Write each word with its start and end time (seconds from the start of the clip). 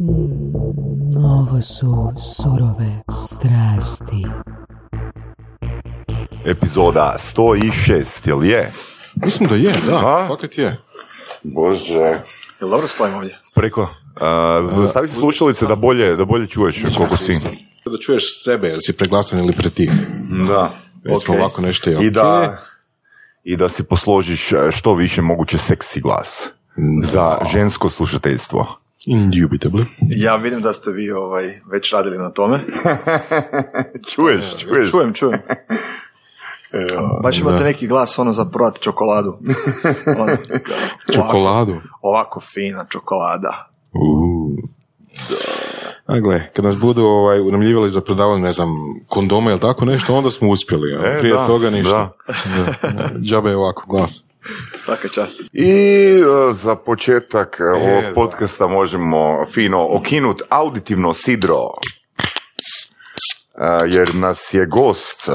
Mm, 0.00 1.16
ovo 1.24 1.60
su 1.60 2.12
surove 2.18 3.02
strasti. 3.10 4.26
Epizoda 6.46 7.16
106, 7.18 8.28
jel 8.28 8.44
je? 8.44 8.72
Mislim 9.24 9.48
da 9.48 9.54
je, 9.54 9.72
da, 9.86 9.96
A? 9.96 10.26
fakat 10.28 10.58
je. 10.58 10.76
Bože. 11.42 12.20
Jel 12.60 12.70
dobro 12.70 12.88
stojim 12.88 13.14
ovdje? 13.14 13.38
Preko, 13.54 13.82
uh, 13.82 14.90
stavi 14.90 15.08
se 15.08 15.14
slušalice 15.14 15.66
da 15.66 15.76
bolje, 15.76 16.16
da 16.16 16.24
bolje 16.24 16.46
čuješ 16.46 16.82
koliko 16.96 17.16
si. 17.16 17.40
Da 17.86 17.98
čuješ 18.02 18.44
sebe, 18.44 18.68
jel 18.68 18.78
si 18.80 18.92
preglasan 18.92 19.38
ili 19.38 19.52
pretih. 19.52 19.90
Da. 20.48 20.72
Recimo 21.04 21.34
Ok. 21.34 21.40
ovako 21.40 21.62
nešto 21.62 21.90
je 21.90 21.94
I 22.04 22.08
ok. 22.08 22.12
da, 22.14 22.56
I 23.44 23.56
da 23.56 23.68
si 23.68 23.82
posložiš 23.82 24.52
e, 24.52 24.56
što 24.70 24.94
više 24.94 25.22
moguće 25.22 25.58
seksi 25.58 26.00
glas. 26.00 26.48
Za 27.04 27.38
žensko 27.52 27.90
slušateljstvo. 27.90 28.78
Indubitably. 29.06 29.84
Ja 30.00 30.36
vidim 30.36 30.62
da 30.62 30.72
ste 30.72 30.90
vi 30.90 31.10
ovaj, 31.10 31.60
već 31.66 31.92
radili 31.92 32.18
na 32.18 32.30
tome. 32.30 32.60
čuješ, 34.14 34.44
čuješ. 34.58 34.90
Čujem, 34.90 35.12
čujem. 35.14 35.38
Baš 37.22 37.40
imate 37.40 37.64
neki 37.64 37.86
glas 37.86 38.18
ono 38.18 38.32
za 38.32 38.44
prodati 38.44 38.82
čokoladu. 38.82 39.38
Ono, 40.20 40.36
Čokoladu. 41.14 41.72
Ovako, 41.72 41.88
ovako 42.02 42.40
fina 42.40 42.84
čokolada. 42.88 43.70
Uuu. 43.94 44.56
A 46.06 46.20
gle, 46.20 46.50
kad 46.52 46.64
nas 46.64 46.76
budu 46.76 47.02
ovaj, 47.02 47.40
unamljivali 47.40 47.90
za 47.90 48.00
prodavanje, 48.00 48.42
ne 48.42 48.52
znam, 48.52 48.68
kondoma 49.08 49.50
ili 49.50 49.60
tako 49.60 49.84
nešto, 49.84 50.14
onda 50.14 50.30
smo 50.30 50.48
uspjeli. 50.48 50.96
a 50.96 51.06
E, 51.06 51.18
Prije 51.18 51.34
da, 51.34 51.46
toga 51.46 51.70
ništa. 51.70 52.12
da. 52.26 52.32
Da. 52.88 53.10
Džabe 53.20 53.50
je 53.50 53.56
ovako 53.56 53.84
glas. 53.88 54.24
Svaka 54.84 55.08
čast. 55.08 55.40
I 55.52 55.70
e, 55.70 56.52
za 56.52 56.76
početak 56.76 57.56
e, 57.60 57.64
ovog 57.64 58.04
da. 58.04 58.12
podcasta 58.14 58.66
možemo 58.66 59.44
fino 59.54 59.86
okinut 59.90 60.42
auditivno 60.48 61.12
sidro. 61.12 61.56
E, 63.54 63.88
Jer 63.88 64.14
nas 64.14 64.54
je 64.54 64.66
gost 64.66 65.28
e, 65.28 65.32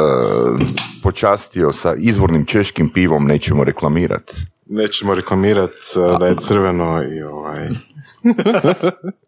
počastio 1.04 1.72
sa 1.72 1.96
izvornim 1.98 2.46
češkim 2.46 2.90
pivom, 2.94 3.26
nećemo 3.26 3.64
reklamirati. 3.64 4.34
Nećemo 4.66 5.16
reklamirati 5.16 5.78
da 6.20 6.28
je 6.28 6.36
crveno 6.42 7.04
i 7.18 7.24
ovaj... 7.24 7.70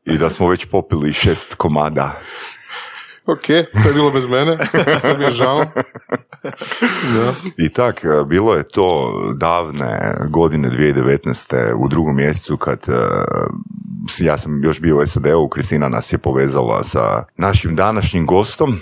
I 0.14 0.18
da 0.18 0.30
smo 0.30 0.48
već 0.48 0.66
popili 0.66 1.14
šest 1.14 1.56
komada. 1.56 2.22
Ok, 3.28 3.46
to 3.84 3.88
je 3.88 3.94
bilo 3.94 4.12
bez 4.12 4.30
mene, 4.30 4.58
sad 5.02 5.20
mi 5.20 5.26
je 5.26 5.32
žao. 5.32 5.66
Da. 7.14 7.34
I 7.58 7.70
tak, 7.70 8.04
e, 8.04 8.26
bilo 8.28 8.54
je 8.54 8.64
to 8.64 9.14
davne 9.38 10.18
godine 10.30 10.70
2019. 10.70 11.74
u 11.74 11.88
drugom 11.88 12.16
mjesecu 12.16 12.58
kad 12.58 12.80
e, 12.88 12.92
ja 14.20 14.38
sam 14.38 14.64
još 14.64 14.82
bio 14.82 14.98
u 14.98 15.06
SAD-u, 15.06 15.50
Kristina 15.50 15.90
nas 15.90 16.14
je 16.14 16.18
povezala 16.18 16.84
sa 16.84 17.24
našim 17.38 17.76
današnjim 17.76 18.26
gostom. 18.26 18.80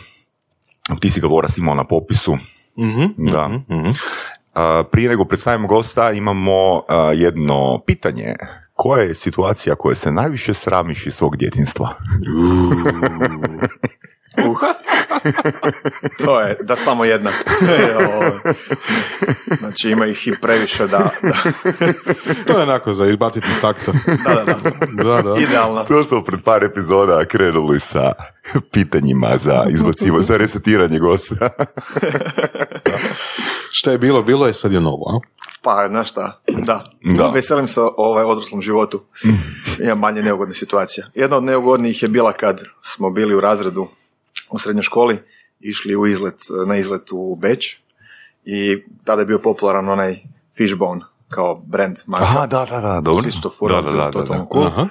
Ti 0.99 1.09
si 1.09 1.21
ga 1.21 1.27
voras 1.27 1.57
imao 1.57 1.75
na 1.75 1.87
popisu. 1.87 2.37
Mhm, 2.79 3.03
Da. 3.17 3.47
mhm. 3.47 3.89
A, 4.53 4.83
prije 4.91 5.09
nego 5.09 5.25
predstavimo 5.25 5.67
gosta 5.67 6.11
imamo 6.11 6.83
jedno 7.15 7.79
pitanje. 7.85 8.35
Koja 8.73 9.03
je 9.03 9.13
situacija 9.13 9.75
koje 9.75 9.95
se 9.95 10.11
najviše 10.11 10.53
sramiš 10.53 11.07
iz 11.07 11.13
svog 11.13 11.37
djetinstva? 11.37 11.89
Uh. 14.37 14.57
to 16.25 16.41
je, 16.41 16.57
da 16.61 16.75
samo 16.75 17.05
jedna. 17.05 17.31
Znači 19.59 19.89
ima 19.89 20.05
ih 20.05 20.27
i 20.27 20.31
previše 20.41 20.87
da, 20.87 21.09
da, 21.21 21.37
To 22.47 22.57
je 22.57 22.63
onako 22.63 22.93
za 22.93 23.05
izbaciti 23.05 23.47
iz 23.49 23.61
takta. 23.61 23.91
da, 24.25 24.33
da, 24.33 24.43
da. 24.43 25.03
Da, 25.03 25.21
da. 25.21 25.39
Idealno. 25.39 25.83
To 25.83 26.03
smo 26.03 26.23
pred 26.23 26.41
par 26.43 26.63
epizoda 26.63 27.25
krenuli 27.25 27.79
sa 27.79 28.13
pitanjima 28.71 29.37
za 29.37 29.65
izbacivo, 29.69 30.21
za 30.21 30.37
resetiranje 30.37 30.99
gosta. 30.99 31.49
Šta 33.71 33.91
je 33.91 33.97
bilo, 33.97 34.23
bilo 34.23 34.47
je, 34.47 34.53
sad 34.53 34.71
je 34.71 34.81
novo, 34.81 35.05
a? 35.09 35.19
Pa, 35.61 35.87
znaš 35.89 36.09
šta, 36.09 36.41
da. 36.47 36.83
Da. 37.17 37.27
Veselim 37.27 37.67
se 37.67 37.81
ovaj 37.97 38.23
odraslom 38.23 38.61
životu. 38.61 39.01
Ima 39.79 39.95
manje 39.95 40.23
neugodne 40.23 40.53
situacije. 40.53 41.07
Jedna 41.13 41.37
od 41.37 41.43
neugodnijih 41.43 42.03
je 42.03 42.09
bila 42.09 42.31
kad 42.31 42.63
smo 42.81 43.09
bili 43.09 43.35
u 43.35 43.39
razredu 43.39 43.87
u 44.53 44.59
srednjoj 44.59 44.83
školi, 44.83 45.19
išli 45.59 45.95
u 45.95 46.07
izlet, 46.07 46.39
na 46.67 46.77
izlet 46.77 47.09
u 47.11 47.35
Beč 47.35 47.77
i 48.45 48.83
tada 49.03 49.21
je 49.21 49.25
bio 49.25 49.39
popularan 49.39 49.89
onaj 49.89 50.19
Fishbone 50.57 51.01
kao 51.29 51.61
brand 51.65 51.97
marka. 52.05 52.25
Aha, 52.25 52.47
da, 52.47 52.65
da, 52.65 52.79
da, 52.79 53.01
dobro. 53.01 53.23
Čisto 53.23 53.51
da, 53.67 53.81
da, 53.81 53.91
da, 53.91 53.97
da, 53.97 54.11
totalno 54.11 54.47
cool. 54.53 54.67
Aha. 54.67 54.87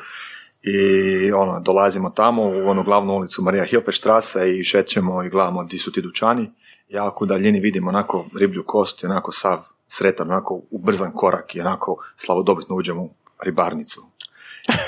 I 0.62 1.32
ono, 1.32 1.60
dolazimo 1.60 2.10
tamo 2.10 2.42
u 2.42 2.68
onu 2.68 2.82
glavnu 2.82 3.12
ulicu 3.14 3.42
Marija 3.42 3.64
Hilferstrasse 3.64 4.58
i 4.58 4.64
šećemo 4.64 5.22
i 5.22 5.28
gledamo 5.28 5.64
di 5.64 5.78
su 5.78 5.92
ti 5.92 6.02
dućani. 6.02 6.50
Jako 6.88 7.24
u 7.24 7.26
daljini 7.26 7.60
vidimo 7.60 7.88
onako 7.88 8.24
riblju 8.38 8.64
kost 8.66 9.02
i 9.02 9.06
onako 9.06 9.32
sav 9.32 9.58
sretan, 9.88 10.30
onako 10.30 10.60
ubrzan 10.70 11.12
korak 11.12 11.54
i 11.54 11.60
onako 11.60 11.96
slavodobitno 12.16 12.76
uđemo 12.76 13.02
u 13.02 13.10
ribarnicu. 13.44 14.02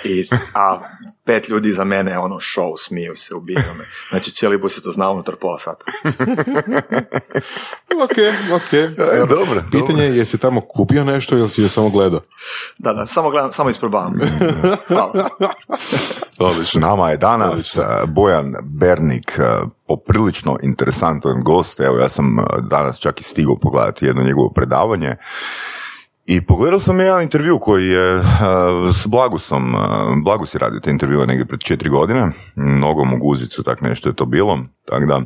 I, 0.05 0.25
a 0.55 0.81
pet 1.25 1.49
ljudi 1.49 1.73
za 1.73 1.85
mene 1.85 2.19
ono 2.19 2.37
show, 2.37 2.75
smiju 2.79 3.17
se, 3.17 3.35
ubijaju 3.35 3.75
me. 3.79 3.85
Znači 4.11 4.31
cijeli 4.31 4.59
bus 4.59 4.75
se 4.75 4.83
to 4.83 4.91
zna 4.91 5.11
unutar 5.11 5.37
pola 5.37 5.59
sata. 5.59 5.85
Ok, 8.03 8.17
ok. 8.55 8.73
E, 8.73 9.27
dobro, 9.29 9.63
Pitanje 9.71 10.03
je 10.03 10.17
jesi 10.17 10.39
tamo 10.39 10.61
kupio 10.61 11.05
nešto 11.05 11.37
ili 11.37 11.51
si 11.51 11.63
je 11.63 11.69
samo 11.69 11.91
gledao? 11.91 12.21
Da, 12.79 12.93
da, 12.93 13.07
samo 13.07 13.31
gledam, 13.31 13.53
samo 13.53 13.71
isprobavam. 13.71 14.15
Hvala. 14.89 15.29
S 16.65 16.75
nama 16.75 17.11
je 17.11 17.17
danas 17.17 17.77
uh, 17.77 17.85
Bojan 18.07 18.55
Bernik, 18.79 19.39
uh, 19.39 19.69
poprilično 19.89 20.59
interesantan 20.63 21.43
gost. 21.43 21.81
Evo, 21.81 21.99
ja 21.99 22.09
sam 22.09 22.39
uh, 22.39 22.45
danas 22.71 22.99
čak 22.99 23.21
i 23.21 23.25
stigao 23.25 23.57
pogledati 23.57 24.07
jedno 24.07 24.23
njegovo 24.23 24.51
predavanje. 24.55 25.17
I 26.27 26.41
pogledao 26.41 26.81
sam 26.81 27.01
jedan 27.01 27.23
intervju 27.23 27.59
koji 27.59 27.89
je 27.89 28.17
uh, 28.17 28.25
s 28.95 29.07
Blagusom, 29.07 29.75
uh, 29.75 29.81
Blagus 30.25 30.55
je 30.55 30.59
radio 30.59 30.81
te 30.81 30.91
intervjue 30.91 31.27
negdje 31.27 31.47
pred 31.47 31.61
četiri 31.61 31.91
godine, 31.91 32.31
nogom 32.57 33.15
u 33.15 33.19
guzicu, 33.19 33.63
tak 33.63 33.81
nešto 33.81 34.09
je 34.09 34.15
to 34.15 34.25
bilo. 34.25 34.59
Tako 34.85 35.07
da, 35.07 35.21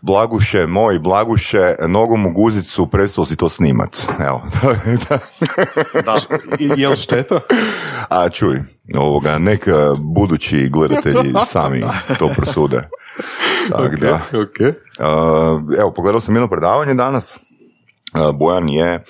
Blaguše, 0.00 0.66
moj 0.66 0.98
Blaguše, 0.98 1.74
nogom 1.88 2.26
u 2.26 2.32
guzicu, 2.32 2.86
prestao 2.86 3.24
si 3.24 3.36
to 3.36 3.48
snimat. 3.48 3.96
Evo, 4.20 4.42
Da. 6.04 6.18
I, 6.58 6.70
jel 6.76 6.96
šteta? 6.96 7.40
A 8.08 8.28
čuj, 8.28 8.62
ovoga, 8.94 9.38
neka 9.38 9.94
budući 9.98 10.68
gledatelji 10.68 11.34
sami 11.52 11.84
to 12.18 12.30
prosude. 12.36 12.88
Tak 13.70 14.00
da. 14.00 14.14
Ok. 14.14 14.60
Uh, 14.60 15.78
evo, 15.78 15.92
pogledao 15.96 16.20
sam 16.20 16.34
jedno 16.34 16.48
predavanje 16.48 16.94
danas. 16.94 17.38
Bojan 18.34 18.68
je 18.68 19.04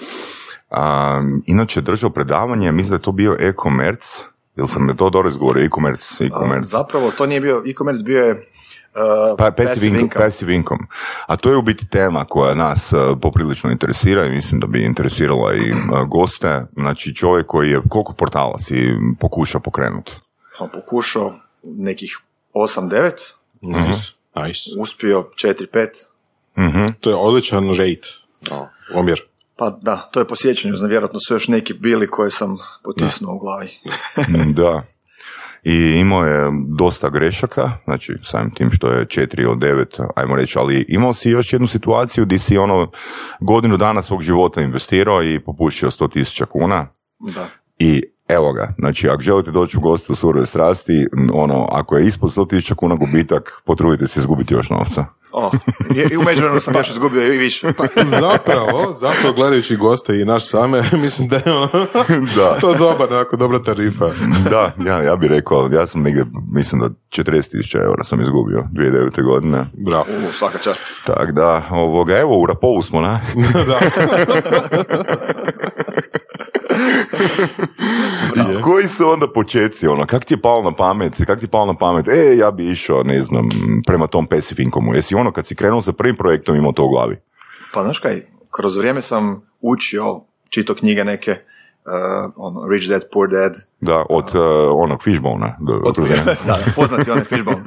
um, 0.77 1.43
inače 1.47 1.81
držao 1.81 2.11
predavanje, 2.11 2.73
mislim 2.73 2.91
da 2.91 2.97
je 2.97 3.03
to 3.03 3.13
bio 3.13 3.37
e-commerce. 3.41 4.09
Jel 4.57 4.67
sam 4.67 4.97
to 4.97 5.11
dobro 5.11 5.29
izgovorio? 5.29 5.65
E-commerce, 5.65 6.25
e-commerce. 6.25 6.67
Zapravo, 6.67 7.11
to 7.11 7.27
nije 7.27 7.41
bio 7.41 7.63
e-commerce, 7.67 8.03
bio 8.03 8.25
je 8.25 8.33
uh, 8.33 9.37
Pa, 9.39 9.51
passive, 9.51 10.01
income, 10.01 10.25
passive 10.25 10.55
income. 10.55 10.87
A 11.27 11.37
to 11.37 11.51
je 11.51 11.57
u 11.57 11.63
biti 11.63 11.89
tema 11.89 12.25
koja 12.25 12.55
nas 12.55 12.93
uh, 12.93 13.19
poprilično 13.23 13.71
interesira 13.71 14.27
i 14.27 14.31
mislim 14.31 14.61
da 14.61 14.67
bi 14.67 14.85
interesirala 14.85 15.55
i 15.55 15.71
uh, 15.71 16.09
goste. 16.09 16.65
Znači 16.73 17.15
čovjek 17.15 17.47
koji 17.47 17.71
je, 17.71 17.81
koliko 17.89 18.13
portala 18.13 18.59
si 18.59 18.93
pokušao 19.21 19.61
pokrenuti? 19.61 20.13
sam 20.59 20.69
pokušao 20.73 21.35
nekih 21.63 22.19
8-9, 22.55 23.11
Nice. 23.61 24.13
Nice. 24.37 24.71
uspio 24.79 25.29
4-5. 25.35 25.89
Mhm. 26.59 26.87
To 27.01 27.11
je 27.11 27.17
odličan 27.17 27.69
rate. 27.69 28.09
O, 28.51 28.67
omjer. 28.95 29.23
Pa 29.59 29.79
da, 29.83 30.09
to 30.13 30.21
je 30.21 30.27
po 30.27 30.35
sjećanju, 30.37 30.77
znam, 30.77 30.91
vjerojatno 30.91 31.19
su 31.29 31.35
još 31.35 31.49
neki 31.49 31.75
bili 31.75 32.07
koje 32.07 32.31
sam 32.31 32.57
potisnuo 32.85 33.35
u 33.35 33.39
glavi. 33.39 33.71
Mm, 34.29 34.53
Da. 34.53 34.83
I 35.63 35.75
imao 35.75 36.25
je 36.25 36.51
dosta 36.79 37.09
grešaka, 37.09 37.71
znači 37.85 38.13
samim 38.25 38.51
tim 38.55 38.71
što 38.73 38.89
je 38.89 39.07
4 39.07 39.51
od 39.51 39.59
9, 39.59 40.09
ajmo 40.17 40.37
reći, 40.37 40.59
ali 40.59 40.85
imao 40.89 41.13
si 41.13 41.31
još 41.31 41.53
jednu 41.53 41.67
situaciju 41.67 42.25
gdje 42.25 42.39
si 42.39 42.59
ono 42.59 42.91
godinu 43.41 43.77
dana 43.77 44.03
svog 44.03 44.23
života 44.23 44.61
investirao 44.61 45.23
i 45.23 45.41
popušio 45.41 45.91
100.000 45.91 46.45
kuna 46.45 46.89
Da. 47.35 47.49
i 47.79 48.03
evo 48.29 48.53
ga, 48.53 48.75
znači 48.79 49.09
ako 49.09 49.23
želite 49.23 49.51
doći 49.51 49.77
u 49.77 49.81
goste 49.81 50.13
u 50.13 50.17
surove 50.17 50.47
strasti, 50.47 51.07
ono, 51.33 51.69
ako 51.71 51.97
je 51.97 52.07
ispod 52.07 52.35
100.000 52.37 52.75
kuna 52.75 52.95
gubitak, 52.95 53.63
potrudite 53.65 54.07
se 54.07 54.21
izgubiti 54.21 54.55
još 54.55 54.71
novca. 54.71 55.05
O, 55.39 55.51
i, 55.95 56.13
i 56.13 56.17
u 56.17 56.23
međuvremenu 56.23 56.61
sam 56.61 56.75
još 56.75 56.91
izgubio 56.91 57.35
i 57.35 57.39
više. 57.39 57.67
Zapravo, 58.21 58.97
zapravo 59.01 59.35
gledajući 59.35 59.77
goste 59.77 60.21
i 60.21 60.25
naš 60.25 60.49
same, 60.49 60.83
mislim 61.03 61.29
da 61.29 61.37
je 61.37 61.53
ono, 61.53 61.87
Da. 62.37 62.59
to 62.61 62.75
dobar, 62.75 63.13
onako 63.13 63.37
dobra 63.37 63.63
tarifa. 63.63 64.11
da, 64.51 64.73
ja, 64.87 65.03
ja 65.03 65.17
bih 65.17 65.31
rekao, 65.31 65.69
ja 65.73 65.87
sam 65.87 66.03
negdje, 66.03 66.27
mislim 66.53 66.81
da 66.81 66.89
40.000 67.23 67.85
eura 67.85 68.05
sam 68.05 68.21
izgubio 68.21 68.65
2009. 68.73 69.25
godine. 69.25 69.67
Bravo. 69.73 70.05
U, 70.29 70.33
svaka 70.33 70.59
čast. 70.59 70.85
Tak 71.07 71.33
da, 71.33 71.69
ovoga, 71.71 72.17
evo 72.19 72.39
u 72.39 72.47
Rapovu 72.47 72.83
smo, 72.83 73.01
na? 73.01 73.21
da. 73.69 73.81
Koji 78.77 78.89
su 78.89 79.09
onda 79.09 79.27
počeci, 79.29 79.87
ono, 79.87 80.07
kak 80.07 80.25
ti 80.25 80.35
je 80.35 80.41
palo 80.41 80.63
na 80.63 80.73
pamet, 80.73 81.13
kak 81.27 81.39
ti 81.39 81.45
je 81.45 81.49
palo 81.49 81.67
na 81.67 81.75
pamet, 81.75 82.09
e, 82.09 82.37
ja 82.37 82.51
bi 82.51 82.71
išao, 82.71 83.03
ne 83.03 83.21
znam, 83.21 83.49
prema 83.87 84.07
tom 84.07 84.27
Passive 84.27 84.63
Income-u, 84.63 84.95
jesi 84.95 85.15
ono, 85.15 85.33
kad 85.33 85.47
si 85.47 85.55
krenuo 85.55 85.83
sa 85.83 85.93
prvim 85.93 86.17
projektom 86.17 86.57
imao 86.57 86.73
to 86.73 86.85
u 86.85 86.91
glavi? 86.91 87.17
Pa 87.73 87.83
znaš 87.83 87.99
kaj, 87.99 88.23
kroz 88.51 88.77
vrijeme 88.77 89.03
sam 89.03 89.43
učio, 89.61 90.21
čito 90.49 90.75
knjige 90.75 91.05
neke, 91.05 91.31
uh, 91.31 92.33
ono, 92.37 92.69
Rich 92.69 92.89
Dad, 92.89 93.03
Poor 93.13 93.29
Dad, 93.31 93.53
Da, 93.81 94.05
od 94.11 94.25
uh, 94.27 94.43
onog 94.75 95.03
Fishbone-a. 95.03 95.57
do- 95.61 95.81
od, 95.85 95.97
da, 96.47 96.59
poznati 96.77 97.11
onaj 97.11 97.25
fishbone. 97.25 97.63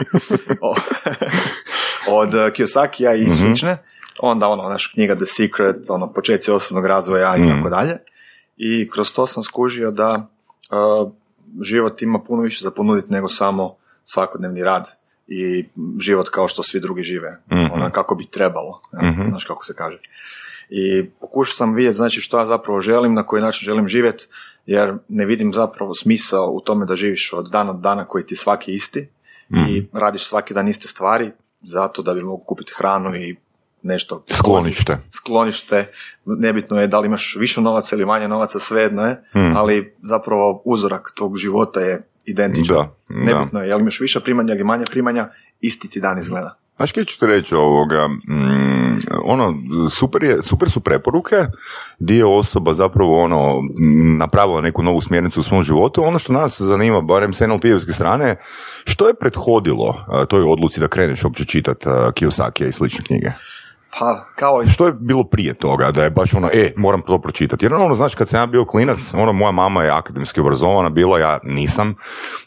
Od 2.19 2.33
uh, 2.33 2.41
Kiyosakija 2.41 3.15
i 3.15 3.37
slične. 3.37 3.77
Onda 4.19 4.47
ono, 4.47 4.63
naš 4.63 4.87
knjiga 4.87 5.15
The 5.15 5.25
Secret, 5.25 5.75
ono, 5.89 6.13
početci 6.13 6.51
osobnog 6.51 6.85
razvoja 6.85 7.35
i 7.35 7.41
Mhm. 7.41 7.57
tako 7.57 7.69
dalje. 7.69 7.97
I 8.57 8.89
kroz 8.89 9.13
to 9.13 9.27
sam 9.27 9.43
skužio 9.43 9.91
da 9.91 10.27
uh, 10.71 11.11
život 11.61 12.01
ima 12.01 12.19
puno 12.19 12.41
više 12.41 12.63
za 12.63 12.71
ponuditi 12.71 13.11
nego 13.11 13.29
samo 13.29 13.75
svakodnevni 14.03 14.63
rad 14.63 14.89
i 15.27 15.65
život 15.99 16.29
kao 16.29 16.47
što 16.47 16.63
svi 16.63 16.79
drugi 16.79 17.03
žive. 17.03 17.39
Mhm. 17.51 17.65
Ona 17.73 17.89
kako 17.89 18.15
bi 18.15 18.25
trebalo, 18.25 18.81
ja, 18.93 19.11
Mhm. 19.11 19.29
znaš 19.29 19.45
kako 19.45 19.65
se 19.65 19.73
kaže. 19.75 19.99
I 20.69 21.09
pokušao 21.21 21.53
sam 21.53 21.73
vidjeti 21.73 21.97
znači 21.97 22.21
što 22.21 22.39
ja 22.39 22.45
zapravo 22.45 22.81
želim, 22.81 23.13
na 23.13 23.23
koji 23.23 23.41
način 23.41 23.65
želim 23.65 23.87
živjeti, 23.87 24.27
jer 24.65 24.93
ne 25.07 25.25
vidim 25.25 25.53
zapravo 25.53 25.93
smisao 25.93 26.51
u 26.51 26.61
tome 26.61 26.85
da 26.85 26.95
živiš 26.95 27.33
od 27.33 27.49
dana 27.51 27.73
do 27.73 27.79
dana 27.79 28.05
koji 28.05 28.25
ti 28.25 28.33
je 28.33 28.37
svaki 28.37 28.73
isti 28.73 29.09
i 29.69 29.85
radiš 29.93 30.25
svaki 30.25 30.53
dan 30.53 30.67
iste 30.67 30.87
stvari 30.87 31.31
zato 31.61 32.01
da 32.01 32.13
bi 32.13 32.23
mogu 32.23 32.43
kupiti 32.43 32.73
hranu 32.77 33.15
i 33.15 33.35
nešto 33.83 34.23
Sklonište. 34.31 34.97
sklonište, 35.11 35.91
nebitno 36.25 36.81
je 36.81 36.87
da 36.87 36.99
li 36.99 37.05
imaš 37.05 37.35
više 37.39 37.61
novaca 37.61 37.95
ili 37.95 38.05
manje 38.05 38.27
novaca, 38.27 38.59
svejedno 38.59 39.05
je, 39.05 39.23
Mhm. 39.35 39.55
ali 39.55 39.93
zapravo 40.03 40.61
uzorak 40.65 41.11
tog 41.15 41.37
života 41.37 41.79
je 41.79 42.07
identičan. 42.25 42.75
Da, 42.77 42.83
da. 43.09 43.19
Nebitno 43.25 43.61
je, 43.61 43.69
jel 43.69 43.79
imaš 43.79 43.99
više 43.99 44.19
primanja 44.19 44.53
ili 44.53 44.63
manje 44.63 44.85
primanja, 44.91 45.29
isti 45.61 45.89
ti 45.89 45.99
dan 45.99 46.19
izgleda. 46.19 46.55
Znaš 46.77 46.91
kaj 46.91 47.05
ću 47.05 47.19
ti 47.19 47.25
reći 47.25 47.55
ovoga, 47.55 48.07
mm, 48.07 48.99
ono, 49.23 49.55
super, 49.91 50.23
je, 50.23 50.43
super 50.43 50.69
su 50.69 50.79
preporuke, 50.79 51.35
dio 51.99 52.37
osoba 52.37 52.73
zapravo 52.73 53.23
ono, 53.23 53.61
mm, 53.61 54.17
napravila 54.17 54.61
neku 54.61 54.83
novu 54.83 55.01
smjernicu 55.01 55.39
u 55.39 55.43
svom 55.43 55.63
životu, 55.63 56.03
ono 56.03 56.19
što 56.19 56.33
nas 56.33 56.61
zanima, 56.61 57.01
barem 57.01 57.33
s 57.33 57.41
NLP-evske 57.41 57.91
strane, 57.93 58.35
što 58.85 59.07
je 59.07 59.13
prethodilo 59.13 59.95
toj 60.29 60.43
odluci 60.43 60.79
da 60.79 60.87
kreneš 60.87 61.23
uopće 61.23 61.45
čitati 61.45 61.85
Kiyosakija 61.87 62.67
i 62.67 62.71
slične 62.71 63.03
knjige? 63.05 63.31
Pa, 63.91 64.25
kao 64.35 64.63
Što 64.67 64.85
je 64.85 64.93
bilo 64.93 65.23
prije 65.23 65.53
toga, 65.53 65.91
da 65.91 66.03
je 66.03 66.09
baš 66.09 66.33
ono, 66.33 66.49
e, 66.53 66.73
moram 66.77 67.01
to 67.01 67.19
pročitati? 67.19 67.65
Jer 67.65 67.73
ono, 67.73 67.93
znači, 67.93 68.15
kad 68.15 68.29
sam 68.29 68.39
ja 68.39 68.45
bio 68.45 68.65
klinac, 68.65 68.97
ono, 69.13 69.33
moja 69.33 69.51
mama 69.51 69.83
je 69.83 69.89
akademski 69.91 70.39
obrazovana 70.39 70.89
bila, 70.89 71.19
ja 71.19 71.39
nisam, 71.43 71.95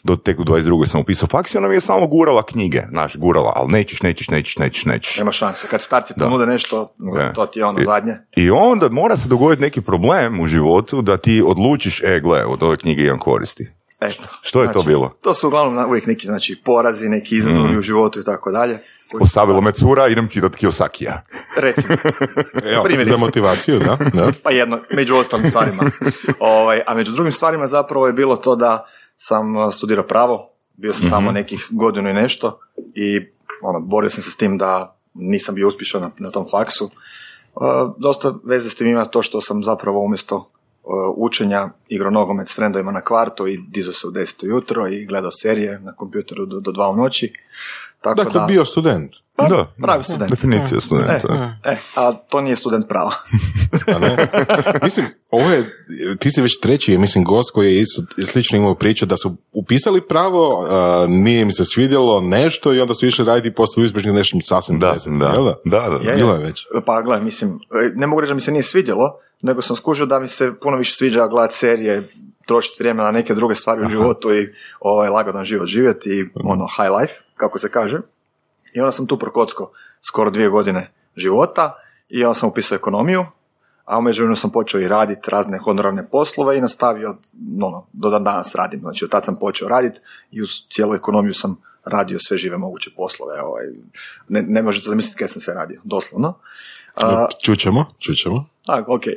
do 0.03 0.15
tek 0.15 0.39
u 0.39 0.43
22. 0.43 0.87
sam 0.87 1.01
upisao 1.01 1.27
faks 1.27 1.53
i 1.53 1.57
ona 1.57 1.67
mi 1.67 1.73
je 1.73 1.81
samo 1.81 2.07
gurala 2.07 2.43
knjige, 2.43 2.81
znaš, 2.89 3.15
gurala, 3.15 3.53
ali 3.55 3.71
nećeš, 3.71 4.01
nećeš, 4.01 4.29
nećeš, 4.29 4.57
nećeš, 4.57 4.85
nećeš. 4.85 5.17
nema 5.17 5.31
šanse. 5.31 5.67
Kad 5.67 5.81
starci 5.81 6.13
ponude 6.19 6.45
nešto, 6.45 6.93
Da. 6.97 7.33
to 7.33 7.45
ti 7.45 7.59
je 7.59 7.65
ono 7.65 7.79
I- 7.79 7.85
zadnje. 7.85 8.13
I 8.35 8.51
onda 8.51 8.89
mora 8.89 9.17
se 9.17 9.27
dogoditi 9.27 9.61
neki 9.61 9.81
problem 9.81 10.39
u 10.39 10.47
životu 10.47 11.01
da 11.01 11.17
ti 11.17 11.43
odlučiš, 11.45 12.03
e, 12.03 12.19
gle, 12.19 12.45
od 12.45 12.63
ove 12.63 12.75
knjige 12.77 13.03
imam 13.03 13.19
koristi. 13.19 13.71
Eto. 14.01 14.29
Što 14.41 14.61
je 14.61 14.67
to 14.67 14.71
Znači, 14.73 14.87
bilo? 14.87 15.09
To 15.21 15.33
su 15.33 15.47
uglavnom 15.47 15.85
uvijek 15.87 16.05
neki 16.07 16.27
znači, 16.27 16.61
porazi, 16.65 17.09
neki 17.09 17.35
izazovi 17.35 17.69
Mhm. 17.69 17.77
u 17.77 17.81
životu 17.81 18.19
i 18.19 18.23
tako 18.23 18.51
dalje. 18.51 18.79
Postavilo 19.19 19.61
me 19.61 19.71
cura, 19.71 20.07
idem 20.07 20.27
čitati 20.27 20.57
Kiyosakija. 20.57 21.19
Recimo, 21.57 21.93
Evo, 22.73 22.83
Primjerice. 22.83 23.11
za 23.11 23.17
motivaciju, 23.17 23.79
da? 23.79 23.97
da. 24.13 24.31
pa 24.43 24.51
jedno, 24.51 24.79
među 24.91 25.15
ostalim 25.15 25.49
stvarima. 25.49 25.83
ovaj, 26.39 26.81
a 26.87 26.93
među 26.93 27.11
drugim 27.11 27.31
stvarima 27.33 27.67
zapravo 27.67 28.07
je 28.07 28.13
bilo 28.13 28.35
to 28.35 28.55
da 28.55 28.85
sam 29.15 29.55
uh, 29.55 29.73
studirao 29.73 30.07
pravo, 30.07 30.49
bio 30.73 30.93
sam 30.93 31.09
tamo 31.09 31.25
Mhm. 31.25 31.33
nekih 31.33 31.67
godinu 31.69 32.09
i 32.09 32.13
nešto 32.13 32.59
i 32.95 33.21
ono, 33.61 33.79
borio 33.79 34.09
sam 34.09 34.23
se 34.23 34.31
s 34.31 34.35
tim 34.37 34.57
da 34.57 34.97
nisam 35.13 35.55
bio 35.55 35.67
uspješan 35.67 36.01
na, 36.01 36.11
na 36.17 36.31
tom 36.31 36.45
faksu. 36.51 36.85
Uh, 37.55 37.61
dosta 37.97 38.33
veze 38.43 38.69
s 38.69 38.75
tim 38.75 38.87
ima 38.87 39.05
to 39.05 39.21
što 39.21 39.41
sam 39.41 39.63
zapravo 39.63 39.99
umjesto 39.99 40.35
uh, 40.83 40.91
učenja 41.17 41.69
igrao 41.87 42.11
nogomet 42.11 42.49
s 42.49 42.55
frendovima 42.55 42.91
na 42.91 43.01
kvartu 43.01 43.47
i 43.47 43.57
dizao 43.67 43.93
se 43.93 44.07
u 44.07 44.11
10 44.11 44.43
ujutro 44.45 44.87
i 44.87 45.05
gledao 45.05 45.31
serije 45.31 45.79
na 45.79 45.95
kompjuteru 45.95 46.45
do, 46.45 46.59
do 46.59 46.71
dva 46.71 46.89
u 46.89 46.95
noći. 46.95 47.33
Tako 48.03 48.23
Dakle, 48.23 48.39
da, 48.39 48.45
bio 48.45 48.65
student. 48.65 49.11
Da, 49.37 49.67
pravi 49.81 50.03
student. 50.03 50.31
Definicija 50.31 50.81
studenta. 50.81 51.55
E, 51.63 51.77
a 51.95 52.13
to 52.13 52.41
nije 52.41 52.55
student 52.55 52.87
prava. 52.87 53.13
A 53.95 53.99
ne? 53.99 54.27
Mislim, 54.83 55.05
ovo 55.29 55.49
je, 55.49 55.69
ti 56.19 56.31
si 56.31 56.41
već 56.41 56.59
treći, 56.59 56.97
mislim, 56.97 57.23
gost 57.23 57.51
koji 57.51 57.75
je 57.75 57.81
isto, 57.81 58.01
slično 58.31 58.57
imao 58.57 58.75
priču 58.75 59.05
da 59.05 59.17
su 59.17 59.35
upisali 59.51 60.07
pravo, 60.07 60.65
a, 60.69 61.05
nije 61.09 61.41
im 61.41 61.51
se 61.51 61.65
svidjelo 61.65 62.21
nešto 62.21 62.73
i 62.73 62.81
onda 62.81 62.93
su 62.93 63.07
išli 63.07 63.25
raditi 63.25 63.47
i 63.47 63.53
postali 63.53 63.85
uspješni 63.87 64.13
nešto 64.13 64.37
sasvim 64.43 64.79
Da, 64.79 64.93
deset, 64.93 65.13
da, 65.19 65.25
jel 65.25 65.45
da? 65.45 65.55
da, 65.65 65.79
da. 65.79 66.09
Je, 66.09 66.11
je. 66.11 66.15
Bilo 66.15 66.33
je 66.33 66.39
već. 66.39 66.65
Pa 66.85 67.01
gledaj, 67.01 67.23
mislim, 67.23 67.51
e, 67.51 67.91
ne 67.95 68.07
mogu 68.07 68.21
reći 68.21 68.31
da 68.31 68.35
mi 68.35 68.41
se 68.41 68.51
nije 68.51 68.63
svidjelo, 68.63 69.19
nego 69.41 69.61
sam 69.61 69.75
skužio 69.75 70.05
da 70.05 70.19
mi 70.19 70.27
se 70.27 70.51
puno 70.61 70.77
više 70.77 70.95
sviđa 70.95 71.27
gledati 71.27 71.55
serije, 71.57 72.03
trošiti 72.45 72.77
vrijeme 72.79 73.03
na 73.03 73.11
neke 73.11 73.33
druge 73.33 73.55
stvari 73.55 73.85
u 73.85 73.89
životu 73.89 74.33
i 74.33 74.53
ovaj, 74.79 75.09
lagodan 75.09 75.45
život 75.45 75.67
živjeti 75.67 76.09
i 76.09 76.29
ono, 76.43 76.65
high 76.65 76.91
life, 76.99 77.13
kako 77.35 77.59
se 77.59 77.71
kaže. 77.71 77.99
I 78.73 78.79
onda 78.79 78.91
sam 78.91 79.07
tu 79.07 79.19
prokocko 79.19 79.71
skoro 80.01 80.29
dvije 80.29 80.49
godine 80.49 80.91
života 81.15 81.79
i 82.09 82.23
onda 82.25 82.33
sam 82.33 82.49
upisao 82.49 82.75
ekonomiju, 82.75 83.25
a 83.85 83.97
u 83.97 84.01
međuvremenu 84.01 84.35
sam 84.35 84.51
počeo 84.51 84.81
i 84.81 84.87
raditi 84.87 85.31
razne 85.31 85.57
honorarne 85.57 86.09
poslove 86.09 86.57
i 86.57 86.61
nastavio, 86.61 87.15
ono, 87.61 87.87
do 87.93 88.09
dan 88.09 88.23
danas 88.23 88.55
radim. 88.55 88.79
Znači, 88.79 89.05
od 89.05 89.11
tad 89.11 89.25
sam 89.25 89.35
počeo 89.39 89.67
raditi 89.67 89.99
i 90.31 90.41
uz 90.41 90.49
cijelu 90.69 90.93
ekonomiju 90.93 91.33
sam 91.33 91.57
radio 91.85 92.19
sve 92.19 92.37
žive 92.37 92.57
moguće 92.57 92.91
poslove. 92.95 93.41
Ovaj, 93.41 93.65
ne, 94.27 94.41
ne 94.41 94.61
možete 94.61 94.89
zamisliti 94.89 95.17
kaj 95.17 95.27
sam 95.27 95.41
sve 95.41 95.53
radio, 95.53 95.81
doslovno. 95.83 96.33
A, 96.95 97.27
Čućemo, 97.43 97.85
čućemo. 97.99 98.45
a, 98.67 98.83
ok. 98.87 99.03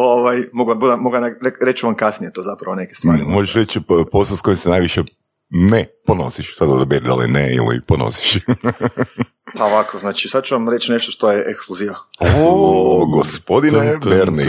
ovaj, 0.00 0.42
mogu, 0.52 0.74
mogu, 0.74 0.96
mogu 0.98 1.16
re- 1.16 1.52
reći 1.60 1.86
vam 1.86 1.94
kasnije 1.94 2.32
to 2.32 2.42
zapravo 2.42 2.74
neke 2.74 2.94
stvari. 2.94 3.22
Možeš 3.24 3.54
reći 3.54 3.80
posao 4.12 4.36
s 4.36 4.40
kojim 4.40 4.56
se 4.56 4.68
najviše 4.68 5.02
ne 5.50 5.86
ponosiš. 6.06 6.56
Sad 6.56 6.70
odaberi 6.70 7.04
da 7.04 7.14
li 7.14 7.28
ne 7.28 7.54
ili 7.54 7.80
ponosiš. 7.82 8.38
Pa 9.58 9.64
ovako, 9.64 9.98
znači 9.98 10.28
sad 10.28 10.44
ću 10.44 10.54
vam 10.54 10.68
reći 10.68 10.92
nešto 10.92 11.12
što 11.12 11.30
je 11.32 11.44
ekskluziva. 11.48 11.94
o, 12.38 13.06
gospodine 13.16 13.96
Bernik. 14.04 14.48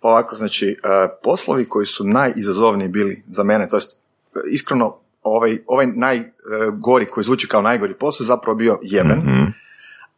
Pa 0.00 0.08
ovako, 0.08 0.36
znači, 0.36 0.66
e, 0.68 0.76
poslovi 1.24 1.68
koji 1.68 1.86
su 1.86 2.04
najizazovniji 2.04 2.88
bili 2.88 3.22
za 3.28 3.42
mene, 3.42 3.68
to 3.68 3.76
jest, 3.76 3.92
e, 3.92 3.98
iskreno, 4.50 4.96
ovaj, 5.22 5.58
ovaj 5.66 5.86
najgori 5.86 7.06
koji 7.06 7.24
zvuči 7.24 7.48
kao 7.48 7.62
najgori 7.62 7.94
posao 7.94 8.24
je 8.24 8.26
zapravo 8.26 8.56
bio 8.56 8.78
jemen, 8.82 9.18
Mhm. 9.18 9.42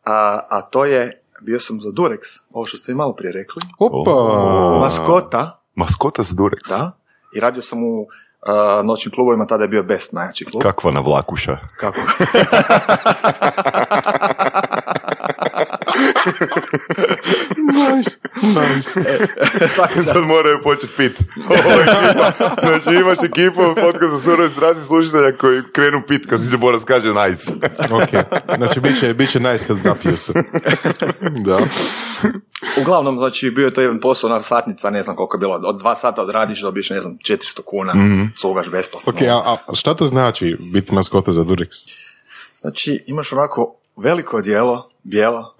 a, 0.04 0.40
a 0.50 0.60
to 0.62 0.84
je, 0.84 1.20
bio 1.44 1.60
sam 1.60 1.80
za 1.80 1.90
Durex, 1.90 2.18
ovo 2.52 2.64
što 2.64 2.76
ste 2.76 2.92
i 2.92 2.94
malo 2.94 3.12
prije 3.12 3.32
rekli, 3.32 3.62
Opa! 3.78 4.10
O. 4.10 4.78
maskota, 4.80 5.60
Maskota 5.74 6.22
za 6.22 6.34
Durex. 6.34 6.68
da, 6.68 6.90
i 7.36 7.40
radio 7.40 7.62
sam 7.62 7.84
u 7.84 8.06
a, 8.46 8.82
noćnim 8.84 9.12
klubovima, 9.14 9.46
tada 9.46 9.64
je 9.64 9.68
bio 9.68 9.82
Best 9.82 10.12
najjači 10.12 10.44
klub. 10.44 10.62
Kakva 10.62 10.90
navlakuša. 10.90 11.58
Kako? 11.76 12.00
Nice, 17.56 18.16
nice. 18.42 18.90
Svaka 19.68 19.94
čast. 19.94 20.08
Sad 20.08 20.24
moraju 20.24 20.60
početi 20.62 20.92
pit. 20.96 21.18
Ovo 21.48 21.70
je 21.70 21.82
ekipa. 21.82 22.32
Znači 22.62 22.94
imaš 22.94 23.18
ekipu 23.22 23.60
podcast 23.74 24.12
za 24.12 24.20
surove 24.20 24.50
strasti 24.50 24.82
slušatelja 24.86 25.32
koji 25.32 25.62
krenu 25.72 26.02
pit 26.08 26.26
kad 26.26 26.50
ti 26.50 26.56
Boras 26.56 26.84
kaže 26.84 27.08
nice. 27.08 27.52
ok, 27.92 28.24
znači 28.56 28.80
bit 28.80 29.00
će, 29.00 29.14
bit 29.14 29.30
će 29.30 29.40
nice 29.40 29.66
kad 29.66 29.76
zapiju 29.76 30.16
se. 30.16 30.32
Da. 31.44 31.58
Uglavnom, 32.80 33.18
znači, 33.18 33.50
bio 33.50 33.64
je 33.64 33.74
to 33.74 33.80
jedan 33.80 34.00
posao 34.00 34.30
na 34.30 34.42
satnica, 34.42 34.90
ne 34.90 35.02
znam 35.02 35.16
koliko 35.16 35.36
je 35.36 35.40
bilo, 35.40 35.60
od 35.64 35.78
dva 35.78 35.96
sata 35.96 36.22
odradiš, 36.22 36.60
dobiješ, 36.60 36.90
ne 36.90 37.00
znam, 37.00 37.14
400 37.18 37.60
kuna, 37.64 37.94
Mhm. 37.94 38.24
slugaš 38.36 38.70
besplatno. 38.70 39.12
Ok, 39.12 39.22
a, 39.22 39.56
a 39.66 39.74
šta 39.74 39.94
to 39.94 40.06
znači 40.06 40.56
biti 40.60 40.94
maskota 40.94 41.32
za 41.32 41.42
Durex? 41.42 41.88
Znači, 42.60 43.04
imaš 43.06 43.32
onako 43.32 43.76
veliko 43.96 44.36
odijelo, 44.36 44.90
bijelo, 45.02 45.54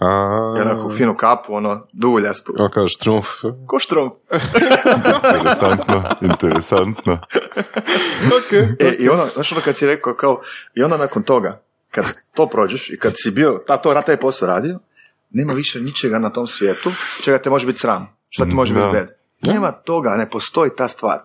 onako 0.60 0.90
finu 0.90 1.16
kapu, 1.16 1.54
ono, 1.54 1.86
duljastu, 1.92 2.52
Kako 2.56 2.68
kažeš, 2.68 2.96
trumf. 2.96 3.26
ko 3.66 3.78
štrom. 3.78 4.10
Interesantno, 5.38 6.02
interesantno. 6.20 7.18
Ok. 8.26 8.52
E, 8.80 8.96
i 8.98 9.08
ono, 9.08 9.26
znaš 9.34 9.52
ono 9.52 9.60
kad 9.64 9.76
si 9.76 9.86
rekao, 9.86 10.14
kao, 10.14 10.40
i 10.74 10.82
onda 10.82 10.96
nakon 10.96 11.22
toga, 11.22 11.60
kad 11.90 12.04
to 12.34 12.46
prođeš 12.46 12.90
i 12.90 12.98
kad 12.98 13.12
si 13.16 13.30
bio, 13.30 13.60
ta, 13.66 13.76
to, 13.76 14.02
taj 14.06 14.16
posao 14.16 14.48
radio, 14.48 14.78
nema 15.30 15.52
više 15.52 15.80
ničega 15.80 16.18
na 16.18 16.30
tom 16.30 16.46
svijetu, 16.46 16.92
čega 17.22 17.38
te 17.38 17.50
može 17.50 17.66
biti 17.66 17.80
sram, 17.80 18.16
šta 18.28 18.44
ti 18.44 18.54
može 18.54 18.74
biti 18.74 18.88
bed. 18.92 19.10
Nema 19.42 19.72
toga, 19.72 20.10
ne 20.10 20.30
postoji 20.30 20.70
ta 20.76 20.88
stvar. 20.88 21.18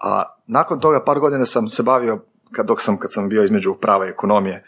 A 0.00 0.36
nakon 0.46 0.80
toga 0.80 1.04
par 1.04 1.18
godina 1.18 1.46
sam 1.46 1.68
se 1.68 1.82
bavio, 1.82 2.18
kad, 2.52 2.66
dok 2.66 2.80
sam, 2.80 2.98
kad 2.98 3.12
sam 3.12 3.28
bio 3.28 3.44
između 3.44 3.74
prava 3.74 4.06
i 4.06 4.10
ekonomije, 4.10 4.64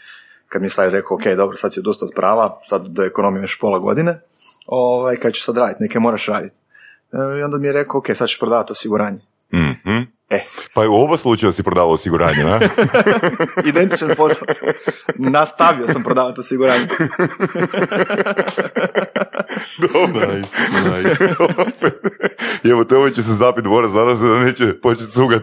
kad 0.51 0.63
mi 0.63 0.69
Slavi 0.69 0.91
rekao, 0.91 1.15
ok, 1.15 1.23
dobro, 1.37 1.57
sad 1.57 1.75
si 1.75 1.81
odustao 1.81 2.07
od 2.09 2.13
prava, 2.15 2.61
sad 2.69 2.87
do 2.87 3.03
ekonomije 3.03 3.43
još 3.43 3.59
pola 3.59 3.79
godine, 3.79 4.21
ovaj, 4.67 5.17
kad 5.17 5.33
ću 5.33 5.43
sad 5.43 5.57
raditi, 5.57 5.83
neke 5.83 5.99
moraš 5.99 6.27
raditi. 6.27 6.57
E, 7.13 7.39
I 7.39 7.43
onda 7.43 7.59
mi 7.59 7.67
je 7.67 7.73
rekao, 7.73 7.99
ok, 7.99 8.07
sad 8.15 8.29
ću 8.29 8.39
prodavati 8.41 8.73
osiguranje. 8.73 9.21
Mhm. 9.55 10.01
E. 10.31 10.45
Pa 10.75 10.89
u 10.89 10.95
oba 10.95 11.17
slučaja 11.17 11.53
si 11.53 11.63
prodavao 11.63 11.93
osiguranje, 11.93 12.45
ne? 12.45 12.59
Identičan 13.71 14.11
posao. 14.17 14.47
Nastavio 15.15 15.87
sam 15.87 16.03
prodavati 16.03 16.41
osiguranje. 16.41 16.87
Dobro. 19.93 20.35
Nice, 20.35 20.57
nice. 20.85 21.25
Evo, 22.71 22.85
te 22.85 22.97
ovo 22.97 23.11
će 23.11 23.23
se 23.23 23.33
zapit 23.33 23.65
dvora 23.65 23.89
zaraz 23.89 24.21
da 24.21 24.45
neće 24.45 24.81
početi 24.81 25.11
sugat. 25.11 25.43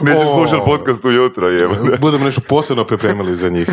Neće 0.00 0.18
O. 0.18 0.34
slušat 0.34 0.64
podcast 0.64 1.04
ujutro, 1.04 1.58
evo. 1.60 1.74
Budemo 2.00 2.24
nešto 2.24 2.40
posebno 2.40 2.86
pripremili 2.86 3.34
za 3.34 3.48
njih. 3.48 3.68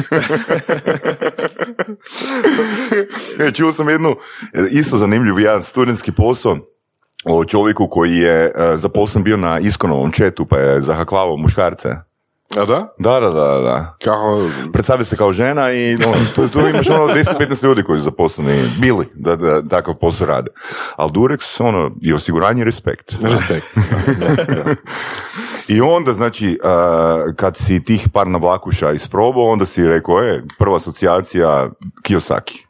E, 3.39 3.51
čuo 3.51 3.71
sam 3.71 3.89
jednu, 3.89 4.15
e, 4.53 4.67
isto 4.71 4.97
zanimljiv 4.97 5.39
jedan 5.39 5.63
studentski 5.63 6.11
posao 6.11 6.57
o 7.25 7.45
čovjeku 7.45 7.87
koji 7.87 8.15
je 8.15 8.45
e, 8.45 8.77
zaposlen 8.77 9.23
bio 9.23 9.37
na 9.37 9.59
Iskonovom 9.59 10.11
četu 10.11 10.45
pa 10.45 10.57
je 10.57 10.81
zahaklavao 10.81 11.37
muškarce. 11.37 11.89
A 12.57 12.65
da? 12.65 12.93
Da, 12.99 13.19
da, 13.19 13.29
da, 13.29 13.59
da. 13.59 13.95
Kako? 14.03 14.49
Predstavlja 14.73 15.05
se 15.05 15.17
kao 15.17 15.31
žena 15.31 15.71
i 15.71 15.95
ono, 15.95 16.15
tu, 16.35 16.47
tu 16.47 16.59
imaš 16.59 16.89
ono 16.89 17.07
10-15 17.07 17.63
ljudi 17.63 17.83
koji 17.83 17.99
su 17.99 18.03
zaposleni, 18.03 18.69
bili, 18.79 19.05
da, 19.13 19.35
da 19.35 19.61
takav 19.67 19.93
posao 19.93 20.27
rade. 20.27 20.51
Ali 20.95 21.11
Durex, 21.11 21.63
ono, 21.63 21.91
i 22.01 22.13
osiguranje 22.13 22.63
respekt. 22.63 23.15
Respekt. 23.21 23.67
Da, 24.19 24.27
da, 24.27 24.53
da. 24.53 24.75
I 25.75 25.81
onda, 25.81 26.13
znači, 26.13 26.59
uh, 26.63 27.35
kad 27.35 27.57
si 27.57 27.83
tih 27.83 28.09
par 28.13 28.27
navlakuša 28.27 28.91
isprobao, 28.91 29.43
onda 29.43 29.65
si 29.65 29.87
rekao, 29.87 30.23
e, 30.23 30.41
prva 30.57 30.75
asocijacija 30.75 31.69
Kiyosaki. 32.03 32.68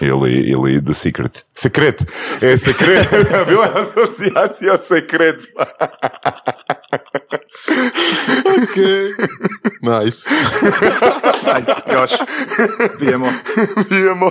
Ili, 0.00 0.32
ili 0.32 0.84
The 0.84 0.94
Secret. 0.94 1.44
Sekret. 1.54 2.02
E, 2.42 2.56
sekret. 2.56 3.08
Bila 3.48 3.64
je 3.64 3.72
asocijacija 3.74 4.78
sekret. 4.82 5.40
Ok. 8.44 8.76
Nice. 9.82 10.28
Ajde, 11.54 11.74
još. 11.92 12.10
Pijemo. 12.98 13.32
Pijemo. 13.88 14.30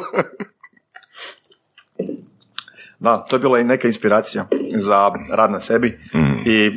Da, 3.00 3.26
to 3.30 3.36
je 3.36 3.40
bila 3.40 3.60
i 3.60 3.64
neka 3.64 3.88
inspiracija 3.88 4.48
za 4.76 5.12
rad 5.32 5.52
na 5.52 5.60
sebi 5.60 6.00
i 6.46 6.66
e, 6.66 6.72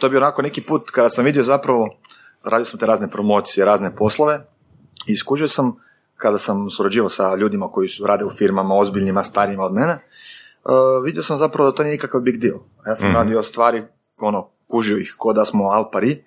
to 0.00 0.06
je 0.06 0.10
bio 0.10 0.20
onako 0.20 0.42
neki 0.42 0.60
put 0.60 0.90
kada 0.90 1.10
sam 1.10 1.24
vidio 1.24 1.42
zapravo, 1.42 1.88
radio 2.44 2.64
sam 2.64 2.80
te 2.80 2.86
razne 2.86 3.10
promocije, 3.10 3.64
razne 3.64 3.96
poslove 3.96 4.46
i 5.06 5.12
iskužio 5.12 5.48
sam 5.48 5.83
kada 6.16 6.38
sam 6.38 6.70
surađivao 6.70 7.08
sa 7.08 7.34
ljudima 7.36 7.68
koji 7.68 7.88
su 7.88 8.06
rade 8.06 8.24
u 8.24 8.30
firmama 8.30 8.74
ozbiljnima, 8.74 9.22
starijima 9.22 9.64
od 9.64 9.72
mene, 9.72 9.92
e, 9.92 10.00
vidio 11.04 11.22
sam 11.22 11.38
zapravo 11.38 11.70
da 11.70 11.76
to 11.76 11.82
nije 11.82 11.92
nikakav 11.92 12.20
big 12.20 12.38
deal. 12.38 12.58
Ja 12.86 12.96
sam 12.96 13.12
radio 13.14 13.42
stvari, 13.42 13.82
ono, 14.18 14.48
kužio 14.68 14.98
ih 14.98 15.14
ko 15.18 15.32
da 15.32 15.44
smo 15.44 15.64
al 15.64 15.90
pari, 15.90 16.24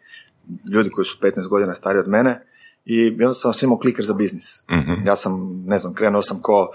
ljudi 0.73 0.89
koji 0.89 1.05
su 1.05 1.17
15 1.21 1.47
godina 1.47 1.75
stariji 1.75 1.99
od 1.99 2.07
mene 2.07 2.45
i 2.85 2.97
jednostavno 2.97 3.53
sam 3.53 3.67
imao 3.67 3.79
kliker 3.79 4.05
za 4.05 4.13
biznis. 4.13 4.63
Ja 5.05 5.15
sam, 5.15 5.63
ne 5.65 5.79
znam, 5.79 5.93
krenuo 5.93 6.21
sam 6.21 6.41
ko 6.41 6.69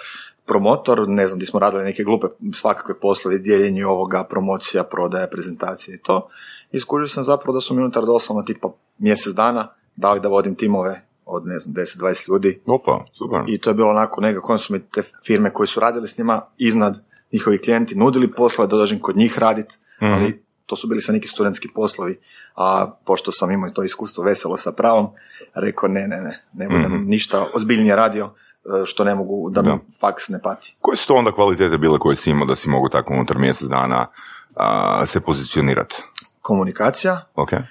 promotor, 0.47 1.09
ne 1.09 1.27
znam, 1.27 1.39
gdje 1.39 1.47
smo 1.47 1.61
radili 1.61 1.85
neke 1.85 2.05
glupe 2.05 2.27
svakakve 2.55 3.01
poslove, 3.01 3.39
dijeljenje 3.39 3.87
ovoga, 3.87 4.25
promocija, 4.25 4.85
prodaja, 4.85 5.27
prezentacije 5.27 5.95
i 5.95 5.99
to. 5.99 6.29
I 6.73 6.79
sam 7.09 7.25
zapravo 7.25 7.55
da 7.55 7.61
su 7.61 7.75
mi 7.75 7.81
unutar 7.81 8.05
doslovno 8.05 8.43
tipa 8.43 8.73
mjesec 8.99 9.35
dana 9.35 9.69
dali 9.97 10.21
da 10.21 10.29
vodim 10.29 10.55
timove 10.55 11.07
od, 11.27 11.47
ne 11.47 11.59
znam, 11.59 11.75
10-20 11.77 12.29
ljudi. 12.29 12.61
Opa, 12.67 13.05
super. 13.13 13.41
I 13.47 13.59
to 13.59 13.71
je 13.71 13.75
bilo 13.75 13.91
onako 13.91 14.21
nekako, 14.21 14.53
onda 14.53 14.59
su 14.59 14.73
mi 14.73 14.83
te 14.83 15.03
firme 15.27 15.53
koje 15.53 15.67
su 15.67 15.81
radile 15.81 16.09
s 16.09 16.19
njima 16.19 16.43
iznad 16.59 17.05
njihovi 17.33 17.59
klijenti 17.59 17.95
nudili 17.95 18.33
poslove 18.33 18.69
da 18.69 18.77
dođem 18.77 19.01
kod 19.01 19.17
njih 19.17 19.39
radit, 19.39 19.79
ali 20.01 20.43
to 20.67 20.77
su 20.77 20.87
bili 20.87 21.03
sa 21.03 21.13
neki 21.13 21.29
studentski 21.29 21.69
poslovi, 21.69 22.21
a 22.57 22.91
pošto 23.05 23.33
sam 23.33 23.51
imao 23.51 23.69
i 23.69 23.75
to 23.75 23.85
iskustvo 23.85 24.25
veselo 24.25 24.57
sa 24.57 24.73
pravom, 24.73 25.09
rekao 25.55 25.89
ne, 25.89 26.01
ne, 26.01 26.17
ne, 26.17 26.43
ne 26.55 26.69
budem 26.69 27.05
ništa 27.07 27.47
ozbiljnije 27.55 27.97
radio, 27.97 28.25
e, 28.25 28.87
što 28.87 29.05
ne 29.05 29.15
mogu 29.15 29.51
da 29.51 29.63
mi 29.63 29.69
Da. 29.69 29.79
faks 30.01 30.29
ne 30.29 30.41
pati. 30.43 30.77
Koje 30.81 30.97
su 30.97 31.07
to 31.07 31.15
onda 31.15 31.33
kvalitete 31.33 31.79
bile 31.79 31.99
koje 31.99 32.17
si 32.17 32.31
imao 32.31 32.47
da 32.47 32.55
si 32.55 32.69
mogu 32.69 32.89
tako 32.89 33.13
unutar 33.15 33.39
mjesec 33.39 33.69
dana 33.69 34.07
a, 34.55 35.07
se 35.07 35.21
pozicionirati? 35.21 35.97
Komunikacija, 36.43 37.21
Ok. 37.35 37.53
e, 37.53 37.63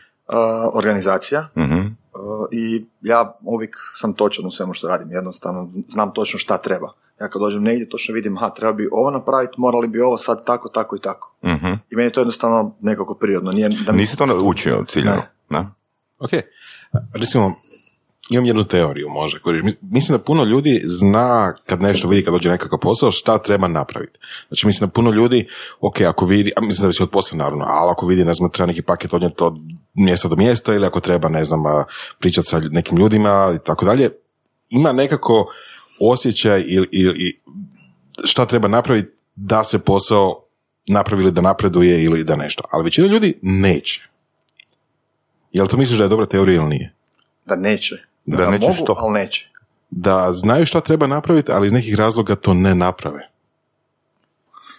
organizacija 0.74 1.48
Mhm. 1.58 1.71
I 2.52 2.86
ja 3.02 3.36
uvijek 3.42 3.76
sam 3.94 4.14
točan 4.14 4.46
u 4.46 4.52
svemu 4.52 4.74
što 4.74 4.88
radim, 4.88 5.12
jednostavno 5.12 5.70
znam 5.88 6.14
točno 6.14 6.40
šta 6.40 6.58
treba. 6.58 6.94
Ja 7.22 7.30
kad 7.30 7.42
dođem 7.42 7.64
negdje 7.64 7.90
točno 7.90 8.14
vidim, 8.14 8.38
ha, 8.38 8.50
treba 8.50 8.74
bi 8.74 8.90
ovo 8.92 9.12
napraviti, 9.12 9.54
morali 9.58 9.88
bi 9.88 10.02
ovo 10.02 10.18
sad 10.18 10.46
tako, 10.46 10.70
tako 10.70 10.96
i 10.96 11.00
tako. 11.00 11.34
Mhm. 11.46 11.68
I 11.90 11.96
meni 11.96 12.08
je 12.08 12.14
to 12.14 12.20
jednostavno 12.22 12.76
nekako 12.82 13.14
prirodno. 13.14 13.52
Nije, 13.52 13.70
da 13.86 13.92
mi- 13.92 13.98
Nisi 13.98 14.18
to 14.18 14.26
naučio 14.26 14.84
ciljano? 14.88 15.22
Ne. 15.50 15.60
Ne. 15.60 15.68
Ok. 16.20 16.30
Recimo, 17.14 17.56
imam 18.30 18.46
jednu 18.46 18.64
teoriju 18.64 19.08
mi- 19.64 19.76
Mislim 19.82 20.18
da 20.18 20.24
puno 20.24 20.44
ljudi 20.44 20.82
zna 20.84 21.54
kad 21.66 21.82
nešto 21.82 22.08
vidi, 22.08 22.24
kad 22.24 22.34
dođe 22.34 22.50
nekakav 22.50 22.80
posao, 22.80 23.12
šta 23.12 23.38
treba 23.38 23.68
napraviti. 23.68 24.20
Znači, 24.48 24.68
mislim 24.68 24.88
da 24.88 24.94
puno 24.94 25.12
ljudi, 25.12 25.48
ok, 25.80 26.02
ako 26.02 26.26
vidi, 26.26 26.52
a 26.58 26.62
mislim 26.62 26.88
da 26.88 26.94
se 26.94 27.04
od 27.04 27.10
posla 27.10 27.38
naravno, 27.38 27.66
ali 27.68 27.92
ako 27.92 28.06
vidi, 28.06 28.26
ne 28.26 28.34
znam, 28.34 28.50
treba 28.52 28.68
neki 28.68 28.82
paket 28.82 29.14
odnijeti 29.14 29.44
od 29.44 29.54
mjesta 29.94 30.28
do 30.28 30.36
mjesta 30.36 30.74
ili 30.74 30.86
ako 30.86 31.00
treba, 31.00 31.30
ne 31.30 31.44
znam, 31.46 31.60
pričati 32.20 32.48
sa 32.48 32.60
nekim 32.60 32.98
ljudima 32.98 33.52
i 33.56 33.66
tako 33.66 33.86
dalje, 33.86 34.10
ima 34.70 34.92
nekako 34.92 35.54
osjećaj 36.00 36.64
ili, 36.68 36.88
ili 36.92 37.42
šta 38.24 38.46
treba 38.46 38.68
napraviti 38.68 39.10
da 39.36 39.64
se 39.64 39.80
posao 39.80 40.46
napravi 40.88 41.24
ili 41.24 41.32
da 41.32 41.42
napreduje 41.42 42.04
ili 42.04 42.24
da 42.24 42.36
nešto. 42.36 42.64
Ali 42.72 42.84
većina 42.84 43.08
ljudi 43.08 43.40
neće. 43.42 44.08
Jel 45.52 45.68
to 45.68 45.78
misliš 45.78 45.98
da 45.98 46.04
je 46.04 46.10
dobra 46.10 46.26
teorija 46.26 46.56
ili 46.56 46.70
nije? 46.70 46.94
Da 47.46 47.56
neće. 47.56 47.96
Da 48.26 48.50
neće 48.50 48.68
mogu, 48.68 48.74
što? 48.74 48.96
ali 48.98 49.14
neće. 49.14 49.50
Da 49.90 50.34
znaju 50.34 50.66
šta 50.66 50.80
treba 50.80 51.08
napraviti, 51.08 51.52
ali 51.52 51.68
iz 51.68 51.74
nekih 51.74 51.96
razloga 51.96 52.36
to 52.36 52.54
ne 52.54 52.76
naprave. 52.76 53.30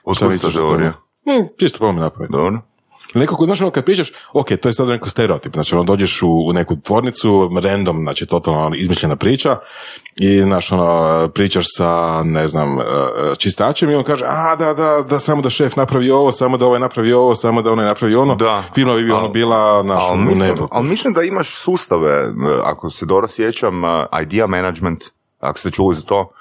Od 0.05 0.17
Šta 0.17 0.25
kud 0.25 0.33
misliš 0.33 0.55
ta 0.55 0.61
teorija? 0.61 0.93
Hmm, 1.25 1.49
čisto 1.59 1.79
probam 1.79 1.97
napraviti. 1.97 2.33
Dobro. 2.33 2.61
Nekako, 3.15 3.45
znaš, 3.45 3.61
ono 3.61 3.71
kad 3.71 3.85
pričaš, 3.85 4.13
ok, 4.33 4.49
to 4.63 4.69
je 4.69 4.73
sad 4.73 4.89
neko 4.89 5.11
stereotip, 5.11 5.53
znači 5.53 5.75
ono, 5.75 5.85
dođeš 5.85 6.23
u, 6.23 6.29
u 6.49 6.53
neku 6.53 6.77
tvornicu, 6.85 7.51
random, 7.63 7.97
znači 8.03 8.27
totalno 8.27 8.61
ono, 8.67 8.77
izmišljena 8.77 9.17
priča 9.17 9.59
i, 10.17 10.41
znaš, 10.41 10.73
ono, 10.73 11.29
pričaš 11.35 11.67
sa, 11.77 12.23
ne 12.25 12.49
znam, 12.49 12.79
e, 12.79 12.83
čistačem 13.39 13.91
i 13.91 13.95
on 13.95 14.05
kaže, 14.05 14.25
a, 14.29 14.57
da, 14.57 14.75
da, 14.75 15.05
da, 15.09 15.19
samo 15.19 15.43
da 15.43 15.51
šef 15.51 15.77
napravi 15.77 16.11
ovo, 16.11 16.33
samo 16.33 16.57
da 16.57 16.67
ovaj 16.67 16.81
napravi 16.81 17.13
ovo, 17.13 17.35
samo 17.35 17.63
da 17.63 17.73
onaj 17.73 17.87
napravi 17.87 18.15
ono, 18.15 18.35
Da. 18.35 18.63
firma 18.75 18.95
bi 18.95 19.11
ono 19.11 19.29
bila, 19.29 19.83
naš, 19.83 20.03
Ali 20.09 20.19
u 20.19 20.23
mislim, 20.23 20.49
nebu. 20.49 20.69
ali 20.71 20.89
mislim 20.89 21.15
da 21.15 21.23
imaš 21.23 21.55
sustave, 21.55 22.11
e, 22.11 22.31
ako 22.65 22.91
se 22.91 23.07
dobro 23.07 23.29
sjećam, 23.29 23.85
e, 23.85 24.07
idea 24.23 24.47
management, 24.47 25.05
ako 25.41 25.59
ste 25.59 25.71
čuli 25.71 25.95
za 25.97 26.03
to, 26.03 26.33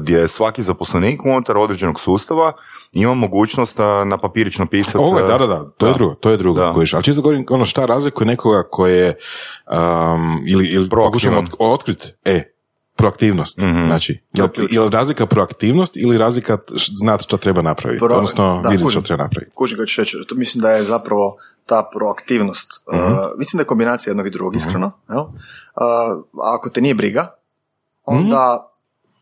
gdje 0.00 0.28
svaki 0.28 0.62
zaposlenik 0.62 1.24
unutar 1.24 1.56
određenog 1.56 2.00
sustava 2.00 2.52
ima 2.92 3.14
mogućnost 3.14 3.80
e, 3.80 4.04
na 4.04 4.18
papirić 4.18 4.58
napisati... 4.58 4.98
Ovo 4.98 5.18
je, 5.18 5.26
da, 5.26 5.38
da, 5.38 5.46
da, 5.46 5.70
to 5.76 5.86
je 5.86 5.94
drugo, 5.94 6.14
to 6.14 6.30
je 6.30 6.36
drugo. 6.36 6.60
Da. 6.60 6.72
kojiš. 6.72 6.94
Ali 6.94 7.02
čisto 7.04 7.22
govorim, 7.22 7.46
ono, 7.50 7.64
šta 7.64 7.84
razlikuje 7.86 8.26
nekoga 8.26 8.62
koje 8.70 8.96
je, 8.98 9.16
um, 10.14 10.38
ili, 10.48 10.66
ili 10.66 10.88
pokušamo 10.88 11.42
otkriti, 11.58 12.08
e, 12.24 12.42
proaktivnost, 12.96 13.58
Mhm. 13.58 13.86
znači, 13.86 14.12
je 14.32 14.48
To 14.48 14.62
je 14.70 14.80
li 14.80 14.90
razlika 14.90 15.26
proaktivnost 15.26 15.96
ili 15.96 16.18
razlika 16.18 16.58
znati 17.00 17.22
što 17.24 17.36
treba 17.36 17.62
napraviti, 17.62 18.00
Pro- 18.00 18.14
odnosno 18.14 18.60
da, 18.62 18.68
vidjeti 18.68 18.90
što 18.90 19.00
treba 19.00 19.22
napraviti. 19.22 19.52
Kužim 19.54 19.76
kako 19.78 19.86
ću 19.86 20.00
reći. 20.00 20.16
To 20.28 20.34
mislim 20.34 20.62
da 20.62 20.70
je 20.70 20.84
zapravo 20.84 21.36
ta 21.66 21.88
proaktivnost. 21.94 22.68
uh, 22.86 22.98
mislim 23.38 23.58
da 23.58 23.62
je 23.62 23.66
kombinacija 23.66 24.10
jednog 24.10 24.26
i 24.26 24.30
drugog, 24.30 24.56
iskreno. 24.56 24.90
Jel? 25.08 25.20
Uh, 25.20 25.28
ako 26.54 26.70
te 26.70 26.80
nije 26.80 26.94
briga, 26.94 27.34
onda 28.04 28.71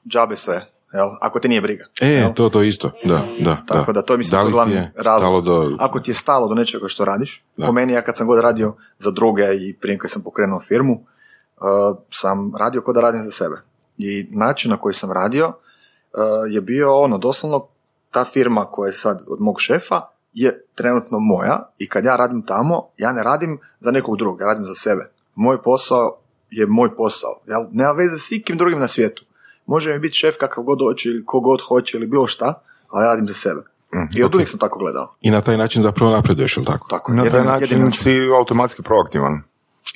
džabe 0.08 0.36
sve. 0.36 0.66
Jel? 0.92 1.08
Ako 1.20 1.40
te 1.40 1.48
nije 1.48 1.60
briga. 1.60 1.84
E, 2.00 2.08
jel? 2.08 2.32
to, 2.34 2.48
to 2.48 2.62
isto, 2.62 2.90
da, 3.04 3.26
da. 3.40 3.62
Tako 3.66 3.92
da 3.92 4.02
to 4.02 4.14
je, 4.14 4.18
mislim, 4.18 4.38
Da 4.40 4.44
to 4.44 4.50
glavni 4.50 4.88
razlog. 4.96 5.44
do... 5.44 5.76
Ako 5.78 6.00
ti 6.00 6.10
je 6.10 6.14
stalo 6.14 6.48
do 6.48 6.54
nečega 6.54 6.88
što 6.88 7.04
radiš, 7.04 7.44
Da. 7.56 7.66
po 7.66 7.72
meni 7.72 7.92
ja 7.92 8.02
kad 8.02 8.16
sam 8.16 8.26
god 8.26 8.40
radio 8.40 8.74
za 8.98 9.10
druge 9.10 9.42
i 9.54 9.76
prije 9.80 9.98
kad 9.98 10.10
sam 10.10 10.22
pokrenuo 10.22 10.60
firmu, 10.60 10.92
uh, 10.92 11.96
sam 12.10 12.52
radio 12.58 12.82
kao 12.82 12.94
da 12.94 13.00
radim 13.00 13.22
za 13.22 13.30
sebe. 13.30 13.56
I 13.98 14.28
način 14.32 14.70
na 14.70 14.76
koji 14.76 14.94
sam 14.94 15.12
radio 15.12 15.46
uh, 15.48 16.20
je 16.48 16.60
bio 16.60 16.98
ono, 16.98 17.18
doslovno 17.18 17.66
ta 18.10 18.24
firma 18.24 18.64
koja 18.64 18.88
je 18.88 18.92
sad 18.92 19.22
od 19.28 19.40
mog 19.40 19.60
šefa 19.60 20.00
je 20.32 20.64
trenutno 20.74 21.18
moja 21.18 21.70
i 21.78 21.88
kad 21.88 22.04
ja 22.04 22.16
radim 22.16 22.42
tamo, 22.42 22.88
ja 22.96 23.12
ne 23.12 23.22
radim 23.22 23.58
za 23.80 23.90
nekog 23.90 24.16
drugog, 24.16 24.40
ja 24.40 24.46
radim 24.46 24.66
za 24.66 24.74
sebe. 24.74 25.10
Moj 25.34 25.62
posao 25.62 26.16
je 26.50 26.66
moj 26.66 26.96
posao. 26.96 27.40
Ja 27.48 27.68
nema 27.72 27.92
veze 27.92 28.18
s 28.18 28.32
ikim 28.32 28.56
drugim 28.58 28.78
na 28.78 28.88
svijetu 28.88 29.24
može 29.70 29.92
mi 29.92 29.98
biti 29.98 30.16
šef 30.16 30.36
kakav 30.36 30.64
god 30.64 30.78
hoće 30.82 31.08
ili 31.08 31.24
kogod 31.26 31.60
hoće 31.68 31.96
ili 31.96 32.06
bilo 32.06 32.26
šta, 32.26 32.54
ali 32.88 33.04
radim 33.04 33.28
za 33.28 33.34
sebe. 33.34 33.60
Mm, 33.94 34.18
I 34.18 34.22
od 34.22 34.34
uvijek 34.34 34.48
sam 34.48 34.58
tako 34.58 34.78
gledao. 34.78 35.14
I 35.20 35.30
na 35.30 35.40
taj 35.40 35.56
način 35.56 35.82
zapravo 35.82 36.12
napreduješ, 36.12 36.56
ili 36.56 36.66
tako? 36.66 36.88
Tako. 36.88 37.12
Na 37.12 37.24
taj 37.24 37.44
način, 37.44 37.84
način 37.84 37.92
si 37.92 38.28
automatski 38.38 38.82
proaktivan. 38.82 39.42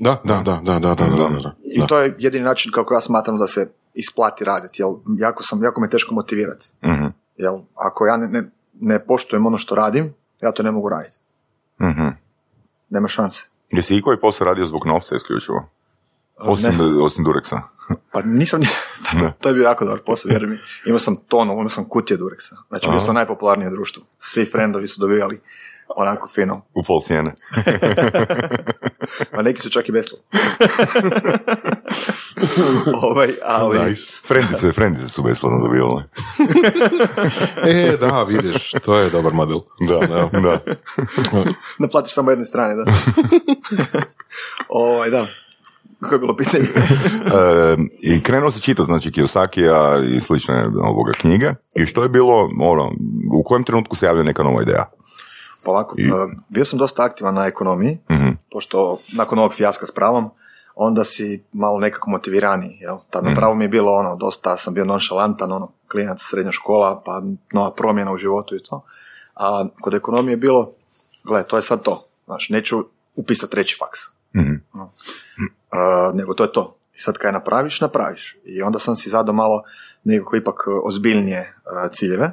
Da, 0.00 0.20
da, 0.24 0.42
da, 0.44 0.60
da, 0.64 0.78
da, 0.78 0.94
da, 0.94 1.04
da, 1.04 1.28
da. 1.28 1.54
I 1.64 1.86
to 1.86 1.98
je 2.00 2.14
jedini 2.18 2.44
način 2.44 2.72
kako 2.72 2.94
ja 2.94 3.00
smatram 3.00 3.38
da 3.38 3.46
se 3.46 3.70
isplati 3.94 4.44
raditi, 4.44 4.82
jer 4.82 4.88
jako, 5.18 5.42
sam, 5.42 5.64
jako 5.64 5.80
me 5.80 5.90
teško 5.90 6.14
motivirati. 6.14 6.66
Mm-hmm. 6.86 7.12
Jer 7.36 7.52
ako 7.74 8.06
ja 8.06 8.16
ne, 8.16 8.28
ne, 8.28 8.50
ne, 8.80 8.98
poštujem 9.06 9.46
ono 9.46 9.58
što 9.58 9.74
radim, 9.74 10.14
ja 10.42 10.52
to 10.52 10.62
ne 10.62 10.70
mogu 10.70 10.88
raditi. 10.88 11.16
Mm-hmm. 11.82 12.16
Nema 12.90 13.08
šanse. 13.08 13.46
Jesi 13.70 13.96
i 13.96 14.02
koji 14.02 14.20
posao 14.20 14.44
radio 14.44 14.66
zbog 14.66 14.86
novca 14.86 15.16
isključivo? 15.16 15.68
Osim, 16.38 16.76
ne. 16.76 17.02
osim 17.04 17.24
Dureksa? 17.24 17.73
Pa 18.12 18.22
nisam, 18.22 18.60
ni- 18.60 18.66
Ne. 19.22 19.32
to 19.40 19.48
je 19.48 19.54
bio 19.54 19.64
jako 19.64 19.84
dobar 19.84 20.00
posao, 20.06 20.28
vjeruj 20.28 20.48
mi. 20.50 20.58
Imao 20.86 20.98
sam 20.98 21.16
tonu, 21.16 21.52
imao 21.52 21.68
sam 21.68 21.88
kutije 21.88 22.18
Durexa. 22.18 22.54
Znači, 22.68 22.90
bio 22.90 23.00
sam 23.00 23.14
najpopularniji 23.14 23.68
u 23.68 23.70
društvu. 23.70 24.02
Svi 24.18 24.44
frendovi 24.44 24.86
su 24.86 25.00
dobivali 25.00 25.40
onako 25.88 26.28
fino. 26.28 26.62
U 26.74 26.82
pol 26.82 27.02
cijene. 27.02 27.34
A 29.32 29.42
neki 29.42 29.62
su 29.62 29.70
čak 29.70 29.88
i 29.88 29.92
besplatni. 29.92 30.26
ovaj, 33.02 33.30
ali... 33.44 33.78
Nice. 33.78 34.02
Frendice, 34.26 34.72
frendice 34.72 35.08
su 35.08 35.22
besplatno 35.22 35.58
dobivale. 35.58 36.02
E, 37.64 37.96
da, 38.00 38.22
vidiš, 38.22 38.72
to 38.84 38.98
je 38.98 39.10
dobar 39.10 39.32
model. 39.32 39.58
Da, 39.88 40.06
da, 40.06 40.40
da. 40.40 40.60
Naplatiš 41.78 42.14
samo 42.14 42.30
jednoj 42.30 42.44
strani, 42.44 42.84
da. 42.84 42.92
ovaj, 44.68 45.10
da. 45.10 45.26
Koje 46.04 46.16
je 46.16 46.20
bilo 46.20 46.36
pitanje? 46.36 46.64
E, 47.26 47.76
I 48.00 48.22
krenuo 48.22 48.50
se 48.50 48.60
čitati, 48.60 48.86
znači, 48.86 49.10
Kiyosakija 49.10 49.76
i 50.06 50.20
slične 50.20 50.66
ovoga 50.82 51.12
knjige. 51.12 51.50
I 51.74 51.86
što 51.86 52.02
je 52.02 52.08
bilo, 52.08 52.48
ono, 52.60 52.92
u 53.32 53.42
kojem 53.42 53.64
trenutku 53.64 53.96
se 53.96 54.06
javlja 54.06 54.22
neka 54.22 54.42
nova 54.42 54.62
ideja? 54.62 54.90
Pa 55.64 55.70
ovako, 55.70 55.94
I- 55.98 56.10
bio 56.48 56.64
sam 56.64 56.78
dosta 56.78 57.04
aktivan 57.04 57.34
na 57.34 57.46
ekonomiji, 57.46 57.98
Mhm. 58.10 58.28
pošto 58.52 58.98
nakon 59.12 59.38
ovog 59.38 59.52
fijaska 59.52 59.86
s 59.86 59.92
pravom, 59.92 60.30
onda 60.76 61.04
si 61.04 61.42
malo 61.52 61.78
nekako 61.78 62.10
motiviraniji, 62.10 62.78
jel? 62.80 62.96
Tad 63.10 63.24
na 63.24 63.34
pravu 63.34 63.54
mi 63.54 63.64
je 63.64 63.68
bilo 63.68 63.92
ono, 63.92 64.16
dosta 64.16 64.56
sam 64.56 64.74
bio 64.74 64.84
nonšalantan, 64.84 65.52
ono, 65.52 65.72
klinac 65.90 66.18
srednja 66.20 66.52
škola, 66.52 67.02
pa 67.06 67.22
nova 67.52 67.70
promjena 67.70 68.12
u 68.12 68.16
životu 68.16 68.56
i 68.56 68.62
to. 68.62 68.84
A 69.34 69.66
kod 69.80 69.94
ekonomije 69.94 70.32
je 70.32 70.36
bilo, 70.36 70.72
gle, 71.24 71.42
to 71.42 71.56
je 71.56 71.62
sad 71.62 71.82
to, 71.82 72.06
znaš, 72.26 72.48
neću 72.50 72.76
upisati 73.14 73.52
treći 73.52 73.76
faks, 73.78 73.98
Mhm. 74.36 74.54
A, 74.72 74.86
nego 76.14 76.34
to 76.34 76.44
je 76.44 76.52
to. 76.52 76.76
I 76.94 76.98
sad 76.98 77.18
kaj 77.18 77.32
napraviš, 77.32 77.80
napraviš. 77.80 78.36
I 78.44 78.62
onda 78.62 78.78
sam 78.78 78.96
si 78.96 79.10
zadao 79.10 79.34
malo 79.34 79.62
nekako 80.04 80.36
ipak 80.36 80.54
e, 80.66 80.80
ozbiljnije 80.84 81.54
a, 81.66 81.88
ciljeve. 81.88 82.32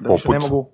Da 0.00 0.10
više 0.10 0.22
Poput? 0.22 0.32
ne 0.32 0.38
mogu, 0.38 0.68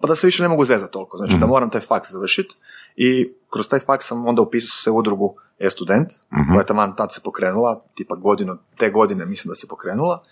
pa 0.00 0.08
da 0.08 0.16
se 0.16 0.26
više 0.26 0.42
ne 0.42 0.48
mogu 0.48 0.64
zezati 0.64 0.92
toliko. 0.92 1.16
Znači 1.16 1.32
da 1.32 1.38
Mhm. 1.38 1.48
moram 1.48 1.70
taj 1.70 1.80
faks 1.80 2.10
završiti. 2.10 2.56
I 2.96 3.32
kroz 3.50 3.68
taj 3.68 3.80
faks 3.80 4.06
sam 4.06 4.26
onda 4.26 4.42
upisao 4.42 4.82
se 4.82 4.90
u 4.90 4.96
udrugu 4.96 5.34
e-student, 5.58 6.08
Mhm. 6.32 6.50
koja 6.50 6.60
je 6.60 6.66
taman 6.66 6.96
tad 6.96 7.12
se 7.12 7.20
pokrenula, 7.20 7.82
tipa 7.94 8.14
godinu, 8.16 8.58
te 8.76 8.90
godine 8.90 9.26
mislim 9.26 9.50
da 9.50 9.54
se 9.54 9.68
pokrenula. 9.68 10.22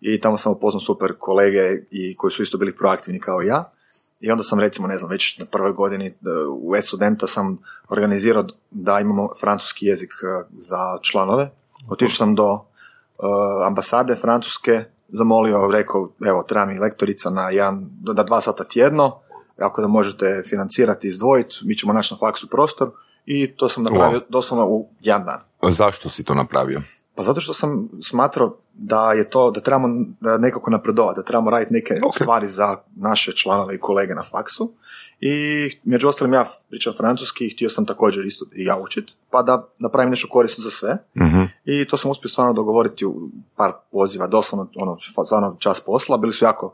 I 0.00 0.20
tamo 0.20 0.38
sam 0.38 0.52
upoznao 0.52 0.80
super 0.80 1.12
kolege 1.18 1.82
i 1.90 2.16
koji 2.16 2.30
su 2.30 2.42
isto 2.42 2.58
bili 2.58 2.76
proaktivni 2.76 3.20
kao 3.20 3.40
ja. 3.40 3.72
I 4.20 4.30
onda 4.30 4.42
sam 4.42 4.60
recimo, 4.60 4.88
ne 4.88 4.98
znam, 4.98 5.10
već 5.10 5.38
na 5.38 5.46
prvoj 5.46 5.72
godini 5.72 6.06
e, 6.06 6.12
u 6.60 6.76
e-studenta 6.76 7.26
sam 7.26 7.58
organizirao 7.88 8.44
da 8.70 9.00
imamo 9.00 9.28
francuski 9.40 9.86
jezik 9.86 10.10
e, 10.10 10.44
za 10.58 10.98
članove. 11.02 11.50
Otišao 11.90 12.16
sam 12.16 12.34
do 12.34 12.52
e, 12.54 13.22
ambasade 13.66 14.14
francuske, 14.14 14.84
zamolio, 15.08 15.70
rekao, 15.72 16.10
evo, 16.26 16.42
treba 16.42 16.66
mi 16.66 16.78
lektorica 16.78 17.30
na 17.30 17.50
jedan, 17.50 17.86
da 17.90 18.22
dva 18.22 18.40
sata 18.40 18.64
tjedno, 18.64 19.18
ako 19.58 19.82
da 19.82 19.88
možete 19.88 20.42
financirati, 20.46 21.08
izdvojiti, 21.08 21.58
mi 21.62 21.76
ćemo 21.76 21.92
naći 21.92 22.14
na 22.14 22.18
faksu 22.18 22.48
prostor 22.50 22.90
i 23.26 23.56
to 23.56 23.68
sam 23.68 23.82
napravio 23.82 24.20
doslovno 24.28 24.66
u 24.66 24.88
jedan 25.00 25.24
dan. 25.24 25.40
Zašto 25.72 26.10
si 26.10 26.24
to 26.24 26.34
napravio? 26.34 26.82
Pa 27.16 27.22
zato 27.22 27.40
što 27.40 27.54
sam 27.54 27.88
smatrao 28.02 28.56
da 28.74 29.12
je 29.12 29.30
to, 29.30 29.50
da 29.50 29.60
trebamo 29.60 29.88
da 30.20 30.38
nekako 30.38 30.70
napredovati, 30.70 31.18
da 31.18 31.24
trebamo 31.24 31.50
raditi 31.50 31.72
neke 31.72 31.94
Ok. 32.06 32.14
stvari 32.14 32.46
za 32.46 32.76
naše 32.96 33.32
članove 33.32 33.74
i 33.74 33.78
kolege 33.80 34.14
na 34.14 34.22
faksu. 34.22 34.72
I 35.20 35.68
među 35.84 36.08
ostalim 36.08 36.34
ja 36.34 36.46
pričam 36.68 36.92
francuski 36.96 37.46
i 37.46 37.50
htio 37.50 37.70
sam 37.70 37.86
također 37.86 38.26
isto 38.26 38.44
i 38.54 38.64
ja 38.64 38.78
učit, 38.78 39.12
pa 39.30 39.42
da 39.42 39.68
napravim 39.78 40.10
nešto 40.10 40.28
korisno 40.28 40.64
za 40.64 40.70
sve. 40.70 40.96
Mhm. 41.16 41.42
I 41.64 41.84
to 41.84 41.96
sam 41.96 42.10
uspio 42.10 42.28
stvarno 42.28 42.52
dogovoriti 42.52 43.06
u 43.06 43.28
par 43.56 43.72
poziva, 43.92 44.26
doslovno 44.26 44.70
ono, 44.76 44.96
stvarno 45.26 45.56
čas 45.58 45.80
posla, 45.80 46.18
bili 46.18 46.32
su 46.32 46.44
jako 46.44 46.66
uh, 46.66 46.72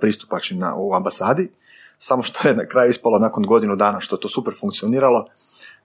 pristupačni 0.00 0.58
na, 0.58 0.74
u 0.76 0.94
ambasadi, 0.94 1.50
samo 1.98 2.22
što 2.22 2.48
je 2.48 2.56
na 2.56 2.66
kraju 2.66 2.90
ispalo 2.90 3.18
nakon 3.18 3.46
godinu 3.46 3.76
dana 3.76 4.00
što 4.00 4.16
je 4.16 4.20
to 4.20 4.28
super 4.28 4.54
funkcioniralo, 4.60 5.26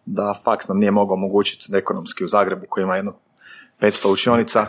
da 0.06 0.34
faks 0.44 0.68
nam 0.68 0.78
nije 0.78 0.92
mogao 0.92 1.14
omogućiti 1.14 1.76
ekonomski 1.76 2.24
u 2.24 2.28
Zagrebu 2.28 2.66
koji 2.70 2.84
ima 2.84 2.96
jedno 2.96 3.14
500 3.82 4.08
učionica, 4.08 4.66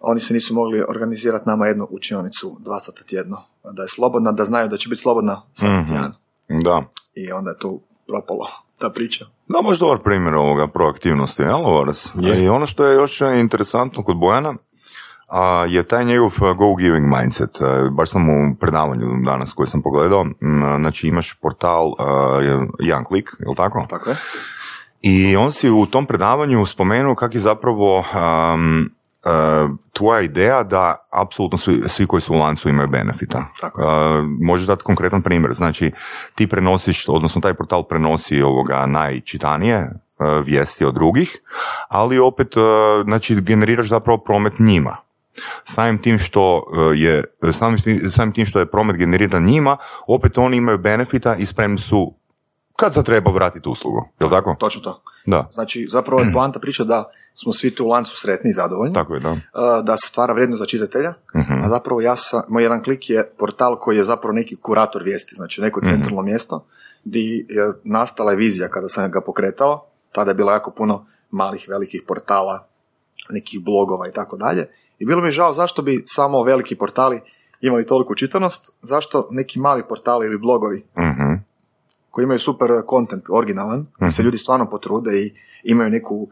oni 0.00 0.20
se 0.20 0.34
nisu 0.34 0.54
mogli 0.54 0.84
organizirati 0.88 1.48
nama 1.48 1.66
jednu 1.66 1.88
učionicu 1.90 2.56
dva 2.60 2.78
sata 2.80 3.02
tjedno, 3.04 3.36
da 3.64 3.82
je 3.82 3.88
slobodna, 3.88 4.32
da 4.32 4.44
znaju 4.44 4.68
da 4.68 4.76
će 4.76 4.88
biti 4.88 5.02
slobodna 5.02 5.42
Mhm. 5.62 5.86
tjedan. 5.86 6.12
Da. 6.48 6.82
I 7.14 7.32
onda 7.32 7.50
je 7.50 7.58
tu 7.58 7.80
propalo 8.06 8.46
ta 8.78 8.90
priča. 8.90 9.26
Da, 9.48 9.60
možda 9.60 9.82
dobar 9.82 9.98
primjer 9.98 10.34
ovoga 10.34 10.66
proaktivnosti, 10.68 11.42
jel, 11.42 11.58
Lovaras? 11.58 12.12
Je. 12.14 12.44
I 12.44 12.48
ono 12.48 12.66
što 12.66 12.86
je 12.86 12.94
još 12.94 13.20
interesantno 13.20 14.04
kod 14.04 14.16
Bojana, 14.16 14.54
a, 15.28 15.66
je 15.68 15.82
taj 15.82 16.04
njegov 16.04 16.30
a, 16.36 16.52
go-giving 16.52 17.16
mindset. 17.16 17.60
A, 17.60 17.88
baš 17.90 18.10
sam 18.10 18.28
u 18.28 18.56
predavanju 18.60 19.06
danas 19.24 19.52
koji 19.52 19.66
sam 19.66 19.82
pogledao, 19.82 20.24
znači 20.78 21.08
imaš 21.08 21.34
portal 21.34 21.92
a, 21.98 22.04
je- 22.42 22.68
jedan 22.78 23.04
klik, 23.04 23.30
jel 23.38 23.54
tako? 23.54 23.86
Tako 23.90 24.10
je? 24.10 24.16
I 25.00 25.36
on 25.36 25.52
si 25.52 25.70
u 25.70 25.86
tom 25.86 26.06
predavanju 26.06 26.66
spomenuo 26.66 27.14
kak 27.14 27.34
je 27.34 27.40
zapravo 27.40 27.98
um, 27.98 28.90
uh, 29.24 29.70
tvoja 29.92 30.20
ideja 30.20 30.62
da 30.62 31.06
apsolutno 31.10 31.58
svi, 31.58 31.82
svi 31.86 32.06
koji 32.06 32.20
su 32.20 32.34
u 32.34 32.38
lancu 32.38 32.68
imaju 32.68 32.88
benefita. 32.88 33.44
Tako. 33.60 33.82
Uh, 33.82 33.88
možeš 34.40 34.66
dati 34.66 34.82
konkretan 34.82 35.22
primjer. 35.22 35.52
Znači, 35.52 35.90
ti 36.34 36.46
prenosiš, 36.46 37.08
odnosno 37.08 37.40
taj 37.40 37.54
portal 37.54 37.82
prenosi 37.88 38.42
ovoga 38.42 38.86
najčitanije 38.86 39.90
uh, 40.18 40.46
vijesti 40.46 40.84
od 40.84 40.94
drugih, 40.94 41.38
ali 41.88 42.18
opet 42.18 42.56
uh, 42.56 42.62
znači, 43.04 43.40
generiraš 43.40 43.88
zapravo 43.88 44.18
promet 44.18 44.58
njima. 44.58 44.96
Samim 45.64 45.98
tim 45.98 46.18
što 46.18 46.62
je 46.94 47.24
samim 48.10 48.32
tim 48.32 48.46
što 48.46 48.58
je 48.58 48.70
promet 48.70 48.96
generiran 48.96 49.44
njima, 49.44 49.76
opet 50.06 50.38
oni 50.38 50.56
imaju 50.56 50.78
benefita 50.78 51.36
i 51.36 51.46
spremni 51.46 51.78
su 51.78 52.14
kad 52.78 52.94
se 52.94 53.02
treba 53.02 53.30
vratiti 53.30 53.68
uslugu. 53.68 54.08
Jel 54.20 54.30
tako? 54.30 54.56
Točno 54.58 54.82
to. 54.82 55.02
Da, 55.26 55.48
Znači, 55.52 55.86
zapravo 55.90 56.20
je 56.20 56.32
poanta 56.32 56.60
priča 56.60 56.84
da 56.84 57.04
smo 57.34 57.52
svi 57.52 57.74
tu 57.74 57.84
u 57.84 57.88
lancu 57.88 58.16
sretni 58.16 58.50
i 58.50 58.54
zadovoljni, 58.54 58.94
tako 58.94 59.14
je, 59.14 59.20
da. 59.20 59.30
uh, 59.30 59.38
da 59.82 59.96
se 59.96 60.08
stvara 60.08 60.32
vrijednost 60.32 60.58
za 60.58 60.66
čitatelja, 60.66 61.14
Mhm. 61.34 61.52
a 61.54 61.68
zapravo 61.68 62.00
ja 62.00 62.16
sam, 62.16 62.42
moj 62.48 62.62
jedan 62.62 62.82
klik 62.82 63.10
je 63.10 63.30
portal 63.30 63.78
koji 63.78 63.96
je 63.96 64.04
zapravo 64.04 64.32
neki 64.32 64.56
kurator 64.56 65.02
vijesti, 65.02 65.34
znači 65.34 65.60
neko 65.60 65.80
Mhm. 65.80 65.90
centralno 65.90 66.22
mjesto, 66.22 66.64
gdje 67.04 67.20
je 67.20 67.44
nastala 67.84 68.30
je 68.30 68.36
vizija 68.36 68.68
kada 68.68 68.88
sam 68.88 69.10
ga 69.10 69.20
pokretao, 69.20 69.84
tada 70.12 70.30
je 70.30 70.34
bilo 70.34 70.52
jako 70.52 70.70
puno 70.70 71.06
malih, 71.30 71.66
velikih 71.68 72.02
portala, 72.02 72.66
nekih 73.30 73.60
blogova 73.60 74.08
i 74.08 74.12
tako 74.12 74.36
dalje, 74.36 74.68
i 74.98 75.06
bilo 75.06 75.22
mi 75.22 75.30
žao 75.30 75.52
zašto 75.52 75.82
bi 75.82 76.02
samo 76.06 76.42
veliki 76.42 76.76
portali 76.76 77.20
imali 77.60 77.86
toliku 77.86 78.14
čitanost, 78.14 78.72
zašto 78.82 79.28
neki 79.30 79.58
mali 79.58 79.82
portali 79.88 80.26
ili 80.26 80.38
blogovi 80.38 80.86
Mhm. 80.98 81.47
Koji 82.18 82.24
imaju 82.24 82.38
super 82.38 82.70
content, 82.90 83.24
originalan, 83.30 83.86
gdje 83.98 84.10
se 84.10 84.22
Mhm. 84.22 84.26
ljudi 84.26 84.38
stvarno 84.38 84.70
potrude 84.70 85.10
i 85.20 85.34
imaju 85.64 85.90
neku 85.90 86.16
uh, 86.16 86.28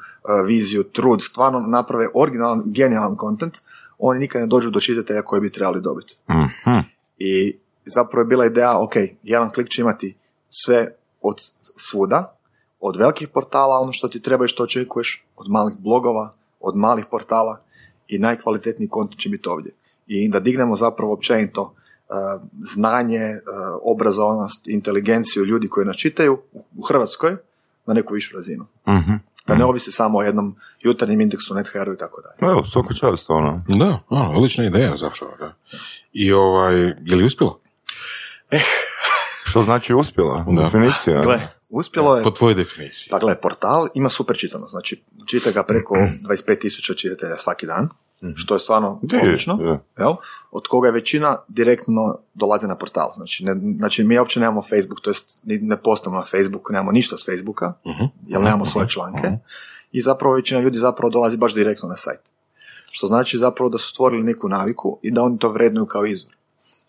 viziju, 0.46 0.82
trud, 0.84 1.22
stvarno 1.22 1.60
naprave 1.60 2.08
originalan, 2.14 2.62
genijalan 2.66 3.16
content, 3.20 3.58
oni 3.98 4.20
nikad 4.20 4.40
ne 4.40 4.46
dođu 4.46 4.70
do 4.70 4.80
čitatelja 4.80 5.22
koji 5.22 5.40
bi 5.40 5.52
trebali 5.52 5.80
dobiti. 5.80 6.16
Mhm. 6.30 6.78
I 7.18 7.56
zapravo 7.84 8.20
je 8.20 8.26
bila 8.26 8.46
ideja, 8.46 8.78
ok, 8.78 8.94
jedan 9.22 9.50
klik 9.52 9.68
će 9.68 9.82
imati 9.82 10.14
sve 10.48 10.94
od 11.22 11.36
svuda, 11.76 12.36
od 12.80 12.96
velikih 12.96 13.28
portala, 13.28 13.80
ono 13.80 13.92
što 13.92 14.08
ti 14.08 14.22
treba 14.22 14.44
i 14.44 14.48
što 14.48 14.62
očekuješ, 14.62 15.24
od 15.36 15.46
malih 15.48 15.76
blogova, 15.78 16.34
od 16.60 16.76
malih 16.76 17.04
portala 17.10 17.60
i 18.08 18.18
najkvalitetniji 18.18 18.88
kontent 18.88 19.20
će 19.20 19.28
biti 19.28 19.48
ovdje. 19.48 19.72
I 20.06 20.28
da 20.28 20.40
dignemo 20.40 20.76
zapravo 20.76 21.12
općenito 21.12 21.74
znanje, 22.64 23.24
uh, 23.26 23.38
obrazovanost, 23.84 24.68
inteligenciju 24.68 25.44
ljudi 25.44 25.68
koji 25.68 25.86
nas 25.86 25.96
čitaju 25.96 26.38
u- 26.74 26.82
Hrvatskoj 26.82 27.36
na 27.86 27.94
neku 27.94 28.14
višu 28.14 28.36
razinu. 28.36 28.66
Mhm. 28.88 29.12
Da 29.46 29.54
ne 29.54 29.64
ovisi 29.64 29.92
samo 29.92 30.18
o 30.18 30.22
jednom 30.22 30.56
jutarnjem 30.80 31.20
indeksu 31.20 31.54
NetHR-u 31.54 31.92
i 31.92 31.98
tako 31.98 32.22
dalje. 32.22 32.52
Evo, 32.52 32.64
svaka 32.64 32.94
čast, 32.94 33.30
ono. 33.30 33.62
Da, 33.68 33.98
a, 34.08 34.30
odlična 34.30 34.64
ideja 34.64 34.96
zapravo. 34.96 35.32
Da. 35.38 35.52
I 36.12 36.32
ovaj, 36.32 36.74
je 36.78 37.16
li 37.16 37.24
uspjelo? 37.24 37.60
Što 39.44 39.62
znači 39.62 39.94
uspjela? 39.94 40.44
Da. 40.48 40.62
Definicija. 40.62 41.22
Gle, 41.22 41.40
uspjelo 41.68 42.16
je 42.16 42.22
Po 42.22 42.30
tvojoj 42.30 42.54
definiciji. 42.54 43.08
Pa 43.10 43.18
gle, 43.18 43.40
portal 43.40 43.88
ima 43.94 44.08
super 44.08 44.36
čitanost, 44.36 44.70
znači 44.70 45.02
čita 45.26 45.50
ga 45.50 45.62
preko 45.62 45.94
25.000 46.28 46.70
čitatelja 46.96 47.36
svaki 47.36 47.66
dan, 47.66 47.88
što 48.34 48.54
je 48.54 48.58
stvarno 48.58 48.98
Di, 49.02 49.16
odlično, 49.22 49.78
jel? 49.98 50.12
od 50.50 50.66
koga 50.68 50.88
je 50.88 50.92
većina 50.92 51.36
direktno 51.48 52.18
dolazi 52.34 52.66
na 52.66 52.76
portal. 52.76 53.12
Znači, 53.16 53.44
ne, 53.44 53.56
znači 53.78 54.04
mi 54.04 54.18
uopće 54.18 54.40
nemamo 54.40 54.62
Facebook, 54.62 55.00
to 55.00 55.10
jest 55.10 55.38
ne 55.44 55.82
postamo 55.82 56.16
na 56.16 56.24
Facebooku, 56.24 56.72
nemamo 56.72 56.92
ništa 56.92 57.16
s 57.18 57.24
Facebooka, 57.26 57.72
Mhm. 57.86 58.04
jer 58.26 58.40
nemamo 58.40 58.64
svoje 58.66 58.88
članke 58.88 59.32
i 59.92 60.00
zapravo 60.00 60.34
većina 60.34 60.60
ljudi 60.60 60.78
zapravo 60.78 61.10
dolazi 61.10 61.36
baš 61.36 61.54
direktno 61.54 61.88
na 61.88 61.96
sajt. 61.96 62.20
Što 62.90 63.06
znači 63.06 63.38
zapravo 63.38 63.68
da 63.68 63.78
su 63.78 63.88
stvorili 63.88 64.22
neku 64.22 64.48
naviku 64.48 64.98
i 65.02 65.10
da 65.10 65.22
oni 65.22 65.38
to 65.38 65.48
vrednuju 65.48 65.86
kao 65.86 66.04
izvor. 66.06 66.36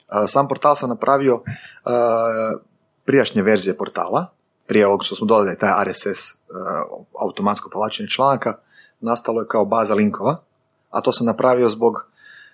A, 0.07 0.27
Sam 0.27 0.47
portal 0.47 0.75
sam 0.75 0.89
napravio 0.89 1.41
a, 1.85 2.53
prijašnje 3.05 3.41
verzije 3.41 3.77
portala, 3.77 4.25
prije 4.67 4.87
ovog 4.87 5.03
što 5.03 5.15
smo 5.15 5.27
dodali 5.27 5.57
taj 5.57 5.85
RSS, 5.85 6.31
a, 6.31 6.35
automatsko 7.21 7.69
povlačenje 7.69 8.09
članaka, 8.09 8.57
nastalo 8.99 9.41
je 9.41 9.47
kao 9.47 9.65
baza 9.65 9.93
linkova, 9.93 10.41
a 10.89 11.02
to 11.02 11.12
sam 11.12 11.26
napravio 11.26 11.69
zbog 11.69 11.93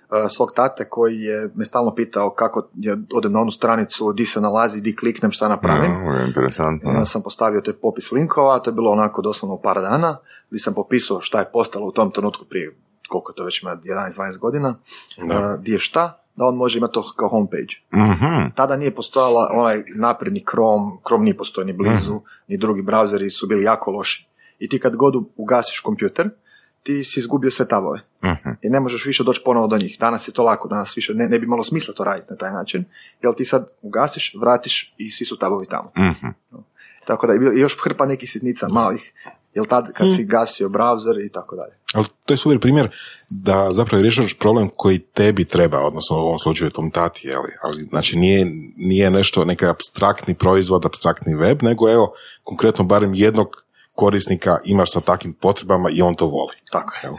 a, 0.09 0.29
svog 0.29 0.51
tate 0.55 0.89
koji 0.89 1.19
je 1.19 1.49
me 1.55 1.65
stalno 1.65 1.95
pitao 1.95 2.29
kako 2.29 2.67
je, 2.75 2.97
odem 3.13 3.31
na 3.31 3.39
onu 3.39 3.51
stranicu 3.51 4.13
di 4.13 4.25
se 4.25 4.41
nalazi, 4.41 4.81
di 4.81 4.95
kliknem, 4.95 5.31
šta 5.31 5.47
napravim. 5.47 5.91
Ja, 5.91 6.25
interesantno. 6.27 6.89
Onda 6.89 7.05
sam 7.05 7.21
postavio 7.21 7.61
taj 7.61 7.73
popis 7.73 8.11
linkova, 8.11 8.59
to 8.59 8.69
je 8.69 8.73
bilo 8.73 8.91
onako 8.91 9.21
doslovno 9.21 9.57
par 9.61 9.81
dana, 9.81 10.17
gdje 10.49 10.59
sam 10.59 10.73
popisao 10.73 11.21
šta 11.21 11.39
je 11.39 11.51
postalo 11.53 11.87
u 11.87 11.91
tom 11.91 12.11
trenutku 12.11 12.45
prije, 12.45 12.77
koliko 13.09 13.33
to 13.33 13.43
već 13.43 13.61
ima, 13.61 13.71
11-12 13.71 14.39
godina, 14.39 14.75
Da. 15.27 15.57
gdje 15.61 15.73
je 15.73 15.79
šta, 15.79 16.19
da 16.35 16.45
on 16.45 16.55
može 16.55 16.77
imati 16.77 16.93
to 16.93 17.03
kao 17.15 17.29
homepage. 17.29 17.73
Mhm. 17.93 18.49
Tada 18.55 18.77
nije 18.77 18.95
postojala 18.95 19.49
onaj 19.53 19.83
napredni 19.95 20.43
Chrome, 20.49 20.91
Chrome 21.07 21.23
nije 21.23 21.37
postoji 21.37 21.65
ni 21.65 21.73
blizu, 21.73 22.21
ni 22.47 22.57
drugi 22.57 22.81
brauzeri 22.81 23.29
su 23.29 23.47
bili 23.47 23.63
jako 23.63 23.91
loši. 23.91 24.29
I 24.59 24.69
ti 24.69 24.79
kad 24.79 24.95
god 24.95 25.13
ugasiš 25.37 25.79
kompjuter, 25.79 26.29
ti 26.83 27.03
si 27.03 27.19
izgubio 27.19 27.51
sve 27.51 27.67
tabove. 27.67 27.99
Mhm. 28.23 28.49
I 28.61 28.69
ne 28.69 28.79
možeš 28.79 29.05
više 29.05 29.23
doći 29.23 29.41
ponovo 29.45 29.67
do 29.67 29.77
njih. 29.77 29.97
Danas 29.99 30.27
je 30.27 30.31
to 30.31 30.43
lako, 30.43 30.67
danas 30.67 30.97
više 30.97 31.13
ne, 31.13 31.27
ne 31.27 31.39
bi 31.39 31.47
malo 31.47 31.63
smisla 31.63 31.93
to 31.93 32.03
raditi 32.03 32.27
na 32.29 32.37
taj 32.37 32.51
način, 32.51 32.85
jer 33.21 33.35
ti 33.35 33.45
sad 33.45 33.67
ugasiš, 33.81 34.35
vratiš 34.41 34.93
i 34.97 35.11
svi 35.11 35.25
su 35.25 35.37
tabovi 35.37 35.65
tamo. 35.67 35.91
Mhm. 35.97 36.27
Tako 37.05 37.27
da 37.27 37.33
je 37.33 37.39
bilo 37.39 37.51
još 37.51 37.77
hrpa 37.83 38.05
nekih 38.05 38.31
sitnica 38.31 38.67
malih, 38.67 39.13
jel 39.53 39.65
tad 39.65 39.91
kad 39.93 40.15
si 40.15 40.25
gasio 40.25 40.69
browser 40.69 41.25
i 41.25 41.31
tako 41.31 41.55
dalje. 41.55 41.73
Ali 41.93 42.05
to 42.25 42.33
je 42.33 42.37
super 42.37 42.59
primjer 42.59 42.89
da 43.29 43.69
zapravo 43.71 44.01
rješavaš 44.03 44.33
problem 44.39 44.69
koji 44.75 44.99
tebi 44.99 45.45
treba, 45.45 45.79
odnosno 45.79 46.17
u 46.17 46.19
ovom 46.19 46.39
slučaju 46.39 46.71
tom 46.71 46.91
tati, 46.91 47.27
jeli? 47.27 47.49
ali 47.63 47.83
znači 47.83 48.17
nije, 48.17 48.47
nije 48.77 49.11
nešto, 49.11 49.45
neki 49.45 49.65
abstraktni 49.65 50.33
proizvod, 50.33 50.85
abstraktni 50.85 51.35
web, 51.35 51.63
nego 51.63 51.91
evo, 51.91 52.13
konkretno 52.43 52.85
barem 52.85 53.13
jednog 53.13 53.47
korisnika 53.95 54.57
imaš 54.65 54.91
sa 54.93 55.01
takvim 55.01 55.33
potrebama 55.33 55.89
i 55.89 56.01
on 56.01 56.15
to 56.15 56.25
voli. 56.25 56.55
Tako 56.71 56.93
je. 57.03 57.11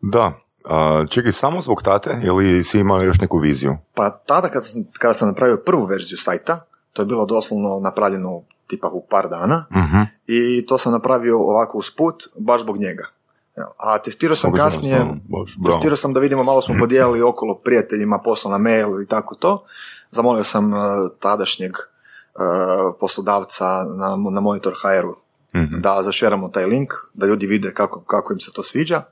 Da. 0.00 0.32
A, 0.64 1.04
čekaj, 1.10 1.32
samo 1.32 1.62
zbog 1.62 1.82
tate 1.82 2.20
ili 2.24 2.64
si 2.64 2.78
imao 2.78 3.02
još 3.02 3.20
neku 3.20 3.38
viziju? 3.38 3.76
Pa 3.94 4.10
tada 4.10 4.48
kad 4.48 4.66
sam, 4.66 4.84
kada 4.98 5.14
sam 5.14 5.28
napravio 5.28 5.56
prvu 5.66 5.84
verziju 5.84 6.18
sajta, 6.18 6.64
to 6.92 7.02
je 7.02 7.06
bilo 7.06 7.26
doslovno 7.26 7.80
napravljeno 7.80 8.42
tipa 8.66 8.88
u 8.88 9.06
par 9.10 9.28
dana 9.28 9.66
Mhm. 9.70 10.02
i 10.26 10.66
to 10.66 10.78
sam 10.78 10.92
napravio 10.92 11.38
ovako 11.40 11.78
usput, 11.78 12.22
baš 12.38 12.60
zbog 12.60 12.78
njega. 12.78 13.06
Evo, 13.56 13.74
A 13.76 13.98
testirao 13.98 14.36
sam 14.36 14.50
Obično, 14.50 14.64
kasnije, 14.64 15.06
testirao 15.72 15.96
sam 15.96 16.12
da 16.12 16.20
vidimo, 16.20 16.42
malo 16.42 16.62
smo 16.62 16.74
podijelili 16.80 17.22
okolo 17.22 17.54
prijateljima, 17.54 18.18
posla 18.18 18.50
na 18.50 18.58
mail 18.58 19.02
i 19.02 19.06
tako 19.06 19.34
to. 19.34 19.64
Zamolio 20.10 20.44
sam 20.44 20.72
uh, 20.72 20.78
tadašnjeg 21.20 21.72
uh, 21.72 22.94
poslodavca 23.00 23.64
na, 23.84 24.16
na 24.30 24.40
Monitor 24.40 24.72
HR-u 24.82 25.14
Mhm. 25.56 25.80
da 25.80 26.02
zašeramo 26.02 26.48
taj 26.48 26.66
link, 26.66 26.92
da 27.14 27.26
ljudi 27.26 27.46
vide 27.46 27.74
kako, 27.74 28.00
kako 28.00 28.32
im 28.32 28.40
se 28.40 28.52
to 28.52 28.62
sviđa. 28.62 29.02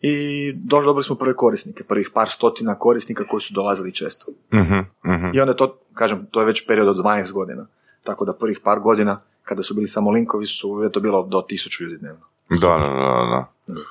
I 0.00 0.52
došli 0.52 0.86
dobili 0.86 1.04
smo 1.04 1.16
prve 1.16 1.36
korisnike, 1.36 1.84
prvih 1.84 2.10
par 2.14 2.28
stotina 2.28 2.78
korisnika 2.78 3.24
koji 3.30 3.40
su 3.40 3.54
dolazili 3.54 3.94
često. 3.94 4.26
Mhm, 4.54 4.78
mhm. 5.06 5.30
I 5.34 5.40
onda 5.40 5.54
to, 5.54 5.78
kažem, 5.94 6.26
to 6.30 6.40
je 6.40 6.46
već 6.46 6.66
period 6.66 6.88
od 6.88 6.96
12 6.96 7.32
godina. 7.32 7.66
Tako 8.04 8.24
da 8.24 8.32
prvih 8.32 8.60
par 8.64 8.80
godina, 8.80 9.20
kada 9.42 9.62
su 9.62 9.74
bili 9.74 9.88
samo 9.88 10.10
linkovi, 10.10 10.46
su 10.46 10.80
je 10.82 10.92
to 10.92 11.00
bilo 11.00 11.22
do 11.22 11.42
tisuću 11.42 11.84
ljudi 11.84 11.98
dnevno. 11.98 12.26
Da, 12.50 12.56
da, 12.56 12.88
da, 12.88 13.46
da. 13.66 13.82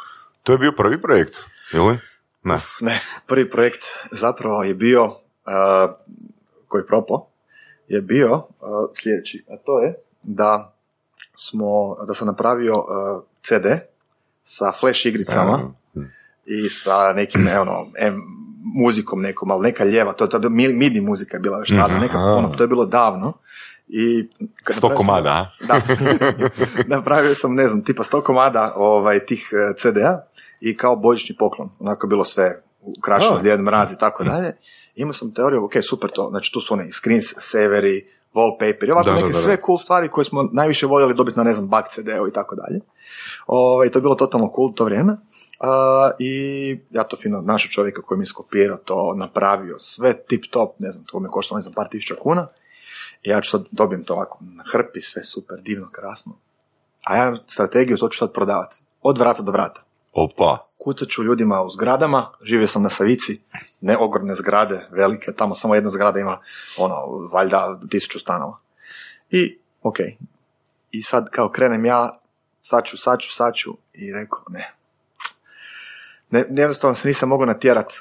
To 0.44 0.52
je 0.52 0.58
bio 0.58 0.72
prvi 0.72 1.02
projekt, 1.02 1.38
ili? 1.74 1.98
Ne. 2.44 2.58
Ne, 2.82 3.02
prvi 3.28 3.50
projekt 3.50 3.84
zapravo 4.12 4.64
je 4.64 4.74
bio, 4.74 5.06
uh, 5.06 5.14
koji 6.68 6.82
je 6.82 6.88
propo, 6.88 7.28
je 7.88 8.02
bio 8.02 8.34
uh, 8.34 8.44
sljedeći, 8.94 9.46
a 9.50 9.58
to 9.66 9.80
je 9.80 9.96
da 10.24 10.76
smo, 11.42 11.66
da 12.08 12.14
sam 12.14 12.28
napravio 12.28 12.76
uh, 12.76 12.86
CD 13.42 13.66
sa 14.42 14.72
flash 14.72 15.06
igricama 15.06 15.74
i 16.46 16.70
sa 16.70 17.14
nekim, 17.14 17.48
ono, 17.62 17.86
em, 17.98 18.22
muzikom 18.76 19.22
nekom, 19.22 19.52
ali 19.52 19.62
neka 19.62 19.84
ljeva, 19.86 20.14
to, 20.14 20.28
to 20.28 20.38
je 20.38 20.50
midi 20.70 21.02
muzika 21.02 21.38
je 21.38 21.42
bila 21.42 21.60
još 21.60 21.70
tada, 21.70 21.88
Mhm. 21.88 22.02
neka, 22.02 22.18
ono, 22.18 22.50
to 22.50 22.64
je 22.64 22.68
bilo 22.68 22.86
davno. 22.86 23.34
I 23.90 24.30
kad 24.64 24.76
Sto 24.76 24.88
sam- 24.88 24.98
komada, 24.98 25.30
a? 25.30 25.50
Da. 25.62 25.82
Napravio 26.96 27.36
sam, 27.36 27.54
ne 27.54 27.68
znam, 27.68 27.84
tipa 27.84 28.04
sto 28.04 28.22
komada 28.22 28.74
ovaj, 28.76 29.20
tih 29.20 29.50
eh, 29.54 29.76
CD-a 29.76 30.22
i 30.62 30.78
kao 30.78 30.96
božićni 30.96 31.36
poklon. 31.36 31.70
Onako 31.80 32.06
je 32.06 32.10
bilo 32.10 32.26
sve 32.26 32.62
ukrašeno, 32.98 33.36
A. 33.36 33.42
djed 33.42 33.60
mraz 33.60 33.92
i 33.92 33.98
tako 33.98 34.24
dalje. 34.24 34.58
Imao 34.96 35.14
sam 35.14 35.34
teoriju, 35.34 35.66
ok, 35.66 35.72
super 35.82 36.10
to, 36.10 36.28
znači 36.30 36.52
tu 36.54 36.60
su 36.60 36.74
oni 36.74 36.92
screen 36.92 37.22
saveri, 37.22 38.08
wallpaper, 38.34 38.88
i 38.88 38.92
ovako 38.92 39.10
Da, 39.10 39.16
neke 39.16 39.28
da, 39.28 39.34
da. 39.34 39.40
sve 39.40 39.58
cool 39.66 39.78
stvari 39.78 40.08
koje 40.08 40.26
smo 40.26 40.50
najviše 40.52 40.86
voljeli 40.86 41.14
dobiti 41.14 41.38
na, 41.38 41.44
ne 41.44 41.54
znam, 41.54 41.68
bug 41.70 41.84
CD-u 41.90 42.28
i 42.28 42.34
tako 42.34 42.56
dalje. 42.56 42.80
Ovaj, 43.48 43.90
to 43.90 44.00
je 44.00 44.02
bilo 44.02 44.16
totalno 44.16 44.52
cool 44.56 44.74
to 44.74 44.84
vrijeme. 44.84 45.18
A, 45.60 46.12
I 46.20 46.80
ja 46.92 47.04
to 47.04 47.18
fino, 47.18 47.42
našao 47.42 47.70
čovjeka 47.70 48.02
koji 48.02 48.18
mi 48.18 48.22
je 48.22 48.28
skopirao 48.28 48.78
to, 48.78 49.14
napravio 49.18 49.80
sve 49.80 50.14
tip 50.14 50.44
top, 50.52 50.80
ne 50.80 50.92
znam, 50.92 51.06
to 51.06 51.20
me 51.20 51.30
koštalo, 51.30 51.58
ne 51.58 51.62
znam, 51.62 51.74
par 51.74 51.88
tisuća 51.88 52.16
kuna. 52.20 52.48
I 53.24 53.30
ja 53.30 53.42
ću 53.42 53.50
sad 53.50 53.66
dobijem 53.72 54.04
to 54.04 54.14
ovako 54.14 54.38
na 54.42 54.64
hrpi, 54.72 55.02
sve 55.02 55.24
super, 55.24 55.58
divno, 55.62 55.90
krasno. 55.92 56.34
A 57.06 57.16
ja 57.16 57.36
strategiju, 57.48 57.98
to 57.98 58.10
ću 58.10 58.18
sad 58.18 58.34
prodavati. 58.34 58.82
Od 59.02 59.18
vrata 59.18 59.44
do 59.44 59.52
vrata. 59.52 59.84
Opa. 60.14 60.68
Kucat 60.84 61.10
ću 61.10 61.24
ljudima 61.24 61.62
u 61.62 61.70
zgradama, 61.70 62.32
živio 62.42 62.68
sam 62.68 62.84
na 62.84 62.90
Savici, 62.90 63.42
ne 63.82 63.98
ogromne 63.98 64.36
zgrade, 64.36 64.88
velike, 64.92 65.32
tamo 65.32 65.56
samo 65.56 65.76
jedna 65.76 65.90
zgrada 65.90 66.20
ima, 66.20 66.40
ono, 66.78 66.96
valjda 67.32 67.80
tisuću 67.90 68.20
stanova. 68.20 68.58
I, 69.30 69.58
ok, 69.82 69.98
i 70.92 71.04
sad 71.04 71.30
kao 71.30 71.50
krenem 71.50 71.86
ja, 71.86 72.20
ću, 72.86 72.98
sad 72.98 73.54
ću, 73.56 73.78
i 73.94 74.14
rekao, 74.14 74.44
ne. 74.50 74.74
ne 76.30 76.62
jednostavno 76.62 76.96
se 76.96 77.08
nisam 77.08 77.30
mogao 77.30 77.46
natjerat 77.46 77.94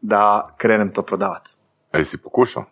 da 0.00 0.54
krenem 0.56 0.92
to 0.92 1.02
prodavati. 1.02 1.50
A 1.92 1.98
jesi 1.98 2.18
pokušao? 2.18 2.64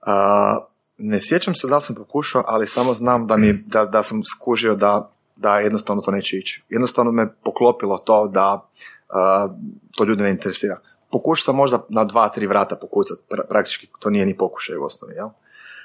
A, 0.00 0.58
ne 0.98 1.18
sjećam 1.20 1.54
se 1.54 1.68
da 1.68 1.80
sam 1.80 1.96
pokušao, 1.96 2.44
ali 2.46 2.66
samo 2.66 2.94
znam 2.94 3.26
da, 3.26 3.36
mi, 3.36 3.52
da, 3.52 3.84
da 3.84 4.02
sam 4.02 4.20
skužio 4.24 4.74
da, 4.74 5.10
da 5.36 5.58
jednostavno 5.58 6.02
to 6.02 6.10
neće 6.10 6.36
ići. 6.36 6.64
Jednostavno 6.68 7.12
me 7.12 7.32
poklopilo 7.44 7.98
to 7.98 8.28
da 8.28 8.68
a, 9.08 9.48
to 9.96 10.04
ljude 10.04 10.24
ne 10.24 10.30
interesira. 10.30 10.80
Pokušao 11.10 11.44
sam 11.44 11.56
možda 11.56 11.84
na 11.88 12.04
dva, 12.04 12.28
tri 12.28 12.46
vrata 12.46 12.76
pokucati, 12.76 13.20
pra- 13.30 13.48
praktički 13.48 13.88
to 13.98 14.10
nije 14.10 14.26
ni 14.26 14.36
pokušaj 14.36 14.76
u 14.76 14.84
osnovi, 14.84 15.14
jel? 15.14 15.28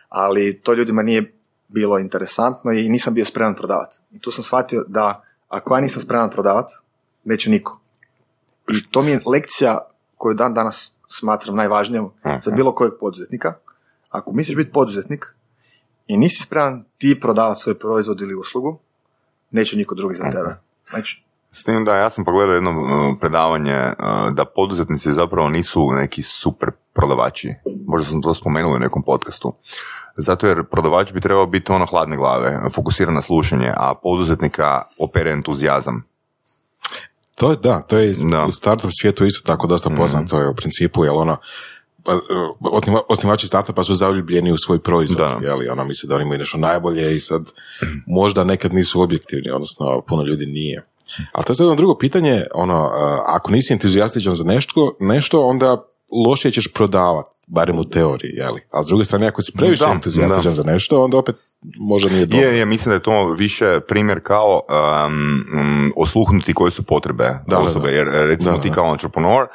ali 0.10 0.60
to 0.60 0.74
ljudima 0.74 1.02
nije 1.02 1.34
bilo 1.68 2.00
interesantno 2.00 2.72
i 2.72 2.90
nisam 2.90 3.14
bio 3.14 3.26
spreman 3.26 3.56
prodavati. 3.56 4.00
I 4.12 4.20
tu 4.20 4.32
sam 4.32 4.44
shvatio 4.44 4.84
da 4.88 5.24
ako 5.48 5.76
ja 5.76 5.82
nisam 5.82 6.02
spreman 6.02 6.30
prodavati, 6.30 6.74
neće 7.24 7.50
niko. 7.50 7.80
I 8.70 8.92
to 8.92 9.02
mi 9.02 9.12
je 9.12 9.22
lekcija 9.26 9.80
koju 10.18 10.34
dan 10.34 10.54
danas 10.54 10.98
smatram 11.08 11.56
najvažnijom 11.56 12.12
za 12.42 12.52
bilo 12.52 12.76
kojeg 12.76 12.94
poduzetnika. 13.00 13.54
Ako 14.10 14.32
misliš 14.32 14.56
biti 14.56 14.72
poduzetnik 14.72 15.36
i 16.08 16.18
nisi 16.18 16.44
spreman 16.44 16.84
ti 16.98 17.20
prodavati 17.20 17.60
svoj 17.60 17.80
proizvod 17.80 18.22
ili 18.22 18.36
uslugu, 18.36 18.80
neće 19.52 19.78
niko 19.78 19.96
drugi 19.96 20.16
za 20.16 20.24
tebe. 20.24 20.56
Znači, 20.90 21.24
S 21.52 21.64
tim 21.64 21.86
da 21.86 21.96
ja 21.96 22.10
sam 22.10 22.26
pogledao 22.26 22.56
jedno 22.56 22.72
uh, 22.72 23.18
predavanje 23.20 23.78
uh, 23.78 24.34
da 24.34 24.46
poduzetnici 24.46 25.14
zapravo 25.14 25.50
nisu 25.50 25.92
neki 25.92 26.24
super 26.24 26.70
prodavači. 26.94 27.54
Možda 27.88 28.10
sam 28.10 28.22
to 28.22 28.34
spomenuo 28.34 28.76
u 28.76 28.80
nekom 28.80 29.04
podcastu. 29.04 29.54
Zato 30.18 30.48
jer 30.48 30.64
prodavač 30.64 31.14
bi 31.14 31.22
trebao 31.22 31.46
biti 31.46 31.72
ono 31.72 31.86
hladne 31.86 32.18
glave, 32.18 32.60
fokusiran 32.76 33.14
na 33.14 33.22
slušanje, 33.22 33.74
a 33.78 33.94
poduzetnika 34.04 34.82
opere 35.00 35.32
entuzijazam. 35.32 36.04
To 37.36 37.52
je, 37.52 37.58
da, 37.58 37.82
to 37.82 37.98
je 37.98 38.16
Da. 38.32 38.42
u 38.42 38.52
startup 38.52 38.92
svijetu 39.02 39.26
isto 39.26 39.48
tako 39.48 39.68
dosta 39.68 39.90
poznato 39.90 40.40
je 40.40 40.50
u 40.50 40.56
principu, 40.56 41.04
jer 41.06 41.14
ono, 41.14 41.34
e, 41.34 41.38
osnivači 43.10 43.48
startupa 43.48 43.84
su 43.84 43.96
zaljubljeni 43.96 44.52
u 44.52 44.58
svoj 44.58 44.80
proizvod, 44.80 45.18
Da. 45.18 45.40
jeli, 45.48 45.70
ono 45.70 45.84
misle 45.84 46.08
da 46.08 46.16
oni 46.16 46.24
imaju 46.24 46.40
nešto 46.40 46.58
najbolje 46.58 47.16
i 47.16 47.20
sad 47.20 47.42
možda 48.08 48.44
nekad 48.44 48.74
nisu 48.74 49.02
objektivni, 49.02 49.52
odnosno 49.52 50.02
puno 50.08 50.24
ljudi 50.24 50.46
nije. 50.46 50.86
Ali 51.32 51.46
to 51.46 51.52
je 51.52 51.56
sad 51.56 51.64
jedno 51.64 51.76
drugo 51.76 51.98
pitanje, 51.98 52.44
ono, 52.56 52.84
a, 52.84 53.24
ako 53.28 53.52
nisi 53.52 53.74
entuzijastičan 53.74 54.36
za 54.36 54.44
nešto, 54.44 54.96
nešto 55.00 55.46
onda 55.46 55.84
lošije 56.28 56.52
ćeš 56.52 56.74
prodavati, 56.74 57.30
barem 57.48 57.80
u 57.80 57.84
teoriji, 57.84 58.32
jeli? 58.34 58.62
A 58.72 58.84
s 58.84 58.88
druge 58.88 59.06
strane, 59.06 59.28
ako 59.28 59.42
si 59.42 59.52
previše 59.52 59.86
Da, 59.86 59.92
entuzijastičan 59.92 60.44
da. 60.44 60.52
za 60.52 60.64
nešto, 60.64 61.04
onda 61.04 61.18
opet 61.18 61.36
možda 61.80 62.10
nije 62.10 62.26
dobro. 62.26 62.48
Je, 62.48 62.58
je, 62.58 62.66
mislim 62.66 62.90
da 62.90 62.96
je 62.96 63.04
to 63.04 63.28
više 63.38 63.80
primjer 63.88 64.20
kao 64.24 64.62
um, 65.08 65.94
osluhnuti 65.96 66.54
koje 66.54 66.72
su 66.72 66.84
potrebe 66.84 67.24
Da, 67.24 67.42
da, 67.48 67.60
osobe, 67.60 67.92
da. 67.92 67.96
jer 67.98 68.08
recimo 68.08 68.56
Da, 68.56 68.62
ti 68.62 68.70
da. 68.70 68.76
kao 68.76 68.92
entrepreneur 68.92 69.48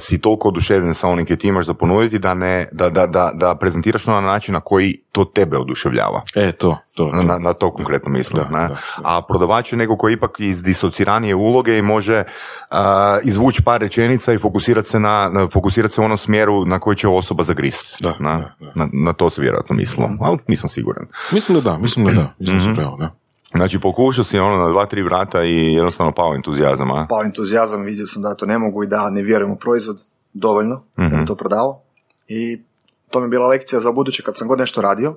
si 0.00 0.18
toliko 0.20 0.48
oduševljen 0.48 0.94
sa 0.94 1.08
onim 1.08 1.26
koje 1.26 1.36
ti 1.36 1.48
imaš 1.48 1.66
za 1.66 1.74
ponuditi 1.74 2.18
da, 2.18 2.34
ne, 2.34 2.68
da, 2.72 2.90
da, 2.90 3.06
da, 3.06 3.30
da 3.34 3.54
prezentiraš 3.54 4.06
na 4.06 4.20
način 4.20 4.52
na 4.52 4.60
koji 4.60 4.96
to 5.12 5.24
tebe 5.24 5.58
oduševljava. 5.58 6.22
E, 6.34 6.52
to, 6.52 6.76
to. 6.94 7.04
to. 7.10 7.22
Na, 7.22 7.38
na 7.38 7.52
to 7.52 7.70
konkretno 7.70 8.10
mislim. 8.12 8.42
Da, 8.42 8.58
ne? 8.58 8.68
da, 8.68 8.68
da. 8.68 8.76
A 9.04 9.22
prodavač 9.22 9.72
je 9.72 9.78
neko 9.78 9.96
koji 9.96 10.14
ipak 10.14 10.30
iz 10.40 10.62
disociranije 10.62 11.34
uloge 11.34 11.78
i 11.78 11.82
može 11.82 12.22
a, 12.70 13.18
izvući 13.22 13.62
par 13.62 13.80
rečenica 13.80 14.32
i 14.32 14.38
fokusirati 14.38 14.88
se 14.88 15.00
na, 15.00 15.30
na 15.32 15.48
fokusirati 15.52 15.94
se 15.94 16.00
u 16.00 16.04
onom 16.04 16.16
smjeru 16.18 16.64
na 16.64 16.78
koji 16.78 16.96
će 16.96 17.08
osoba 17.08 17.42
zagrist. 17.44 18.02
Da, 18.02 18.14
na, 18.18 18.36
da, 18.38 18.54
da. 18.60 18.72
Na, 18.74 18.88
na 18.92 19.12
to 19.12 19.30
se 19.30 19.40
vjerojatno 19.40 19.76
mislilo, 19.76 20.10
ali 20.20 20.38
nisam 20.48 20.68
siguran. 20.68 21.06
Mislim 21.32 21.60
da 21.60 21.70
da, 21.70 21.78
mislim 21.78 22.06
da 22.06 22.12
da. 22.12 22.34
Mislim 22.38 22.58
da 22.58 22.64
Mhm. 22.64 22.74
si 22.74 22.76
pravo, 22.80 22.96
da. 22.96 23.19
Znači 23.50 23.80
pokušao 23.80 24.24
si 24.24 24.38
ono 24.38 24.56
na 24.56 24.70
dva, 24.70 24.86
tri 24.86 25.02
vrata 25.02 25.44
i 25.44 25.74
jednostavno 25.74 26.12
pao 26.12 26.34
entuzijazam, 26.34 26.90
a? 26.90 27.06
pao 27.08 27.22
entuzijazam, 27.24 27.82
vidio 27.82 28.06
sam 28.06 28.22
da 28.22 28.34
to 28.34 28.46
ne 28.46 28.58
mogu 28.58 28.84
i 28.84 28.88
da 28.88 29.10
ne 29.10 29.22
vjerujem 29.22 29.52
u 29.52 29.56
proizvod 29.56 30.02
dovoljno 30.32 30.82
da 30.96 31.02
Mhm. 31.02 31.16
bi 31.16 31.26
to 31.26 31.34
prodao. 31.34 31.80
I 32.28 32.62
to 33.10 33.20
mi 33.20 33.24
je 33.24 33.30
bila 33.30 33.46
lekcija 33.46 33.80
za 33.80 33.92
buduće 33.92 34.22
kad 34.22 34.36
sam 34.36 34.48
god 34.48 34.58
nešto 34.58 34.80
radio. 34.80 35.16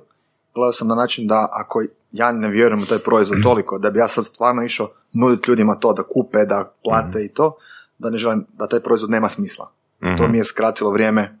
Gledao 0.54 0.72
sam 0.72 0.88
na 0.88 0.94
način 0.94 1.26
da 1.26 1.48
ako 1.52 1.82
ja 2.12 2.32
ne 2.32 2.48
vjerujem 2.48 2.82
u 2.82 2.86
taj 2.86 2.98
proizvod 2.98 3.38
toliko, 3.44 3.78
da 3.78 3.90
bi 3.90 3.98
ja 3.98 4.08
sad 4.08 4.24
stvarno 4.24 4.62
išao 4.62 4.88
nuditi 5.12 5.50
ljudima 5.50 5.74
to, 5.74 5.92
da 5.92 6.02
kupe, 6.04 6.44
da 6.44 6.72
plate 6.84 7.24
i 7.24 7.28
to, 7.28 7.56
da 7.98 8.10
ne 8.10 8.18
želim, 8.18 8.46
da 8.52 8.66
taj 8.66 8.80
proizvod 8.80 9.10
nema 9.10 9.28
smisla. 9.28 9.70
Mhm. 10.04 10.16
To 10.16 10.28
mi 10.28 10.38
je 10.38 10.44
skratilo 10.44 10.90
vrijeme 10.90 11.38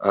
uh, 0.00 0.06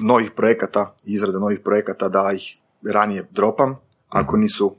novih 0.00 0.30
projekata, 0.30 0.94
izrade 1.04 1.38
novih 1.38 1.60
projekata, 1.60 2.08
da 2.08 2.30
ih 2.34 2.56
ranije 2.84 3.26
dropam, 3.30 3.76
ako 4.10 4.36
nisu 4.36 4.74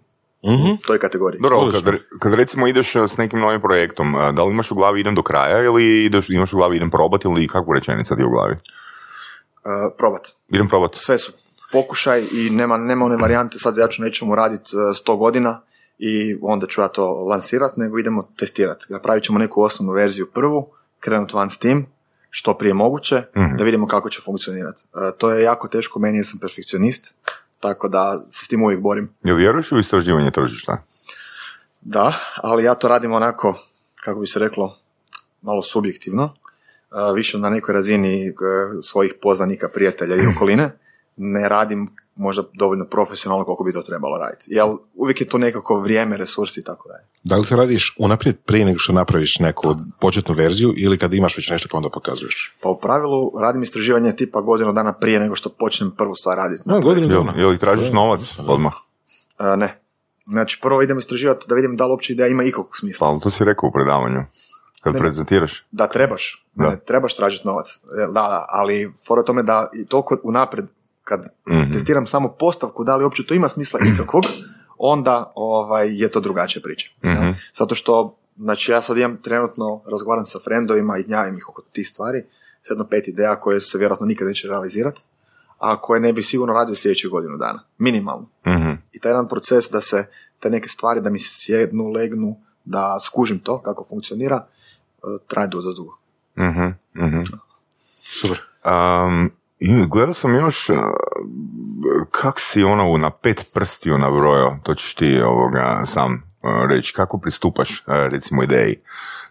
Mhm. 0.46 0.72
u 0.72 0.78
toj 0.88 1.00
kategoriji. 1.00 1.42
Dobro, 1.42 1.70
kad, 1.72 1.96
kad 2.20 2.34
recimo 2.34 2.68
ideš 2.68 2.96
a, 2.96 3.08
s 3.08 3.18
nekim 3.18 3.40
novim 3.40 3.62
projektom, 3.62 4.16
a, 4.16 4.32
da 4.32 4.44
li 4.44 4.52
imaš 4.52 4.72
u 4.72 4.76
glavi 4.76 5.00
idem 5.00 5.16
do 5.16 5.24
kraja 5.24 5.64
ili 5.64 6.06
ideš, 6.06 6.30
imaš 6.30 6.54
u 6.54 6.58
glavi 6.58 6.76
idem 6.76 6.92
probati 6.92 7.28
ili 7.28 7.48
kakvu 7.48 7.74
rečenica 7.74 8.16
ti 8.16 8.22
je 8.22 8.26
u 8.26 8.30
glavi? 8.30 8.54
Uh, 8.54 9.72
probat. 9.98 10.28
Idem 10.50 10.68
probati. 10.68 11.00
sve 11.00 11.18
su 11.18 11.32
pokušaj 11.72 12.24
i 12.32 12.50
nema, 12.50 12.78
nema 12.78 13.06
one 13.06 13.18
varijante 13.18 13.60
sad 13.60 13.78
ja 13.78 13.88
ću 13.88 14.02
nećemo 14.02 14.36
raditi 14.36 14.72
100 14.76 15.18
godina 15.18 15.62
i 16.00 16.38
onda 16.42 16.68
ću 16.68 16.82
ja 16.82 16.88
to 16.88 17.12
lansirati, 17.14 17.80
nego 17.80 18.00
idemo 18.00 18.28
testirati. 18.38 18.86
Napravit 18.90 19.24
ćemo 19.24 19.40
neku 19.40 19.62
osnovnu 19.62 19.94
verziju 19.94 20.28
prvu, 20.34 20.68
krenuti 21.00 21.36
van 21.36 21.50
s 21.50 21.58
tim, 21.58 21.86
što 22.30 22.54
prije 22.54 22.74
moguće, 22.74 23.24
Mhm. 23.38 23.56
da 23.58 23.64
vidimo 23.64 23.88
kako 23.88 24.10
će 24.10 24.22
funkcionirati. 24.22 24.84
To 25.18 25.32
je 25.32 25.44
jako 25.44 25.68
teško 25.68 26.00
meni 26.00 26.18
jer 26.18 26.26
sam 26.26 26.40
perfekcionist, 26.40 27.14
tako 27.62 27.88
da 27.88 28.24
se 28.32 28.46
s 28.46 28.48
tim 28.48 28.64
uvijek 28.64 28.82
borim. 28.82 29.14
Jel 29.24 29.36
vjeruješ 29.36 29.72
u 29.72 29.80
istraživanje 29.80 30.32
tržišta? 30.32 30.84
Da, 31.82 32.14
ali 32.36 32.64
ja 32.64 32.76
to 32.76 32.88
radim 32.88 33.14
onako, 33.14 33.56
kako 34.04 34.20
bi 34.20 34.28
se 34.28 34.40
reklo, 34.40 34.78
malo 35.42 35.62
subjektivno, 35.62 36.34
više 37.16 37.38
na 37.38 37.50
nekoj 37.50 37.74
razini 37.74 38.28
e, 38.28 38.34
svojih 38.82 39.14
poznanika, 39.22 39.70
prijatelja 39.70 40.16
i 40.16 40.28
okoline, 40.36 40.70
ne 41.18 41.50
radim 41.50 41.90
možda 42.16 42.44
dovoljno 42.54 42.86
profesionalno 42.86 43.46
koliko 43.46 43.64
bi 43.64 43.74
to 43.74 43.82
trebalo 43.82 44.18
raditi. 44.18 44.46
Jer 44.48 44.66
uvijek 44.96 45.22
je 45.22 45.28
to 45.28 45.38
nekako 45.38 45.80
vrijeme, 45.80 46.18
resursi 46.18 46.60
i 46.60 46.64
tako 46.64 46.90
dalje. 46.90 47.04
Da 47.24 47.38
li 47.38 47.46
to 47.46 47.56
radiš 47.56 47.96
unaprijed 48.00 48.38
prije 48.40 48.66
nego 48.66 48.80
što 48.80 48.94
napraviš 48.94 49.40
neku 49.40 49.64
početnu 50.02 50.36
verziju 50.36 50.74
ili 50.78 50.98
kad 50.98 51.14
imaš 51.14 51.38
već 51.38 51.50
nešto 51.50 51.70
pa 51.72 51.78
onda 51.78 51.90
pokazuješ? 51.90 52.56
Pa 52.62 52.70
u 52.70 52.80
pravilu 52.80 53.32
radim 53.42 53.64
istraživanje 53.64 54.14
tipa 54.14 54.42
godinu 54.42 54.74
dana 54.74 54.94
prije 54.94 55.20
nego 55.20 55.36
što 55.36 55.50
počnem 55.50 55.92
prvu 55.92 56.16
stvar 56.16 56.38
raditi. 56.38 56.62
No, 56.66 56.82
godinu 56.82 57.08
Jel, 57.10 57.24
dana. 57.24 57.40
jel 57.40 57.58
tražiš 57.58 57.88
Da, 57.88 57.94
novac 57.94 58.20
odmah? 58.40 58.74
E, 59.40 59.58
ne. 59.58 59.82
Znači 60.26 60.60
prvo 60.62 60.82
idem 60.82 60.98
istraživati 60.98 61.46
da 61.50 61.56
vidim 61.56 61.76
da 61.76 61.86
li 61.86 61.92
uopće 61.92 62.14
ideja 62.14 62.28
ima 62.28 62.44
ikakvog 62.44 62.78
smisla. 62.78 63.08
Pa, 63.08 63.12
ali 63.12 63.22
to 63.22 63.30
si 63.30 63.44
rekao 63.46 63.70
u 63.70 63.72
predavanju. 63.72 64.24
Kad 64.82 64.94
Ne. 64.94 65.00
prezentiraš. 65.00 65.66
Da 65.72 65.88
trebaš, 65.88 66.46
Da. 66.56 66.70
ne, 66.70 66.80
trebaš 66.80 67.16
tražiti 67.16 67.48
novac. 67.48 67.68
E, 67.70 67.80
Da, 67.98 68.08
da, 68.12 68.46
ali 68.50 68.92
fora 69.08 69.24
tome 69.24 69.44
da 69.44 69.70
i 69.74 69.86
toliko 69.86 70.18
unaprijed 70.24 70.66
kad 71.12 71.26
Mhm. 71.48 71.72
testiram 71.72 72.08
samo 72.08 72.30
postavku 72.40 72.84
da 72.84 72.96
li 72.96 73.04
uopće 73.04 73.26
to 73.26 73.34
ima 73.34 73.50
smisla 73.50 73.80
ikakvog, 73.94 74.24
onda 74.78 75.32
ovaj, 75.36 76.02
je 76.02 76.10
to 76.12 76.20
drugačija 76.20 76.62
priča. 76.64 76.90
Mhm. 77.06 77.24
jel? 77.24 77.34
Zato 77.56 77.76
što, 77.76 78.18
znači 78.38 78.72
ja 78.72 78.82
sad 78.82 78.98
imam 78.98 79.18
trenutno, 79.18 79.82
razgovaram 79.92 80.26
sa 80.26 80.40
frendovima 80.40 80.98
i 80.98 81.04
gnjavim 81.04 81.38
ih 81.38 81.50
oko 81.50 81.62
tih 81.62 81.88
stvari, 81.88 82.24
s 82.64 82.70
jedno 82.70 82.88
pet 82.88 83.08
ideja 83.08 83.36
koje 83.40 83.60
se 83.62 83.78
vjerojatno 83.78 84.06
nikad 84.06 84.28
neće 84.28 84.48
realizirati, 84.48 85.02
a 85.60 85.82
koje 85.82 86.00
ne 86.00 86.14
bi 86.14 86.24
sigurno 86.24 86.54
radio 86.54 86.76
sljedećih 86.76 87.10
godinu 87.10 87.38
dana. 87.38 87.64
Minimalno. 87.78 88.28
Mhm. 88.48 88.72
I 88.92 89.00
taj 89.00 89.10
jedan 89.12 89.28
proces 89.28 89.72
da 89.72 89.82
se 89.82 90.06
te 90.40 90.50
neke 90.50 90.70
stvari, 90.70 91.02
da 91.02 91.10
mi 91.10 91.20
sjednu, 91.20 91.88
legnu, 91.90 92.36
da 92.66 93.00
skužim 93.00 93.40
to 93.40 93.62
kako 93.62 93.86
funkcionira, 93.90 94.46
e, 94.46 94.48
traje 95.28 95.48
dosta 95.48 95.74
dugo. 95.78 95.98
Mhm. 96.38 96.68
Mhm. 97.06 97.24
Super. 98.22 98.40
Um, 98.66 99.32
i 99.62 99.86
gledao 99.88 100.14
sam 100.14 100.36
još 100.36 100.70
uh, 100.70 100.78
kak 102.12 102.40
si 102.40 102.64
ono 102.64 102.98
na 102.98 103.10
pet 103.10 103.46
prstiju 103.54 103.98
nabrojao, 103.98 104.58
to 104.64 104.76
ćeš 104.76 104.96
ti 104.96 105.22
ovoga 105.22 105.84
sam 105.86 106.14
uh, 106.14 106.70
reći, 106.70 106.94
kako 106.94 107.20
pristupaš 107.20 107.72
uh, 107.72 107.86
recimo 107.88 108.44
ideji. 108.44 108.82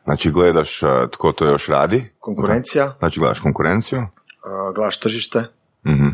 Znači 0.05 0.31
gledaš 0.31 0.81
tko 1.13 1.33
to 1.33 1.45
još 1.45 1.67
radi, 1.67 2.13
Konkurencija, 2.19 2.97
znači 2.99 3.21
gledaš 3.21 3.41
konkurenciju, 3.41 3.99
e, 3.99 4.73
gledaš 4.75 5.01
tržište, 5.01 5.39
mhm, 5.87 6.09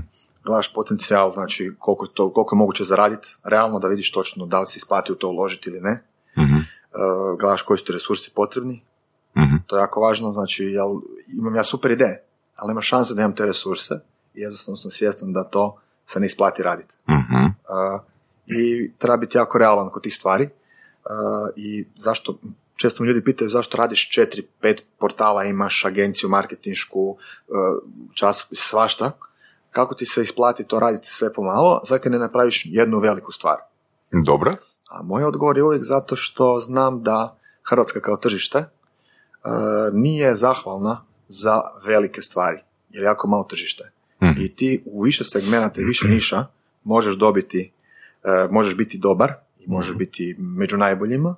gledaš 0.45 0.75
potencijal, 0.75 1.31
znači 1.33 1.73
koliko, 1.79 2.07
to, 2.07 2.33
koliko 2.33 2.57
je 2.57 2.59
moguće 2.59 2.85
zaraditi, 2.85 3.37
realno 3.45 3.79
da 3.79 3.89
vidiš 3.89 4.13
točno 4.13 4.47
da 4.47 4.61
li 4.61 4.67
se 4.67 4.77
isplati 4.77 5.13
u 5.13 5.15
to 5.15 5.29
uložiti 5.29 5.71
ili 5.71 5.81
ne. 5.81 6.03
mhm, 6.39 6.57
E, 6.57 7.37
gledaš 7.39 7.63
koji 7.63 7.79
su 7.79 7.85
ti 7.85 7.93
resursi 7.93 8.31
potrebni, 8.35 8.83
mhm, 9.39 9.57
to 9.67 9.77
je 9.77 9.81
jako 9.81 10.01
važno, 10.01 10.33
znači 10.33 10.65
jel, 10.65 10.89
imam 11.39 11.57
ja 11.57 11.65
super 11.65 11.91
ideje, 11.91 12.25
ali 12.57 12.69
nema 12.69 12.83
šanse 12.83 13.15
da 13.15 13.23
imam 13.23 13.35
te 13.35 13.47
resurse 13.47 13.95
i 14.35 14.41
jednostavno 14.41 14.77
sam 14.77 14.91
svjestan 14.91 15.33
da 15.33 15.45
to 15.45 15.77
se 16.07 16.21
ne 16.21 16.27
isplati 16.27 16.63
raditi. 16.63 16.95
mhm, 17.11 17.47
Uh, 17.47 18.01
I 18.47 18.93
treba 18.99 19.17
biti 19.17 19.39
jako 19.39 19.59
realan 19.59 19.91
kod 19.91 20.03
tih 20.03 20.15
stvari. 20.15 20.45
Uh, 20.45 21.11
I 21.57 21.87
zašto, 21.97 22.39
često 22.77 23.03
me 23.03 23.09
ljudi 23.09 23.25
pitaju 23.25 23.51
zašto 23.51 23.77
radiš 23.77 24.11
četiri, 24.11 24.43
pet 24.61 24.85
portala, 24.99 25.45
imaš 25.45 25.85
agenciju 25.85 26.29
marketinšku, 26.29 27.11
uh, 27.11 27.17
časopis, 28.15 28.59
svašta. 28.59 29.11
Kako 29.71 29.95
ti 29.95 30.07
se 30.07 30.23
isplati 30.23 30.65
to 30.65 30.81
raditi 30.81 31.09
sve 31.09 31.33
pomalo, 31.33 31.81
zakaj 31.85 32.13
ne 32.13 32.19
napraviš 32.19 32.63
jednu 32.67 32.99
veliku 32.99 33.33
stvar? 33.33 33.57
Dobro, 34.25 34.57
A 34.91 35.03
moj 35.03 35.25
odgovor 35.25 35.57
je 35.57 35.63
uvijek 35.63 35.85
zato 35.85 36.17
što 36.17 36.61
znam 36.61 37.03
da 37.03 37.39
Hrvatska 37.63 38.01
kao 38.01 38.17
tržište 38.17 38.59
uh, 38.59 38.65
nije 39.93 40.35
zahvalna 40.35 41.05
za 41.29 41.61
velike 41.85 42.23
stvari, 42.23 42.59
jer 42.91 43.03
je 43.03 43.07
jako 43.07 43.29
malo 43.29 43.45
tržište. 43.45 43.91
Mhm. 44.23 44.41
I 44.41 44.55
ti 44.55 44.83
u 44.87 45.03
više 45.03 45.25
segmenata 45.25 45.81
i 45.81 45.85
više 45.85 46.09
niša 46.09 46.47
možeš 46.85 47.17
dobiti, 47.17 47.73
uh, 48.25 48.53
možeš 48.53 48.77
biti 48.77 48.99
dobar 48.99 49.33
i 49.61 49.65
možeš 49.67 49.97
biti 49.97 50.37
među 50.39 50.77
najboljima 50.77 51.35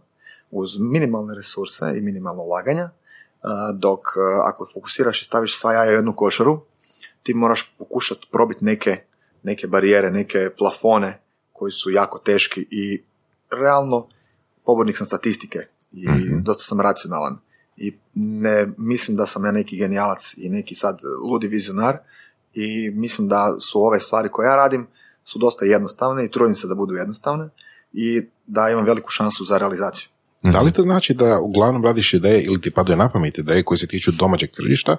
uz 0.51 0.79
minimalne 0.79 1.35
resurse 1.35 1.95
i 1.97 2.01
minimalno 2.01 2.43
ulaganja, 2.43 2.85
uh, 2.85 3.49
dok 3.79 4.01
uh, 4.01 4.13
ako 4.45 4.67
fokusiraš 4.75 5.21
i 5.23 5.25
staviš 5.25 5.59
sva 5.59 5.73
jaja 5.73 5.91
u 5.91 5.95
jednu 5.95 6.17
košaru, 6.17 6.61
ti 7.23 7.35
moraš 7.35 7.75
pokušati 7.79 8.29
probiti 8.33 8.65
neke, 8.65 9.03
neke 9.43 9.67
barijere, 9.67 10.11
neke 10.11 10.51
plafone 10.59 11.21
koji 11.53 11.73
su 11.73 11.91
jako 11.91 12.19
teški 12.19 12.67
i 12.71 13.03
realno 13.51 14.09
pobornik 14.65 14.97
sam 14.97 15.07
statistike 15.07 15.67
i 15.93 16.09
Mhm. 16.09 16.43
dosta 16.43 16.65
sam 16.65 16.81
racionalan 16.81 17.39
i 17.79 17.97
ne 18.15 18.69
mislim 18.77 19.17
da 19.17 19.27
sam 19.27 19.45
ja 19.45 19.53
neki 19.53 19.77
genijalac 19.77 20.35
i 20.37 20.49
neki 20.49 20.75
sad 20.75 21.01
ludi 21.31 21.49
vizionar 21.49 21.99
i 22.55 22.91
mislim 22.91 23.29
da 23.29 23.57
su 23.61 23.81
ove 23.81 24.01
stvari 24.01 24.29
koje 24.29 24.47
ja 24.47 24.57
radim 24.57 24.87
su 25.25 25.39
dosta 25.39 25.65
jednostavne 25.65 26.25
i 26.25 26.31
trudim 26.31 26.55
se 26.55 26.67
da 26.67 26.75
budu 26.75 26.95
jednostavne 26.95 27.49
i 27.93 28.23
da 28.47 28.69
imam 28.71 28.85
veliku 28.85 29.11
šansu 29.11 29.45
za 29.45 29.59
realizaciju. 29.59 30.09
Da 30.43 30.61
li 30.61 30.73
to 30.73 30.83
znači 30.83 31.15
da 31.15 31.41
uglavnom 31.41 31.85
radiš 31.85 32.15
ideje 32.15 32.43
ili 32.43 32.61
ti 32.61 32.71
padaju 32.71 32.97
na 32.97 33.11
pamet 33.11 33.39
ideje 33.39 33.63
koje 33.63 33.79
se 33.79 33.87
tiču 33.87 34.13
domaćeg 34.13 34.51
tržišta 34.51 34.97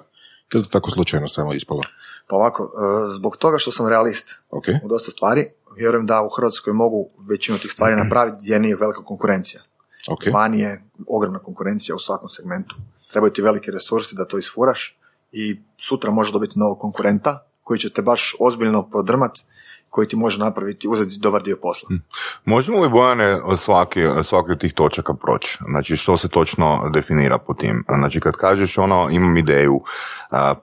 ili 0.54 0.64
to 0.64 0.70
tako 0.70 0.90
slučajno 0.90 1.28
samo 1.28 1.54
ispalo? 1.54 1.82
Pa 2.28 2.36
ovako, 2.36 2.62
e, 2.62 2.68
zbog 3.16 3.36
toga 3.36 3.58
što 3.58 3.72
sam 3.72 3.88
realist 3.88 4.42
Ok, 4.50 4.64
u 4.84 4.88
dosta 4.88 5.10
stvari, 5.10 5.46
vjerujem 5.76 6.06
da 6.06 6.22
u 6.22 6.28
Hrvatskoj 6.28 6.72
mogu 6.72 7.08
većinu 7.28 7.58
tih 7.58 7.72
stvari 7.72 7.96
napraviti 7.96 8.36
gdje 8.40 8.60
nije 8.60 8.76
velika 8.76 9.04
konkurencija. 9.04 9.62
Ok. 10.08 10.20
Vani 10.32 10.60
je 10.60 10.84
ogromna 11.08 11.38
konkurencija 11.38 11.96
u 11.96 11.98
svakom 11.98 12.28
segmentu. 12.28 12.76
Trebaju 13.10 13.32
ti 13.32 13.42
veliki 13.42 13.70
resursi 13.70 14.14
da 14.16 14.24
to 14.24 14.38
isfuraš 14.38 14.98
i 15.32 15.60
sutra 15.78 16.10
možeš 16.10 16.32
dobiti 16.32 16.58
novog 16.58 16.78
konkurenta 16.78 17.46
koji 17.62 17.78
će 17.78 17.90
te 17.90 18.02
baš 18.02 18.36
ozbiljno 18.40 18.90
prodrmat, 18.90 19.32
koji 19.90 20.08
ti 20.08 20.16
može 20.16 20.38
napraviti, 20.38 20.88
uzeti 20.88 21.18
dobar 21.20 21.42
dio 21.42 21.56
posla. 21.62 21.88
Možemo 22.44 22.80
li 22.80 22.88
Bojane 22.88 23.40
svaki, 23.56 24.00
svaki 24.22 24.50
od 24.52 24.60
tih 24.60 24.74
točaka 24.74 25.14
proći? 25.14 25.58
Znači 25.68 25.96
što 25.96 26.16
se 26.16 26.28
točno 26.28 26.90
definira 26.94 27.38
po 27.38 27.54
tim? 27.54 27.84
Znači 27.98 28.20
kad 28.20 28.34
kažeš 28.36 28.78
ono 28.78 29.08
imam 29.10 29.36
ideju, 29.36 29.80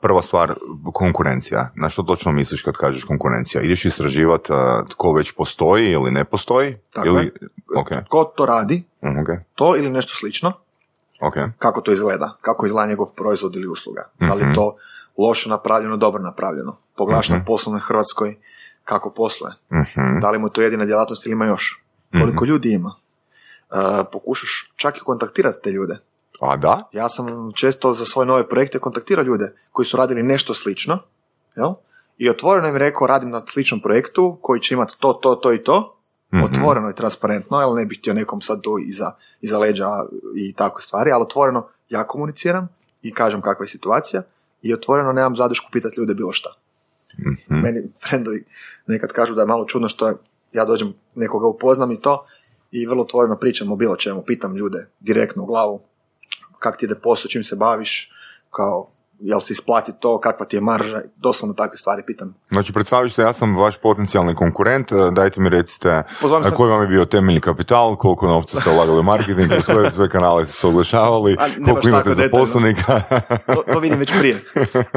prva 0.02 0.22
stvar 0.22 0.54
konkurencija. 0.94 1.72
Na 1.76 1.90
što 1.90 2.04
točno 2.04 2.32
misliš 2.32 2.62
kad 2.62 2.76
kažeš 2.76 3.04
konkurencija? 3.04 3.62
Ideš 3.62 3.86
istraživati 3.86 4.50
tko 4.90 5.14
već 5.14 5.32
postoji 5.32 5.92
ili 5.92 6.12
ne 6.12 6.24
postoji? 6.26 6.76
Tako 6.94 7.08
ili... 7.08 7.24
je. 7.24 7.32
Ok, 7.78 7.90
Ko 8.10 8.24
to 8.36 8.46
radi, 8.46 8.84
mm, 9.04 9.20
ok. 9.20 9.28
to 9.56 9.76
ili 9.78 9.90
nešto 9.90 10.14
slično, 10.16 10.52
Ok. 11.22 11.34
kako 11.58 11.82
to 11.82 11.92
izgleda, 11.92 12.38
kako 12.42 12.66
izgleda 12.66 12.88
njegov 12.90 13.08
proizvod 13.16 13.56
ili 13.56 13.68
usluga. 13.68 14.10
Da 14.20 14.34
li 14.34 14.44
je 14.44 14.54
to 14.54 14.76
loše 15.18 15.50
napravljeno, 15.50 15.98
dobro 15.98 16.24
napravljeno, 16.24 16.78
poglašeno 16.98 17.38
Mhm. 17.38 17.46
poslovnoj 17.46 17.82
Hrvatskoj, 17.82 18.36
kako 18.88 19.10
posluje, 19.12 19.54
Mhm. 19.72 20.20
da 20.20 20.32
li 20.32 20.40
mu 20.40 20.48
je 20.48 20.54
to 20.54 20.62
jedina 20.62 20.86
djelatnost 20.86 21.26
ili 21.26 21.34
ima 21.34 21.46
još, 21.46 21.84
koliko 22.12 22.46
ljudi 22.46 22.72
ima. 22.72 22.96
E, 23.72 23.76
pokušaš 24.12 24.72
čak 24.76 24.98
i 24.98 25.02
kontaktirati 25.02 25.58
te 25.64 25.72
ljude. 25.72 25.98
A 26.42 26.58
da? 26.58 26.90
Ja 26.92 27.10
sam 27.10 27.28
često 27.54 27.94
za 27.94 28.06
svoje 28.06 28.26
nove 28.26 28.50
projekte 28.50 28.80
kontaktirao 28.80 29.24
ljude 29.24 29.56
koji 29.72 29.86
su 29.86 29.98
radili 29.98 30.24
nešto 30.24 30.54
slično, 30.54 31.00
jel? 31.56 31.74
I 32.18 32.30
otvoreno 32.30 32.68
im 32.68 32.76
rekao, 32.78 33.08
radim 33.08 33.30
na 33.30 33.42
sličnom 33.48 33.82
projektu 33.82 34.38
koji 34.42 34.60
će 34.60 34.76
imati 34.76 34.96
to, 35.00 35.14
to, 35.14 35.36
to 35.36 35.54
i 35.54 35.64
to, 35.64 35.94
Mhm. 36.34 36.44
otvoreno 36.44 36.90
i 36.90 36.96
transparentno, 36.96 37.60
jer 37.60 37.70
ne 37.72 37.86
bih 37.86 38.00
htio 38.00 38.14
nekom 38.14 38.42
sad 38.42 38.62
tu 38.62 38.78
iza, 38.80 39.12
iza 39.42 39.58
leđa 39.60 39.88
i 40.36 40.54
tako 40.54 40.82
stvari, 40.82 41.12
ali 41.12 41.22
otvoreno 41.22 41.68
ja 41.90 42.04
komuniciram 42.04 42.68
i 43.02 43.14
kažem 43.14 43.42
kakva 43.42 43.64
je 43.64 43.70
situacija 43.70 44.22
i 44.62 44.74
otvoreno 44.74 45.12
nemam 45.14 45.36
zadešku 45.36 45.68
pitati 45.72 46.00
ljude 46.00 46.14
bilo 46.14 46.32
šta. 46.32 46.50
Mhm. 47.20 47.60
Meni 47.62 47.84
friendovi 48.08 48.46
nekad 48.88 49.12
kažu 49.12 49.36
da 49.36 49.42
je 49.42 49.48
malo 49.48 49.66
čudno 49.66 49.90
što 49.90 50.14
ja 50.54 50.66
dođem, 50.66 50.94
nekoga 51.16 51.48
upoznam 51.48 51.92
i 51.92 52.02
to 52.02 52.26
i 52.72 52.86
vrlo 52.86 53.04
otvoreno 53.04 53.38
pričam 53.38 53.72
o 53.72 53.76
bilo 53.76 53.96
čemu, 53.96 54.24
pitam 54.24 54.56
ljude 54.56 54.88
direktno 55.00 55.44
u 55.44 55.46
glavu 55.46 55.82
kak 56.60 56.78
ti 56.78 56.86
ide 56.86 56.96
posao, 56.96 57.30
čim 57.30 57.44
se 57.44 57.56
baviš, 57.56 58.12
kao 58.50 58.90
jel 59.20 59.40
se 59.40 59.54
isplati 59.54 59.92
to, 60.00 60.20
kakva 60.20 60.46
ti 60.46 60.56
je 60.58 60.62
marža, 60.62 61.02
doslovno 61.16 61.54
takve 61.54 61.78
stvari 61.78 62.04
pitam. 62.06 62.36
Znači, 62.52 62.74
predstaviš 62.74 63.14
se, 63.14 63.22
ja 63.22 63.34
sam 63.34 63.58
vaš 63.58 63.78
potencijalni 63.78 64.36
konkurent, 64.36 64.92
e, 64.92 64.96
dajte 65.12 65.42
mi 65.42 65.50
recite 65.50 66.04
Pozovem 66.22 66.44
e, 66.48 66.56
koji 66.56 66.72
vam 66.72 66.82
je 66.82 66.88
bio 66.88 67.06
temeljni 67.06 67.42
kapital, 67.42 67.96
koliko 67.96 68.28
novca 68.28 68.60
ste 68.60 68.70
ulagali 68.70 69.00
u 69.00 69.04
marketing, 69.04 69.50
kroz 69.50 69.66
koje 69.66 69.92
sve 69.92 70.10
kanale 70.10 70.46
ste 70.46 70.54
se 70.54 70.68
oglašavali, 70.68 71.38
koliko 71.66 71.90
imate 71.90 72.16
zaposlenika. 72.16 73.02
To, 73.56 73.64
to 73.74 73.80
vidim 73.80 74.00
već 74.00 74.14
prije. 74.20 74.44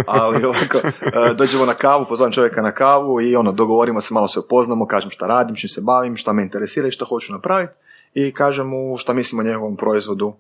Ali 0.06 0.44
ovako, 0.44 0.78
e, 0.78 1.34
dođemo 1.34 1.66
na 1.66 1.74
kavu, 1.74 2.06
pozovem 2.08 2.32
čovjeka 2.32 2.62
na 2.62 2.72
kavu 2.72 3.20
i 3.20 3.36
ono, 3.36 3.52
dogovorimo 3.52 4.00
se, 4.00 4.14
malo 4.14 4.28
se 4.28 4.40
upoznamo, 4.40 4.86
kažem 4.86 5.10
šta 5.10 5.26
radim, 5.26 5.56
čim 5.56 5.68
se 5.68 5.80
bavim, 5.80 6.16
šta 6.16 6.32
me 6.32 6.42
interesira 6.42 6.88
i 6.88 6.90
šta 6.90 7.04
hoću 7.04 7.32
napraviti 7.32 7.76
i 8.14 8.32
kažem 8.32 8.68
mu 8.68 8.96
šta 8.96 9.12
mislim 9.12 9.40
o 9.40 9.42
njegovom 9.42 9.76
proizvodu 9.76 10.32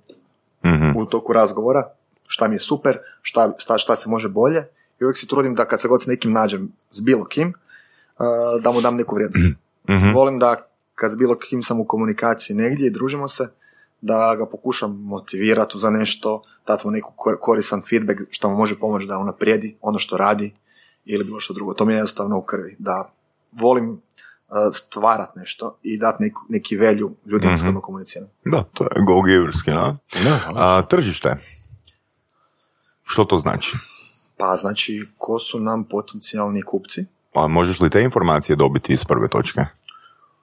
Mhm. 0.64 0.96
u 0.96 1.06
toku 1.06 1.32
razgovora, 1.32 1.88
šta 2.30 2.48
mi 2.48 2.54
je 2.54 2.60
super, 2.60 2.98
šta, 3.22 3.52
šta, 3.58 3.78
šta 3.78 3.96
se 3.96 4.08
može 4.08 4.28
bolje 4.30 4.64
i 5.00 5.04
uvijek 5.04 5.16
se 5.16 5.26
trudim 5.26 5.54
da 5.54 5.64
kad 5.64 5.80
se 5.80 5.88
god 5.88 6.02
s 6.02 6.06
nekim 6.06 6.32
nađem 6.32 6.68
s 6.90 7.00
bilo 7.00 7.24
kim, 7.24 7.48
e, 7.48 7.52
da 8.62 8.72
mu 8.72 8.80
dam 8.80 8.96
neku 8.96 9.14
vrijednost. 9.14 9.54
Mhm. 9.90 10.12
Volim 10.12 10.38
da 10.38 10.56
kad 10.94 11.12
s 11.12 11.16
bilo 11.16 11.34
kim 11.34 11.62
sam 11.62 11.80
u 11.80 11.84
komunikaciji 11.84 12.56
negdje 12.56 12.86
i 12.86 12.90
družimo 12.90 13.28
se, 13.28 13.48
da 14.00 14.34
ga 14.36 14.46
pokušam 14.46 14.98
motivirati 14.98 15.78
za 15.78 15.90
nešto, 15.90 16.42
dati 16.66 16.86
mu 16.86 16.90
neku 16.90 17.12
kor- 17.16 17.36
koristan 17.40 17.82
feedback 17.82 18.20
što 18.30 18.50
mu 18.50 18.56
može 18.56 18.78
pomoći 18.78 19.06
da 19.06 19.18
unaprijedi 19.18 19.76
ono 19.80 19.98
što 19.98 20.16
radi 20.16 20.54
ili 21.04 21.24
bilo 21.24 21.40
što 21.40 21.54
drugo. 21.54 21.74
To 21.74 21.84
mi 21.84 21.92
je 21.92 21.96
jednostavno 21.96 22.38
u 22.38 22.42
krvi. 22.42 22.76
Da 22.78 23.10
volim 23.52 23.90
uh, 23.90 23.98
stvarat 24.74 25.36
nešto 25.36 25.78
i 25.82 25.98
dati 25.98 26.22
neku, 26.22 26.42
neki 26.48 26.76
velju 26.76 27.12
ljudima 27.26 27.56
s 27.56 27.60
Mhm. 27.60 27.66
kojima 27.66 27.80
komuniciram. 27.80 28.28
Da, 28.44 28.64
to 28.72 28.84
je 28.84 28.90
go-giverski? 28.98 29.70
Da, 29.70 29.96
a? 30.54 30.82
Tržište. 30.82 31.36
Što 33.10 33.24
to 33.24 33.38
znači? 33.38 33.76
Pa 34.36 34.56
znači, 34.56 35.08
ko 35.18 35.38
su 35.38 35.60
nam 35.60 35.84
potencijalni 35.84 36.62
kupci? 36.62 37.04
Pa 37.32 37.46
možeš 37.46 37.80
li 37.80 37.90
te 37.90 38.02
informacije 38.02 38.56
dobiti 38.56 38.92
iz 38.92 39.04
prve 39.04 39.28
točke? 39.28 39.60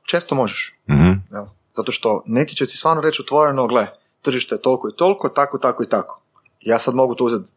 Često 0.06 0.36
možeš. 0.36 0.75
Mhm. 0.89 1.12
Jel? 1.32 1.45
Zato 1.73 1.91
što 1.91 2.23
neki 2.25 2.56
će 2.56 2.65
ti 2.65 2.77
stvarno 2.77 3.01
reći 3.01 3.21
otvoreno, 3.21 3.67
gle, 3.67 3.88
tržište 4.21 4.56
je 4.56 4.62
toliko 4.62 4.89
i 4.89 4.95
toliko, 4.97 5.30
tako, 5.30 5.58
tako 5.58 5.84
i 5.84 5.89
tako. 5.89 6.21
Ja 6.62 6.80
sad 6.80 6.95
mogu 6.95 7.15
to 7.15 7.23
uzeti 7.23 7.51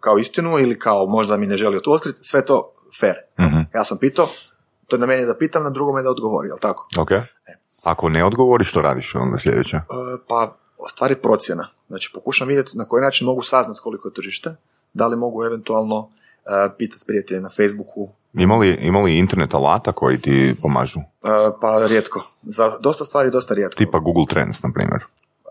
kao 0.00 0.18
istinu 0.18 0.58
ili 0.58 0.78
kao 0.78 1.06
možda 1.06 1.36
mi 1.36 1.46
ne 1.46 1.56
želio 1.56 1.80
to 1.80 1.92
otkriti, 1.92 2.18
sve 2.22 2.44
to 2.44 2.72
fair. 3.00 3.16
Mhm. 3.40 3.60
Ja 3.74 3.84
sam 3.84 3.98
pitao, 3.98 4.28
to 4.86 4.96
je 4.96 5.00
na 5.00 5.06
meni 5.06 5.26
da 5.26 5.38
pitam, 5.38 5.62
na 5.62 5.70
drugome 5.70 6.02
da 6.02 6.10
odgovori, 6.10 6.48
jel 6.48 6.58
tako? 6.60 6.88
Ok. 6.98 7.10
Ako 7.82 8.08
ne 8.08 8.24
odgovoriš, 8.24 8.68
što 8.68 8.80
radiš 8.82 9.14
onda 9.14 9.38
sljedeće? 9.38 9.76
E, 9.76 9.82
pa, 10.28 10.56
stvari 10.88 11.16
procjena. 11.16 11.68
Znači, 11.92 12.10
pokušam 12.14 12.48
vidjeti 12.48 12.78
na 12.78 12.84
koji 12.84 13.02
način 13.02 13.26
mogu 13.26 13.42
saznati 13.42 13.80
koliko 13.82 14.08
je 14.08 14.14
tržište, 14.14 14.56
da 14.92 15.06
li 15.06 15.16
mogu 15.16 15.44
eventualno 15.44 16.08
e, 16.46 16.68
pitati 16.78 17.04
prijatelje 17.06 17.40
na 17.40 17.50
Facebooku, 17.50 18.08
Ima 18.34 18.56
li, 18.56 18.78
ima 18.80 19.00
li 19.00 19.18
internet 19.18 19.54
alata 19.54 19.92
koji 19.92 20.20
ti 20.20 20.56
pomažu? 20.62 21.00
E, 21.00 21.04
pa 21.60 21.86
rijetko. 21.86 22.28
Za 22.42 22.78
dosta 22.80 23.04
stvari 23.04 23.30
dosta 23.30 23.54
rijetko. 23.54 23.78
Tipa 23.78 23.98
Google 23.98 24.24
Trends, 24.28 24.62
na 24.62 24.70
primjer. 24.74 25.04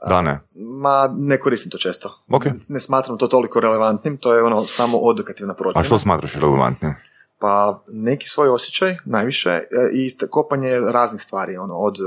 Da, 0.08 0.22
ne. 0.22 0.40
Ma, 0.56 1.14
ne 1.18 1.40
koristim 1.40 1.72
to 1.72 1.78
često. 1.78 2.20
Ok. 2.30 2.46
Ne 2.70 2.80
smatram 2.80 3.18
to 3.18 3.28
toliko 3.28 3.60
relevantnim, 3.60 4.18
to 4.18 4.34
je 4.34 4.44
ono 4.44 4.66
samo 4.66 4.98
odokativna 4.98 5.54
procjena. 5.54 5.82
A 5.82 5.84
što 5.84 6.00
smatraš 6.00 6.34
relevantnim? 6.34 6.94
Pa 7.40 7.84
neki 7.88 8.30
svoj 8.30 8.50
osjećaj, 8.50 8.98
najviše, 9.06 9.50
e, 9.50 9.64
i 9.94 10.10
kopanje 10.30 10.80
raznih 10.80 11.22
stvari, 11.22 11.58
ono, 11.58 11.78
od 11.78 11.96
e, 11.96 12.02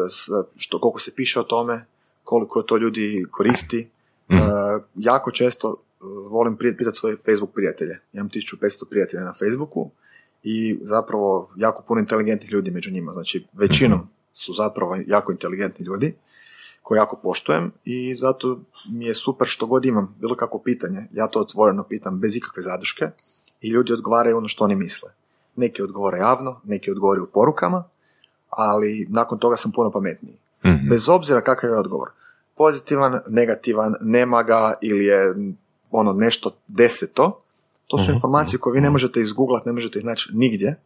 što, 0.57 0.81
koliko 0.81 1.01
se 1.01 1.15
piše 1.15 1.41
o 1.41 1.43
tome, 1.43 1.87
koliko 2.25 2.63
to 2.63 2.77
ljudi 2.77 3.25
koristi. 3.31 3.94
Mhm. 4.33 4.41
E, 4.41 4.45
jako 4.95 5.31
često 5.31 5.75
e, 5.75 6.05
volim 6.31 6.57
pitati 6.57 6.99
svoje 6.99 7.17
Facebook 7.17 7.55
prijatelje. 7.55 8.01
Imam 8.13 8.31
1500 8.31 8.85
prijatelja 8.91 9.25
na 9.25 9.33
Facebooku 9.33 9.91
i 10.43 10.79
zapravo 10.83 11.49
jako 11.57 11.83
puno 11.83 12.01
inteligentnih 12.01 12.53
ljudi 12.53 12.71
među 12.71 12.91
njima. 12.91 13.13
Znači, 13.13 13.47
većinom 13.53 14.09
su 14.35 14.53
zapravo 14.53 14.99
jako 15.07 15.33
inteligentni 15.33 15.87
ljudi 15.87 16.15
koje 16.83 16.99
jako 16.99 17.17
poštujem 17.23 17.73
i 17.85 18.15
zato 18.15 18.61
mi 18.89 19.07
je 19.07 19.15
super 19.15 19.47
što 19.49 19.67
god 19.67 19.85
imam 19.85 20.17
bilo 20.21 20.37
kakvo 20.37 20.63
pitanje, 20.65 21.07
ja 21.13 21.27
to 21.27 21.41
otvoreno 21.41 21.85
pitam 21.85 22.21
bez 22.21 22.37
ikakve 22.37 22.63
zadrške 22.63 23.11
i 23.61 23.69
ljudi 23.69 23.93
odgovaraju 23.93 24.37
ono 24.37 24.49
što 24.49 24.65
oni 24.65 24.75
misle. 24.75 25.11
Neki 25.57 25.83
odgovore 25.83 26.19
javno, 26.19 26.61
neki 26.65 26.91
odgovore 26.91 27.21
u 27.21 27.27
porukama, 27.27 27.85
ali 28.51 29.07
nakon 29.11 29.39
toga 29.39 29.57
sam 29.57 29.73
puno 29.73 29.91
pametniji. 29.91 30.37
Mhm. 30.65 30.89
Bez 30.89 31.09
obzira 31.09 31.41
kakav 31.41 31.71
je 31.71 31.79
odgovor. 31.79 32.09
Pozitivan, 32.57 33.21
negativan, 33.29 33.95
nema 34.01 34.43
ga 34.43 34.75
ili 34.81 35.05
je 35.05 35.35
ono 35.91 36.13
nešto 36.13 36.51
deseto, 36.69 37.41
to 37.87 37.99
su 37.99 38.05
Mhm, 38.05 38.13
informacije 38.13 38.59
koje 38.59 38.75
vi 38.75 38.81
ne 38.81 38.91
možete 38.91 39.21
izgooglat, 39.21 39.67
ne 39.67 39.73
možete 39.73 39.99
ih 39.99 40.05
naći 40.05 40.31
nigdje, 40.33 40.77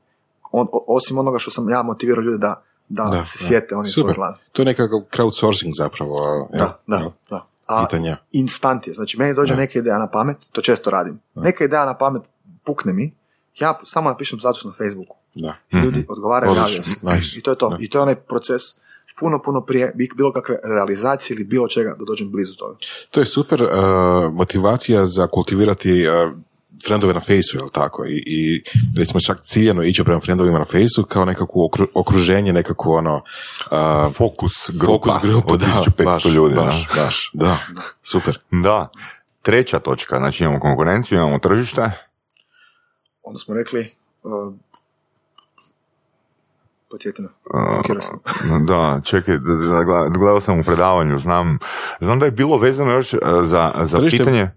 on, 0.52 0.66
osim 0.87 1.18
onoga 1.18 1.38
što 1.38 1.50
sam 1.50 1.68
ja 1.68 1.83
motivirao 1.83 2.22
ljude 2.22 2.38
da, 2.38 2.62
da, 2.88 3.04
Da, 3.04 3.24
se 3.24 3.38
sjete 3.38 3.76
oni 3.76 3.88
Super. 3.88 4.02
svoje 4.02 4.14
glave. 4.14 4.37
To 4.52 4.62
je 4.62 4.66
nekakav 4.66 4.98
crowdsourcing 5.12 5.70
zapravo. 5.72 6.48
jel? 6.52 6.61
Da, 6.61 6.78
da, 6.87 7.11
da. 7.31 7.46
A 7.66 7.87
Pitanja. 7.87 8.16
instant 8.33 8.87
je. 8.87 8.92
Znači, 8.92 9.18
meni 9.18 9.35
dođe 9.35 9.54
Da. 9.54 9.61
neka 9.61 9.78
ideja 9.78 9.98
na 9.98 10.07
pamet, 10.07 10.37
to 10.52 10.61
često 10.61 10.90
radim. 10.90 11.20
Da. 11.35 11.40
Neka 11.42 11.64
ideja 11.64 11.85
na 11.85 11.94
pamet 11.94 12.22
pukne 12.64 12.92
mi, 12.92 13.14
ja 13.59 13.78
samo 13.85 14.11
napišem 14.11 14.38
status 14.38 14.64
na 14.64 14.72
Facebooku. 14.72 15.16
Da. 15.35 15.54
Ljudi 15.74 16.07
odgovaraju, 16.09 16.52
Odlično, 16.52 16.85
javljaju. 17.02 17.22
I 17.37 17.40
to 17.40 17.50
je 17.50 17.57
to. 17.57 17.68
Da. 17.68 17.76
I 17.81 17.88
to 17.90 17.98
je 17.98 18.02
onaj 18.02 18.14
proces 18.14 18.62
puno, 19.20 19.42
puno 19.42 19.61
prije 19.61 19.92
bi- 19.94 20.09
bilo 20.16 20.33
kakve 20.33 20.57
realizacije 20.76 21.35
ili 21.35 21.44
bilo 21.44 21.68
čega 21.68 21.94
da 21.98 22.04
dođem 22.04 22.31
blizu 22.31 22.57
toga. 22.57 22.76
To 23.11 23.20
je 23.20 23.26
super 23.26 23.62
uh, 23.62 23.68
motivacija 24.33 25.07
za 25.07 25.26
kultivirati 25.26 26.07
uh, 26.09 26.33
frendove 26.87 27.14
na 27.14 27.20
fejsu, 27.20 27.57
jel 27.57 27.68
tako? 27.68 28.04
I, 28.07 28.22
I 28.26 28.62
recimo 28.98 29.20
čak 29.20 29.38
ciljeno 29.42 29.83
ići 29.83 30.04
prema 30.04 30.20
frendovima 30.20 30.59
na 30.59 30.64
fejsu 30.64 31.04
kao 31.04 31.24
nekakvo 31.24 31.68
okru- 31.68 31.87
okruženje, 31.94 32.52
nekakvo 32.52 32.96
ono... 32.96 33.14
uh, 33.16 34.12
Fokus 34.14 34.52
grupa, 34.72 35.12
fokus 35.12 35.31
grupa, 35.31 35.52
od 35.52 35.61
da, 35.61 35.66
1500 35.66 36.04
baš, 36.04 36.24
ljudi. 36.24 36.54
da. 36.54 36.61
Baš, 36.62 36.88
baš, 36.96 37.31
da, 37.35 37.59
super. 38.02 38.38
Da. 38.50 38.88
Treća 39.42 39.78
točka, 39.78 40.18
znači 40.18 40.44
imamo 40.44 40.61
konkurenciju, 40.61 41.18
imamo 41.18 41.38
tržište. 41.38 41.90
Onda 43.22 43.38
smo 43.38 43.54
rekli, 43.54 43.90
uh, 44.22 44.52
podsjeti 46.90 47.22
me, 47.22 47.29
blokirao 47.74 48.03
sam. 48.03 48.18
Da, 48.66 49.01
čekaj, 49.05 49.38
da- 49.38 49.55
da- 49.55 49.85
gleda- 49.85 50.09
gledao 50.11 50.40
sam 50.40 50.61
u 50.61 50.64
predavanju, 50.64 51.18
znam, 51.18 51.59
znam 52.01 52.18
da 52.18 52.24
je 52.24 52.33
bilo 52.33 52.59
vezano 52.59 52.92
još 52.92 53.14
uh, 53.14 53.20
za, 53.42 53.72
za 53.83 53.98
Tržište- 53.98 54.18
pitanje, 54.18 54.51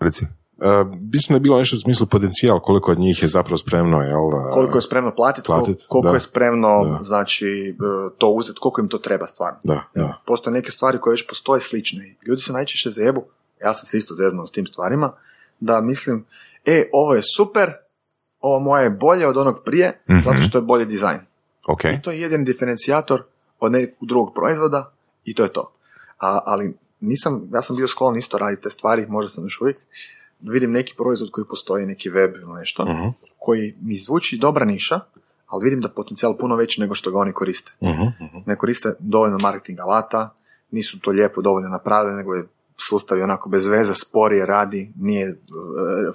reci, 0.00 0.26
Uh, 0.56 0.68
mislim 1.12 1.28
da 1.28 1.36
je 1.36 1.40
bilo 1.40 1.58
nešto 1.58 1.76
u 1.76 1.80
smislu 1.80 2.06
potencijal 2.06 2.60
koliko 2.60 2.90
od 2.90 2.98
njih 2.98 3.22
je 3.22 3.28
zapravo 3.28 3.56
spremno, 3.56 4.00
jel? 4.00 4.20
uh, 4.20 4.50
Koliko 4.52 4.78
je 4.78 4.82
spremno 4.82 5.10
platiti, 5.12 5.46
platit, 5.46 5.78
koliko 5.88 6.08
da. 6.08 6.14
je 6.14 6.20
spremno 6.20 6.84
Da. 6.84 6.98
znači, 7.02 7.76
to 8.18 8.28
uzeti, 8.28 8.58
koliko 8.60 8.80
im 8.80 8.88
to 8.88 8.98
treba 8.98 9.26
stvarno. 9.26 9.58
Da, 9.64 9.84
da. 9.94 10.22
Postoje 10.26 10.54
neke 10.54 10.70
stvari 10.70 10.98
koje 10.98 11.12
već 11.12 11.26
postoje 11.28 11.60
slične. 11.60 12.14
Ljudi 12.26 12.42
se 12.42 12.52
najčešće 12.52 12.90
zajebu, 12.90 13.24
ja 13.60 13.74
sam 13.74 13.86
se 13.86 13.98
isto 13.98 14.14
zeznao 14.14 14.46
s 14.46 14.52
tim 14.52 14.66
stvarima, 14.66 15.12
da 15.60 15.80
mislim, 15.80 16.24
e, 16.66 16.88
ovo 16.92 17.14
je 17.14 17.22
super, 17.26 17.72
ovo 18.40 18.60
moje 18.60 18.82
je 18.82 18.90
bolje 18.90 19.26
od 19.26 19.36
onog 19.36 19.62
prije, 19.64 20.02
Mhm. 20.10 20.18
zato 20.18 20.36
što 20.38 20.58
je 20.58 20.62
bolji 20.62 20.86
dizajn. 20.86 21.20
Ok, 21.66 21.84
I 21.84 22.02
to 22.02 22.10
je 22.10 22.20
jedini 22.20 22.44
diferencijator 22.44 23.22
od 23.60 23.72
nekog 23.72 24.08
drugog 24.08 24.34
proizvoda 24.34 24.92
i 25.24 25.34
to 25.34 25.42
je 25.42 25.52
to. 25.52 25.72
A, 26.20 26.40
ali 26.44 26.74
nisam, 27.00 27.48
ja 27.52 27.62
sam 27.62 27.76
bio 27.76 27.88
sklon 27.88 28.16
isto 28.16 28.38
raditi 28.38 28.62
te 28.62 28.70
stvari, 28.70 29.06
možda 29.08 29.28
sam 29.28 29.44
još 29.44 29.60
uvijek, 29.60 29.76
vidim 30.40 30.72
neki 30.72 30.94
proizvod 30.96 31.30
koji 31.30 31.44
postoji, 31.48 31.86
neki 31.86 32.10
web 32.10 32.34
ili 32.34 32.52
nešto, 32.58 32.84
Mhm, 32.84 33.08
koji 33.38 33.76
mi 33.80 33.98
zvuči 33.98 34.38
dobra 34.38 34.64
niša, 34.64 35.00
ali 35.46 35.64
vidim 35.64 35.80
da 35.80 35.88
potencijal 35.88 36.36
puno 36.36 36.56
veći 36.56 36.80
nego 36.80 36.94
što 36.94 37.10
ga 37.10 37.18
oni 37.18 37.32
koriste 37.32 37.72
mhm, 37.82 38.02
mhm. 38.02 38.38
ne 38.46 38.56
koriste 38.56 38.92
dovoljno 38.98 39.38
marketing 39.38 39.80
alata, 39.80 40.34
nisu 40.70 41.00
to 41.00 41.10
lijepo 41.10 41.42
dovoljno 41.42 41.68
napravili, 41.68 42.16
nego 42.16 42.34
je 42.34 42.44
sustav 42.88 43.18
je 43.18 43.24
onako 43.24 43.48
bez 43.48 43.66
veze, 43.66 43.94
sporije 43.94 44.46
radi, 44.46 44.92
nije 44.96 45.28
e, 45.28 45.34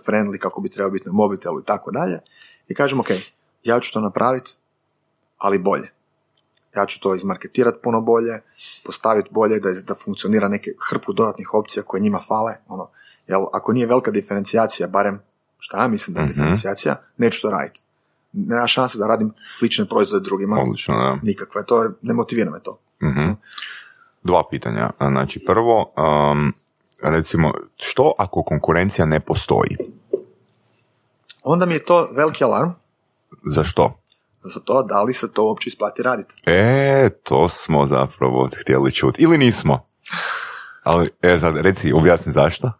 friendly 0.05 0.37
kako 0.37 0.61
bi 0.61 0.69
trebao 0.69 0.91
biti 0.91 1.05
na 1.05 1.11
mobitelu 1.11 1.59
i 1.59 1.63
tako 1.63 1.91
dalje. 1.91 2.19
I 2.67 2.73
kažem, 2.73 2.99
ok, 2.99 3.07
ja 3.63 3.79
ću 3.79 3.93
to 3.93 4.01
napraviti, 4.01 4.55
ali 5.37 5.57
bolje. 5.59 5.91
Ja 6.75 6.85
ću 6.85 6.99
to 6.99 7.15
izmarketirati 7.15 7.77
puno 7.83 8.01
bolje, 8.01 8.41
postaviti 8.85 9.29
bolje, 9.31 9.59
da, 9.59 9.69
da 9.87 9.95
funkcionira 9.95 10.47
neke 10.47 10.71
hrpu 10.89 11.13
dodatnih 11.13 11.53
opcija 11.53 11.83
koje 11.83 12.01
njima 12.01 12.19
fale. 12.27 12.53
Ono, 12.67 12.89
jel, 13.27 13.45
ako 13.53 13.73
nije 13.73 13.87
velika 13.87 14.11
diferencijacija, 14.11 14.87
barem 14.87 15.21
šta 15.59 15.81
ja 15.81 15.87
mislim 15.87 16.13
da 16.13 16.19
je 16.19 16.23
Mhm. 16.23 16.33
diferencijacija, 16.33 16.95
neću 17.17 17.41
to 17.41 17.51
raditi. 17.51 17.81
Nema 18.33 18.67
šanse 18.67 18.97
da 18.97 19.07
radim 19.07 19.33
slične 19.57 19.85
proizvode 19.85 20.23
drugima. 20.23 20.61
Odlično, 20.61 20.95
da. 20.95 21.19
Nikakve, 21.23 21.65
to 21.65 21.83
je, 21.83 21.89
ne 22.01 22.13
motivira 22.13 22.51
me 22.51 22.59
to. 22.59 22.79
Mhm. 23.03 23.31
Dva 24.23 24.43
pitanja. 24.49 24.89
Znači, 24.99 25.45
prvo, 25.45 25.93
um, 26.31 26.53
recimo, 27.03 27.53
što 27.75 28.13
ako 28.17 28.43
konkurencija 28.43 29.05
ne 29.05 29.19
postoji? 29.19 29.77
Onda 31.43 31.65
mi 31.65 31.73
je 31.73 31.85
to 31.85 32.09
veliki 32.11 32.43
alarm 32.43 32.69
Za 33.45 33.63
što? 33.63 33.99
Za 34.47 34.59
to 34.59 34.83
da 34.83 35.03
li 35.03 35.13
se 35.13 35.31
to 35.31 35.43
uopće 35.43 35.67
isplati 35.67 36.03
raditi. 36.03 36.35
E, 36.45 37.09
to 37.23 37.49
smo 37.49 37.85
zapravo 37.85 38.49
htjeli 38.57 38.91
čuti. 38.91 39.21
Ili 39.21 39.37
nismo. 39.37 39.87
Ali, 40.83 41.09
e, 41.21 41.39
sad, 41.39 41.57
reci, 41.57 41.93
objasni 41.93 42.31
zašto. 42.31 42.71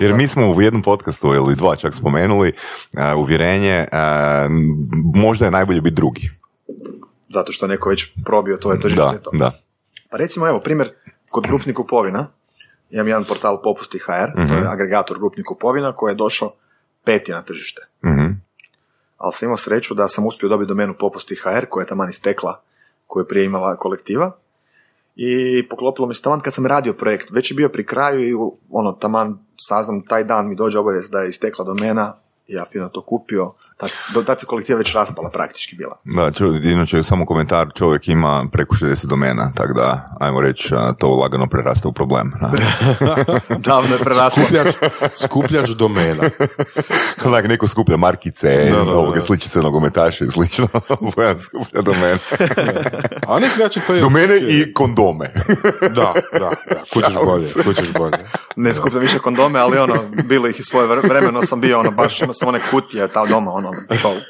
Jer 0.00 0.14
mi 0.14 0.28
smo 0.28 0.50
u 0.50 0.62
jednom 0.62 0.82
podcastu 0.82 1.26
ili 1.28 1.56
dva 1.56 1.76
čak 1.76 1.94
spomenuli 1.94 2.48
e, 2.48 3.14
uvjerenje, 3.14 3.70
e, 3.72 3.88
možda 5.14 5.44
je 5.44 5.50
najbolje 5.50 5.80
biti 5.80 5.94
drugi. 5.94 6.30
Zato 7.28 7.52
što 7.52 7.66
neko 7.66 7.88
već 7.88 8.12
probio 8.24 8.56
to 8.56 8.76
tržište. 8.76 9.02
Da, 9.02 9.18
to. 9.18 9.30
da. 9.32 9.52
Pa 10.10 10.16
recimo, 10.16 10.48
evo, 10.48 10.60
primjer, 10.60 10.90
kod 11.30 11.46
grupnih 11.46 11.76
kupovina, 11.76 12.26
imam 12.90 13.08
jedan 13.08 13.24
portal 13.24 13.62
Popusti 13.62 13.98
HR, 13.98 14.32
to 14.48 14.54
je 14.54 14.60
Mhm. 14.60 14.66
agregator 14.68 15.18
grupnih 15.18 15.44
kupovina 15.48 15.92
koji 15.92 16.10
je 16.10 16.16
došao 16.16 16.52
peti 17.04 17.32
na 17.32 17.42
tržište. 17.42 17.82
Mhm. 18.04 18.26
Ali 19.18 19.32
sam 19.32 19.46
imao 19.46 19.56
sreću 19.56 19.94
da 19.94 20.08
sam 20.08 20.26
uspio 20.26 20.48
dobiti 20.48 20.68
domenu 20.68 20.94
Popusti 20.98 21.34
HR, 21.34 21.66
koja 21.68 21.82
je 21.82 21.86
taman 21.86 22.10
istekla, 22.10 22.60
koju 23.06 23.22
je 23.22 23.28
prije 23.28 23.44
imala 23.44 23.76
kolektiva. 23.76 24.32
I 25.16 25.68
poklopilo 25.68 26.08
mi 26.08 26.14
se 26.14 26.22
taman 26.22 26.40
kad 26.40 26.54
sam 26.54 26.66
radio 26.66 26.92
projekt. 26.92 27.30
Već 27.30 27.50
je 27.50 27.54
bio 27.54 27.68
pri 27.68 27.86
kraju 27.86 28.28
i 28.28 28.52
ono, 28.70 28.92
taman 28.92 29.38
saznam, 29.56 30.04
taj 30.04 30.24
dan 30.24 30.48
mi 30.48 30.54
dođe 30.54 30.78
obavijest 30.78 31.12
da 31.12 31.20
je 31.20 31.28
istekla 31.28 31.64
domena, 31.64 32.14
ja 32.46 32.64
fino 32.64 32.88
to 32.88 33.02
kupio. 33.02 33.52
Tad, 33.78 33.90
do, 34.14 34.22
tad 34.22 34.40
se 34.40 34.46
kolektiva 34.46 34.78
već 34.78 34.94
raspala 34.94 35.30
praktički 35.30 35.76
bila. 35.76 35.96
Da, 36.04 36.30
čo, 36.30 36.46
inače 36.46 37.02
samo 37.02 37.26
komentar, 37.26 37.68
čovjek 37.74 38.08
ima 38.08 38.46
preko 38.52 38.74
60 38.74 39.06
domena, 39.06 39.52
tako 39.54 39.72
da, 39.72 40.16
ajmo 40.20 40.40
reći, 40.40 40.68
to 40.98 41.08
lagano 41.08 41.46
prerasta 41.46 41.88
u 41.88 41.92
problem. 41.92 42.32
Da. 42.40 42.50
Davno 43.68 43.94
je 43.94 43.98
preraslo. 43.98 44.42
Skupljač, 44.42 44.74
skupljač 45.14 45.68
domena. 45.70 46.22
Onak 47.24 47.48
neko 47.48 47.68
skuplja 47.68 47.96
markice, 47.96 48.48
Da, 48.70 48.76
da, 48.76 48.84
da. 48.84 48.98
ovoga 48.98 49.20
sličice 49.20 49.60
nogometaše 49.60 50.24
i 50.24 50.28
slično, 50.30 50.68
Bojan 51.16 51.38
skuplja 51.38 51.82
domene. 51.82 52.18
A 53.26 53.32
na 53.34 53.38
neki 53.38 53.60
način 53.60 53.82
to 53.86 53.94
je... 53.94 54.00
Domene 54.00 54.36
i 54.38 54.72
kondome. 54.74 55.32
Da, 55.80 56.12
da, 56.32 56.50
da. 56.68 56.82
Kućeš 56.94 57.14
bolje, 57.24 57.46
kućeš 57.64 57.92
bolje. 57.92 58.18
Ne 58.56 58.74
skupljam 58.74 59.00
više 59.00 59.18
kondome, 59.18 59.58
ali 59.58 59.78
ono, 59.78 59.94
bilo 60.24 60.48
ih 60.48 60.60
i 60.60 60.62
svoje 60.62 60.88
vre- 60.88 61.08
vremeno 61.08 61.42
sam 61.42 61.60
bio, 61.60 61.78
ono, 61.80 61.90
baš 61.90 62.20
imao 62.22 62.34
sam 62.34 62.48
one 62.48 62.60
kutije 62.70 63.08
ta 63.08 63.26
doma, 63.26 63.52
ono, 63.52 63.67
show. 63.70 64.20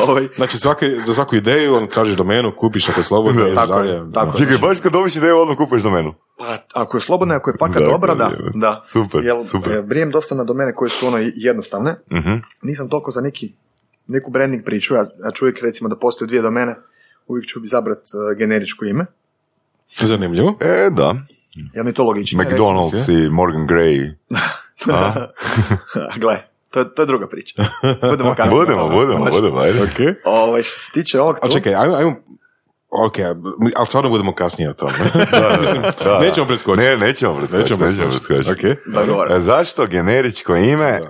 Ovaj, 0.02 0.28
Znači, 0.36 0.58
svake, 0.58 0.90
za 0.96 1.14
svaku 1.14 1.36
ideju 1.36 1.74
on 1.74 1.86
tražiš 1.86 2.16
domenu, 2.16 2.52
kupiš 2.56 2.88
ako 2.88 3.00
je 3.00 3.04
slobodno, 3.04 3.44
Da, 3.44 3.54
tako 3.56 3.72
je, 3.74 3.88
dalje. 3.88 4.12
tako 4.12 4.26
Da. 4.28 4.32
je. 4.34 4.38
Čekaj, 4.46 4.68
baš 4.68 4.80
kad 4.80 4.92
dobiš 4.92 5.16
ideju, 5.16 5.38
odmah 5.38 5.56
kupuješ 5.56 5.82
domenu. 5.82 6.14
pa, 6.38 6.58
ako 6.74 6.96
je 6.96 7.00
slobodna, 7.00 7.34
ako 7.34 7.50
je 7.50 7.56
fakat 7.58 7.74
Da, 7.74 7.86
dobra, 7.86 8.14
da, 8.14 8.30
da. 8.54 8.80
Super, 8.84 9.24
Jel, 9.24 9.42
super. 9.42 9.72
e, 9.72 9.82
brijem 9.82 10.10
dosta 10.10 10.34
na 10.34 10.44
domene 10.44 10.74
koje 10.74 10.90
su 10.90 11.06
ono 11.06 11.18
jednostavne, 11.26 11.94
Mhm. 12.12 12.32
nisam 12.62 12.88
toliko 12.88 13.10
za 13.10 13.20
neki, 13.20 13.52
neku 14.06 14.30
branding 14.30 14.64
priču, 14.64 14.94
ja, 14.94 15.00
ja 15.00 15.06
uvijek 15.42 15.58
recimo 15.60 15.88
da 15.88 15.96
postoje 15.96 16.26
dvije 16.26 16.42
domene, 16.42 16.76
uvijek 17.26 17.46
ću 17.46 17.64
izabrat 17.64 17.98
e, 17.98 18.36
generičko 18.36 18.84
ime, 18.84 19.06
Zanimljivo. 20.00 20.54
E, 20.60 20.90
da. 20.90 21.14
jer 21.74 21.84
mi 21.84 21.90
je 21.90 21.94
to 21.94 22.04
logičnije. 22.04 22.46
McDonald's 22.46 23.26
i 23.26 23.30
Morgan 23.30 23.66
Gray. 23.66 24.14
Gle, 26.20 26.48
to, 26.72 26.80
je- 26.80 26.94
to 26.94 27.02
je 27.02 27.06
druga 27.06 27.28
priča. 27.28 27.62
Budemo 28.02 28.34
kasnije. 28.36 28.56
Budemo, 28.56 28.88
budemo, 28.88 29.24
budemo, 29.26 29.58
ajde. 29.58 29.82
Ok. 29.82 30.16
Ovaj, 30.24 30.62
što 30.62 30.78
se 30.78 30.92
tiče 30.92 31.20
ovog 31.20 31.36
A 31.42 31.46
tu- 31.46 31.52
čekaj, 31.52 31.74
ajmo, 31.74 31.94
ajmo 31.94 32.14
Ok, 32.96 33.16
ali 33.76 33.86
stvarno 33.86 34.10
budemo 34.10 34.32
kasnije 34.32 34.70
o 34.70 34.72
tome. 34.72 34.92
Nećemo 36.22 36.46
preskočiti. 36.46 36.86
Ne, 36.86 36.96
nećemo 36.96 37.34
preskočiti. 37.34 37.62
Nećemo 37.62 37.86
Nećemo 37.86 38.08
preskočiti. 38.08 38.26
preskočiti. 38.28 38.70
Ok. 38.70 38.94
Dogovoreno. 38.94 39.36
E, 39.36 39.40
Zašto 39.40 39.86
generičko 39.86 40.56
ime 40.56 40.88
e, 40.88 41.00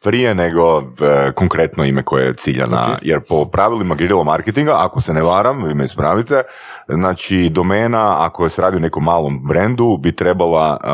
prije 0.00 0.34
nego 0.34 0.78
e, 0.80 0.84
konkretno 1.32 1.84
ime 1.84 2.02
koje 2.02 2.26
je 2.26 2.34
ciljana? 2.34 2.82
Ok. 2.82 2.98
Jer 3.02 3.20
po 3.20 3.44
pravilima 3.44 3.94
guerrilla 3.94 4.24
marketinga, 4.24 4.72
ako 4.76 5.00
se 5.00 5.12
ne 5.12 5.22
varam, 5.22 5.64
vi 5.64 5.74
me 5.74 5.84
ispravite, 5.84 6.42
znači 6.88 7.48
domena, 7.48 8.16
ako 8.18 8.48
se 8.48 8.62
radi 8.62 8.76
o 8.76 8.80
nekom 8.80 9.04
malom 9.04 9.40
brendu, 9.44 9.96
bi 9.96 10.12
trebala 10.12 10.78
e, 10.78 10.88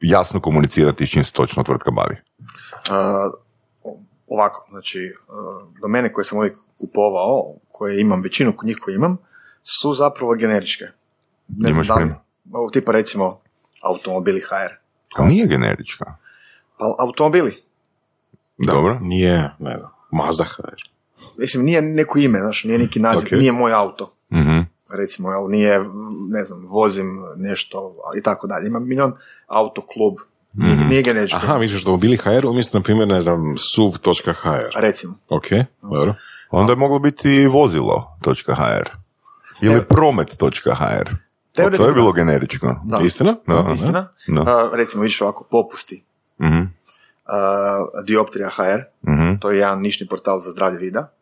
jasno 0.00 0.40
komunicirati 0.40 1.06
s 1.06 1.10
čim 1.10 1.24
se 1.24 1.32
točno 1.32 1.62
tvrtka 1.62 1.90
bavi. 1.90 2.16
A, 2.90 3.30
ovako, 4.28 4.66
znači, 4.70 5.14
a, 5.28 5.32
domene 5.80 6.12
koje 6.12 6.24
sam 6.24 6.38
uvijek 6.38 6.56
kupovao, 6.78 7.54
koje 7.72 8.00
imam, 8.00 8.22
većinu 8.22 8.52
njih 8.62 8.78
koje 8.82 8.94
imam, 8.94 9.16
su 9.62 9.94
zapravo 9.94 10.34
generičke. 10.34 10.84
Ne 11.48 11.70
Imaš 11.70 11.86
znam 11.86 12.08
da 12.44 12.58
li, 12.58 12.72
tipa 12.72 12.92
recimo 12.92 13.40
automobili 13.82 14.40
HR. 14.40 14.74
To 15.08 15.24
nije 15.24 15.46
generička. 15.46 16.14
Pa 16.78 16.94
automobili, 16.98 17.62
Dobro. 18.66 18.98
Nije, 19.00 19.50
ne 19.58 19.76
znam, 19.76 19.90
Mazda 20.10 20.44
HR. 20.44 20.74
mislim, 21.38 21.64
nije 21.64 21.82
neko 21.82 22.18
ime, 22.18 22.40
znaš, 22.40 22.64
nije 22.64 22.78
neki 22.78 23.00
naziv, 23.00 23.26
Ok. 23.26 23.38
nije 23.38 23.52
moj 23.52 23.72
auto. 23.72 24.12
Mhm. 24.32 24.60
Recimo, 24.90 25.30
jel, 25.30 25.48
nije, 25.50 25.80
ne 26.28 26.44
znam, 26.44 26.66
vozim 26.66 27.06
nešto 27.36 27.94
i 28.18 28.22
tako 28.22 28.46
dalje. 28.46 28.66
Imam 28.66 28.88
milion 28.88 29.12
autoklub, 29.46 30.14
Mhm. 30.54 30.88
nije 30.88 31.02
generički. 31.02 31.36
Aha, 31.36 31.58
misliš 31.58 31.84
da 31.84 31.96
bili 31.96 32.16
HR 32.16 32.46
umjesto, 32.46 32.78
na 32.78 32.82
primjer, 32.82 33.08
ne 33.08 33.20
znam, 33.20 33.54
suv.hr. 33.74 34.80
Recimo. 34.80 35.14
Ok, 35.28 35.46
dobro. 35.82 36.14
Onda 36.50 36.72
je 36.72 36.76
moglo 36.76 36.98
biti 36.98 37.46
vozilo.hr 37.46 38.90
ili 39.60 39.84
promet.hr. 39.84 41.10
To 41.52 41.62
je 41.62 41.92
bilo 41.92 42.12
da. 42.12 42.16
generičko. 42.16 42.80
Da. 42.84 42.98
Istina? 43.04 43.36
Da, 43.46 43.58
Aha. 43.58 43.72
Istina? 43.72 44.08
Da. 44.26 44.40
A, 44.40 44.70
recimo, 44.72 45.02
više 45.02 45.24
ovako, 45.24 45.44
popusti. 45.50 46.04
Mhm, 46.42 46.62
A, 47.26 47.86
Dioptrija 48.06 48.50
HR, 48.50 49.10
mhm. 49.10 49.36
to 49.40 49.50
je 49.50 49.58
jedan 49.58 49.80
nišni 49.80 50.06
portal 50.06 50.38
za 50.38 50.50
zdravlje 50.50 50.78
vida. 50.78 51.12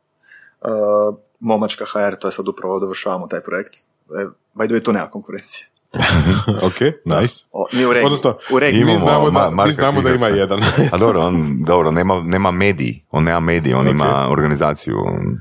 Uh, 0.60 1.16
Momačka 1.40 1.84
HR, 1.84 2.14
to 2.20 2.28
je 2.28 2.32
sad 2.32 2.48
upravo 2.48 2.80
dovršavamo 2.80 3.26
taj 3.26 3.40
projekt. 3.40 3.74
E, 3.76 4.26
by 4.54 4.66
the 4.66 4.74
way, 4.74 4.82
tu 4.84 4.92
nema 4.92 5.06
konkurencije. 5.06 5.66
ok, 6.62 6.80
nice. 7.06 7.44
O, 7.52 7.66
nije 7.72 7.86
u 7.86 7.92
regiji. 7.92 8.06
Odnosno, 8.06 8.36
u 8.50 8.58
regiji. 8.58 8.84
Mi 8.84 8.98
znamo 8.98 9.30
da, 9.30 9.50
Ma- 9.50 9.66
mi 9.66 9.72
znamo 9.72 10.00
da 10.02 10.10
ima 10.10 10.26
jedan. 10.26 10.60
A 10.92 10.98
dobro, 10.98 11.20
on, 11.20 11.56
dobro, 11.60 11.90
nema, 11.90 12.20
nema 12.20 12.50
mediji, 12.50 13.04
on 13.10 13.24
nema 13.24 13.40
mediji, 13.40 13.74
on 13.74 13.86
Ok. 13.86 13.92
ima 13.92 14.28
organizaciju, 14.30 14.96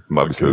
bavi 0.10 0.34
se, 0.34 0.46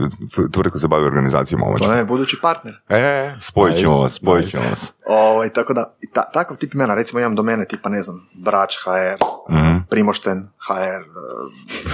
tvrtka 0.53 0.79
se 0.79 0.89
bavi 0.89 1.05
organizacijom 1.05 1.61
To 1.61 1.67
ovoća. 1.67 1.89
nam 1.89 1.99
je 1.99 2.05
budući 2.05 2.39
partner. 2.43 2.75
E, 2.89 3.35
spojit 3.41 3.77
ćemo 3.77 3.93
Nice, 3.93 4.03
vas, 4.03 4.13
spojit 4.13 4.45
nice. 4.45 4.51
ćemo 4.51 4.71
vas. 4.71 4.93
Ovaj, 5.07 5.49
tako 5.49 5.75
da, 5.75 5.95
ta, 6.13 6.23
takav 6.25 6.57
tip 6.57 6.75
imena, 6.75 6.95
recimo 6.95 7.21
imam 7.21 7.35
domene 7.35 7.65
tipa, 7.65 7.89
ne 7.89 8.03
znam, 8.03 8.29
Brač 8.35 8.75
HR, 8.77 9.25
Mhm. 9.51 9.77
Primošten 9.91 10.49
HR. 10.67 11.03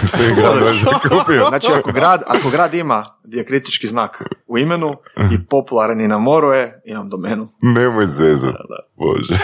Sve 0.07 0.35
gradove 0.35 0.73
zakupio. 0.75 1.47
Znači, 1.49 1.73
ako 1.73 1.93
grad, 1.93 2.23
ako 2.27 2.51
grad 2.51 2.75
ima 2.75 3.05
dijakritički 3.25 3.87
znak 3.87 4.23
u 4.47 4.59
imenu 4.59 4.95
i 5.33 5.47
popularan 5.47 6.01
i 6.01 6.09
na 6.09 6.19
moru 6.19 6.49
je, 6.49 6.83
imam 6.85 7.09
domenu. 7.09 7.49
Nemoj 7.63 8.07
zezat, 8.07 8.53
Da. 8.53 8.79
bože. 8.97 9.39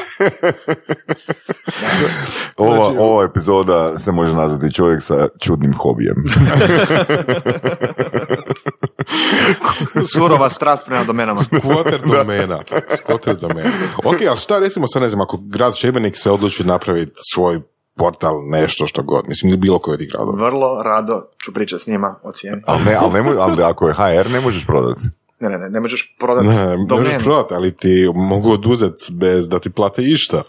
ova, 2.56 2.76
Znači- 2.76 2.96
ova 2.98 3.24
epizoda 3.24 3.98
se 3.98 4.12
može 4.12 4.34
nazvati 4.34 4.74
čovjek 4.74 5.02
sa 5.02 5.28
čudnim 5.40 5.74
hobijem. 5.74 6.16
Surova 10.12 10.48
strast 10.48 10.86
prema 10.86 11.04
domenama. 11.04 11.40
Squatter 11.40 11.98
domena. 12.08 12.58
Squatter 12.98 13.34
domena. 13.36 13.70
Ok, 13.96 14.16
ali 14.28 14.38
šta 14.38 14.58
recimo 14.58 14.86
sad 14.86 15.02
ne 15.02 15.08
znam, 15.08 15.20
ako 15.20 15.38
grad 15.42 15.76
Šebenik 15.76 16.14
se 16.16 16.30
odluči 16.30 16.64
napraviti 16.64 17.12
svoj 17.32 17.60
portal, 17.96 18.34
nešto 18.50 18.86
što 18.86 19.02
god, 19.02 19.24
mislim 19.28 19.48
ili 19.48 19.58
bilo 19.58 19.78
koji 19.78 19.94
od 19.94 20.00
gradova. 20.10 20.46
Vrlo 20.46 20.82
rado 20.82 21.28
ću 21.44 21.52
pričati 21.52 21.82
s 21.82 21.86
njima 21.86 22.14
o 22.22 22.32
cijeni. 22.32 22.62
ali, 22.66 22.84
ne, 22.84 22.94
ali, 22.94 23.12
ne 23.12 23.22
mo- 23.22 23.40
ali 23.40 23.62
ako 23.62 23.88
je 23.88 23.94
HR 23.94 24.30
ne 24.30 24.40
možeš 24.40 24.66
prodati. 24.66 25.02
Ne, 25.40 25.48
ne, 25.48 25.58
ne, 25.58 25.70
ne 25.70 25.80
možeš 25.80 26.16
prodati 26.18 26.46
Ne, 26.46 26.76
ne 26.76 26.96
možeš 26.96 27.24
prodati, 27.24 27.54
ali 27.54 27.76
ti 27.76 28.10
mogu 28.14 28.50
oduzeti 28.50 29.04
bez 29.12 29.48
da 29.48 29.58
ti 29.58 29.70
plate 29.70 30.02
išta. 30.02 30.42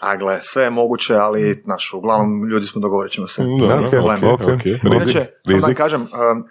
A 0.00 0.16
gle, 0.16 0.38
sve 0.40 0.62
je 0.64 0.70
moguće, 0.70 1.14
ali, 1.14 1.62
znaš, 1.64 1.92
uglavnom 1.94 2.48
ljudi 2.48 2.66
smo 2.66 2.80
dogovorit 2.80 3.12
ćemo 3.12 3.26
se. 3.26 3.42
Dobro, 3.60 3.86
ok, 3.86 3.90
problem. 3.90 4.24
ok. 4.24 4.40
ok. 4.40 4.64
Rizik, 4.64 4.84
Inače, 4.84 5.66
da 5.66 5.74
kažem, 5.74 6.00
um, 6.00 6.44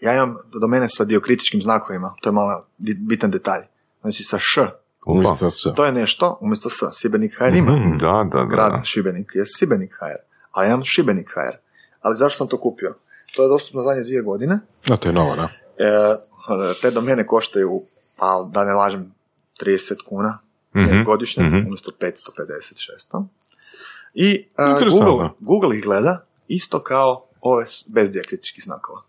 ja 0.00 0.14
imam 0.14 0.34
domene 0.60 0.88
sa 0.88 1.04
diokritičkim 1.04 1.62
znakovima, 1.62 2.14
to 2.22 2.28
je 2.28 2.32
malo 2.32 2.66
bitan 2.78 3.30
detalj. 3.30 3.62
Znači 4.00 4.22
sa 4.22 4.38
š 4.38 4.60
Umjesto 5.08 5.50
s. 5.50 5.62
To 5.76 5.84
je 5.84 5.92
nešto, 5.92 6.38
umjesto 6.40 6.70
s, 6.70 6.82
Sibenik 6.92 7.34
HR 7.34 7.54
ima. 7.54 7.72
Mhm, 7.72 7.98
Da, 7.98 8.06
da, 8.24 8.38
da. 8.38 8.44
Grad 8.44 8.80
Šibenik 8.84 9.32
je 9.34 9.46
Sibenik 9.46 9.92
HR, 9.92 10.16
a 10.52 10.62
ja 10.62 10.68
imam 10.68 10.84
Šibenik 10.84 11.28
HR. 11.28 11.56
Ali 12.00 12.16
zašto 12.16 12.36
sam 12.36 12.48
to 12.48 12.56
kupio? 12.58 12.94
To 13.36 13.42
je 13.42 13.48
dostupno 13.48 13.80
zadnje 13.82 14.02
dvije 14.02 14.22
godine. 14.22 14.58
A 14.90 14.96
to 14.96 15.08
je 15.08 15.12
novo, 15.12 15.36
da? 15.36 15.48
E, 15.78 16.16
te 16.82 16.90
domene 16.90 17.26
koštaju, 17.26 17.82
pa 18.16 18.48
da 18.48 18.64
ne 18.64 18.72
lažem, 18.72 19.14
30 19.56 19.76
kuna 20.04 20.38
Mhm, 20.74 21.02
godišnje, 21.02 21.44
mhm. 21.44 21.56
umjesto 21.58 21.90
550, 21.92 22.90
600. 23.12 23.26
I 24.14 24.46
a, 24.56 24.70
Interesantno. 24.70 25.06
Google, 25.06 25.28
Google 25.40 25.76
ih 25.76 25.84
gleda 25.84 26.24
isto 26.48 26.80
kao 26.80 27.24
ove 27.40 27.66
s- 27.66 27.84
bez 27.88 28.10
dijakritičkih 28.10 28.64
znakova. 28.64 29.02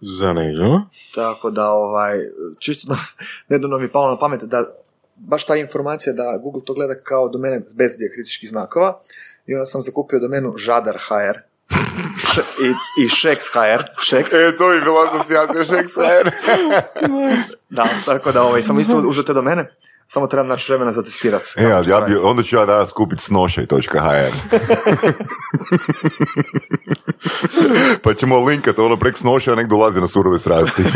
Zanimljivo. 0.00 0.80
Tako 1.14 1.50
da, 1.50 1.70
ovaj, 1.70 2.18
čisto 2.58 2.86
da, 2.88 2.96
nedavno 3.48 3.78
mi 3.78 3.84
je 3.84 3.92
palo 3.92 4.10
na 4.10 4.18
pamet 4.18 4.42
da 4.42 4.64
baš 5.18 5.44
ta 5.44 5.56
informacija 5.56 6.12
da 6.12 6.38
Google 6.42 6.62
to 6.64 6.74
gleda 6.74 6.94
kao 6.94 7.28
domene 7.28 7.62
bez 7.74 7.96
dijakritičkih 7.96 8.48
znakova 8.48 8.98
i 9.46 9.54
onda 9.54 9.66
sam 9.66 9.82
zakupio 9.82 10.18
domenu 10.18 10.52
Žadar 10.56 10.96
HR 10.96 11.38
Š- 12.32 12.42
i, 12.62 12.72
i 13.04 13.08
Šeks 13.08 13.44
HR. 13.52 13.82
Šeks. 14.02 14.32
E, 14.32 14.56
to 14.58 14.72
je 14.72 14.80
bila 14.80 15.04
asocijacija 15.04 15.64
Shakespeare. 15.64 16.30
Da, 17.68 17.88
tako 18.06 18.32
da 18.32 18.42
ovaj, 18.42 18.62
sam 18.62 18.78
isto 18.78 18.96
uzeo 18.96 19.24
te 19.24 19.32
domene, 19.32 19.72
samo 20.06 20.26
trebam 20.26 20.48
naći 20.48 20.72
vremena 20.72 20.92
za 20.92 21.02
testirati. 21.02 21.48
E, 21.56 21.72
ali 21.72 21.90
ja 21.90 22.00
bi, 22.00 22.16
onda 22.16 22.42
ću 22.42 22.56
ja 22.56 22.66
danas 22.66 22.92
kupiti 22.92 23.22
snošaj.hr. 23.22 23.92
pa 28.02 28.12
ćemo 28.12 28.44
linkat 28.44 28.78
ono 28.78 28.96
prek 28.96 29.18
snošaja, 29.18 29.54
nek 29.54 29.66
dolazi 29.66 30.00
na 30.00 30.06
surove 30.06 30.38
strasti. 30.38 30.82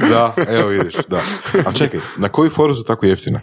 Da, 0.00 0.34
evo 0.50 0.68
vidiš, 0.68 0.94
da. 1.08 1.20
A 1.66 1.72
čekaj, 1.72 2.00
na 2.16 2.28
koju 2.28 2.50
foru 2.50 2.74
su 2.74 2.84
tako 2.84 3.06
jeftine? 3.06 3.40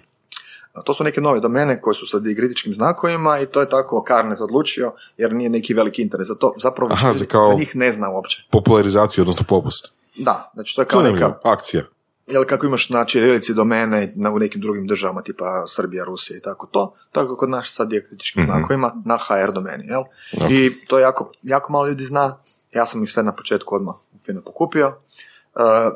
To 0.86 0.94
su 0.94 1.04
neke 1.04 1.22
nove 1.22 1.40
domene 1.40 1.82
koje 1.82 1.94
su 1.94 2.08
sa 2.08 2.20
dijakritičkim 2.20 2.74
znakovima 2.74 3.40
i 3.40 3.46
to 3.46 3.60
je 3.60 3.70
tako 3.70 4.04
Karnet 4.04 4.42
odlučio 4.42 4.92
jer 5.18 5.34
nije 5.34 5.50
neki 5.50 5.74
veliki 5.74 6.02
interes 6.02 6.28
za 6.28 6.36
to. 6.36 6.54
Zapravo 6.58 6.92
Aha, 6.94 7.14
za 7.14 7.26
kao- 7.26 7.48
za 7.48 7.56
njih 7.56 7.76
ne 7.76 7.92
zna 7.92 8.10
uopće. 8.10 8.44
Popularizaciju, 8.52 9.22
odnosno 9.22 9.46
popust. 9.50 9.92
Da, 10.16 10.52
znači 10.54 10.76
to 10.76 10.82
je 10.82 10.86
kao 10.86 11.02
neka, 11.04 11.40
akcija. 11.44 11.84
jel 12.28 12.46
kako 12.46 12.66
imaš 12.66 12.90
na 12.90 13.06
čirilici 13.06 13.54
domene 13.54 14.14
na, 14.16 14.32
u 14.32 14.40
nekim 14.40 14.62
drugim 14.62 14.88
državama, 14.88 15.22
tipa 15.22 15.46
Srbija, 15.68 16.04
Rusija 16.04 16.38
i 16.38 16.42
tako 16.42 16.68
to, 16.68 16.94
tako 17.12 17.36
kod 17.36 17.50
nas 17.50 17.68
sa 17.68 17.86
dijakritičkim 17.86 18.44
Mhm. 18.44 18.52
znakovima 18.52 18.94
na 19.06 19.18
HR 19.18 19.52
domeni, 19.52 19.86
jel? 19.86 20.02
Ok. 20.36 20.52
I 20.52 20.86
to 20.88 21.00
jako, 21.00 21.32
jako 21.44 21.72
malo 21.72 21.88
ljudi 21.88 22.04
zna, 22.04 22.38
ja 22.72 22.86
sam 22.86 23.04
ih 23.04 23.10
sve 23.10 23.24
na 23.24 23.32
početku 23.32 23.76
odmah 23.76 23.96
fino 24.26 24.42
pokupio, 24.42 24.88
Uh, 24.88 24.94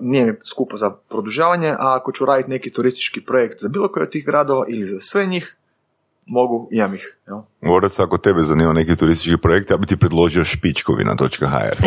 nije 0.02 0.26
mi 0.26 0.34
skupo 0.46 0.78
za 0.78 0.92
produžavanje, 1.10 1.70
a 1.70 1.96
ako 1.96 2.12
ću 2.12 2.26
raditi 2.26 2.50
neki 2.50 2.72
turistički 2.72 3.22
projekt 3.22 3.62
za 3.62 3.70
bilo 3.70 3.88
koji 3.88 4.04
od 4.04 4.10
tih 4.10 4.26
gradova 4.26 4.66
ili 4.70 4.86
za 4.86 5.00
sve 5.00 5.26
njih, 5.26 5.58
mogu, 6.26 6.70
imam 6.72 6.96
ih. 6.96 7.18
Jel? 7.28 7.42
Morac, 7.62 8.00
ako 8.00 8.18
tebe 8.18 8.42
zanima 8.42 8.74
neki 8.74 8.96
turistički 8.96 9.38
projekt, 9.38 9.72
ja 9.72 9.78
bi 9.78 9.88
ti 9.88 9.98
predložio 9.98 10.44
špičkovina.hr. 10.44 11.78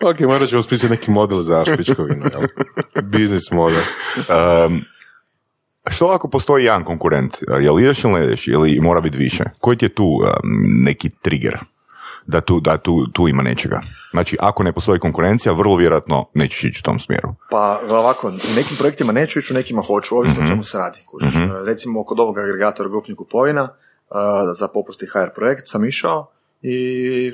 Ok, 0.00 0.20
morat 0.20 0.48
ćemo 0.48 0.62
spisati 0.62 0.90
neki 0.90 1.10
model 1.10 1.40
za 1.40 1.64
špičkovinu, 1.64 2.24
jel? 2.32 2.42
Biznis 3.02 3.50
model. 3.50 3.82
Um, 4.18 4.82
što 5.90 6.06
ako 6.06 6.28
postoji 6.28 6.64
jedan 6.64 6.84
konkurent? 6.84 7.34
Je 7.60 7.70
li 7.70 7.82
ideš 7.82 8.04
ili 8.04 8.12
ne 8.12 8.24
ideš? 8.24 8.48
Ili 8.48 8.80
mora 8.80 9.00
biti 9.00 9.18
više? 9.18 9.44
Koji 9.60 9.76
ti 9.76 9.84
je 9.84 9.94
tu 9.94 10.04
um, 10.04 10.30
neki 10.84 11.10
trigger? 11.22 11.58
Da, 12.26 12.40
tu, 12.40 12.60
da 12.60 12.78
tu, 12.78 13.06
tu 13.08 13.28
ima 13.28 13.42
nečega. 13.42 13.80
Znači, 14.10 14.36
ako 14.40 14.62
ne 14.62 14.72
postoji 14.72 15.00
konkurencija, 15.00 15.52
vrlo 15.52 15.76
vjerojatno 15.76 16.26
nećeš 16.34 16.64
ići 16.64 16.80
u 16.80 16.84
tom 16.84 17.00
smjeru. 17.00 17.34
Pa 17.50 17.80
ovako, 17.90 18.28
u 18.28 18.54
nekim 18.56 18.76
projektima 18.76 19.12
neću 19.12 19.38
ići, 19.38 19.52
u 19.52 19.56
nekima 19.56 19.82
hoću, 19.82 20.16
ovisno 20.16 20.34
Mhm. 20.34 20.44
o 20.44 20.48
čemu 20.48 20.64
se 20.64 20.78
radi. 20.78 20.98
kužiš. 21.06 21.34
Mhm. 21.34 21.42
E, 21.44 21.64
Recimo, 21.64 22.04
kod 22.04 22.20
ovog 22.20 22.38
agregatora 22.38 22.88
grupnih 22.88 23.16
kupovina, 23.16 23.62
uh, 23.62 24.16
za 24.52 24.68
popusti 24.68 25.06
HR 25.06 25.34
projekt 25.34 25.62
sam 25.64 25.84
išao 25.84 26.26
i 26.62 26.76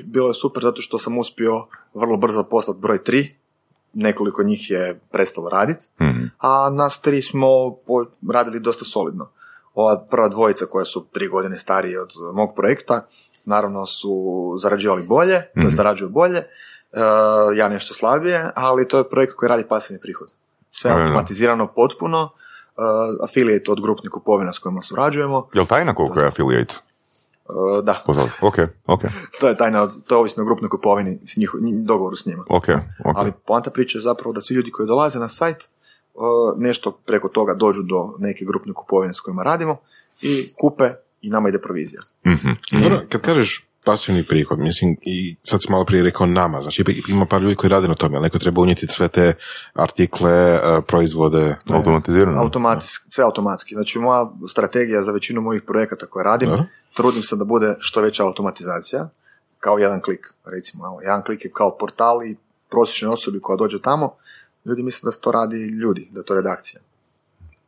bilo 0.05 0.27
je 0.27 0.33
super 0.33 0.63
zato 0.63 0.81
što 0.81 0.97
sam 0.97 1.17
uspio 1.17 1.65
vrlo 1.93 2.17
brzo 2.17 2.43
poslati 2.43 2.79
broj 2.79 2.97
3, 2.99 3.27
nekoliko 3.93 4.43
njih 4.43 4.71
je 4.71 4.99
prestalo 5.11 5.49
raditi, 5.49 5.85
Mhm. 6.01 6.23
a 6.39 6.69
nas 6.71 7.01
tri 7.01 7.21
smo 7.21 7.47
po- 7.77 8.05
radili 8.29 8.59
dosta 8.59 8.85
solidno. 8.85 9.29
Ova 9.73 9.99
prva 10.01 10.29
dvojica 10.29 10.65
koja 10.65 10.85
su 10.85 11.05
tri 11.05 11.27
godine 11.27 11.59
stariji 11.59 11.97
od 11.97 12.09
mog 12.33 12.49
projekta, 12.55 13.07
naravno 13.45 13.85
su 13.85 14.13
zarađivali 14.57 15.03
bolje, 15.03 15.41
to 15.43 15.49
Mhm. 15.57 15.67
je 15.67 15.71
zarađuju 15.71 16.09
bolje, 16.09 16.37
e, 16.37 16.45
ja 17.55 17.69
nešto 17.69 17.93
slabije, 17.93 18.49
ali 18.55 18.87
to 18.87 18.97
je 18.97 19.09
projekt 19.09 19.33
koji 19.35 19.49
radi 19.49 19.63
pasivni 19.65 19.99
prihod. 20.01 20.27
Sve 20.69 20.91
da. 20.91 20.97
automatizirano 20.97 21.67
potpuno, 21.67 22.23
uh, 22.23 22.83
affiliate 23.23 23.71
od 23.71 23.81
grupnih 23.81 24.09
kupovina 24.11 24.53
s 24.53 24.59
kojima 24.59 24.81
surađujemo, 24.81 25.47
Je 25.53 25.61
li 25.61 25.67
tajna 25.67 25.95
koliko 25.95 26.19
je 26.19 26.27
affiliate? 26.27 26.73
E, 27.45 27.53
da, 27.83 28.03
Pozdrav. 28.05 28.27
Ok, 28.41 28.55
ok, 28.87 29.01
to 29.39 29.47
je 29.47 29.57
tajna, 29.57 29.81
od- 29.81 30.03
to 30.03 30.15
je 30.15 30.19
ovisno 30.19 30.43
o 30.43 30.45
grupnoj 30.45 30.69
kupovini, 30.69 31.19
s 31.25 31.37
njiho, 31.37 31.57
nji- 31.57 31.83
dogovoru 31.83 32.15
s 32.15 32.25
njima. 32.25 32.43
ok, 32.49 32.63
ok. 33.01 33.15
Ali 33.15 33.31
poanta 33.47 33.69
priče 33.71 33.97
je 33.97 34.01
zapravo 34.01 34.33
da 34.33 34.41
svi 34.41 34.55
ljudi 34.55 34.71
koji 34.71 34.87
dolaze 34.87 35.19
na 35.19 35.27
sajt 35.29 35.69
uh, 36.13 36.21
nešto 36.57 36.91
preko 36.91 37.29
toga 37.29 37.53
dođu 37.53 37.81
do 37.83 38.15
neke 38.19 38.45
grupne 38.45 38.73
kupovine 38.73 39.13
s 39.13 39.19
kojima 39.19 39.43
radimo 39.43 39.77
i 40.21 40.53
kupe 40.55 40.93
i 41.21 41.29
nama 41.29 41.49
ide 41.49 41.59
provizija. 41.59 42.01
Mhm. 42.25 42.49
Dobro, 42.71 43.01
kad 43.09 43.21
kažeš 43.21 43.71
pasivni 43.85 44.23
prihod, 44.27 44.59
mislim, 44.59 44.95
i 45.01 45.35
sad 45.43 45.61
si 45.61 45.71
malo 45.71 45.85
prije 45.85 46.03
rekao 46.03 46.25
nama, 46.25 46.61
znači 46.61 46.83
ima 47.07 47.25
par 47.25 47.41
ljudi 47.41 47.55
koji 47.55 47.69
rade 47.69 47.87
na 47.87 47.95
tome, 47.95 48.17
ali 48.17 48.23
neko 48.23 48.39
treba 48.39 48.61
unijeti 48.61 48.87
sve 48.87 49.07
te 49.07 49.33
artikle, 49.73 50.31
e, 50.31 50.59
proizvode. 50.87 51.55
Automatizirano? 51.71 52.41
Automatski, 52.41 53.11
sve 53.11 53.23
automatski. 53.23 53.75
Znači 53.75 53.99
moja 53.99 54.31
strategija 54.49 55.01
za 55.01 55.11
većinu 55.11 55.41
mojih 55.41 55.61
projekata 55.67 56.05
koje 56.05 56.23
radim, 56.23 56.49
Dobro. 56.49 56.65
trudim 56.93 57.23
se 57.23 57.35
da 57.35 57.45
bude 57.45 57.75
što 57.79 58.01
veća 58.01 58.23
automatizacija, 58.23 59.09
kao 59.59 59.77
jedan 59.77 60.01
klik, 60.01 60.33
recimo. 60.45 60.85
Evo, 60.85 61.01
jedan 61.01 61.23
klik 61.23 61.45
je 61.45 61.51
kao 61.51 61.77
portal 61.77 62.25
i 62.25 62.35
prosječnoj 62.69 63.13
osobi 63.13 63.39
koja 63.41 63.57
dođe 63.57 63.81
tamo, 63.81 64.15
ljudi 64.65 64.83
misle 64.83 65.07
da 65.07 65.11
se 65.11 65.21
to 65.21 65.31
radi 65.31 65.57
ljudi, 65.57 66.07
da 66.11 66.19
je 66.19 66.25
to 66.25 66.35
redakcija. 66.35 66.81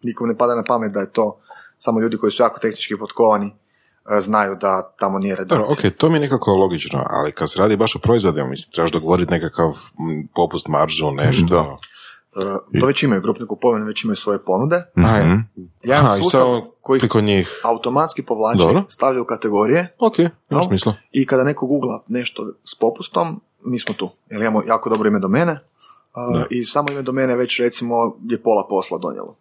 Nikom 0.03 0.27
ne 0.27 0.37
pada 0.37 0.55
na 0.55 0.63
pamet 0.63 0.91
da 0.91 0.99
je 0.99 1.11
to 1.11 1.39
samo 1.77 1.99
ljudi 1.99 2.17
koji 2.17 2.31
su 2.31 2.43
jako 2.43 2.59
tehnički 2.59 2.97
potkovani 2.97 3.47
e, 3.47 4.21
znaju 4.21 4.55
da 4.55 4.93
tamo 4.99 5.19
nije 5.19 5.35
redakcija. 5.35 5.57
Dobro, 5.59 5.73
ok, 5.89 5.97
to 5.97 6.09
mi 6.09 6.15
je 6.15 6.21
nekako 6.21 6.51
logično, 6.51 7.03
ali 7.09 7.31
kad 7.31 7.51
se 7.51 7.59
radi 7.59 7.77
baš 7.77 7.95
o 7.95 7.99
proizvodima, 7.99 8.47
mislim, 8.47 8.71
trebaš 8.71 8.91
dogovoriti 8.91 9.31
nekakav 9.31 9.77
popust 10.35 10.67
maržu, 10.67 11.11
nešto. 11.11 11.45
Da. 11.45 11.77
E, 12.35 12.79
to 12.79 12.85
već 12.85 13.03
imaju, 13.03 13.21
grupne 13.21 13.47
kupovine 13.47 13.85
već 13.85 14.03
imaju 14.03 14.15
svoje 14.15 14.39
ponude. 14.39 14.83
Mhm. 14.97 15.35
Ja 15.83 15.99
imam 15.99 16.17
sustav 16.17 16.41
samo 16.41 16.71
koji 16.81 17.01
njih. 17.21 17.61
automatski 17.63 18.23
povlači, 18.23 18.57
Dobro. 18.57 18.83
stavlja 18.87 19.21
u 19.21 19.25
kategorije 19.25 19.95
Ok, 19.99 20.19
ima 20.19 20.29
No. 20.49 20.63
smisla. 20.63 20.93
i 21.11 21.25
kada 21.25 21.43
neko 21.43 21.65
googla 21.67 22.03
nešto 22.07 22.53
s 22.63 22.79
popustom, 22.79 23.41
mi 23.61 23.79
smo 23.79 23.93
tu. 23.93 24.09
Jer 24.29 24.41
imamo 24.41 24.61
jako 24.67 24.89
dobro 24.89 25.07
ime 25.07 25.19
domene 25.19 25.59
Da. 26.33 26.45
i 26.49 26.63
samo 26.63 26.91
ime 26.91 27.01
domene 27.01 27.35
već 27.35 27.59
recimo 27.59 27.95
je 28.23 28.41
pola 28.43 28.67
posla 28.69 28.97
donijelo. 28.97 29.35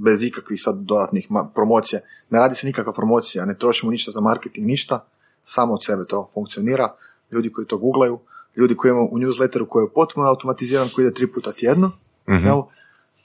Bez 0.00 0.22
ikakvih 0.22 0.62
sad 0.62 0.76
dodatnih 0.78 1.26
promocija. 1.54 2.00
Ne 2.30 2.38
radi 2.38 2.54
se 2.54 2.66
nikakva 2.66 2.92
promocija, 2.92 3.44
ne 3.44 3.54
trošimo 3.54 3.90
ništa 3.92 4.10
za 4.10 4.20
marketing, 4.20 4.66
ništa. 4.66 5.04
Samo 5.44 5.72
od 5.72 5.84
sebe 5.84 6.04
to 6.04 6.28
funkcionira. 6.34 6.94
Ljudi 7.30 7.52
koji 7.52 7.66
to 7.66 7.78
googlaju, 7.78 8.18
ljudi 8.56 8.74
koji 8.76 8.90
imamo 8.90 9.06
u 9.06 9.18
newsletteru 9.18 9.66
koji 9.68 9.84
je 9.84 9.92
potpuno 9.94 10.26
automatiziran, 10.26 10.88
koji 10.94 11.04
ide 11.04 11.14
tri 11.14 11.26
puta 11.26 11.52
tjedno. 11.52 11.90
Mhm. 12.28 12.46
Jel? 12.46 12.62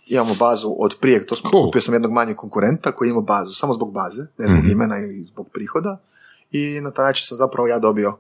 Imamo 0.08 0.36
bazu 0.36 0.76
od 0.80 0.98
prije, 1.02 1.26
to 1.26 1.36
smo, 1.36 1.50
Cool. 1.50 1.66
kupio 1.66 1.82
sam 1.82 1.94
jednog 1.94 2.12
manjeg 2.12 2.38
konkurenta 2.38 2.92
koji 2.92 3.10
ima 3.10 3.22
bazu 3.22 3.54
samo 3.54 3.74
zbog 3.74 3.94
baze, 3.94 4.26
ne 4.38 4.48
zbog 4.48 4.60
Mhm. 4.60 4.72
imena 4.72 4.98
ili 4.98 5.24
zbog 5.24 5.50
prihoda 5.50 5.98
i 6.52 6.80
na 6.82 6.92
taj 6.92 7.06
način 7.06 7.26
sam 7.26 7.38
zapravo 7.38 7.68
ja 7.68 7.80
dobio 7.80 8.10
uh, 8.10 8.16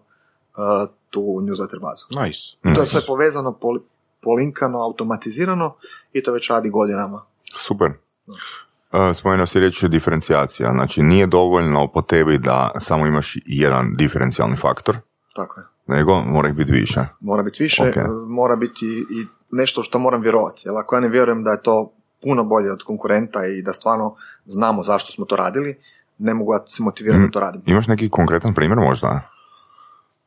tu 1.10 1.22
newsletter 1.22 1.80
bazu. 1.82 2.06
Nice. 2.26 2.39
To 2.64 2.70
je 2.70 2.74
Nice. 2.74 2.86
sve 2.86 3.01
povezano, 3.08 3.51
poli- 3.54 3.82
polinkano, 4.22 4.80
automatizirano 4.80 5.76
i 6.14 6.24
to 6.24 6.32
već 6.32 6.49
radi 6.49 6.70
godinama. 6.70 7.22
Super. 7.58 7.91
Uh, 8.28 9.16
spomenuo 9.16 9.46
si 9.46 9.60
reći 9.60 9.88
diferencijacija, 9.88 10.72
znači 10.74 11.02
nije 11.02 11.28
dovoljno 11.28 11.88
po 11.88 12.02
tebi 12.02 12.38
da 12.38 12.72
samo 12.80 13.06
imaš 13.06 13.38
jedan 13.46 13.94
diferencijalni 13.96 14.58
faktor, 14.58 14.98
Tako 15.36 15.60
je. 15.60 15.66
nego 15.88 16.16
mora 16.16 16.50
ih 16.50 16.56
biti 16.56 16.72
više. 16.72 17.00
Mora 17.20 17.44
biti 17.44 17.64
više, 17.64 17.84
Ok. 17.84 17.96
uh, 17.98 18.04
mora 18.28 18.56
biti 18.56 18.86
i 18.86 19.26
nešto 19.52 19.84
što 19.84 20.00
moram 20.00 20.22
vjerovati. 20.22 20.62
Jer 20.66 20.76
ako 20.78 20.96
ja 20.96 21.00
ne 21.00 21.08
vjerujem 21.08 21.44
da 21.44 21.52
je 21.52 21.62
to 21.62 21.92
puno 22.22 22.44
bolje 22.44 22.72
od 22.72 22.84
konkurenta 22.84 23.46
i 23.48 23.62
da 23.62 23.74
stvarno 23.74 24.16
znamo 24.46 24.84
zašto 24.84 25.12
smo 25.12 25.26
to 25.26 25.36
radili, 25.36 25.80
ne 26.18 26.34
mogu 26.34 26.54
ja 26.54 26.60
se 26.68 26.84
motivirati 26.84 27.20
Mm. 27.20 27.26
da 27.26 27.32
to 27.32 27.40
radim. 27.40 27.62
Imaš 27.66 27.88
neki 27.88 28.10
konkretan 28.10 28.54
primjer 28.54 28.80
možda? 28.80 29.22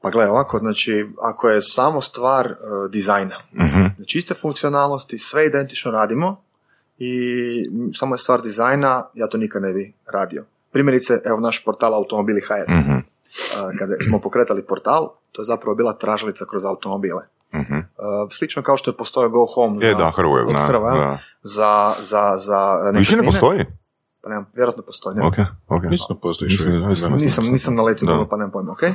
Pa 0.01 0.11
gledaj 0.11 0.31
ovako, 0.31 0.59
znači 0.59 0.93
ako 1.23 1.49
je 1.49 1.63
samo 1.63 2.01
stvar 2.01 2.47
uh, 2.47 2.57
dizajna, 2.91 3.37
Mhm. 3.55 3.85
znači 3.97 4.19
iste 4.19 4.35
funkcionalnosti, 4.35 5.19
sve 5.19 5.47
identično 5.47 5.91
radimo 5.91 6.43
i 6.99 7.15
samo 7.95 8.15
je 8.15 8.19
stvar 8.19 8.41
dizajna, 8.43 9.05
ja 9.15 9.27
to 9.27 9.39
nikad 9.39 9.63
ne 9.63 9.73
bi 9.73 9.93
radio. 10.13 10.45
Primjerice, 10.73 11.21
evo 11.25 11.41
naš 11.41 11.65
portal 11.65 11.95
Automobili 11.95 12.41
HR. 12.41 12.73
Mhm. 12.73 12.93
Uh, 12.93 13.79
Kada 13.79 13.95
smo 14.09 14.19
pokretali 14.21 14.63
portal, 14.63 15.09
to 15.33 15.43
je 15.43 15.47
zapravo 15.47 15.75
bila 15.75 15.93
tražalica 15.93 16.45
kroz 16.51 16.65
automobile. 16.65 17.23
Mhm. 17.55 17.79
slično 18.31 18.63
kao 18.63 18.77
što 18.77 18.91
je 18.91 18.97
postojao 18.97 19.31
Go 19.31 19.47
Home 19.55 19.87
Je, 19.87 19.93
za, 19.93 19.99
da, 19.99 20.13
Hrvoje, 20.17 20.45
od 20.45 20.53
da, 20.53 20.59
Hrva, 20.59 20.91
da. 20.97 21.19
za, 21.43 21.95
za, 22.03 22.37
za 22.37 22.91
Više 22.99 23.17
ne 23.17 23.23
nekretnine. 23.23 23.27
postoji? 23.27 23.65
Pa 24.27 24.31
nemam, 24.31 24.47
vjerojatno 24.55 24.83
postoji. 24.83 25.17
ne? 25.17 25.23
Ok, 25.23 25.35
ok. 25.69 25.83
Mislim 25.85 26.07
da 26.11 26.21
postoji 26.21 26.51
Da. 26.59 26.65
da- 27.01 27.17
Nisam, 27.17 27.45
nisam 27.47 27.75
naletio 27.75 28.07
dobro, 28.07 28.27
pa 28.27 28.37
nemam 28.37 28.51
pojma, 28.51 28.73
ok. 28.73 28.83
Uh, 28.83 28.89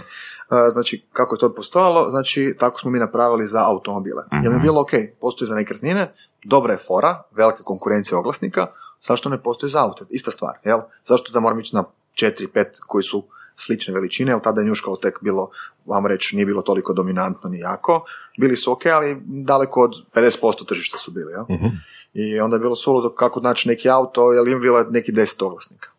znači, 0.70 1.06
kako 1.14 1.36
je 1.36 1.40
to 1.40 1.56
postojalo, 1.56 2.10
znači, 2.10 2.56
tako 2.60 2.80
smo 2.80 2.92
mi 2.92 3.00
napravili 3.00 3.48
za 3.48 3.66
automobile. 3.66 4.24
Jer 4.34 4.42
mi 4.42 4.46
je 4.46 4.52
Mhm. 4.52 4.62
bilo, 4.62 4.82
ok, 4.82 4.90
postoji 5.22 5.48
za 5.48 5.56
nekretnine, 5.56 6.14
dobra 6.46 6.74
je 6.74 6.78
fora, 6.80 7.24
velika 7.32 7.64
konkurencija 7.64 8.18
oglasnika, 8.18 8.68
zašto 9.02 9.30
ne 9.30 9.38
postoji 9.40 9.70
za 9.70 9.80
aute? 9.82 10.06
Ista 10.10 10.32
stvar, 10.32 10.54
jel? 10.64 10.80
Zašto 11.06 11.32
da 11.32 11.40
moram 11.40 11.60
ići 11.60 11.76
na 11.76 11.84
4-5 12.14 12.48
koji 12.82 13.04
su 13.04 13.24
slične 13.56 13.94
veličine, 13.94 14.32
jer 14.32 14.42
tada 14.42 14.62
je 14.62 14.68
njuškalo 14.68 14.98
tek 14.98 15.20
bilo, 15.22 15.50
vam 15.86 16.06
reći, 16.06 16.36
nije 16.36 16.46
bilo 16.46 16.62
toliko 16.62 16.94
dominantno 16.94 17.50
ni 17.50 17.60
jako. 17.60 18.06
Bili 18.38 18.58
su 18.58 18.72
ok, 18.72 18.86
ali 18.86 19.22
daleko 19.26 19.82
od 19.82 19.94
50% 20.14 20.68
tržišta 20.68 20.98
su 20.98 21.12
bili, 21.12 21.32
jel? 21.32 21.44
Mhm. 21.50 21.68
I 22.14 22.40
onda 22.40 22.56
je 22.56 22.60
bilo 22.60 22.76
suludo 22.76 23.10
kako 23.10 23.40
naći 23.40 23.70
neki 23.70 23.90
auto, 23.90 24.32
jer 24.32 24.48
im 24.48 24.62
bilo 24.62 24.84
neki 24.90 25.12
deset 25.12 25.42
oglasnika. 25.42 25.90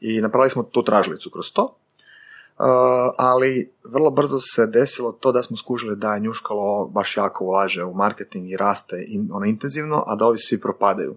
I 0.00 0.20
napravili 0.20 0.50
smo 0.50 0.62
tu 0.62 0.82
tražilicu 0.82 1.30
kroz 1.30 1.52
to, 1.52 1.76
Uh, 2.58 3.14
ali 3.18 3.70
vrlo 3.84 4.10
brzo 4.10 4.38
se 4.38 4.66
desilo 4.66 5.12
to 5.12 5.32
da 5.32 5.42
smo 5.42 5.56
skužili 5.56 5.96
da 5.96 6.14
je 6.14 6.20
njuškalo 6.20 6.86
baš 6.86 7.16
jako 7.16 7.44
ulaže 7.44 7.84
u 7.84 7.94
marketing 7.94 8.50
i 8.50 8.56
raste 8.56 9.04
in, 9.08 9.28
ono 9.32 9.46
intenzivno, 9.46 10.04
a 10.06 10.16
da 10.16 10.26
ovi 10.26 10.38
svi 10.38 10.60
propadaju. 10.60 11.16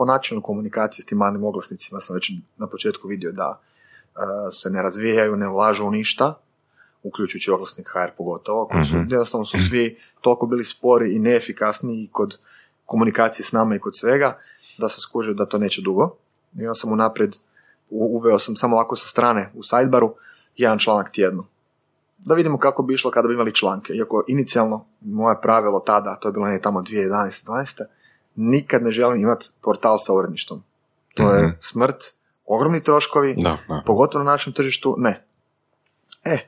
Po 0.00 0.04
načinu 0.04 0.42
komunikacije 0.42 1.02
s 1.02 1.06
tim 1.06 1.18
malim 1.18 1.44
oglasnicima 1.44 2.00
sam 2.00 2.14
već 2.14 2.32
na 2.56 2.66
početku 2.66 3.08
vidio 3.08 3.32
da 3.32 3.60
uh, 3.60 4.22
se 4.50 4.70
ne 4.70 4.82
razvijaju, 4.82 5.36
ne 5.36 5.48
ulažu 5.48 5.86
u 5.86 5.90
ništa, 5.90 6.34
uključujući 7.02 7.50
oglasnik 7.50 7.88
HR 7.88 8.10
pogotovo, 8.16 8.66
koji 8.66 8.84
su, 8.84 8.96
Mhm. 8.96 9.10
jednostavno 9.10 9.44
su 9.44 9.58
svi 9.68 9.98
toliko 10.20 10.46
bili 10.46 10.64
spori 10.64 11.14
i 11.14 11.18
neefikasni 11.18 12.02
i 12.02 12.08
kod 12.12 12.38
komunikacije 12.86 13.46
s 13.46 13.52
nama 13.52 13.74
i 13.76 13.78
kod 13.78 13.96
svega, 13.96 14.38
da 14.78 14.88
sam 14.88 15.00
skužio 15.00 15.34
da 15.34 15.44
to 15.46 15.58
neće 15.58 15.82
dugo. 15.82 16.16
I 16.56 16.60
onda 16.60 16.74
sam 16.74 16.92
unaprijed, 16.92 17.36
uveo 17.90 18.38
sam 18.38 18.56
samo 18.56 18.76
ovako 18.76 18.96
sa 18.96 19.08
strane 19.08 19.52
u 19.54 19.62
sidebaru, 19.62 20.14
jedan 20.56 20.78
članak 20.78 21.10
tjedno. 21.12 21.46
Da 22.18 22.34
vidimo 22.34 22.58
kako 22.58 22.82
bi 22.82 22.94
išlo 22.94 23.10
kada 23.10 23.28
bi 23.28 23.34
imali 23.34 23.54
članke. 23.54 23.92
Iako 23.92 24.24
inicijalno 24.28 24.86
moje 25.00 25.36
pravilo 25.42 25.80
tada, 25.80 26.16
to 26.16 26.28
je 26.28 26.32
bilo 26.32 26.46
negdje 26.46 26.62
tamo 26.62 26.80
2011-2012, 26.80 27.84
nikad 28.36 28.82
ne 28.82 28.90
želim 28.90 29.20
imati 29.20 29.48
portal 29.60 29.98
sa 29.98 30.14
uredništvom. 30.14 30.62
To 31.14 31.30
je 31.30 31.42
Mhm. 31.42 31.50
smrt, 31.60 31.96
ogromni 32.46 32.82
troškovi, 32.82 33.34
Da, 33.34 33.58
da. 33.68 33.82
pogotovo 33.86 34.24
na 34.24 34.30
našem 34.30 34.52
tržištu, 34.52 34.94
ne. 34.98 35.24
E, 36.24 36.38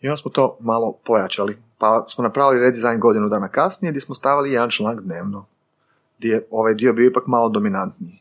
i 0.00 0.08
onda 0.08 0.16
smo 0.16 0.30
to 0.30 0.56
malo 0.60 0.92
pojačali, 1.04 1.58
pa 1.78 2.04
smo 2.08 2.24
napravili 2.24 2.60
redizajn 2.60 3.00
godinu 3.00 3.28
dana 3.28 3.48
kasnije 3.48 3.92
gdje 3.92 4.00
smo 4.00 4.14
stavili 4.14 4.52
jedan 4.52 4.70
članak 4.70 5.00
dnevno, 5.00 5.46
gdje 6.18 6.28
je 6.28 6.46
ovaj 6.50 6.74
dio 6.74 6.92
bio 6.92 7.06
ipak 7.06 7.26
malo 7.26 7.48
dominantniji. 7.48 8.18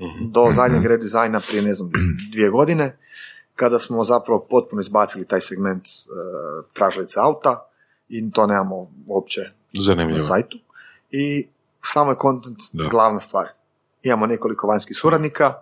Mhm. 0.00 0.30
Do 0.30 0.48
zadnjeg 0.52 0.84
redizajna 0.84 1.40
prije, 1.40 1.62
ne 1.62 1.74
znam, 1.74 1.90
dvije 2.32 2.50
godine, 2.50 2.96
kada 3.56 3.78
smo 3.78 4.04
zapravo 4.04 4.40
potpuno 4.40 4.80
izbacili 4.80 5.24
taj 5.24 5.40
segment 5.40 5.84
uh, 5.84 6.14
tražilice 6.72 7.20
auta 7.20 7.66
i 8.08 8.30
to 8.30 8.46
nemamo 8.46 8.76
uopće 9.06 9.40
na 9.72 9.82
Zanimljivo. 9.82 10.20
sajtu. 10.20 10.58
I 11.10 11.48
samo 11.82 12.10
je 12.10 12.16
content 12.22 12.58
Da. 12.72 12.84
glavna 12.84 13.20
stvar. 13.20 13.46
Imamo 14.02 14.26
nekoliko 14.26 14.66
vanjskih 14.66 14.96
suradnika 14.96 15.54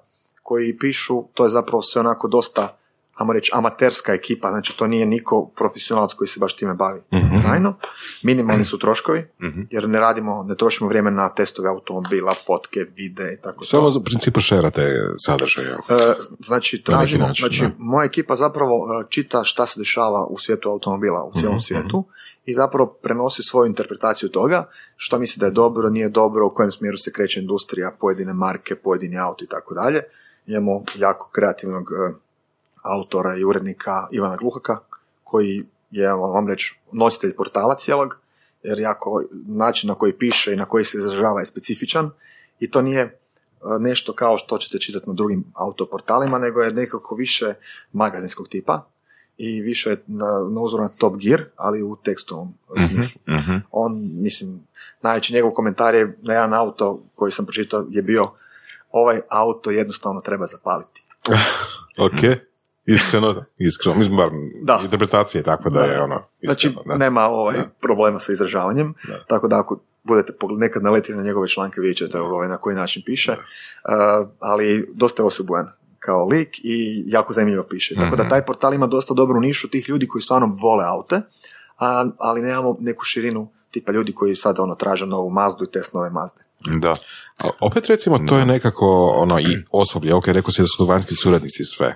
koji 0.42 0.78
pišu, 0.78 1.24
to 1.34 1.44
je 1.44 1.50
zapravo 1.50 1.82
sve 1.82 2.00
onako 2.00 2.28
dosta, 2.28 2.76
ajmo 3.14 3.32
reći, 3.32 3.50
amaterska 3.54 4.12
ekipa, 4.12 4.48
znači 4.48 4.76
to 4.76 4.86
nije 4.86 5.06
niko 5.06 5.46
profesionalac 5.46 6.14
koji 6.14 6.28
se 6.28 6.40
baš 6.40 6.56
time 6.56 6.74
bavi 6.74 7.00
Mhm. 7.14 7.38
trajno. 7.38 7.74
Minimalni 8.22 8.64
su 8.64 8.78
troškovi, 8.78 9.26
Mhm. 9.42 9.60
jer 9.70 9.88
ne 9.88 10.00
radimo, 10.00 10.42
ne 10.42 10.54
trošimo 10.56 10.88
vrijeme 10.88 11.10
na 11.10 11.28
testove 11.30 11.68
automobila, 11.68 12.34
fotke, 12.36 12.80
videe 12.86 13.34
i 13.34 13.40
tako 13.40 13.64
Samo 13.64 13.90
za 13.90 14.00
principu 14.00 14.40
šerate 14.40 14.92
sadržaj. 15.18 15.64
jel? 15.64 15.74
E, 16.00 16.14
znači, 16.40 16.82
tražimo, 16.82 17.26
način, 17.26 17.42
znači, 17.42 17.62
da. 17.62 17.70
moja 17.78 18.04
ekipa 18.04 18.36
zapravo 18.36 18.72
e, 18.72 19.06
čita 19.08 19.44
šta 19.44 19.66
se 19.66 19.80
dešava 19.80 20.26
u 20.26 20.38
svijetu 20.38 20.68
automobila, 20.68 21.24
u 21.24 21.32
cijelom 21.32 21.56
Mhm, 21.56 21.60
svijetu 21.60 22.04
i 22.48 22.54
zapravo 22.54 22.86
prenosi 23.02 23.42
svoju 23.42 23.66
interpretaciju 23.66 24.28
toga, 24.28 24.68
što 24.96 25.18
misli 25.18 25.40
da 25.40 25.46
je 25.46 25.52
dobro, 25.52 25.88
nije 25.88 26.08
dobro, 26.08 26.46
u 26.46 26.54
kojem 26.54 26.72
smjeru 26.72 26.96
se 26.96 27.12
kreće 27.12 27.40
industrija, 27.40 27.96
pojedine 28.00 28.32
marke, 28.32 28.76
pojedini 28.76 29.18
auto 29.18 29.44
i 29.44 29.48
tako 29.48 29.74
dalje. 29.74 30.02
Imamo 30.46 30.84
jako 30.94 31.30
kreativnog 31.32 31.92
e, 31.92 32.14
autora 32.82 33.36
i 33.36 33.44
urednika 33.44 34.08
Ivana 34.10 34.36
Gluhaka, 34.36 34.78
koji 35.24 35.64
je, 35.90 36.12
vam 36.12 36.48
reći, 36.48 36.80
nositelj 36.92 37.34
portala 37.36 37.76
cijelog, 37.76 38.20
jer 38.62 38.78
jako 38.78 39.22
način 39.46 39.88
na 39.88 39.94
koji 39.94 40.18
piše 40.18 40.52
i 40.52 40.56
na 40.56 40.64
koji 40.64 40.84
se 40.84 40.98
izražava 40.98 41.40
je 41.40 41.46
specifičan 41.46 42.10
i 42.60 42.70
to 42.70 42.82
nije 42.82 43.02
e, 43.02 43.10
nešto 43.80 44.12
kao 44.12 44.38
što 44.38 44.58
ćete 44.58 44.78
čitati 44.78 45.08
na 45.08 45.14
drugim 45.14 45.44
autoportalima, 45.54 46.38
nego 46.38 46.60
je 46.60 46.72
nekako 46.72 47.14
više 47.14 47.54
magazinskog 47.92 48.48
tipa 48.48 48.88
i 49.38 49.60
više 49.60 49.96
na, 50.06 50.26
na 50.50 50.60
uzoru 50.60 50.82
na 50.82 50.88
Top 50.88 51.14
Gear, 51.16 51.42
ali 51.56 51.82
u 51.82 51.96
tekstualnom 52.04 52.54
smislu. 52.88 53.20
Mhm. 53.28 53.56
On, 53.70 54.10
mislim, 54.14 54.60
najveći 55.02 55.34
njegov 55.34 55.50
komentar 55.50 55.94
je 55.94 56.18
na 56.22 56.34
jedan 56.34 56.54
auto 56.54 57.02
koji 57.14 57.32
sam 57.32 57.46
pročitao 57.46 57.86
je 57.90 58.02
bio 58.02 58.24
ovaj 58.92 59.20
auto 59.30 59.70
jednostavno 59.70 60.20
treba 60.20 60.46
zapaliti. 60.46 61.02
Ok. 61.98 62.38
Iskreno, 62.86 63.44
iskreno. 63.58 63.98
Mislim, 63.98 64.16
bar 64.16 64.28
Da. 64.62 64.80
interpretacija 64.84 65.38
je 65.38 65.42
takva 65.44 65.70
da, 65.70 65.80
Da. 65.80 65.86
je 65.86 66.02
ono... 66.02 66.22
Znači, 66.42 66.66
iskreno, 66.66 66.82
da. 66.86 66.96
nema 66.96 67.28
ovaj 67.28 67.56
Da. 67.56 67.68
problema 67.80 68.18
sa 68.18 68.32
izražavanjem, 68.32 68.94
Da. 69.08 69.24
tako 69.24 69.48
da 69.48 69.58
ako 69.60 69.78
budete 70.02 70.32
nekad 70.58 70.82
naletili 70.82 71.18
na 71.18 71.24
njegove 71.24 71.48
članke, 71.48 71.80
vidjet 71.80 71.96
ćete 71.96 72.20
ovaj, 72.20 72.48
na 72.48 72.58
koji 72.58 72.76
način 72.76 73.02
piše, 73.06 73.36
Uh, 73.84 74.28
ali 74.40 74.90
dosta 74.94 75.22
je 75.22 75.26
osebujan 75.26 75.66
kao 75.98 76.26
lik 76.26 76.48
i 76.58 77.04
jako 77.06 77.32
zanimljivo 77.32 77.64
piše. 77.64 77.94
Tako 77.94 78.16
da 78.16 78.22
Mhm. 78.22 78.30
taj 78.30 78.44
portal 78.44 78.74
ima 78.74 78.86
dosta 78.86 79.14
dobru 79.14 79.40
nišu 79.40 79.70
tih 79.70 79.88
ljudi 79.88 80.08
koji 80.08 80.22
stvarno 80.22 80.56
vole 80.60 80.84
aute, 80.84 81.20
a, 81.78 82.06
ali 82.18 82.42
nemamo 82.42 82.76
neku 82.80 83.04
širinu 83.04 83.48
tipa 83.70 83.92
ljudi 83.92 84.12
koji 84.12 84.34
sad 84.34 84.58
ono 84.58 84.74
traže 84.74 85.06
novu 85.06 85.30
Mazdu 85.30 85.64
i 85.64 85.72
test 85.72 85.94
nove 85.94 86.10
Mazde. 86.10 86.42
Da. 86.80 86.94
A 87.38 87.50
opet 87.60 87.86
recimo 87.86 88.18
to 88.18 88.38
je 88.38 88.46
nekako 88.46 88.86
ono 89.16 89.40
i 89.40 89.46
osoblje, 89.70 90.14
ok, 90.14 90.26
rekao 90.28 90.50
si 90.50 90.62
da 90.62 90.66
su 90.66 90.76
to 90.78 90.84
vanjski 90.84 91.14
suradnici 91.14 91.62
i 91.62 91.66
sve, 91.66 91.94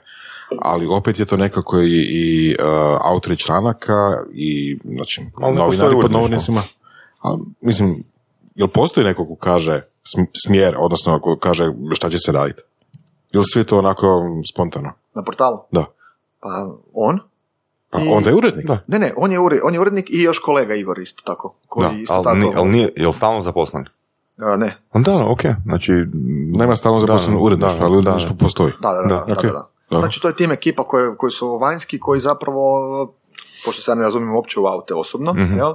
ali 0.59 0.86
opet 0.86 1.18
je 1.18 1.24
to 1.24 1.36
nekako 1.36 1.80
i, 1.80 1.86
i 2.11 2.57
uh, 2.59 2.64
autori 3.03 3.36
članaka 3.36 3.94
i 4.34 4.78
znači 4.84 5.20
Ali 5.36 5.57
novinari 5.57 5.94
pod 5.94 6.12
novinicima. 6.12 6.62
A, 7.22 7.36
mislim, 7.61 8.05
jel 8.55 8.68
postoji 8.68 9.05
neko 9.05 9.26
ko 9.26 9.36
kaže 9.36 9.80
sm- 10.07 10.30
smjer, 10.46 10.74
odnosno 10.78 11.20
ko 11.20 11.36
kaže 11.36 11.64
šta 11.94 12.11
će 12.11 12.18
se 12.18 12.32
raditi? 12.32 12.62
Ili 13.32 13.44
sve 13.44 13.64
to 13.64 13.78
onako 13.78 14.06
spontano? 14.52 14.92
Na 15.14 15.22
portalu? 15.22 15.58
Da. 15.70 15.84
Pa 16.40 16.48
on? 16.94 17.20
A 17.90 18.00
I- 18.00 18.08
onda 18.08 18.30
je 18.30 18.36
urednik. 18.36 18.66
Da. 18.66 18.78
Ne, 18.86 18.98
ne, 18.98 19.12
on 19.16 19.32
je, 19.32 19.38
ure, 19.38 19.60
on 19.64 19.74
je 19.74 19.80
urednik 19.80 20.06
i 20.10 20.18
još 20.18 20.38
kolega 20.38 20.74
Igor 20.74 20.98
isto 20.98 21.22
tako. 21.24 21.54
Koji 21.68 21.86
Da, 21.86 21.94
isto 21.94 22.14
ali, 22.14 22.24
tako... 22.24 22.36
nije, 22.36 22.52
ali 22.56 22.68
nije, 22.68 22.92
je 22.96 23.06
li 23.06 23.14
stalno 23.14 23.40
zaposlen? 23.40 23.84
A, 24.38 24.56
ne, 24.56 24.78
Da, 24.94 25.26
ok, 25.26 25.40
znači... 25.64 25.92
Nema 26.52 26.76
stalno 26.76 27.00
zaposleno 27.00 27.34
Da, 27.34 27.44
uredništvo, 27.44 27.84
ali 27.84 27.92
da. 27.94 27.98
uredništvo 28.00 28.36
postoji. 28.36 28.72
da, 28.80 28.88
da, 28.90 29.02
da, 29.04 29.24
da, 29.26 29.34
da, 29.34 29.42
da. 29.42 29.68
Da. 29.90 29.98
Znači 29.98 30.22
to 30.22 30.28
je 30.28 30.36
tim 30.36 30.52
ekipa 30.52 30.84
koje, 30.84 31.16
koji 31.16 31.30
su 31.30 31.58
vanjski, 31.58 31.98
koji 31.98 32.20
zapravo, 32.20 32.62
pošto 33.64 33.82
se 33.82 33.90
ja 33.90 33.94
ne 33.94 34.02
razumijem 34.02 34.34
uopće 34.34 34.60
u 34.60 34.66
aute 34.66 34.94
osobno, 34.94 35.32
Mhm. 35.32 35.56
jel, 35.56 35.74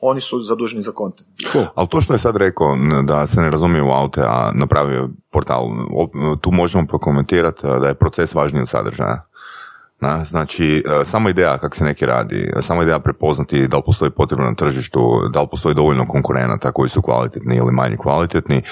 oni 0.00 0.20
su 0.20 0.40
zaduženi 0.40 0.82
za 0.82 0.92
kontent. 0.92 1.28
Ali 1.74 1.88
to 1.88 2.00
što 2.00 2.12
je 2.12 2.18
sad 2.18 2.36
rekao 2.36 2.76
da 3.04 3.26
se 3.26 3.40
ne 3.40 3.50
razumije 3.50 3.82
u 3.82 3.90
aute, 3.90 4.20
a 4.24 4.50
napravio 4.54 5.08
portal, 5.30 5.64
tu 6.40 6.50
možemo 6.50 6.86
prokomentirati 6.86 7.66
a, 7.66 7.78
da 7.78 7.88
je 7.88 7.94
proces 7.94 8.34
važniji 8.34 8.62
od 8.62 8.68
sadržaja. 8.68 9.24
Na, 10.00 10.24
znači, 10.24 10.84
e, 11.00 11.04
samo 11.04 11.28
ideja 11.28 11.58
kako 11.58 11.76
se 11.76 11.84
neki 11.84 12.06
radi, 12.06 12.52
samo 12.60 12.82
ideja 12.82 12.98
prepoznati 12.98 13.68
da 13.68 13.76
li 13.76 13.82
postoji 13.86 14.10
potrebno 14.10 14.44
na 14.44 14.54
tržištu, 14.54 15.28
da 15.32 15.40
li 15.40 15.48
postoji 15.50 15.74
dovoljno 15.74 16.08
konkurenata 16.08 16.72
koji 16.72 16.90
su 16.90 17.02
kvalitetni 17.02 17.56
ili 17.56 17.72
manje 17.72 17.96
kvalitetni, 17.96 18.62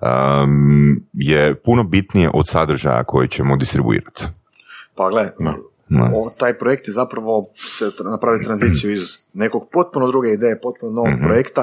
em, 0.00 1.04
je 1.12 1.54
puno 1.54 1.82
bitnije 1.82 2.30
od 2.34 2.48
sadržaja 2.48 3.04
koji 3.04 3.28
ćemo 3.28 3.56
distribuirati. 3.56 4.24
Pa 4.94 5.10
gle. 5.10 5.30
Ne. 5.88 6.10
O, 6.14 6.30
taj 6.38 6.58
projekt 6.58 6.88
je 6.88 6.92
zapravo 6.92 7.46
se 7.56 7.84
tra- 7.84 8.10
napravio 8.10 8.42
tranziciju 8.44 8.92
iz 8.92 9.18
nekog 9.32 9.68
potpuno 9.72 10.06
druge 10.06 10.28
ideje, 10.30 10.60
potpuno 10.60 10.92
novog 10.92 11.12
Mhm. 11.12 11.22
projekta 11.22 11.62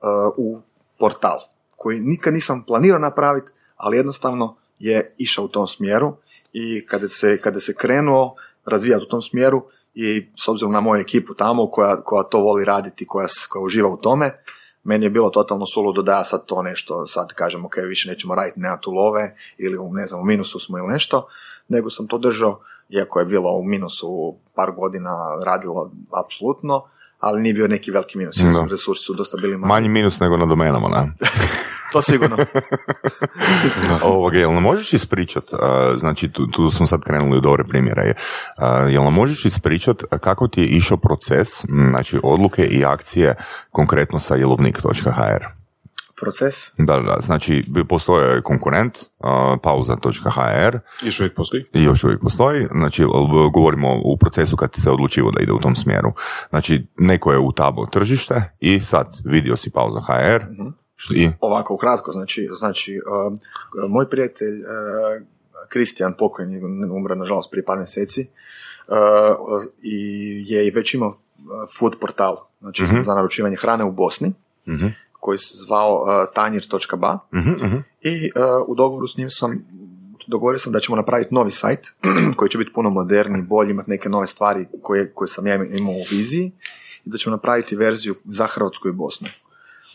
uh, 0.00 0.34
u 0.36 0.60
portal 0.98 1.38
koji 1.76 2.00
nikad 2.00 2.34
nisam 2.34 2.64
planirao 2.66 2.98
napraviti, 2.98 3.52
ali 3.76 3.96
jednostavno 3.96 4.56
je 4.78 5.14
išao 5.18 5.44
u 5.44 5.48
tom 5.48 5.66
smjeru 5.66 6.16
i 6.52 6.86
kada 6.86 7.08
se, 7.08 7.40
kada 7.40 7.60
se 7.60 7.74
krenuo 7.74 8.34
razvijati 8.64 9.04
u 9.04 9.08
tom 9.08 9.22
smjeru 9.22 9.62
i 9.94 10.26
s 10.36 10.48
obzirom 10.48 10.72
na 10.72 10.80
moju 10.80 11.00
ekipu 11.00 11.34
tamo 11.34 11.70
koja, 11.70 11.96
koja 11.96 12.22
to 12.22 12.40
voli 12.40 12.64
raditi, 12.64 13.06
koja, 13.06 13.26
koja 13.48 13.62
uživa 13.62 13.88
u 13.88 13.96
tome, 13.96 14.42
meni 14.84 15.06
je 15.06 15.10
bilo 15.10 15.30
totalno 15.30 15.66
suludo 15.66 16.02
da 16.02 16.12
ja 16.12 16.24
sad 16.24 16.46
to 16.46 16.62
nešto, 16.62 17.06
sad 17.06 17.32
kažem, 17.32 17.64
ok, 17.64 17.76
više 17.76 18.08
nećemo 18.08 18.34
raditi, 18.34 18.60
nema 18.60 18.76
tu 18.80 18.90
love, 18.90 19.36
ili 19.58 19.78
ne 19.92 20.06
znam, 20.06 20.20
u 20.20 20.24
minusu 20.24 20.58
smo 20.58 20.78
ili 20.78 20.88
nešto, 20.88 21.28
nego 21.68 21.90
sam 21.90 22.06
to 22.06 22.18
držao, 22.18 22.60
iako 22.88 23.18
je 23.18 23.26
bilo 23.26 23.50
u 23.52 23.64
minusu 23.64 24.36
par 24.54 24.72
godina 24.72 25.10
radilo 25.46 25.90
apsolutno, 26.24 26.82
ali 27.20 27.42
nije 27.42 27.54
bio 27.54 27.68
neki 27.68 27.90
veliki 27.90 28.18
minus, 28.18 28.36
jer 28.36 28.70
resursi 28.70 29.04
su 29.04 29.14
dosta 29.14 29.36
bili 29.36 29.56
manji. 29.56 29.68
Manji 29.68 29.88
minus 29.88 30.20
nego 30.20 30.36
na 30.36 30.46
domenama, 30.46 30.88
ne? 30.88 31.12
To 31.92 32.02
sigurno. 32.02 32.36
Ovoga, 34.12 34.38
jel 34.38 34.52
nam 34.52 34.62
možeš 34.62 34.92
ispričat, 34.92 35.44
znači 35.96 36.28
tu, 36.28 36.46
tu 36.46 36.70
smo 36.70 36.86
sad 36.86 37.00
krenuli 37.00 37.38
u 37.38 37.40
dobre 37.40 37.64
primjere, 37.64 38.14
jel 38.90 39.04
nam 39.04 39.14
možeš 39.14 39.44
ispričat 39.44 40.02
kako 40.20 40.48
ti 40.48 40.60
je 40.60 40.66
išao 40.66 40.96
proces, 40.96 41.48
znači 41.90 42.20
odluke 42.22 42.64
i 42.64 42.84
akcije 42.84 43.34
konkretno 43.70 44.18
sa 44.18 44.34
jelovnik.hr? 44.34 45.44
Proces, 46.20 46.54
Da, 46.78 46.96
da, 46.98 47.16
znači 47.20 47.64
postoje 47.88 48.42
konkurent, 48.42 48.98
pauza.hr 49.62 50.78
Još 51.02 51.20
uvijek 51.20 51.34
postoji? 51.34 51.64
i 51.72 51.82
još 51.82 52.04
uvijek 52.04 52.20
postoji, 52.20 52.66
znači 52.72 53.04
govorimo 53.52 54.00
u 54.04 54.16
procesu 54.16 54.56
kad 54.56 54.70
se 54.74 54.90
odlučivo 54.90 55.30
da 55.30 55.40
ide 55.40 55.52
u 55.52 55.58
tom 55.58 55.76
smjeru. 55.76 56.12
Znači, 56.50 56.86
neko 56.96 57.32
je 57.32 57.38
utabo 57.38 57.86
tržište 57.86 58.42
i 58.60 58.80
sad 58.80 59.06
vidio 59.24 59.56
si 59.56 59.70
pauza 59.70 60.00
HR 60.00 60.42
Mhm. 60.50 60.68
i 61.14 61.30
ovako 61.40 61.74
ukratko, 61.74 62.12
znači, 62.12 62.48
znači 62.50 63.00
um, 63.26 63.38
moj 63.90 64.08
prijatelj 64.10 64.54
uh, 64.54 65.26
Kristijan 65.68 66.14
pokojni, 66.14 66.60
umro 66.88 67.14
nažalost 67.14 67.50
prije 67.50 67.64
par 67.64 67.78
mjeseci, 67.78 68.28
uh, 68.88 68.94
i 69.82 69.96
je 70.46 70.66
i 70.66 70.70
već 70.70 70.94
imao 70.94 71.08
uh, 71.08 71.16
food 71.78 71.92
portal, 72.00 72.36
znači 72.60 72.82
Mhm. 72.82 73.00
za 73.00 73.14
naručivanje 73.14 73.56
hrane 73.56 73.84
u 73.84 73.92
Bosni, 73.92 74.32
Mhm, 74.66 74.86
koji 75.20 75.38
se 75.38 75.54
zvao 75.66 76.02
uh, 76.02 76.34
tanjir.ba 76.34 77.18
mhm, 77.34 77.50
mhm. 77.50 77.76
i 78.02 78.30
uh, 78.36 78.68
u 78.68 78.74
dogovoru 78.74 79.08
s 79.08 79.16
njim 79.16 79.30
sam 79.30 79.64
dogovorio 80.26 80.58
sam 80.58 80.72
da 80.72 80.80
ćemo 80.80 80.96
napraviti 80.96 81.34
novi 81.34 81.50
sajt 81.50 81.96
koji 82.36 82.48
će 82.48 82.58
biti 82.58 82.72
puno 82.72 82.90
moderniji, 82.90 83.42
bolji, 83.42 83.70
imati 83.70 83.90
neke 83.90 84.08
nove 84.08 84.26
stvari 84.26 84.66
koje, 84.82 85.12
koje 85.12 85.28
sam 85.28 85.46
ja 85.46 85.64
imao 85.64 85.92
u 85.92 86.04
viziji 86.10 86.52
i 87.04 87.10
da 87.10 87.18
ćemo 87.18 87.36
napraviti 87.36 87.76
verziju 87.76 88.14
za 88.24 88.46
Hrvatsku 88.46 88.88
i 88.88 88.92
Bosnu. 88.92 89.28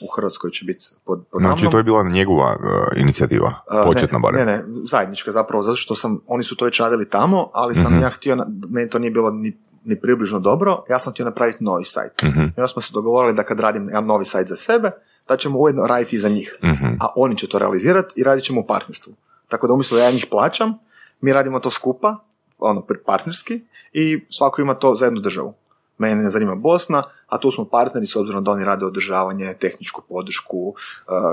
U 0.01 0.07
Hrvatskoj 0.15 0.51
će 0.51 0.65
biti 0.65 0.85
pod, 1.05 1.23
pod 1.31 1.41
Znači, 1.41 1.65
to 1.71 1.77
je 1.77 1.83
bila 1.83 2.03
njegova 2.03 2.55
uh, 2.55 3.01
inicijativa, 3.01 3.53
početna 3.85 4.17
ne, 4.17 4.21
barem. 4.21 4.45
Ne, 4.45 4.57
ne, 4.57 4.63
zajednička 4.89 5.31
zapravo, 5.31 5.63
zato 5.63 5.75
što 5.75 5.95
sam, 5.95 6.19
oni 6.27 6.43
su 6.43 6.55
to 6.55 6.65
već 6.65 6.79
radili 6.79 7.09
tamo, 7.09 7.49
ali 7.53 7.75
sam 7.75 7.93
Mhm. 7.93 8.01
ja 8.01 8.09
htio, 8.09 8.45
meni 8.69 8.89
to 8.89 8.99
nije 8.99 9.11
bilo 9.11 9.31
ni, 9.31 9.57
ni 9.83 9.99
približno 10.01 10.39
dobro, 10.39 10.83
ja 10.89 10.99
sam 10.99 11.13
htio 11.13 11.25
napraviti 11.25 11.63
novi 11.63 11.83
sajt. 11.83 12.23
Mhm, 12.23 12.39
I 12.41 12.53
onda 12.57 12.67
smo 12.67 12.81
se 12.81 12.93
dogovorili 12.93 13.33
da 13.33 13.43
kad 13.43 13.59
radim 13.59 13.87
jedan 13.87 14.05
novi 14.05 14.25
sajt 14.25 14.47
za 14.47 14.55
sebe, 14.55 14.91
da 15.27 15.37
ćemo 15.37 15.59
ujedno 15.59 15.87
raditi 15.87 16.15
i 16.15 16.19
za 16.19 16.29
njih. 16.29 16.57
mhm. 16.63 16.85
A 16.99 17.07
oni 17.15 17.37
će 17.37 17.47
to 17.47 17.59
realizirati 17.59 18.13
i 18.15 18.23
radit 18.23 18.43
ćemo 18.43 18.61
u 18.61 18.67
partnerstvu. 18.67 19.13
Tako 19.47 19.67
da 19.67 19.73
umjesto 19.73 19.95
da 19.95 20.03
ja 20.03 20.11
njih 20.11 20.27
plaćam, 20.31 20.73
mi 21.21 21.33
radimo 21.33 21.59
to 21.59 21.69
skupa, 21.69 22.17
ono, 22.59 22.85
partnerski, 23.05 23.61
i 23.93 24.25
svako 24.29 24.61
ima 24.61 24.75
to 24.75 24.95
za 24.95 25.05
jednu 25.05 25.19
državu. 25.19 25.53
Mene 25.97 26.23
ne 26.23 26.29
zanima 26.29 26.55
Bosna, 26.55 27.03
a 27.27 27.37
tu 27.37 27.51
smo 27.51 27.65
partneri 27.65 28.07
s 28.07 28.15
obzirom 28.15 28.43
da 28.43 28.51
oni 28.51 28.63
rade 28.63 28.85
održavanje, 28.85 29.53
tehničku 29.53 30.01
podršku, 30.09 30.67
uh, 30.67 30.73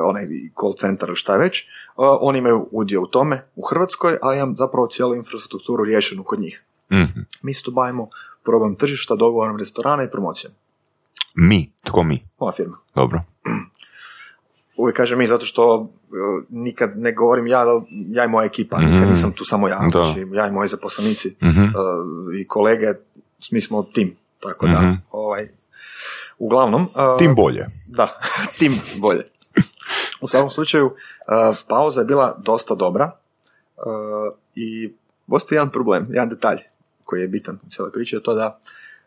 onaj 0.05 0.26
call 0.61 0.72
centar 0.72 1.09
ili 1.09 1.16
šta 1.16 1.36
već. 1.36 1.64
Uh, 1.97 2.05
oni 2.20 2.38
imaju 2.38 2.68
udio 2.70 3.03
u 3.03 3.07
tome 3.07 3.45
u 3.57 3.62
Hrvatskoj, 3.62 4.18
a 4.22 4.32
ja 4.32 4.43
imam 4.43 4.57
zapravo 4.57 4.86
cijelu 4.86 5.14
infrastrukturu 5.14 5.84
riješenu 5.84 6.24
kod 6.24 6.41
njih. 6.41 6.64
Mhm. 6.93 7.20
Mi 7.43 7.55
se 7.55 7.62
tu 7.62 7.70
bavimo 7.70 8.09
probom 8.45 8.74
tržišta, 8.76 9.14
dogovorom 9.14 9.59
restorana 9.59 10.05
i 10.05 10.11
promocijom. 10.11 10.53
Mi, 11.34 11.72
tko 11.84 12.03
mi? 12.03 12.26
Ova 12.38 12.53
firma. 12.53 12.76
Dobro. 12.95 13.22
Uvijek 14.81 14.97
kažem 14.97 15.18
mi 15.18 15.26
zato 15.26 15.47
što 15.47 15.76
uh, 15.76 15.89
nikad 16.51 16.91
ne 16.97 17.12
govorim 17.12 17.47
ja, 17.47 17.64
ja 18.09 18.24
i 18.24 18.28
moja 18.28 18.45
ekipa, 18.45 18.78
nikad 18.78 18.95
Mhm. 18.97 19.11
nisam 19.11 19.33
tu 19.33 19.45
samo 19.45 19.68
ja, 19.68 19.81
znači 19.93 20.26
ja 20.33 20.47
i 20.47 20.53
moji 20.53 20.68
zaposlenici 20.68 21.37
Mhm. 21.43 21.61
uh, 21.61 21.70
i 22.35 22.47
kolege, 22.47 22.87
mi 23.51 23.61
smo 23.61 23.83
tim, 23.85 24.16
tako 24.41 24.66
da, 24.66 24.81
Mhm. 24.81 24.93
ovaj, 25.11 25.49
uglavnom... 26.39 26.83
uh, 26.85 27.18
Tim 27.18 27.35
bolje. 27.35 27.66
Da, 27.87 28.18
tim 28.59 28.72
bolje. 28.97 29.22
U 30.20 30.28
svakom 30.28 30.51
slučaju, 30.51 30.95
pauza 31.68 32.01
je 32.01 32.05
bila 32.05 32.37
dosta 32.39 32.74
dobra 32.74 33.11
i 34.55 34.93
postoji 35.26 35.57
jedan 35.57 35.70
problem, 35.70 36.07
jedan 36.11 36.28
detalj 36.28 36.59
koji 37.05 37.20
je 37.20 37.28
bitan 37.28 37.55
u 37.57 37.70
cijeloj 37.70 37.93
priči, 37.93 38.16
je 38.16 38.22
to 38.22 38.35
da 38.35 38.59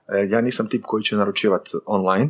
e, 0.08 0.28
ja 0.28 0.42
nisam 0.42 0.68
tip 0.68 0.84
koji 0.84 1.04
će 1.04 1.18
naručivati 1.18 1.72
online, 1.86 2.30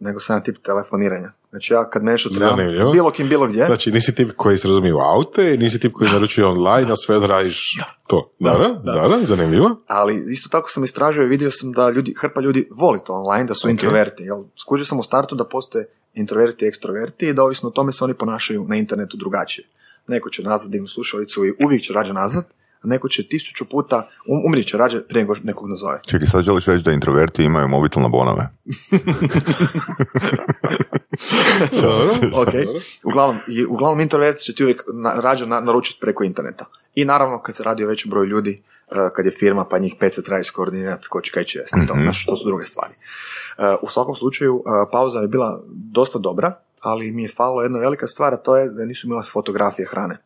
nego 0.00 0.20
sam 0.20 0.36
ja 0.36 0.40
tip 0.40 0.56
telefoniranja. 0.58 1.32
Znači 1.50 1.72
ja 1.72 1.90
kad 1.90 2.04
nešto 2.04 2.28
trebam, 2.30 2.56
bilo 2.92 3.10
kim, 3.10 3.28
bilo 3.28 3.46
gdje, 3.46 3.66
Znači, 3.66 3.90
nisi 3.92 4.14
tip 4.14 4.30
koji 4.36 4.58
se 4.58 4.68
razumije 4.68 4.94
u 4.94 4.98
aute, 4.98 5.56
nisi 5.58 5.80
tip 5.80 5.92
koji 5.92 6.10
naručuje 6.10 6.46
online, 6.46 6.92
a 6.92 6.96
sve 6.96 7.26
radiš 7.26 7.76
to. 8.06 8.32
Da, 8.40 8.50
Da, 8.50 8.58
da, 8.58 8.68
da. 8.68 9.08
da, 9.08 9.16
da, 9.16 9.24
zanimljivo. 9.24 9.76
ali 9.88 10.24
isto 10.32 10.48
tako 10.48 10.70
sam 10.70 10.84
istražio 10.84 11.22
i 11.22 11.28
vidio 11.28 11.50
sam 11.50 11.72
da 11.72 11.90
ljudi, 11.90 12.14
hrpa 12.20 12.40
ljudi 12.40 12.68
voli 12.80 12.98
to 13.06 13.12
online, 13.12 13.44
da 13.44 13.54
su 13.54 13.66
Ok. 13.68 13.70
introverti. 13.70 14.22
Jel? 14.22 14.36
Skužio 14.56 14.86
sam 14.86 14.98
u 14.98 15.02
startu 15.02 15.34
da 15.34 15.44
postoje 15.44 15.86
introverti 16.14 16.64
i 16.64 16.68
ekstroverti 16.68 17.28
i 17.28 17.32
da 17.32 17.42
ovisno 17.42 17.68
o 17.68 17.72
tome 17.72 17.92
se 17.92 18.04
oni 18.04 18.14
ponašaju 18.14 18.64
na 18.68 18.76
internetu 18.76 19.16
drugačije. 19.16 19.66
Neko 20.06 20.30
će 20.30 20.42
nazvat 20.42 20.70
dignu 20.72 20.88
slušalicu 20.88 21.44
i 21.46 21.52
uvijek 21.64 21.82
će 21.82 21.92
rađe 21.92 22.12
nazvat, 22.12 22.44
a 22.44 22.50
neko 22.84 23.08
će 23.08 23.28
tisuću 23.28 23.64
puta, 23.64 23.96
um, 24.28 24.42
umrijet 24.46 24.66
će 24.68 24.76
rađe 24.76 25.02
prije 25.08 25.22
nego 25.22 25.34
nekog 25.42 25.68
nazove. 25.68 26.00
Čekaj, 26.06 26.26
sad 26.28 26.42
želiš 26.42 26.66
reći 26.66 26.84
da 26.84 26.92
introverti 26.92 27.44
imaju 27.44 27.68
mobitel 27.68 28.02
na 28.02 28.08
bonove. 28.08 28.48
Dobro, 31.82 32.10
Ok. 32.34 32.48
Uglavnom, 33.04 33.36
i, 33.48 33.64
uglavnom 33.64 34.00
introverti 34.00 34.44
će 34.44 34.54
ti 34.54 34.64
uvijek 34.64 34.82
na, 34.92 35.12
rađe 35.20 35.46
na, 35.46 35.60
naručiti 35.60 35.98
preko 36.00 36.24
interneta. 36.24 36.64
I 36.94 37.04
naravno 37.04 37.42
kad 37.42 37.56
se 37.56 37.62
radi 37.62 37.84
o 37.84 37.88
većem 37.88 38.10
broju 38.10 38.26
ljudi, 38.26 38.62
uh, 38.90 38.96
kad 39.16 39.26
je 39.26 39.32
firma 39.32 39.64
pa 39.64 39.78
njih 39.78 39.94
pet 40.00 40.14
se 40.14 40.22
treba 40.22 40.40
iskoordinirati 40.40 41.08
ko 41.08 41.20
će 41.20 41.32
kaj 41.32 41.44
će 41.44 41.58
jesti. 41.58 41.86
To, 41.88 41.94
Mhm. 41.94 42.06
to 42.26 42.36
su 42.36 42.48
druge 42.48 42.64
stvari. 42.64 42.92
Uh, 43.58 43.64
u 43.82 43.88
svakom 43.88 44.14
slučaju 44.14 44.54
uh, 44.56 44.62
pauza 44.92 45.20
je 45.20 45.28
bila 45.28 45.62
dosta 45.66 46.18
dobra, 46.18 46.54
ali 46.80 47.12
mi 47.12 47.22
je 47.22 47.28
falilo 47.28 47.62
jedna 47.62 47.78
velika 47.78 48.06
stvar, 48.06 48.34
a 48.34 48.36
to 48.36 48.56
je 48.56 48.70
da 48.70 48.84
nisu 48.84 49.06
imala 49.06 49.22
fotografije 49.22 49.88
hrane. 49.90 50.18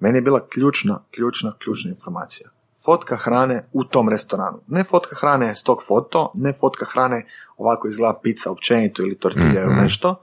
Meni 0.00 0.18
je 0.18 0.22
bila 0.22 0.46
ključna, 0.48 1.02
ključna, 1.10 1.54
ključna 1.58 1.90
informacija. 1.90 2.48
Fotka 2.84 3.16
hrane 3.16 3.64
u 3.72 3.84
tom 3.84 4.08
restoranu. 4.08 4.60
Ne 4.66 4.84
fotka 4.84 5.16
hrane 5.16 5.54
s 5.54 5.62
tog 5.62 5.78
foto, 5.88 6.32
ne 6.34 6.52
fotka 6.52 6.84
hrane 6.84 7.26
ovako 7.56 7.88
izgleda 7.88 8.20
pizza 8.22 8.50
općenito 8.50 9.02
ili 9.02 9.18
tortilja 9.18 9.62
ili 9.62 9.72
Mhm. 9.72 9.82
nešto, 9.82 10.22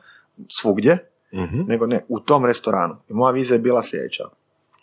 svugdje, 0.62 1.10
Mhm. 1.34 1.62
nego 1.68 1.86
ne, 1.88 2.06
u 2.08 2.20
tom 2.20 2.46
restoranu. 2.46 2.96
I 3.10 3.14
moja 3.14 3.32
vizija 3.32 3.56
je 3.56 3.60
bila 3.60 3.82
sljedeća. 3.82 4.24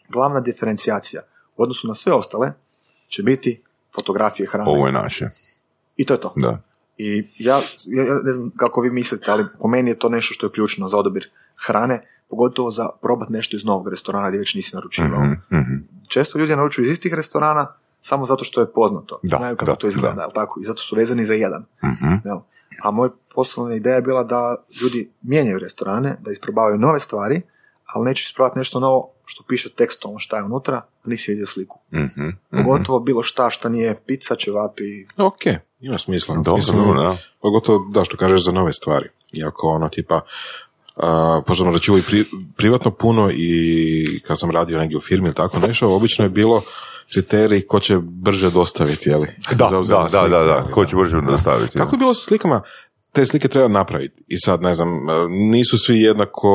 Glavna 0.08 0.40
diferencijacija 0.40 1.22
u 1.56 1.62
odnosu 1.62 1.88
na 1.88 1.94
sve 1.94 2.12
ostale 2.12 2.52
će 3.08 3.22
biti 3.22 3.62
fotografije 3.94 4.46
hrane. 4.48 4.70
Ovo 4.70 4.86
je 4.86 4.92
naše. 4.92 5.30
I 5.96 6.06
to 6.06 6.14
je 6.14 6.20
to. 6.20 6.32
Da. 6.36 6.60
I 6.98 7.28
ja 7.38 7.56
ja 7.86 8.20
ne 8.24 8.32
znam 8.32 8.50
kako 8.56 8.80
vi 8.80 8.90
mislite, 8.90 9.30
ali 9.30 9.44
po 9.60 9.68
meni 9.68 9.90
je 9.90 9.98
to 9.98 10.08
nešto 10.08 10.34
što 10.34 10.46
je 10.46 10.50
ključno 10.50 10.88
za 10.88 10.98
odabir 10.98 11.30
hrane, 11.66 12.06
pogotovo 12.34 12.70
za 12.70 12.88
probat 13.02 13.28
nešto 13.28 13.56
iz 13.56 13.64
novog 13.64 13.88
restorana 13.88 14.28
gdje 14.28 14.38
već 14.38 14.54
nisi 14.54 14.76
naručivao. 14.76 15.24
Mhm, 15.24 15.56
mhm. 15.56 15.74
Često 16.08 16.38
ljudi 16.38 16.56
naručuju 16.56 16.84
iz 16.84 16.90
istih 16.90 17.14
restorana 17.14 17.66
samo 18.00 18.24
zato 18.24 18.44
što 18.44 18.60
je 18.60 18.72
poznato. 18.72 19.20
Da, 19.22 19.36
Znaju 19.36 19.56
kako 19.56 19.70
da, 19.70 19.76
to 19.76 19.86
izgleda, 19.86 20.14
da. 20.14 20.22
jel 20.22 20.30
tako? 20.34 20.60
I 20.60 20.64
zato 20.64 20.82
su 20.82 20.96
vezani 20.96 21.24
za 21.24 21.34
jedan. 21.34 21.64
Mhm. 21.84 22.14
Jel? 22.24 22.38
A 22.82 22.90
moja 22.90 23.10
poslovna 23.34 23.74
ideja 23.74 23.94
je 23.94 24.02
bila 24.02 24.24
da 24.24 24.56
ljudi 24.82 25.10
mijenjaju 25.22 25.58
restorane, 25.58 26.16
da 26.20 26.30
isprobavaju 26.30 26.78
nove 26.78 27.00
stvari, 27.00 27.42
ali 27.86 28.04
neće 28.04 28.22
isprobati 28.22 28.58
nešto 28.58 28.80
novo 28.80 29.10
što 29.24 29.44
piše 29.48 29.70
tekstom 29.70 30.18
šta 30.18 30.36
je 30.36 30.44
unutra, 30.44 30.76
a 30.76 31.04
nisi 31.04 31.30
vidio 31.30 31.46
sliku. 31.46 31.78
Mhm, 31.92 32.02
mhm. 32.02 32.64
Pogotovo 32.64 33.00
bilo 33.00 33.22
šta 33.22 33.50
šta 33.50 33.68
nije 33.68 34.00
pizza, 34.06 34.34
ćevapi. 34.34 35.06
Ok, 35.16 35.40
ima 35.80 35.98
smisla. 35.98 36.34
Dobro, 36.34 36.56
Mislim, 36.56 36.78
dobro, 36.78 37.02
da. 37.02 37.18
Pogotovo 37.42 37.86
da 37.92 38.04
što 38.04 38.16
kažeš 38.16 38.44
za 38.44 38.52
nove 38.52 38.72
stvari. 38.72 39.08
Iako 39.32 39.68
ono 39.68 39.88
tipa, 39.88 40.20
pošto 41.46 41.64
sam 41.64 41.98
i 41.98 42.02
pri, 42.02 42.24
privatno 42.56 42.90
puno 42.90 43.30
i 43.32 44.20
kad 44.26 44.38
sam 44.38 44.50
radio 44.50 44.78
negdje 44.78 44.98
u 44.98 45.00
firmi 45.00 45.26
ili 45.26 45.34
tako 45.34 45.58
nešto, 45.58 45.94
obično 45.94 46.24
je 46.24 46.28
bilo 46.28 46.62
kriterij 47.12 47.66
ko 47.66 47.80
će 47.80 47.98
brže 48.02 48.50
dostaviti, 48.50 49.10
jeli? 49.10 49.28
Da, 49.50 49.68
da, 49.70 49.80
da, 49.80 50.08
slike, 50.08 50.28
da, 50.28 50.38
da. 50.44 50.66
Ko 50.70 50.86
će 50.86 50.96
brže 50.96 51.20
dostaviti? 51.20 51.78
Kako 51.78 51.94
je 51.94 51.98
bilo 51.98 52.14
sa 52.14 52.22
slikama? 52.22 52.62
Te 53.12 53.26
slike 53.26 53.48
treba 53.48 53.68
napraviti. 53.68 54.24
I 54.28 54.36
sad, 54.36 54.62
ne 54.62 54.74
znam, 54.74 54.88
nisu 55.50 55.78
svi 55.78 56.00
jednako 56.00 56.48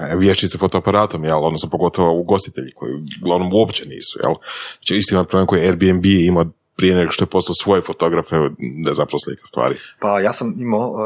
e, 0.00 0.16
vještice 0.16 0.58
fotoaparatom, 0.58 1.24
jel? 1.24 1.44
Odnosno, 1.44 1.70
pogotovo 1.70 2.20
ugostitelji 2.20 2.72
koji 2.74 2.92
uglavnom 3.22 3.52
uopće 3.52 3.84
nisu, 3.88 4.18
jel? 4.22 4.34
Znači, 4.74 4.96
isti 4.96 5.14
problem 5.14 5.46
koji 5.46 5.62
Airbnb 5.62 6.04
ima 6.06 6.46
prije 6.76 6.96
nego 6.96 7.10
što 7.10 7.24
je 7.24 7.30
postao 7.30 7.54
svoje 7.54 7.82
fotografe 7.82 8.36
da 8.84 8.90
je 8.90 8.94
zapravo 8.94 9.18
slika 9.18 9.46
stvari. 9.46 9.76
Pa 10.00 10.20
ja 10.20 10.32
sam 10.32 10.54
imao 10.58 10.90
uh, 10.90 10.98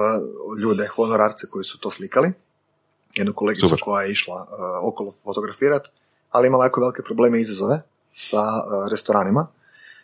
ljude, 0.63 0.87
honorarce 0.87 1.47
koji 1.47 1.65
su 1.65 1.79
to 1.79 1.91
slikali. 1.91 2.33
Jednu 3.15 3.33
kolegicu 3.33 3.69
Super. 3.69 3.85
koja 3.85 4.03
je 4.03 4.13
išla 4.13 4.35
uh, 4.37 4.89
okolo 4.89 5.13
fotografirat, 5.25 5.89
ali 6.31 6.47
imala 6.47 6.65
jako 6.65 6.81
velike 6.81 7.03
probleme 7.03 7.39
i 7.39 7.41
izazove 7.41 7.83
sa 8.13 8.41
uh, 8.41 8.91
restoranima, 8.91 9.47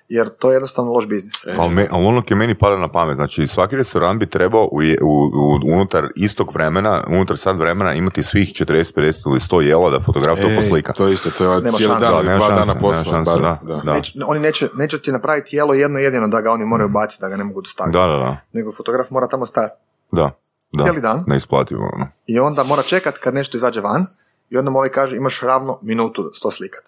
jer 0.08 0.28
to 0.28 0.50
je 0.50 0.54
jednostavno 0.54 0.92
loš 0.92 1.08
biznis. 1.08 1.46
Ali, 1.58 1.70
me, 1.70 1.86
ali 1.90 2.06
ono 2.06 2.22
je 2.30 2.36
meni 2.36 2.54
pada 2.54 2.76
na 2.76 2.88
pamet, 2.88 3.16
znači 3.16 3.46
svaki 3.46 3.76
restoran 3.76 4.18
bi 4.18 4.26
trebao 4.26 4.62
u, 4.62 4.78
u, 5.02 5.24
u- 5.24 5.74
unutar 5.74 6.08
istog 6.16 6.50
vremena, 6.54 7.04
unutar 7.08 7.36
sad 7.36 7.58
vremena 7.58 7.94
imati 7.94 8.22
svih 8.22 8.48
40, 8.48 8.64
50 8.94 9.30
ili 9.30 9.40
100 9.40 9.60
jela 9.60 9.90
da 9.90 10.00
fotograf 10.00 10.38
to 10.38 10.48
poslika. 10.56 10.92
To 10.92 11.08
isto, 11.08 11.30
to 11.30 11.44
je 11.44 11.50
Nema 11.50 11.70
cijeli 11.70 11.94
šanse. 11.94 12.06
dan, 12.06 12.24
dva 12.38 12.48
dana 12.48 12.60
nema 12.60 12.80
posla. 12.80 13.04
šanse, 13.04 13.30
bar, 13.30 13.40
da, 13.40 13.58
da. 13.64 13.76
da. 13.76 13.92
Neće, 13.94 14.18
oni 14.26 14.40
neće, 14.40 14.68
neće 14.74 14.98
ti 14.98 15.12
napraviti 15.12 15.56
jelo 15.56 15.74
jedno 15.74 15.98
jedino 15.98 16.28
da 16.28 16.40
ga 16.40 16.50
oni 16.52 16.64
moraju 16.64 16.88
baciti, 16.88 17.20
da 17.20 17.28
ga 17.28 17.36
ne 17.36 17.44
mogu 17.44 17.60
dostaviti. 17.62 17.98
Da, 17.98 18.06
da, 18.06 18.16
da, 18.16 18.36
Nego 18.52 18.72
fotograf 18.72 19.10
mora 19.10 19.26
tamo 19.26 19.46
stajati 19.46 19.74
da, 20.12 20.30
da. 20.72 20.82
cijeli 20.84 21.00
dan 21.00 21.24
Neisplativo, 21.26 21.90
ono. 21.94 22.06
i 22.26 22.38
onda 22.38 22.62
mora 22.62 22.82
čekat 22.82 23.18
kad 23.18 23.34
nešto 23.34 23.56
izađe 23.56 23.80
van 23.80 24.06
i 24.50 24.56
onda 24.56 24.70
mu 24.70 24.78
ovaj 24.78 24.88
kaže 24.88 25.16
imaš 25.16 25.40
ravno 25.40 25.78
minutu 25.82 26.22
da 26.22 26.28
to 26.42 26.50
slikat. 26.50 26.82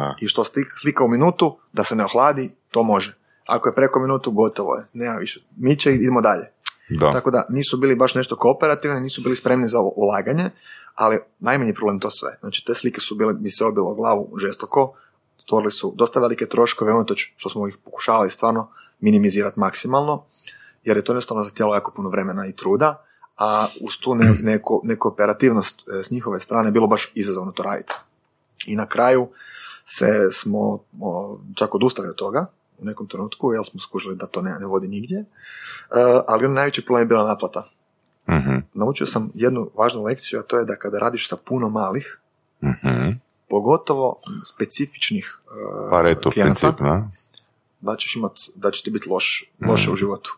Da. 0.00 0.16
I 0.20 0.28
što 0.28 0.44
slik- 0.44 0.78
slika 0.80 1.04
u 1.04 1.08
minutu, 1.08 1.58
da 1.72 1.84
se 1.84 1.96
ne 1.96 2.04
ohladi, 2.04 2.50
to 2.70 2.82
može. 2.82 3.16
Ako 3.46 3.68
je 3.68 3.74
preko 3.74 4.00
minutu, 4.00 4.30
gotovo 4.30 4.74
je. 4.76 4.86
Nema 4.92 5.16
više. 5.16 5.40
Miče 5.56 5.92
i 5.92 5.94
idemo 5.94 6.20
dalje. 6.20 6.44
Da. 6.90 7.10
Tako 7.10 7.30
da 7.30 7.46
nisu 7.48 7.76
bili 7.76 7.94
baš 7.94 8.14
nešto 8.14 8.36
kooperativni, 8.36 9.00
nisu 9.00 9.22
bili 9.22 9.36
spremni 9.36 9.68
za 9.68 9.78
ulaganje, 9.80 10.50
ali 10.94 11.18
najmanji 11.38 11.74
problem 11.74 12.00
to 12.00 12.10
sve. 12.10 12.36
Znači 12.40 12.64
te 12.66 12.74
slike 12.74 13.00
su 13.00 13.14
bile, 13.14 13.32
mi 13.32 13.50
se 13.50 13.64
obilo 13.64 13.94
glavu 13.94 14.38
žestoko, 14.38 14.92
stvorili 15.36 15.72
su 15.72 15.94
dosta 15.96 16.20
velike 16.20 16.46
troškove, 16.46 16.94
unatoč 16.94 17.32
što 17.36 17.48
smo 17.48 17.68
ih 17.68 17.76
pokušavali 17.84 18.30
stvarno 18.30 18.70
minimizirati 19.00 19.60
maksimalno, 19.60 20.24
jer 20.84 20.96
je 20.96 21.04
to 21.04 21.12
jednostavno 21.12 21.42
zahtjelo 21.42 21.74
jako 21.74 21.92
puno 21.96 22.08
vremena 22.08 22.46
i 22.46 22.52
truda, 22.52 23.04
a 23.38 23.66
uz 23.80 23.98
tu 24.00 24.14
ne, 24.14 24.34
neko, 24.52 24.80
nekooperativnost 24.84 25.88
e, 25.88 26.02
s 26.02 26.10
njihove 26.10 26.38
strane 26.38 26.70
bilo 26.70 26.86
baš 26.86 27.12
izazovno 27.14 27.52
to 27.52 27.62
raditi. 27.62 27.92
I 28.66 28.76
na 28.76 28.86
kraju 28.86 29.28
se 29.90 30.06
smo 30.32 30.60
o, 31.00 31.38
čak 31.54 31.74
odustali 31.74 32.08
od 32.08 32.14
toga 32.16 32.46
u 32.78 32.84
nekom 32.84 33.06
trenutku, 33.08 33.52
jer 33.52 33.64
smo 33.64 33.80
skužili 33.80 34.16
da 34.16 34.26
to 34.26 34.42
ne, 34.42 34.56
ne 34.60 34.66
vodi 34.66 34.88
nigdje, 34.88 35.24
E, 35.90 35.94
ali 36.28 36.46
on 36.46 36.52
najveći 36.52 36.84
problem 36.84 37.02
je 37.02 37.06
bila 37.06 37.28
naplata. 37.28 37.68
Mhm. 38.30 38.56
Naučio 38.74 39.06
sam 39.06 39.30
jednu 39.34 39.70
važnu 39.74 40.02
lekciju, 40.02 40.38
a 40.40 40.42
to 40.42 40.58
je 40.58 40.64
da 40.64 40.76
kada 40.76 40.98
radiš 40.98 41.28
sa 41.28 41.36
puno 41.44 41.68
malih, 41.68 42.20
Mhm. 42.62 43.10
pogotovo 43.48 44.20
specifičnih 44.44 45.38
e, 45.46 45.90
Pareto 45.90 46.30
klijenata, 46.30 46.60
princip, 46.60 46.80
da? 46.80 47.08
da 47.80 47.96
ćeš 47.96 48.16
imat, 48.16 48.32
da 48.56 48.70
će 48.70 48.82
ti 48.82 48.90
biti 48.90 49.08
loš, 49.08 49.50
loše 49.68 49.90
Mm. 49.90 49.92
u 49.92 49.96
životu. 49.96 50.36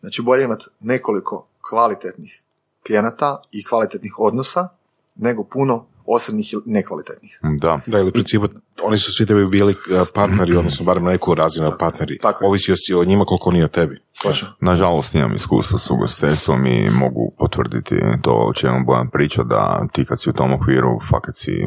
Znači 0.00 0.22
bolje 0.22 0.44
imati 0.44 0.66
nekoliko 0.80 1.46
kvalitetnih 1.60 2.42
klijenata 2.86 3.42
i 3.50 3.64
kvalitetnih 3.64 4.14
odnosa, 4.18 4.68
nego 5.16 5.44
puno 5.44 5.86
osrednjih 6.06 6.52
i 6.52 6.56
nekvalitetnih. 6.66 7.40
Da. 7.42 7.80
Da, 7.86 7.98
ili 7.98 8.08
u 8.08 8.12
principu, 8.12 8.48
oni 8.82 8.98
su 8.98 9.12
svi 9.12 9.26
tebi 9.26 9.46
bili 9.46 9.72
uh, 9.72 10.08
partneri, 10.14 10.56
odnosno 10.60 10.84
barem 10.84 11.04
na 11.04 11.10
neku 11.10 11.34
razinu 11.34 11.66
Tako, 11.66 11.78
partneri. 11.78 12.18
tako 12.18 12.44
je. 12.44 12.48
Ovisio 12.48 12.76
si 12.76 12.94
o 12.94 13.04
njima 13.04 13.24
koliko 13.24 13.48
oni 13.48 13.62
o 13.62 13.68
tebi. 13.68 14.00
Točno. 14.22 14.48
Nažalost 14.60 15.14
imam 15.14 15.34
iskustva 15.34 15.78
s 15.78 15.90
ugostiteljstvom 15.90 16.66
i 16.66 16.90
mogu 16.90 17.32
potvrditi 17.38 18.00
to 18.22 18.32
o 18.32 18.52
čemu 18.52 18.84
Bojan 18.84 19.10
priča 19.10 19.42
da 19.42 19.86
ti 19.92 20.04
kad 20.04 20.20
si 20.20 20.30
u 20.30 20.32
tom 20.32 20.52
okviru 20.52 21.00
fakat 21.10 21.36
si 21.36 21.66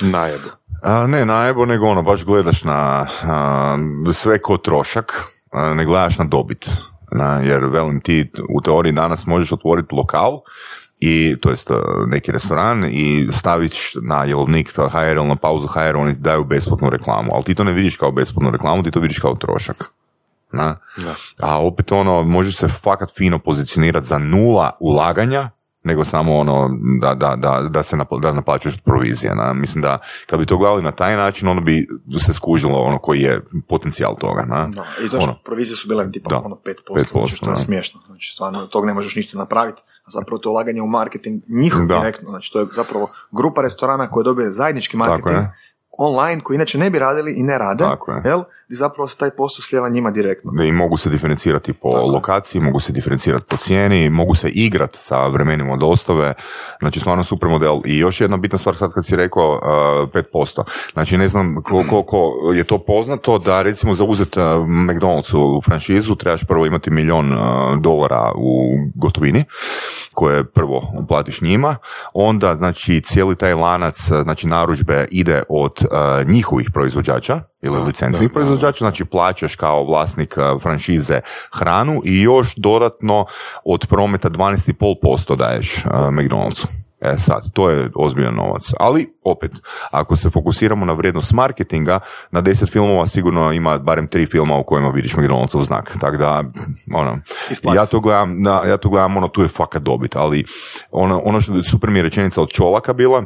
Najebu. 0.00 0.48
A, 0.82 1.06
ne 1.06 1.24
najebo, 1.26 1.66
nego 1.66 1.86
ono, 1.86 2.02
baš 2.02 2.24
gledaš 2.24 2.64
na 2.64 3.06
a, 3.22 3.78
sve 4.12 4.38
ko 4.38 4.56
trošak, 4.56 5.12
a, 5.50 5.74
ne 5.74 5.84
gledaš 5.84 6.18
na 6.18 6.24
dobit. 6.24 6.70
Na, 7.12 7.40
jer, 7.40 7.64
velim 7.64 8.00
ti, 8.00 8.30
u 8.48 8.60
teoriji 8.60 8.92
danas 8.92 9.26
možeš 9.26 9.52
otvoriti 9.52 9.94
lokal 9.94 10.40
i, 11.04 11.36
to 11.40 11.50
jest 11.50 11.70
a, 11.70 11.74
neki 12.06 12.32
restoran 12.32 12.84
i 12.84 13.28
staviš 13.32 13.94
na 14.02 14.24
jelovnik 14.24 14.72
to 14.72 14.88
HR 14.88 15.16
ili 15.16 15.26
na 15.28 15.36
pauzu 15.36 15.66
HR, 15.66 15.96
oni 15.96 16.14
ti 16.14 16.20
daju 16.20 16.44
besplatnu 16.44 16.90
reklamu, 16.90 17.30
ali 17.34 17.44
ti 17.44 17.54
to 17.54 17.64
ne 17.64 17.72
vidiš 17.72 17.96
kao 17.96 18.10
besplatnu 18.12 18.50
reklamu, 18.50 18.82
ti 18.82 18.90
to 18.90 19.00
vidiš 19.00 19.18
kao 19.18 19.34
trošak. 19.34 19.84
Na? 20.52 20.76
Da. 20.96 21.14
A 21.40 21.66
opet 21.66 21.92
ono, 21.92 22.22
možeš 22.22 22.56
se 22.56 22.68
fakat 22.68 23.10
fino 23.16 23.38
pozicionirati 23.38 24.06
za 24.06 24.18
nula 24.18 24.70
ulaganja, 24.80 25.50
nego 25.84 26.04
samo 26.04 26.36
ono 26.38 26.70
da, 27.00 27.14
da, 27.14 27.36
da, 27.36 27.68
da 27.68 27.82
se 27.82 27.96
napla, 27.96 28.18
da 28.18 28.32
naplaćuješ 28.32 28.76
provizije. 28.84 29.34
Na. 29.34 29.52
Mislim 29.52 29.82
da 29.82 29.98
kad 30.26 30.40
bi 30.40 30.46
to 30.46 30.56
gledali 30.58 30.82
na 30.82 30.92
taj 30.92 31.16
način, 31.16 31.48
ono 31.48 31.60
bi 31.60 31.88
se 32.18 32.32
skužilo 32.32 32.78
ono 32.78 32.98
koji 32.98 33.20
je 33.20 33.40
potencijal 33.68 34.16
toga. 34.18 34.44
Na. 34.44 34.68
Da, 34.68 34.84
I 35.04 35.08
to 35.08 35.18
Ono. 35.18 35.34
provizije 35.44 35.76
su 35.76 35.88
bile 35.88 36.12
tipa 36.12 36.30
Da. 36.30 36.38
ono 36.44 36.56
5%, 36.56 36.72
5%, 36.94 37.12
znači 37.12 37.36
što 37.36 37.50
je 37.50 37.56
smiješno. 37.56 38.00
Znači 38.06 38.32
stvarno 38.32 38.58
od 38.58 38.70
tog 38.70 38.86
ne 38.86 38.94
možeš 38.94 39.16
ništa 39.16 39.38
napraviti. 39.38 39.82
Zapravo 40.06 40.38
to 40.38 40.48
je 40.48 40.50
ulaganje 40.50 40.82
u 40.82 40.86
marketing 40.86 41.42
njihov 41.48 41.86
Da. 41.86 41.98
direktno. 41.98 42.30
Znači 42.30 42.52
to 42.52 42.60
je 42.60 42.66
zapravo 42.74 43.10
grupa 43.30 43.62
restorana 43.62 44.10
koja 44.10 44.24
dobije 44.24 44.50
zajednički 44.50 44.96
marketing 44.96 45.44
online 45.98 46.40
koji 46.40 46.54
inače 46.54 46.78
ne 46.78 46.90
bi 46.90 46.98
radili 46.98 47.32
i 47.32 47.42
ne 47.42 47.58
rade. 47.58 47.84
Tako 47.84 48.12
je. 48.12 48.22
Jel? 48.24 48.42
I 48.72 48.74
zapravo 48.74 49.08
se 49.08 49.16
taj 49.16 49.30
posao 49.30 49.62
slijeva 49.62 49.88
njima 49.88 50.10
direktno. 50.10 50.64
I 50.64 50.72
mogu 50.72 50.96
se 50.96 51.10
diferencirati 51.10 51.72
po 51.72 51.90
Tako 51.92 52.06
lokaciji, 52.06 52.60
mogu 52.60 52.80
se 52.80 52.92
diferencirati 52.92 53.44
po 53.48 53.56
cijeni, 53.56 54.10
mogu 54.10 54.34
se 54.34 54.48
igrati 54.48 54.98
sa 54.98 55.26
vremenima 55.26 55.76
dostave, 55.76 56.34
znači 56.80 57.00
stvarno 57.00 57.24
super 57.24 57.48
model. 57.48 57.80
I 57.84 57.98
još 57.98 58.20
jedna 58.20 58.36
bitna 58.36 58.58
stvar 58.58 58.76
sad 58.76 58.92
kad 58.92 59.06
si 59.06 59.16
rekao 59.16 59.52
uh, 59.52 60.22
5%, 60.34 60.62
znači 60.92 61.16
ne 61.16 61.28
znam 61.28 61.62
ko- 61.62 61.84
koliko 61.90 62.32
je 62.54 62.64
to 62.64 62.78
poznato 62.78 63.38
da 63.38 63.62
recimo 63.62 63.94
za 63.94 64.04
uzet 64.04 64.36
uh, 64.36 64.42
McDonald'su 64.68 65.58
u 65.58 65.62
franšizu 65.62 66.14
trebaš 66.14 66.44
prvo 66.44 66.66
imati 66.66 66.90
milion 66.90 67.32
uh, 67.32 67.38
dolara 67.80 68.32
u 68.36 68.76
gotovini 68.94 69.44
koje 70.14 70.44
prvo 70.44 70.92
uplatiš 71.04 71.40
njima, 71.40 71.76
onda 72.14 72.54
znači 72.54 73.00
cijeli 73.00 73.36
taj 73.36 73.54
lanac 73.54 74.10
uh, 74.10 74.22
znači 74.22 74.46
narudžbe 74.46 75.06
ide 75.10 75.42
od 75.48 75.72
uh, 75.80 76.28
njihovih 76.28 76.70
proizvođača 76.74 77.51
ili 77.62 77.84
licencnih 77.86 78.30
proizvođača, 78.30 78.78
znači 78.78 79.04
plaćaš 79.04 79.56
kao 79.56 79.84
vlasnik 79.84 80.36
uh, 80.36 80.62
franšize 80.62 81.20
hranu 81.52 82.00
i 82.04 82.22
još 82.22 82.54
dodatno 82.56 83.26
od 83.64 83.86
prometa 83.86 84.30
12,5% 84.30 85.36
daješ 85.36 85.84
uh, 85.84 85.92
McDonald'su. 85.92 86.66
E 87.02 87.18
sad, 87.18 87.52
to 87.52 87.70
je 87.70 87.90
ozbiljan 87.94 88.34
novac. 88.34 88.72
Ali, 88.80 89.12
opet, 89.24 89.50
ako 89.90 90.16
se 90.16 90.30
fokusiramo 90.30 90.84
na 90.84 90.92
vrijednost 90.92 91.32
marketinga, 91.32 91.98
na 92.30 92.42
10 92.42 92.72
filmova 92.72 93.06
sigurno 93.06 93.52
ima 93.52 93.78
barem 93.78 94.06
tri 94.06 94.26
filma 94.26 94.56
u 94.56 94.64
kojima 94.64 94.90
vidiš 94.90 95.14
McDonald'sov 95.14 95.62
znak. 95.62 95.96
Tako 96.00 96.16
da, 96.16 96.44
ono, 96.94 97.18
ja 97.74 97.86
to 97.86 98.00
gledam, 98.00 98.42
da, 98.42 98.62
ja 98.66 98.76
to 98.76 98.88
gledam, 98.88 99.16
ono, 99.16 99.28
tu 99.28 99.42
je 99.42 99.48
fakat 99.48 99.82
dobit, 99.82 100.16
ali 100.16 100.44
ono, 100.90 101.20
ono 101.24 101.40
što 101.40 101.62
super 101.62 101.90
mi 101.90 101.98
je 101.98 102.02
rečenica 102.02 102.42
od 102.42 102.48
Čolaka 102.48 102.92
bila, 102.92 103.24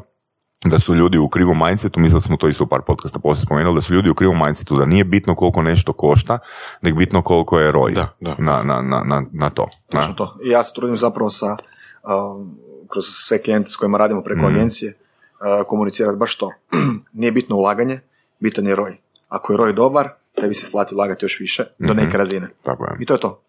da 0.64 0.78
su 0.78 0.94
ljudi 0.94 1.18
u 1.18 1.28
krivom 1.28 1.58
mindsetu, 1.58 2.00
mislim 2.00 2.20
da 2.20 2.26
smo 2.26 2.36
to 2.36 2.48
isto 2.48 2.64
u 2.64 2.66
par 2.66 2.80
podcasta 2.86 3.18
poslije 3.18 3.42
spomenuli, 3.42 3.74
da 3.74 3.80
su 3.80 3.94
ljudi 3.94 4.10
u 4.10 4.14
krivom 4.14 4.38
mindsetu, 4.38 4.76
da 4.76 4.84
nije 4.84 5.04
bitno 5.04 5.34
koliko 5.34 5.62
nešto 5.62 5.92
košta, 5.92 6.38
nego 6.82 6.98
bitno 6.98 7.22
koliko 7.22 7.60
je 7.60 7.72
roj 7.72 7.92
Da, 7.92 8.14
da. 8.20 8.34
Na, 8.38 8.62
na, 8.62 8.82
na, 8.82 9.02
na, 9.04 9.22
na 9.32 9.50
to. 9.50 9.68
Na. 9.92 10.00
Točno 10.00 10.14
to. 10.14 10.36
I 10.44 10.48
ja 10.48 10.62
se 10.62 10.72
trudim 10.74 10.96
zapravo 10.96 11.30
sa, 11.30 11.46
um, 11.46 12.58
kroz 12.88 13.04
sve 13.06 13.42
klijente 13.42 13.70
s 13.70 13.76
kojima 13.76 13.98
radimo 13.98 14.22
preko 14.22 14.40
Mhm. 14.40 14.46
agencije, 14.48 14.98
uh, 15.58 15.66
komunicirati 15.66 16.18
baš 16.18 16.36
to. 16.36 16.50
Nije 17.12 17.32
bitno 17.32 17.56
ulaganje, 17.56 18.00
bitan 18.40 18.66
je 18.66 18.76
roj. 18.76 18.96
Ako 19.28 19.52
je 19.52 19.56
roj 19.56 19.72
dobar, 19.72 20.08
tebi 20.34 20.54
se 20.54 20.62
isplati 20.62 20.94
ulagati 20.94 21.24
još 21.24 21.40
više, 21.40 21.64
do 21.78 21.94
Mhm. 21.94 22.04
neke 22.04 22.18
razine. 22.18 22.48
Tako 22.62 22.84
je. 22.84 22.96
I 23.00 23.06
to 23.06 23.14
je 23.14 23.20
to. 23.20 23.42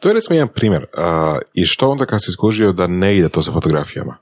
To 0.00 0.08
je 0.08 0.14
recimo 0.14 0.34
jedan 0.34 0.48
primjer. 0.48 0.86
A, 0.96 1.38
I 1.54 1.66
što 1.66 1.90
onda 1.90 2.06
kad 2.06 2.22
si 2.22 2.32
skužio 2.32 2.72
da 2.72 2.86
ne 2.86 3.16
ide 3.16 3.28
to 3.28 3.42
sa 3.42 3.52
fotografijama? 3.52 4.16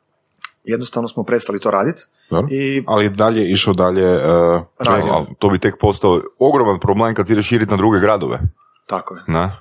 Jednostavno 0.64 1.08
smo 1.08 1.22
prestali 1.22 1.60
to 1.60 1.70
raditi? 1.70 2.02
I 2.50 2.82
Ali 2.86 3.10
dalje 3.10 3.50
išao 3.52 3.74
dalje... 3.74 4.14
Uh, 4.16 4.62
Radio. 4.78 5.12
Ali 5.12 5.26
to 5.38 5.48
bi 5.48 5.58
tek 5.58 5.74
postao 5.80 6.20
ogroman 6.38 6.78
problem 6.80 7.14
kad 7.14 7.30
ideš 7.30 7.46
širiti 7.48 7.70
na 7.70 7.76
druge 7.76 8.00
gradove. 8.00 8.40
tako 8.86 9.14
je. 9.14 9.22
Na? 9.26 9.52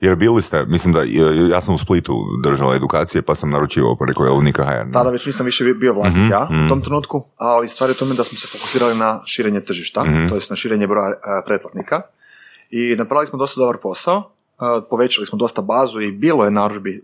Jer 0.00 0.16
bili 0.16 0.42
ste, 0.42 0.64
mislim 0.64 0.92
da, 0.94 1.02
ja 1.50 1.60
sam 1.60 1.74
u 1.74 1.78
Splitu 1.78 2.12
držao 2.42 2.74
edukacije 2.74 3.22
pa 3.22 3.34
sam 3.34 3.50
naručivao 3.50 3.96
preko 3.96 4.26
Elnika 4.26 4.64
HR. 4.64 4.92
Tada 4.92 5.10
već 5.10 5.26
nisam 5.26 5.46
više 5.46 5.64
bio 5.64 5.94
vlasnik 5.94 6.22
Mhm, 6.22 6.30
ja 6.32 6.44
mhm. 6.50 6.66
u 6.66 6.68
tom 6.68 6.80
trenutku, 6.80 7.24
ali 7.36 7.68
stvar 7.68 7.90
je 7.90 7.92
u 7.92 7.98
tome 7.98 8.14
da 8.14 8.24
smo 8.24 8.38
se 8.38 8.48
fokusirali 8.48 8.94
na 8.94 9.20
širenje 9.26 9.60
tržišta, 9.60 10.04
Mhm. 10.04 10.28
to 10.28 10.34
jest 10.34 10.50
na 10.50 10.56
širenje 10.56 10.86
broja 10.86 11.08
e, 11.08 11.14
pretplatnika 11.46 12.00
i 12.70 12.94
napravili 12.98 13.26
smo 13.26 13.38
dosta 13.38 13.60
dobar 13.60 13.76
posao, 13.76 14.16
e, 14.60 14.64
povećali 14.90 15.26
smo 15.26 15.38
dosta 15.38 15.62
bazu 15.62 16.00
i 16.00 16.12
bilo 16.12 16.44
je 16.44 16.50
narudžbi 16.50 16.90
e, 16.90 17.00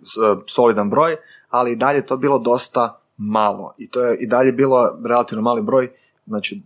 solidan 0.46 0.90
broj, 0.90 1.16
ali 1.50 1.72
i 1.72 1.76
dalje 1.76 1.96
je 1.96 2.06
to 2.06 2.16
bilo 2.16 2.38
dosta 2.38 2.99
malo 3.20 3.74
i 3.78 3.90
to 3.90 4.04
je 4.04 4.16
i 4.16 4.26
dalje 4.26 4.52
bilo 4.52 4.98
relativno 5.04 5.42
mali 5.42 5.62
broj, 5.62 5.90
znači 6.26 6.62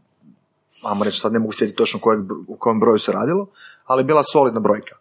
ajmo 0.83 1.05
reći 1.05 1.21
sad 1.21 1.33
ne 1.33 1.39
mogu 1.39 1.53
sjetiti 1.53 1.77
točno 1.77 2.01
kojeg, 2.01 2.21
u 2.49 2.57
kojem 2.57 2.81
broju 2.81 2.99
se 2.99 3.13
radilo, 3.13 3.47
ali 3.87 4.05
bila 4.05 4.23
solidna 4.33 4.61
brojka. 4.61 4.97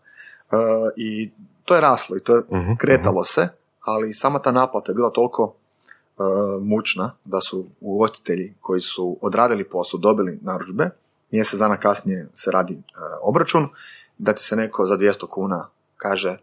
E, 0.51 0.56
I 0.95 1.32
to 1.66 1.76
je 1.76 1.82
raslo 1.82 2.18
i 2.18 2.20
to 2.20 2.36
je 2.36 2.43
Mhm, 2.51 2.74
kretalo 2.78 3.24
se, 3.24 3.47
ali 3.82 4.14
sama 4.14 4.39
ta 4.39 4.51
naplata 4.51 4.91
je 4.91 4.95
bila 4.95 5.10
toliko 5.10 5.54
e, 5.54 6.22
mučna 6.62 7.16
da 7.26 7.39
su 7.41 7.66
ugostitelji 7.82 8.54
koji 8.62 8.82
su 8.82 9.18
odradili 9.22 9.64
posao, 9.64 9.99
dobili 9.99 10.39
narudžbe, 10.41 10.89
mjesec 11.32 11.60
dana 11.60 11.78
kasnije 11.78 12.28
se 12.34 12.51
radi 12.51 12.74
e, 12.74 12.80
obračun, 13.22 13.70
da 14.18 14.34
ti 14.34 14.43
se 14.43 14.56
neko 14.56 14.86
za 14.86 14.97
200 14.97 15.28
kuna 15.28 15.68
kaže 15.97 16.38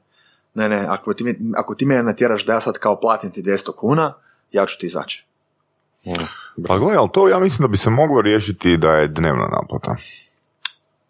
ne, 0.54 0.68
ne, 0.68 0.86
ako 0.88 1.12
ti, 1.12 1.38
ako 1.56 1.74
ti 1.74 1.86
mene 1.86 2.02
natjeraš 2.02 2.46
da 2.46 2.52
ja 2.52 2.60
sad 2.60 2.78
kao 2.78 3.00
platim 3.00 3.30
ti 3.30 3.42
200 3.42 3.74
kuna, 3.76 4.14
ja 4.52 4.66
ću 4.66 4.78
ti 4.78 4.86
izaći. 4.86 5.26
Pa 6.68 6.78
gledaj, 6.78 6.96
ali 6.96 7.08
to 7.12 7.28
ja 7.28 7.38
mislim 7.38 7.60
da 7.60 7.68
bi 7.68 7.76
se 7.76 7.90
moglo 7.90 8.20
riješiti 8.20 8.76
da 8.76 8.90
je 8.90 9.08
dnevna 9.08 9.48
naplata. 9.52 9.96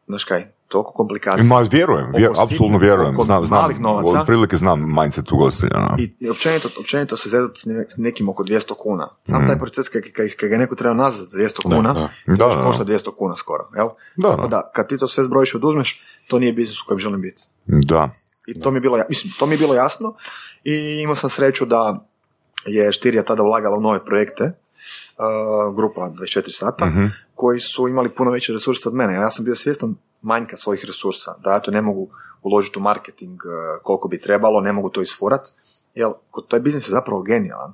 Znaš 0.07 0.25
kaj, 0.25 0.47
toliko 0.69 0.93
komplikacija. 0.93 1.45
Ma, 1.45 1.61
vjerujem, 1.63 2.13
vjer, 2.17 2.31
apsolutno 2.33 2.79
vjerujem. 2.79 3.17
Znam, 3.17 3.45
znam, 3.45 3.63
malih 3.63 3.81
novaca. 3.81 4.21
otprilike 4.21 4.57
znam 4.57 4.95
mindset 4.95 5.33
ugostitelja. 5.33 5.81
no. 5.81 5.97
I, 5.99 6.15
i 6.21 6.31
općenito, 6.31 6.69
općenito 6.81 7.17
se 7.17 7.29
zezati 7.29 7.61
s 7.61 7.67
ne- 7.67 7.85
s 7.89 7.97
nekim 7.97 8.29
oko 8.29 8.45
200 8.45 8.75
kuna. 8.75 9.09
Sam 9.23 9.43
Mm. 9.43 9.47
taj 9.47 9.59
proces 9.59 9.89
kad, 9.89 10.03
kad, 10.07 10.27
kad 10.31 10.49
ga 10.49 10.57
neko 10.57 10.75
treba 10.75 10.95
nazad 10.95 11.29
za 11.29 11.39
200 11.39 11.63
Da, 11.63 11.77
kuna, 11.77 11.93
da. 11.93 12.09
Da, 12.27 12.49
to 12.49 12.57
da, 12.57 12.63
košta 12.63 12.85
da. 12.85 12.89
200 12.89 13.11
kuna 13.13 13.37
skoro. 13.37 13.69
Jel? 13.77 13.89
Da, 14.17 14.29
Tako 14.29 14.43
da. 14.43 14.49
da, 14.49 14.71
kad 14.75 14.89
ti 14.89 14.99
to 14.99 15.09
sve 15.09 15.25
zbrojiš 15.25 15.55
i 15.55 15.57
oduzmeš, 15.57 16.03
to 16.29 16.39
nije 16.39 16.53
biznis 16.53 16.81
u 16.81 16.87
kojem 16.87 16.99
želim 16.99 17.21
biti. 17.21 17.43
Da. 17.67 18.11
I 18.47 18.61
to 18.61 18.71
mi 18.71 18.77
je 18.77 18.81
bilo, 18.81 18.97
ja- 18.97 19.07
mislim, 19.09 19.33
to 19.39 19.47
mi 19.47 19.55
je 19.55 19.59
bilo 19.59 19.75
jasno 19.75 20.15
i 20.65 20.75
imao 21.03 21.15
sam 21.15 21.31
sreću 21.31 21.67
da 21.67 22.07
je 22.67 22.93
Štirija 22.93 23.23
tada 23.23 23.43
ulagala 23.43 23.77
u 23.77 23.81
nove 23.81 24.05
projekte, 24.05 24.45
uh, 24.45 25.25
grupa 25.77 26.01
24 26.11 26.25
sata, 26.51 26.87
Mhm. 26.87 27.07
koji 27.35 27.61
su 27.61 27.89
imali 27.89 28.11
puno 28.11 28.31
veće 28.31 28.53
resurse 28.53 28.89
od 28.89 28.95
mene. 28.95 29.15
Ja 29.15 29.31
sam 29.31 29.45
bio 29.45 29.57
svjestan 29.57 29.95
manjka 30.23 30.57
svojih 30.57 30.85
resursa, 30.85 31.35
da 31.39 31.53
ja 31.53 31.61
to 31.61 31.71
ne 31.71 31.83
mogu 31.83 32.09
uložiti 32.43 32.79
u 32.79 32.83
marketing 32.83 33.33
uh, 33.37 33.51
koliko 33.83 34.09
bi 34.09 34.19
trebalo, 34.19 34.61
ne 34.61 34.73
mogu 34.73 34.91
to 34.91 35.03
isfurat, 35.03 35.49
jer 35.95 36.09
kod 36.31 36.49
taj 36.49 36.61
biznis 36.61 36.85
je 36.85 36.93
zapravo 36.93 37.23
genijalan. 37.23 37.73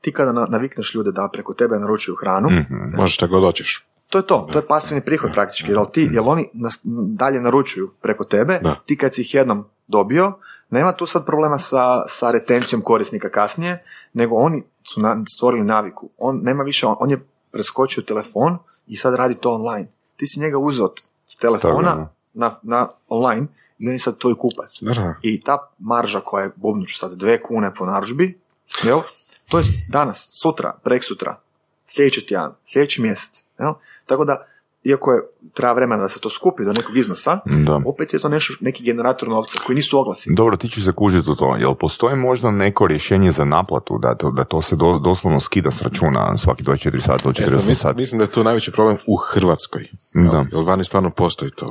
Ti 0.00 0.12
kada 0.12 0.32
na- 0.32 0.46
navikneš 0.46 0.94
ljude 0.94 1.12
da 1.12 1.28
preko 1.32 1.54
tebe 1.54 1.76
naručuju 1.76 2.16
hranu, 2.16 2.48
Mhm. 2.50 2.74
Možeš 2.96 3.14
šta 3.14 3.26
god 3.26 3.42
hoćeš. 3.42 3.84
to 4.08 4.18
je 4.18 4.26
to, 4.26 4.48
to 4.52 4.58
je 4.58 4.66
pasivni 4.66 5.00
prihod 5.02 5.32
praktički, 5.32 5.70
jel, 5.70 5.84
ti, 5.86 6.08
jel 6.12 6.28
oni 6.28 6.48
nas, 6.52 6.80
dalje 7.12 7.40
naručuju 7.40 7.90
preko 8.00 8.24
tebe, 8.24 8.58
Da. 8.58 8.76
ti 8.86 8.96
kad 8.96 9.14
si 9.14 9.20
ih 9.20 9.34
jednom 9.34 9.64
dobio, 9.88 10.32
nema 10.70 10.92
tu 10.92 11.06
sad 11.06 11.26
problema 11.26 11.58
sa, 11.58 12.04
sa 12.08 12.30
retencijom 12.30 12.82
korisnika 12.82 13.30
kasnije, 13.30 13.84
nego 14.12 14.36
oni 14.36 14.62
su 14.82 15.00
na, 15.00 15.22
stvorili 15.36 15.64
naviku. 15.64 16.08
On 16.18 16.40
nema 16.42 16.62
više, 16.62 16.86
on, 16.86 16.96
on 17.00 17.10
je 17.10 17.26
preskočio 17.50 18.02
telefon 18.02 18.58
i 18.86 18.96
sad 18.96 19.14
radi 19.14 19.34
to 19.34 19.52
online. 19.52 19.88
Ti 20.16 20.26
si 20.26 20.40
njega 20.40 20.58
uzeo 20.58 20.88
s 21.26 21.36
telefona 21.36 22.08
na, 22.34 22.50
na 22.62 22.88
online 23.08 23.46
i 23.78 23.88
on 23.88 23.92
je 23.92 23.98
sad 23.98 24.18
tvoj 24.18 24.34
kupac. 24.34 24.78
Da. 24.80 25.14
I 25.22 25.40
ta 25.40 25.70
marža 25.78 26.20
koja 26.20 26.44
je 26.44 26.52
bubnuću 26.56 26.98
sad 26.98 27.12
dve 27.12 27.42
kune 27.42 27.74
po 27.74 27.86
narudžbi, 27.86 28.40
jel? 28.82 29.00
to 29.48 29.58
je 29.58 29.64
danas, 29.88 30.28
sutra, 30.42 30.78
preksutra, 30.84 31.40
sljedeći 31.84 32.26
tjedan, 32.26 32.54
sljedeći 32.64 33.02
mjesec. 33.02 33.44
Jel? 33.58 33.72
Tako 34.06 34.24
da, 34.24 34.46
iako 34.84 35.12
je 35.12 35.22
treba 35.54 35.72
vremena 35.72 36.02
da 36.02 36.08
se 36.08 36.20
to 36.20 36.30
skupi 36.30 36.64
do 36.64 36.72
nekog 36.72 36.96
iznosa, 36.96 37.38
Da. 37.66 37.80
opet 37.86 38.12
je 38.12 38.18
to 38.18 38.28
nešto, 38.28 38.54
neki 38.60 38.84
generator 38.84 39.28
novca 39.28 39.58
koji 39.66 39.76
nisu 39.76 39.98
oglasi. 39.98 40.34
Dobro, 40.34 40.56
ti 40.56 40.68
ćeš 40.68 40.84
se 40.84 40.92
kužiti 40.92 41.30
u 41.30 41.34
to. 41.34 41.56
Jel 41.56 41.74
postoji 41.74 42.16
možda 42.16 42.50
neko 42.50 42.86
rješenje 42.86 43.32
za 43.32 43.44
naplatu, 43.44 43.98
da 43.98 44.14
to, 44.14 44.30
da 44.30 44.44
to 44.44 44.62
se 44.62 44.76
do, 44.76 44.98
doslovno 44.98 45.40
skida 45.40 45.70
s 45.70 45.82
računa 45.82 46.38
svaki 46.38 46.64
24 46.64 47.00
sata, 47.00 47.28
E, 47.28 47.32
48 47.32 47.46
sad, 47.46 47.56
mislim, 47.56 47.74
sati? 47.74 47.96
mislim 47.96 48.18
da 48.18 48.24
je 48.24 48.30
to 48.30 48.42
najveći 48.42 48.72
problem 48.72 48.96
u 49.06 49.16
Hrvatskoj. 49.16 49.88
Da. 50.14 50.44
Jer 50.52 50.64
vani 50.64 50.84
stvarno 50.84 51.10
postoji 51.10 51.50
to. 51.50 51.66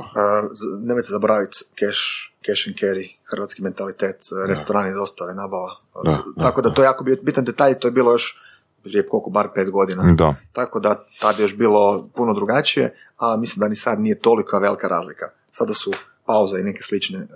Nemojte 0.80 1.08
zaboraviti 1.08 1.58
cash, 1.70 2.00
cash 2.46 2.68
and 2.68 2.76
carry, 2.76 3.06
hrvatski 3.24 3.62
mentalitet, 3.62 4.16
restorani, 4.48 4.94
dostave, 4.94 5.34
nabava. 5.34 5.70
Da, 6.04 6.10
da, 6.36 6.42
Tako 6.42 6.62
da 6.62 6.70
to 6.70 6.82
je 6.82 6.86
jako 6.86 7.04
bio 7.04 7.16
bitan 7.22 7.44
detalj, 7.44 7.74
to 7.74 7.88
je 7.88 7.92
bilo 7.92 8.12
još 8.12 8.40
prije 8.82 9.06
koliko, 9.08 9.30
bar 9.30 9.48
pet 9.54 9.70
godina. 9.70 10.12
Da. 10.12 10.34
Tako 10.52 10.80
da 10.80 11.04
tad 11.20 11.38
je 11.38 11.42
još 11.42 11.56
bilo 11.56 12.08
puno 12.16 12.34
drugačije, 12.34 12.96
a 13.16 13.36
mislim 13.36 13.60
da 13.60 13.68
ni 13.68 13.76
sad 13.76 14.00
nije 14.00 14.18
tolika 14.18 14.58
velika 14.58 14.88
razlika. 14.88 15.30
Sada 15.50 15.74
su 15.74 15.92
pauza 16.26 16.58
i 16.58 16.62
neke 16.62 16.82
slične 16.82 17.18
e, 17.18 17.26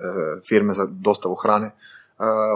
firme 0.48 0.74
za 0.74 0.86
dostavu 0.90 1.34
hrane 1.34 1.66
e, 1.66 1.72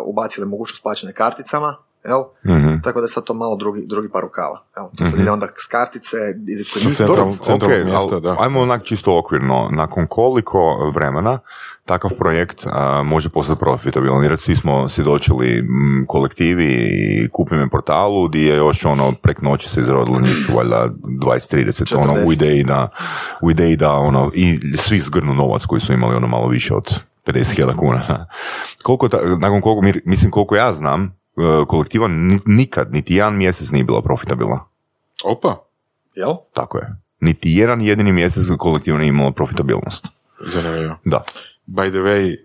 ubacile 0.05 0.47
mogućnost 0.47 0.83
plaćanja 0.83 1.13
karticama, 1.13 1.77
jel? 2.07 2.23
Mhm. 2.49 2.81
Tako 2.81 3.01
da 3.01 3.05
je 3.05 3.09
sad 3.09 3.25
to 3.25 3.35
malo 3.35 3.57
drugi, 3.57 3.83
drugi 3.87 4.09
par 4.09 4.23
rukava. 4.23 4.63
Evo, 4.77 4.91
to 4.91 5.05
sad 5.05 5.13
Mhm. 5.13 5.23
ide 5.23 5.31
onda 5.31 5.47
s 5.57 5.67
kartice, 5.67 6.17
ide 6.45 6.65
kod 6.65 6.83
njih. 6.83 6.97
centralnom- 6.97 7.09
Dobro, 7.17 7.45
centralnog 7.45 7.79
ok, 7.79 7.85
mjesta, 7.85 8.09
ali 8.13 8.21
da. 8.21 8.37
Ajmo 8.41 8.61
onak 8.61 8.85
čisto 8.85 9.19
okvirno. 9.19 9.69
Nakon 9.73 10.07
koliko 10.07 10.59
vremena 10.95 11.39
takav 11.85 12.11
projekt 12.11 12.67
a, 12.67 13.03
može 13.03 13.29
postati 13.29 13.61
profitabilan? 13.61 14.23
Jer 14.23 14.37
svi 14.39 14.57
smo 14.57 14.89
svjedočili 14.89 15.59
m, 15.59 15.67
kolektivi 16.09 16.67
i 16.67 17.29
kupime 17.29 17.69
portalu 17.69 18.29
gdje 18.29 18.41
je 18.43 18.57
još 18.57 18.85
ono 18.85 19.13
prek 19.13 19.43
noći 19.43 19.69
se 19.69 19.81
izrodilo 19.81 20.21
njih 20.21 20.51
valjda 20.57 20.89
20-30 21.21 21.95
ono, 21.95 22.13
u 22.13 22.17
40. 22.17 22.33
ideji 22.35 22.65
da, 22.65 22.89
u 23.43 23.51
ideji 23.51 23.77
da 23.77 23.93
ono, 23.93 24.31
i 24.35 24.47
svi 24.77 24.99
zgrnu 25.01 25.35
novac 25.35 25.65
koji 25.65 25.81
su 25.81 25.93
imali 25.93 26.17
ono 26.17 26.27
malo 26.27 26.49
više 26.49 26.75
od 26.75 26.95
50.000 27.27 27.77
kuna. 27.77 28.27
koliko 28.83 29.09
ta, 29.09 29.19
nakon 29.39 29.61
koliko, 29.61 29.83
mi- 29.83 30.01
mislim 30.05 30.31
koliko 30.31 30.57
ja 30.57 30.73
znam, 30.73 31.17
kolektiva 31.67 32.09
ni- 32.09 32.41
nikad, 32.47 32.93
niti 32.93 33.15
jedan 33.15 33.37
mjesec 33.37 33.71
nije 33.71 33.85
bila 33.85 34.03
profitabilna. 34.03 34.65
Opa, 35.25 35.63
Jel? 36.15 36.35
Tako 36.53 36.79
je. 36.79 36.97
Niti 37.21 37.51
jedan 37.51 37.81
jedini 37.81 38.13
mjesec 38.13 38.43
kolektivno 38.59 38.99
nije 38.99 39.09
imalo 39.09 39.33
profitabilnost. 39.33 40.07
zanimljivo. 40.47 40.97
Da. 41.05 41.23
By 41.67 41.89
the 41.89 41.99
way, 41.99 42.37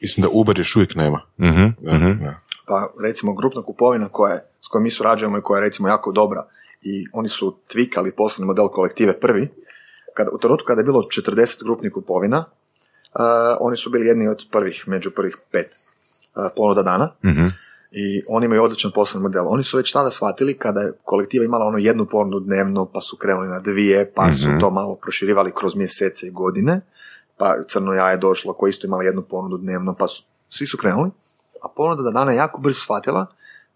mislim 0.00 0.22
da 0.22 0.28
Uber 0.32 0.58
još 0.58 0.76
uvijek 0.76 0.94
nema. 0.94 1.20
Mhm, 1.38 1.66
Da, 1.80 1.92
mhm. 1.92 2.24
da. 2.24 2.40
Pa 2.66 2.88
recimo 3.02 3.34
grupna 3.34 3.62
kupovina 3.62 4.08
koja 4.08 4.34
je, 4.34 4.44
s 4.60 4.68
kojom 4.68 4.82
mi 4.82 4.90
surađujemo 4.90 5.38
i 5.38 5.42
koja 5.42 5.58
je 5.58 5.64
recimo 5.64 5.88
jako 5.88 6.12
dobra 6.12 6.46
i 6.82 7.06
oni 7.12 7.28
su 7.28 7.56
tvikali 7.68 8.12
poslovni 8.12 8.46
model 8.46 8.68
kolektive 8.68 9.20
prvi, 9.20 9.48
kada, 10.14 10.30
u 10.32 10.38
trenutku 10.38 10.66
kada 10.66 10.80
je 10.80 10.84
bilo 10.84 11.00
40 11.00 11.64
grupnih 11.64 11.92
kupovina, 11.92 12.38
uh, 12.38 13.20
oni 13.60 13.76
su 13.76 13.90
bili 13.90 14.06
jedni 14.06 14.28
od 14.28 14.46
prvih, 14.50 14.84
među 14.86 15.10
prvih 15.10 15.36
pet 15.50 15.66
uh, 15.70 16.42
ponuda 16.56 16.82
dana 16.82 17.12
Mhm. 17.24 17.46
I 17.90 18.22
oni 18.28 18.46
imaju 18.46 18.62
odličan 18.62 18.90
poslovni 18.94 19.22
model. 19.22 19.44
Oni 19.48 19.64
su 19.64 19.76
već 19.76 19.92
tada 19.92 20.10
shvatili 20.10 20.58
kada 20.58 20.80
je 20.80 20.92
kolektiva 21.04 21.44
imala 21.44 21.66
ono 21.66 21.78
jednu 21.78 22.06
ponudu 22.06 22.40
dnevno, 22.40 22.86
pa 22.86 23.00
su 23.00 23.16
krenuli 23.16 23.48
na 23.48 23.60
dvije, 23.60 24.12
pa 24.14 24.32
su 24.32 24.48
Mhm. 24.48 24.58
to 24.58 24.70
malo 24.70 24.96
proširivali 25.02 25.52
kroz 25.54 25.74
mjesece 25.74 26.26
i 26.26 26.30
godine, 26.30 26.80
pa 27.36 27.56
crno 27.68 27.92
jaje 27.92 28.14
je 28.14 28.18
došlo 28.18 28.52
koje 28.52 28.70
isto 28.70 28.86
imala 28.86 29.02
jednu 29.02 29.22
ponudu 29.22 29.58
dnevno, 29.58 29.94
pa 29.94 30.08
su, 30.08 30.22
svi 30.48 30.66
su 30.66 30.76
krenuli, 30.78 31.10
a 31.62 31.68
ponuda 31.76 32.10
dana 32.10 32.32
je 32.32 32.36
jako 32.36 32.60
brzo 32.60 32.80
shvatila 32.80 33.26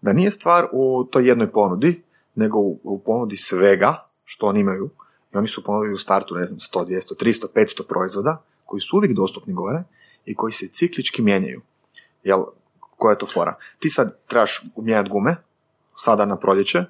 da 0.01 0.13
nije 0.13 0.31
stvar 0.31 0.67
u 0.71 1.03
toj 1.11 1.27
jednoj 1.27 1.51
ponudi, 1.51 2.03
nego 2.35 2.59
u, 2.59 2.79
u 2.83 2.99
ponudi 2.99 3.37
svega 3.37 4.07
što 4.25 4.45
oni 4.45 4.59
imaju. 4.59 4.89
I 5.33 5.37
oni 5.37 5.47
su 5.47 5.63
ponudili 5.63 5.93
u 5.93 5.97
startu, 5.97 6.35
ne 6.35 6.45
znam, 6.45 6.59
100, 6.59 6.85
200, 6.85 7.23
300, 7.25 7.45
500 7.55 7.83
proizvoda 7.89 8.43
koji 8.65 8.81
su 8.81 8.97
uvijek 8.97 9.13
dostupni 9.15 9.53
gore 9.53 9.83
i 10.25 10.35
koji 10.35 10.53
se 10.53 10.67
ciklički 10.67 11.21
mijenjaju. 11.21 11.61
Jel, 12.23 12.43
koja 13.01 13.11
je 13.11 13.17
to 13.17 13.27
fora? 13.33 13.55
Ti 13.79 13.89
sad 13.89 14.17
trebaš 14.27 14.61
mijenjati 14.77 15.09
gume, 15.09 15.35
sada 15.95 16.25
na 16.25 16.37
proljeće, 16.37 16.85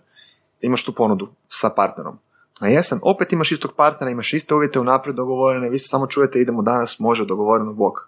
imaš 0.61 0.83
tu 0.83 0.93
ponudu 0.95 1.29
sa 1.47 1.69
partnerom. 1.69 2.19
Na 2.61 2.67
jesen 2.67 2.99
opet 3.01 3.33
imaš 3.33 3.51
istog 3.51 3.71
partnera, 3.75 4.11
imaš 4.11 4.33
iste 4.33 4.55
uvjete 4.55 4.79
unaprijed 4.79 5.15
dogovorene, 5.15 5.69
vi 5.69 5.79
se 5.79 5.87
samo 5.87 6.07
čujete 6.07 6.39
idemo 6.39 6.61
danas, 6.61 6.99
može 6.99 7.25
dogovoreno 7.25 7.73
bok. 7.73 7.99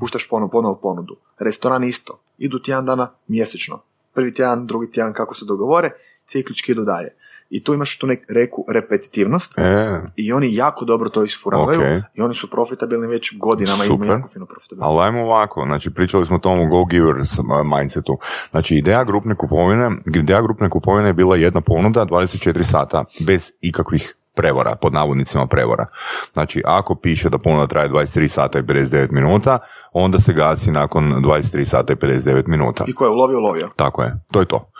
Puštaš 0.00 0.28
ponovo, 0.28 0.50
ponovo 0.50 0.74
ponudu. 0.74 1.16
Restoran 1.38 1.84
isto. 1.84 2.20
Idu 2.38 2.58
tjedan 2.58 2.86
dana 2.86 3.10
mjesečno. 3.28 3.80
Prvi 4.14 4.34
tjedan, 4.34 4.66
drugi 4.66 4.92
tjedan 4.92 5.12
kako 5.12 5.34
se 5.34 5.44
dogovore, 5.44 5.90
ciklički 6.26 6.72
idu 6.72 6.84
dalje. 6.84 7.14
I 7.50 7.64
tu 7.64 7.74
imaš 7.74 7.98
tu 7.98 8.06
nek 8.06 8.24
reku 8.28 8.64
repetitivnost 8.68 9.58
E, 9.58 10.00
i 10.16 10.32
oni 10.32 10.54
jako 10.54 10.84
dobro 10.84 11.08
to 11.08 11.24
isfuravaju 11.24 11.80
Ok. 11.80 11.86
i 12.14 12.22
oni 12.22 12.34
su 12.34 12.50
profitabilni 12.50 13.06
već 13.06 13.38
godinama 13.38 13.84
i 13.84 13.88
imaju 13.88 14.10
jako 14.10 14.28
fino 14.28 14.46
profitabilnost. 14.46 14.88
ali 14.90 15.06
ajmo 15.06 15.22
ovako, 15.22 15.62
znači 15.66 15.90
pričali 15.90 16.26
smo 16.26 16.36
o 16.36 16.40
tom 16.40 16.58
go-giver 16.60 17.24
s- 17.24 17.38
mindsetu. 17.76 18.18
Znači 18.50 18.76
ideja 18.76 19.04
grupne 19.04 19.34
kupovine, 19.34 19.90
ideja 20.14 20.42
grupne 20.42 20.70
kupovine 20.70 21.08
je 21.08 21.12
bila 21.12 21.36
jedna 21.36 21.60
ponuda 21.60 22.06
24 22.06 22.62
sata 22.62 23.04
bez 23.20 23.52
ikakvih 23.60 24.14
prevara, 24.38 24.76
pod 24.76 24.92
navodnicima 24.92 25.46
prevara. 25.46 25.86
Znači, 26.32 26.62
ako 26.64 26.94
piše 26.94 27.28
da 27.28 27.38
ponuda 27.38 27.66
traje 27.66 27.88
23 27.88 28.28
sata 28.28 28.58
i 28.58 28.62
59 28.62 29.10
minuta, 29.10 29.58
onda 29.92 30.18
se 30.18 30.32
gasi 30.32 30.70
nakon 30.70 31.04
23 31.04 31.64
sata 31.64 31.92
i 31.92 31.96
59 31.96 32.48
minuta. 32.48 32.84
I 32.86 32.94
ko 32.94 33.04
je 33.04 33.10
ulovio, 33.10 33.38
ulovio. 33.38 33.68
Tako 33.76 34.02
je, 34.02 34.14
to 34.32 34.40
je 34.40 34.46
to. 34.46 34.70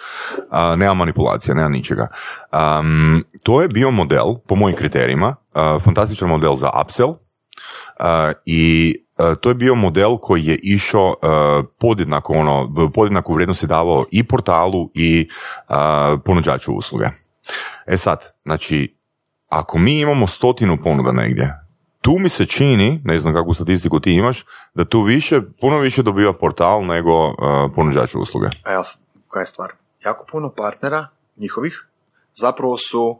A, 0.50 0.76
nema 0.76 0.94
manipulacija, 0.94 1.54
nema 1.54 1.68
ničega. 1.68 2.08
Am, 2.50 3.22
to 3.42 3.62
je 3.62 3.68
bio 3.68 3.90
model, 3.90 4.34
po 4.46 4.54
mojim 4.54 4.76
kriterijima, 4.76 5.36
a, 5.54 5.78
fantastičan 5.84 6.28
model 6.28 6.56
za 6.56 6.70
upsell 6.84 7.14
a, 7.98 8.32
i 8.46 8.94
a, 9.16 9.34
to 9.34 9.48
je 9.48 9.54
bio 9.54 9.74
model 9.74 10.16
koji 10.16 10.44
je 10.44 10.58
išao 10.62 11.14
a, 11.22 11.62
podjednako, 11.78 12.32
ono, 12.32 12.72
podjednaku 12.94 13.34
vrijednost 13.34 13.62
je 13.62 13.66
davao 13.66 14.04
i 14.10 14.24
portalu 14.24 14.90
i 14.94 15.28
a, 15.68 16.16
ponuđaču 16.24 16.72
usluge. 16.72 17.06
E 17.86 17.96
sad, 17.96 18.32
znači, 18.44 18.97
ako 19.48 19.78
mi 19.78 20.00
imamo 20.00 20.26
stotinu 20.26 20.78
ponuda 20.82 21.12
negdje, 21.12 21.54
tu 22.00 22.18
mi 22.18 22.28
se 22.28 22.46
čini, 22.46 23.00
ne 23.04 23.18
znam 23.18 23.34
kakvu 23.34 23.54
statistiku 23.54 24.00
ti 24.00 24.12
imaš, 24.12 24.44
da 24.74 24.84
tu 24.84 25.02
više, 25.02 25.40
puno 25.60 25.78
više 25.78 26.02
dobiva 26.02 26.32
portal 26.32 26.84
nego 26.84 27.26
uh, 27.26 27.34
ponuđač 27.74 28.14
usluge. 28.14 28.46
A 28.64 28.72
ja 28.72 28.82
koja 29.28 29.40
je 29.40 29.46
stvar? 29.46 29.68
Jako 30.04 30.26
puno 30.30 30.48
partnera 30.48 31.06
njihovih 31.36 31.86
zapravo 32.34 32.76
su 32.76 33.18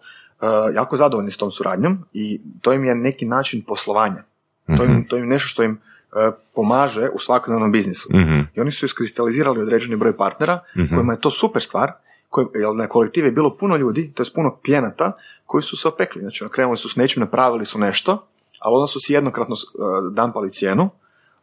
jako 0.74 0.96
zadovoljni 0.96 1.30
s 1.30 1.36
tom 1.36 1.50
suradnjom 1.50 2.04
i 2.12 2.40
to 2.60 2.72
im 2.72 2.84
je 2.84 2.94
neki 2.94 3.26
način 3.26 3.62
poslovanja. 3.62 4.22
To, 4.66 4.84
im, 4.84 4.90
Mhm. 4.92 5.02
to 5.02 5.16
im 5.16 5.28
nešto 5.28 5.48
što 5.48 5.62
im 5.62 5.72
e, 5.72 6.30
pomaže 6.54 7.08
u 7.08 7.18
svakodnevnom 7.18 7.72
biznisu. 7.72 8.08
Mhm. 8.14 8.40
I 8.54 8.60
oni 8.60 8.72
su 8.72 8.86
iskristalizirali 8.86 9.62
određeni 9.62 9.96
broj 9.96 10.16
partnera 10.16 10.60
Mhm. 10.76 10.94
kojima 10.94 11.12
je 11.12 11.20
to 11.20 11.30
super 11.30 11.62
stvar, 11.62 11.92
koji, 12.28 12.46
jer 12.54 12.74
na 12.74 12.86
kolektivi 12.86 13.28
je 13.28 13.32
bilo 13.32 13.56
puno 13.56 13.76
ljudi, 13.76 14.12
to 14.14 14.22
je 14.22 14.26
puno 14.34 14.56
klijenata 14.64 15.12
koji 15.46 15.62
su 15.62 15.76
se 15.76 15.88
opekli. 15.88 16.20
Znači, 16.22 16.44
ono, 16.44 16.50
krenuli 16.50 16.76
su 16.76 16.88
s 16.88 16.96
nečim, 16.96 17.20
napravili 17.20 17.66
su 17.66 17.78
nešto, 17.78 18.26
ali 18.58 18.74
onda 18.74 18.86
su 18.86 19.00
si 19.00 19.12
jednokratno 19.12 19.54
e, 19.54 19.78
dampali 20.12 20.50
cijenu, 20.50 20.90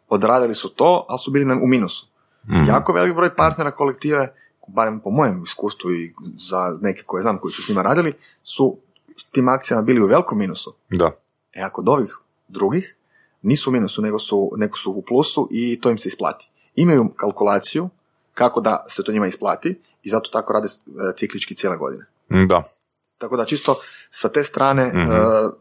odradili 0.10 0.56
su 0.56 0.70
to, 0.70 1.06
ali 1.10 1.20
su 1.20 1.32
bili 1.32 1.46
na- 1.46 1.60
u 1.64 1.68
minusu. 1.68 2.08
Mhm. 2.48 2.66
Jako 2.68 2.94
velik 2.94 3.16
broj 3.16 3.36
partnera 3.36 3.72
kolektive, 3.72 4.34
barem 4.68 5.00
po 5.00 5.10
mojem 5.10 5.44
iskustvu 5.44 5.92
i 5.92 6.14
za 6.38 6.78
neke 6.82 7.04
koje 7.04 7.22
znam 7.22 7.38
koji 7.38 7.52
su 7.52 7.64
s 7.64 7.70
njima 7.70 7.82
radili, 7.82 8.14
su 8.44 8.78
s 9.18 9.24
tim 9.24 9.48
akcijama 9.48 9.82
bili 9.84 10.02
u 10.02 10.08
velikom 10.08 10.38
minusu. 10.38 10.76
Da. 10.90 11.12
E 11.54 11.62
a 11.62 11.70
kod 11.70 11.90
ovih 11.90 12.18
drugih 12.48 12.96
nisu 13.42 13.70
u 13.70 13.74
minusu, 13.74 14.02
nego 14.02 14.20
su, 14.20 14.52
nego 14.58 14.78
su 14.78 14.92
u 14.92 15.02
plusu 15.02 15.48
i 15.52 15.82
to 15.82 15.90
im 15.90 15.98
se 15.98 16.08
isplati. 16.10 16.50
Imaju 16.76 17.10
kalkulaciju 17.16 17.90
kako 18.34 18.62
da 18.62 18.86
se 18.90 19.04
to 19.04 19.12
njima 19.12 19.28
isplati 19.28 19.82
i 20.06 20.10
zato 20.10 20.30
tako 20.30 20.54
rade 20.54 20.68
e, 20.68 20.72
ciklički 21.16 21.56
cijele 21.56 21.78
godine. 21.78 22.06
Da. 22.48 22.64
Tako 23.18 23.38
da 23.38 23.46
čisto 23.46 23.76
sa 24.10 24.30
te 24.30 24.44
strane 24.44 24.88
Mhm. 24.88 25.00
e, 25.02 25.16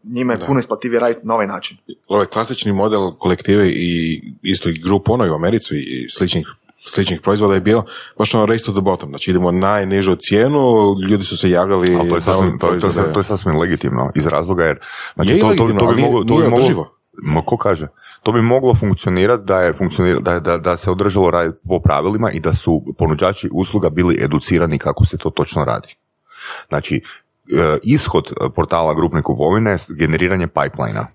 njima 0.04 0.32
je 0.32 0.38
Da. 0.38 0.46
puno 0.46 0.60
isplativije 0.60 1.00
raditi 1.00 1.20
na 1.22 1.34
ovaj 1.34 1.46
način. 1.46 1.76
Ovaj 2.08 2.26
klasični 2.26 2.72
model 2.72 3.10
kolektive 3.12 3.68
i 3.68 4.20
isto 4.42 4.68
i 4.68 4.78
grup 4.78 5.08
ono 5.08 5.26
i 5.26 5.30
u 5.30 5.34
Americi 5.34 5.74
i 5.76 6.08
sličnih 6.10 6.46
sličnih 6.86 7.20
proizvoda 7.20 7.54
je 7.54 7.60
bio 7.62 7.82
baš 8.18 8.34
ono 8.34 8.46
race 8.46 8.64
to 8.64 8.72
the 8.72 8.80
bottom, 8.82 9.08
znači 9.08 9.30
idemo 9.30 9.50
najnižu 9.50 10.16
cijenu, 10.16 10.60
ljudi 11.00 11.24
su 11.24 11.36
se 11.36 11.50
javljali 11.50 11.94
Ali 11.94 12.08
to 12.10 12.14
je 12.16 12.20
sasvim, 12.22 12.58
to, 12.58 12.66
je- 12.66 12.80
to, 12.80 12.86
je- 12.86 13.12
to 13.12 13.20
je 13.20 13.24
sasvim 13.24 13.56
legitimno 13.56 14.10
iz 14.14 14.26
razloga 14.26 14.64
jer 14.64 14.78
znači 15.14 15.30
Je 15.30 15.36
to, 15.36 15.42
to, 15.42 15.48
legitimno, 15.48 15.80
to 15.80 15.86
ali 15.86 15.96
bi 15.96 16.02
moglo 16.02 16.18
to 16.20 16.24
nije 16.26 16.38
bi 16.38 16.48
moglo 16.48 16.56
održivo. 16.56 16.96
Ma 17.14 17.42
ko 17.42 17.56
kaže? 17.56 17.88
To 18.24 18.32
bi 18.32 18.42
moglo 18.42 18.74
funkcionirati 18.74 19.44
da 19.44 19.60
je 19.60 19.72
funkcionira, 19.72 20.20
da, 20.20 20.40
da, 20.40 20.58
da 20.58 20.76
se 20.76 20.90
održalo 20.90 21.30
raditi 21.30 21.58
po 21.68 21.80
pravilima 21.80 22.30
i 22.30 22.40
da 22.40 22.52
su 22.52 22.82
ponuđači 22.98 23.48
usluga 23.52 23.90
bili 23.90 24.18
educirani 24.24 24.78
kako 24.78 25.04
se 25.04 25.18
to 25.18 25.30
točno 25.30 25.64
radi. 25.64 25.96
Znači, 26.68 26.96
e, 26.96 27.78
ishod 27.82 28.32
portala 28.54 28.94
grupne 28.94 29.22
kupovine 29.22 29.70
je 29.70 29.78
generiranje 29.88 30.46
pipeline 30.46 31.06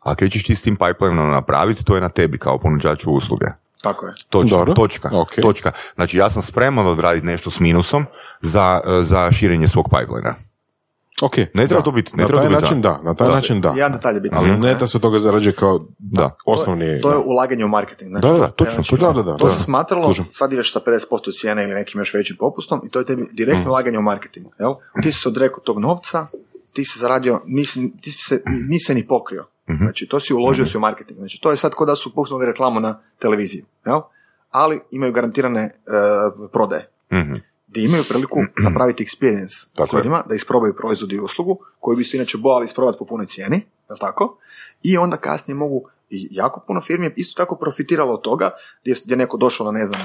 A 0.00 0.14
kaj 0.14 0.28
ćeš 0.28 0.44
ti 0.44 0.56
s 0.56 0.62
tim 0.62 0.76
pipelineom 0.76 1.30
napraviti, 1.30 1.84
to 1.84 1.94
je 1.94 2.00
na 2.00 2.08
tebi 2.08 2.38
kao 2.38 2.58
ponuđaču 2.58 3.10
usluge. 3.10 3.46
Tako 3.82 4.06
je. 4.06 4.12
Točka, 4.28 4.56
Dobro. 4.56 4.74
točka, 4.74 5.10
Ok. 5.12 5.34
točka. 5.42 5.72
Znači 5.94 6.16
ja 6.16 6.30
sam 6.30 6.42
spreman 6.42 6.86
odraditi 6.86 7.26
nešto 7.26 7.50
s 7.50 7.60
minusom 7.60 8.06
za, 8.40 8.80
za 9.00 9.32
širenje 9.32 9.68
svog 9.68 9.88
pipelinea. 9.90 10.34
Ok, 11.22 11.36
Ne 11.36 11.66
treba 11.66 11.74
da. 11.74 11.82
to 11.82 11.90
biti- 11.90 12.16
ne 12.16 12.22
na 12.22 12.26
treba 12.26 12.40
taj 12.40 12.46
to 12.46 12.50
biti 12.50 12.62
način 12.62 12.80
da, 12.80 13.00
na 13.02 13.14
taj 13.14 13.28
Da. 13.28 13.34
način 13.34 13.60
da. 13.60 13.68
Jedan 13.68 13.92
detalj 13.92 14.14
je 14.14 14.20
bitan. 14.20 14.38
Ali 14.38 14.58
ne 14.58 14.74
da 14.74 14.86
se 14.86 14.98
toga 14.98 15.18
zarađuje 15.18 15.52
kao 15.52 15.80
Da. 15.98 16.30
osnovni... 16.46 17.00
To 17.00 17.10
je 17.10 17.14
da. 17.14 17.20
ulaganje 17.20 17.64
u 17.64 17.68
marketing. 17.68 18.10
Znači, 18.10 18.26
Da, 18.26 18.32
da, 18.32 18.46
to- 18.46 18.52
točno, 18.52 18.74
znači, 18.74 18.90
točno. 18.90 19.06
Da, 19.06 19.12
da, 19.14 19.22
da, 19.22 19.36
to 19.36 19.44
da. 19.44 19.52
se 19.52 19.60
smatralo, 19.60 20.14
sad 20.32 20.52
ideš 20.52 20.72
sa 20.72 20.80
50% 20.80 21.32
cijene 21.32 21.64
ili 21.64 21.74
nekim 21.74 22.00
još 22.00 22.14
većim 22.14 22.36
popustom 22.36 22.80
i 22.84 22.90
to 22.90 22.98
je 22.98 23.04
tebi 23.04 23.28
direktno 23.32 23.60
Mhm. 23.60 23.70
ulaganje 23.70 23.98
u 23.98 24.02
marketing. 24.02 24.46
Jel? 24.58 24.72
Ti 25.02 25.12
si 25.12 25.20
se 25.20 25.28
odrekao 25.28 25.60
tog 25.60 25.78
novca, 25.78 26.26
ti 26.72 26.84
si 26.84 26.98
zaradio, 26.98 27.40
nisi, 27.46 27.92
ti 28.00 28.12
si 28.12 28.24
se, 28.24 28.42
nisi 28.68 28.84
se 28.84 28.94
ni 28.94 29.06
pokrio. 29.06 29.46
Mhm. 29.70 29.84
Znači, 29.84 30.06
to 30.06 30.20
si 30.20 30.34
uložio 30.34 30.66
si 30.66 30.76
u 30.76 30.80
marketing. 30.80 31.18
Znači, 31.18 31.40
to 31.40 31.50
je 31.50 31.56
sad 31.56 31.74
kao 31.74 31.86
da 31.86 31.96
su 31.96 32.14
puhnuli 32.14 32.46
reklamu 32.46 32.80
na 32.80 32.98
televiziji. 33.18 33.64
Jel? 33.86 34.00
Ali 34.50 34.80
imaju 34.90 35.12
garantirane 35.12 35.60
e, 35.60 35.70
prodaje. 36.52 36.88
Mhm. 37.12 37.34
Gdje 37.68 37.82
imaju 37.82 38.04
priliku 38.04 38.38
napraviti 38.64 39.04
experience 39.04 39.68
Tako 39.74 39.88
s 39.88 39.92
je. 39.92 39.96
ljudima, 39.96 40.22
da 40.28 40.34
isprobaju 40.34 40.74
proizvod 40.74 41.12
i 41.12 41.20
uslugu, 41.20 41.58
koju 41.80 41.96
bi 41.96 42.04
se 42.04 42.16
inače 42.16 42.38
bojali 42.38 42.64
isprobati 42.64 42.98
po 42.98 43.04
punoj 43.04 43.26
cijeni, 43.26 43.56
jel 43.88 43.98
tako? 43.98 44.36
I 44.82 44.98
onda 44.98 45.16
kasnije 45.16 45.54
mogu, 45.56 45.82
i 46.10 46.28
jako 46.30 46.60
puno 46.60 46.80
firmi 46.80 47.06
je 47.06 47.12
isto 47.16 47.36
tako 47.36 47.56
profitiralo 47.56 48.14
od 48.14 48.22
toga, 48.22 48.50
gdje, 48.82 48.90
je- 48.90 49.02
je 49.04 49.16
neko 49.16 49.36
došao 49.36 49.66
na, 49.66 49.72
ne 49.72 49.86
znam, 49.86 50.00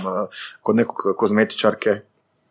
kod 0.61 0.75
nekog 0.75 1.15
kozmetičarke 1.17 2.01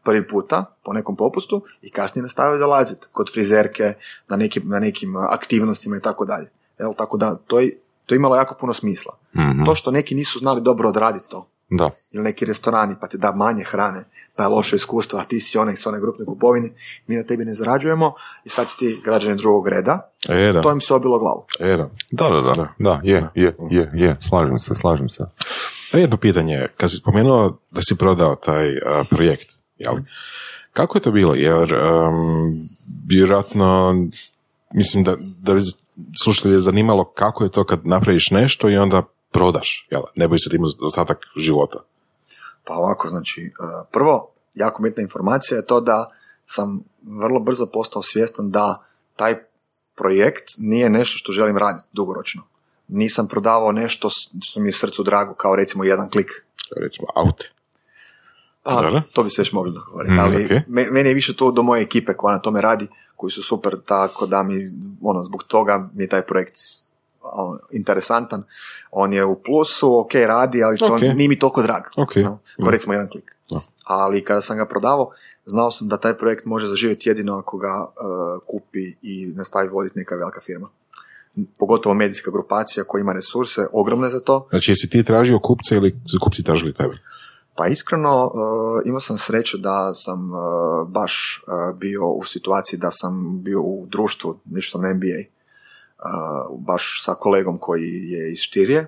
prvi 0.02 0.28
puta, 0.28 0.64
po 0.84 0.92
nekom 0.92 1.16
popustu, 1.16 1.62
i 1.82 1.90
kasnije 1.90 2.22
nastavio 2.22 2.58
dolaziti 2.58 3.06
kod 3.12 3.32
frizerke, 3.32 3.94
na 4.28 4.36
nekim, 4.36 4.62
na 4.66 4.78
nekim 4.78 5.16
aktivnostima 5.16 5.96
i 5.96 6.00
tako 6.00 6.24
dalje. 6.24 6.50
Jel, 6.78 6.94
tako 6.94 7.16
da, 7.16 7.34
to 7.36 7.60
je, 7.60 7.70
to 8.06 8.14
je 8.14 8.16
imalo 8.16 8.36
jako 8.36 8.54
puno 8.54 8.72
smisla. 8.74 9.16
Mhm. 9.36 9.64
To 9.64 9.74
što 9.74 9.90
neki 9.90 10.14
nisu 10.14 10.38
znali 10.38 10.60
dobro 10.60 10.88
odraditi 10.88 11.28
to, 11.28 11.48
Da. 11.78 11.90
ili 12.12 12.24
neki 12.24 12.44
restorani 12.44 12.94
pa 13.00 13.06
ti 13.08 13.18
da 13.18 13.32
manje 13.32 13.64
hrane, 13.64 14.04
pa 14.36 14.42
je 14.42 14.48
loše 14.48 14.76
iskustvo, 14.76 15.18
a 15.18 15.24
ti 15.24 15.40
si 15.40 15.58
onaj 15.58 15.76
s 15.76 15.86
one 15.86 16.00
grupne 16.00 16.24
kupovine, 16.24 16.70
mi 17.06 17.16
na 17.16 17.22
tebi 17.22 17.44
ne 17.44 17.54
zarađujemo 17.54 18.14
i 18.44 18.48
sad 18.48 18.66
ti 18.78 19.00
građani 19.04 19.36
drugog 19.36 19.68
reda, 19.68 20.10
E, 20.28 20.52
da. 20.52 20.62
to 20.62 20.72
im 20.72 20.80
se 20.80 20.94
obilo 20.94 21.18
glavu. 21.18 21.46
E, 21.60 21.76
da. 21.76 21.90
Da, 22.10 22.28
da, 22.28 22.40
da, 22.40 22.52
Da. 22.54 22.68
da, 22.78 23.00
je, 23.04 23.28
je, 23.34 23.56
je, 23.70 23.90
je, 23.94 24.16
slažem 24.28 24.58
se, 24.58 24.74
slažem 24.74 25.08
se. 25.08 25.24
A 25.92 25.98
jedno 25.98 26.16
pitanje, 26.16 26.66
kad 26.76 26.90
si 26.90 26.96
spomenuo 26.96 27.58
da 27.70 27.82
si 27.82 27.96
prodao 27.96 28.34
taj 28.34 28.68
a, 28.76 29.04
projekt, 29.10 29.48
jel? 29.78 29.94
Kako 30.72 30.98
je 30.98 31.02
to 31.02 31.12
bilo? 31.12 31.34
Jer 31.34 31.74
um, 31.74 32.68
vjerojatno, 33.08 33.94
mislim 34.74 35.04
da, 35.04 35.16
da 35.20 35.54
bi 35.54 35.60
slušatelje 36.24 36.58
zanimalo 36.58 37.04
kako 37.04 37.44
je 37.44 37.50
to 37.50 37.64
kad 37.64 37.80
napraviš 37.86 38.30
nešto 38.30 38.70
i 38.70 38.76
onda 38.76 39.02
prodaš, 39.32 39.86
jel? 39.90 40.02
Ne 40.14 40.28
boji 40.28 40.38
se 40.38 40.50
tim 40.50 40.60
ostatak 40.80 41.18
života. 41.36 41.78
Pa 42.64 42.74
ovako, 42.74 43.08
znači, 43.08 43.40
eh, 43.40 43.50
prvo, 43.92 44.30
jako 44.54 44.82
bitna 44.82 45.02
informacija 45.02 45.56
je 45.56 45.66
to 45.66 45.80
da 45.80 46.10
sam 46.46 46.80
vrlo 47.02 47.40
brzo 47.40 47.66
postao 47.66 48.02
svjestan 48.02 48.50
da 48.50 48.84
taj 49.16 49.34
projekt 49.94 50.44
nije 50.58 50.90
nešto 50.90 51.18
što 51.18 51.32
želim 51.32 51.58
raditi 51.58 51.86
dugoročno. 51.92 52.42
Nisam 52.88 53.28
prodavao 53.28 53.72
nešto 53.72 54.08
što 54.42 54.60
mi 54.60 54.68
je 54.68 54.72
srcu 54.72 55.02
drago, 55.02 55.34
kao 55.34 55.56
recimo 55.56 55.84
jedan 55.84 56.10
klik. 56.10 56.30
Recimo, 56.76 57.08
aute. 57.14 57.50
Pa, 58.62 59.02
to 59.12 59.22
bi 59.24 59.30
se 59.30 59.40
još 59.40 59.52
mogli 59.52 59.72
dogovoriti, 59.72 60.12
Mm, 60.12 60.18
ali 60.18 60.44
ok. 60.44 60.50
me- 60.68 60.90
meni 60.90 61.08
je 61.08 61.14
više 61.14 61.36
to 61.36 61.50
do 61.50 61.62
moje 61.62 61.82
ekipe 61.82 62.14
koja 62.14 62.34
na 62.34 62.40
tome 62.40 62.60
radi, 62.60 62.86
koji 63.16 63.30
su 63.30 63.42
super, 63.42 63.76
tako 63.86 64.26
da 64.26 64.42
mi, 64.42 64.54
ono, 65.02 65.22
zbog 65.22 65.42
toga 65.42 65.90
mi 65.94 66.04
je 66.04 66.08
taj 66.08 66.22
projekt 66.22 66.54
interesantan. 67.70 68.44
On 68.90 69.12
je 69.12 69.24
u 69.24 69.42
plusu, 69.42 69.98
ok, 69.98 70.14
radi, 70.14 70.64
ali 70.64 70.78
to 70.78 70.86
Ok. 70.86 71.00
nije 71.00 71.28
mi 71.28 71.38
toliko 71.38 71.62
drag. 71.62 71.82
Ok. 71.96 72.16
no? 72.16 72.38
Ko 72.56 72.64
Mm. 72.64 72.68
recimo 72.68 72.94
jedan 72.94 73.08
klik. 73.10 73.36
Da. 73.50 73.60
Ali 73.84 74.24
kada 74.24 74.40
sam 74.40 74.56
ga 74.56 74.66
prodavao, 74.66 75.10
znao 75.44 75.70
sam 75.70 75.88
da 75.88 75.96
taj 75.96 76.14
projekt 76.14 76.44
može 76.44 76.66
zaživjeti 76.66 77.08
jedino 77.08 77.38
ako 77.38 77.58
ga 77.58 77.68
e, 77.68 77.94
kupi 78.46 78.94
i 79.02 79.26
nastavi 79.26 79.68
voditi 79.68 79.98
neka 79.98 80.14
velika 80.16 80.40
firma. 80.40 80.68
Pogotovo 81.58 81.94
medijska 81.94 82.30
grupacija 82.30 82.84
koja 82.84 83.00
ima 83.00 83.12
resurse 83.12 83.66
ogromne 83.72 84.08
za 84.08 84.20
to. 84.20 84.46
Znači, 84.50 84.70
jesi 84.70 84.90
ti 84.90 85.04
tražio 85.04 85.38
kupce 85.38 85.76
ili 85.76 86.00
kupci 86.20 86.42
tražili 86.42 86.72
tebe? 86.74 86.94
Pa 87.56 87.66
iskreno, 87.68 88.24
uh, 88.26 88.32
imao 88.84 89.00
sam 89.00 89.18
sreću 89.18 89.58
da 89.58 89.94
sam 89.94 90.30
uh, 90.30 90.38
baš 90.88 91.44
uh, 91.46 91.78
bio 91.78 92.08
u 92.08 92.22
situaciji 92.24 92.78
da 92.78 92.90
sam 92.90 93.42
bio 93.42 93.60
u 93.60 93.86
društvu, 93.88 94.38
nešto 94.44 94.78
na 94.78 94.94
MBA, 94.94 95.06
uh, 95.20 95.41
baš 96.58 97.04
sa 97.04 97.14
kolegom 97.14 97.58
koji 97.58 97.82
je 98.02 98.32
iz 98.32 98.38
Štirije 98.38 98.86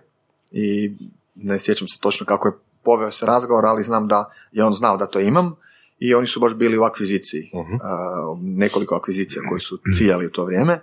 i 0.53 0.93
ne 1.35 1.59
sjećam 1.59 1.89
se 1.89 2.01
točno 2.01 2.27
kako 2.27 2.49
je 2.49 2.53
poveo 2.83 3.11
se 3.11 3.27
razgovor, 3.27 3.67
ali 3.67 3.83
znam 3.83 4.09
da 4.09 4.25
je 4.53 4.65
on 4.65 4.73
znao 4.73 4.97
da 4.97 5.07
to 5.07 5.21
imam 5.21 5.55
i 5.99 6.15
oni 6.15 6.27
su 6.27 6.41
baš 6.41 6.55
bili 6.55 6.79
u 6.79 6.83
akviziciji, 6.83 7.51
Mhm. 7.55 7.75
uh, 7.75 7.81
nekoliko 8.41 8.95
akvizicija 8.95 9.43
koji 9.49 9.61
su 9.61 9.79
ciljali 9.97 10.27
u 10.27 10.31
to 10.31 10.45
vrijeme, 10.45 10.81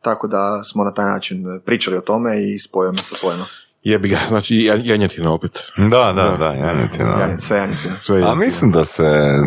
tako 0.00 0.28
da 0.28 0.62
smo 0.64 0.84
na 0.84 0.90
taj 0.90 1.04
način 1.04 1.44
pričali 1.64 1.96
o 1.96 2.00
tome 2.00 2.42
i 2.44 2.58
spojio 2.58 2.92
me 2.92 2.98
sa 2.98 3.14
svojima. 3.14 3.44
Jebi 3.82 4.08
ga, 4.08 4.18
znači 4.28 4.54
jan- 4.56 4.80
janjetina 4.84 5.32
opet. 5.32 5.58
Da, 5.78 5.84
da, 5.88 6.12
Da. 6.12 6.36
da, 6.38 6.44
janjetina. 6.46 7.38
Sve 7.38 7.56
janjecine. 7.58 7.96
Sve 7.96 8.16
A 8.16 8.18
janjetina. 8.18 8.44
mislim 8.46 8.70
da 8.70 8.84
se 8.84 9.04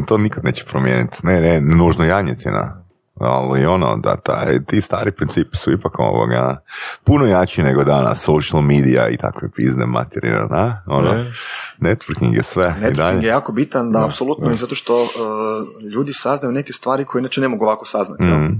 to 0.07 0.17
nikad 0.17 0.43
neće 0.43 0.65
promijeniti. 0.65 1.17
Ne, 1.23 1.41
ne, 1.41 1.61
nužno 1.61 2.05
janjetina. 2.05 2.84
Ali 3.19 3.65
ono, 3.65 3.97
da 3.97 4.15
taj, 4.15 4.65
ti 4.65 4.81
stari 4.81 5.11
principi 5.11 5.57
su 5.57 5.71
ipak 5.73 5.99
ovoga 5.99 6.63
puno 7.03 7.25
jači 7.25 7.63
nego 7.63 7.83
danas, 7.83 8.21
social 8.21 8.61
media 8.61 9.09
i 9.09 9.17
takve 9.17 9.49
pizne 9.51 9.85
materije, 9.85 10.47
na? 10.49 10.83
Ono, 10.87 11.11
Ne. 11.13 11.31
networking 11.79 12.35
je 12.35 12.43
sve 12.43 12.75
i 12.77 12.81
Networking 12.81 12.95
dalje. 12.95 13.21
je 13.21 13.27
jako 13.27 13.51
bitan, 13.51 13.91
da, 13.91 13.99
Da, 13.99 14.05
apsolutno, 14.05 14.47
da. 14.47 14.53
i 14.53 14.57
zato 14.57 14.75
što 14.75 15.03
uh, 15.03 15.09
ljudi 15.83 16.13
saznaju 16.13 16.51
neke 16.51 16.73
stvari 16.73 17.05
koje 17.05 17.19
inače 17.19 17.41
ne 17.41 17.47
mogu 17.47 17.65
ovako 17.65 17.85
saznati. 17.85 18.23
jel? 18.23 18.37
Mhm. 18.37 18.45
Uh, 18.53 18.55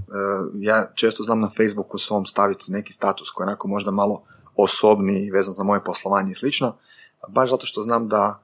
ja 0.54 0.88
često 0.94 1.24
znam 1.24 1.40
na 1.40 1.50
Facebooku 1.58 1.98
svom 1.98 2.26
staviti 2.26 2.72
neki 2.72 2.94
status 2.94 3.30
koji 3.30 3.46
je 3.46 3.48
onako 3.48 3.68
možda 3.68 3.92
malo 3.92 4.24
osobni, 4.56 5.32
vezan 5.32 5.54
za 5.54 5.64
moje 5.64 5.84
poslovanje 5.84 6.32
i 6.32 6.36
slično, 6.36 6.76
baš 7.30 7.50
zato 7.50 7.66
što 7.66 7.82
znam 7.82 8.08
da 8.08 8.40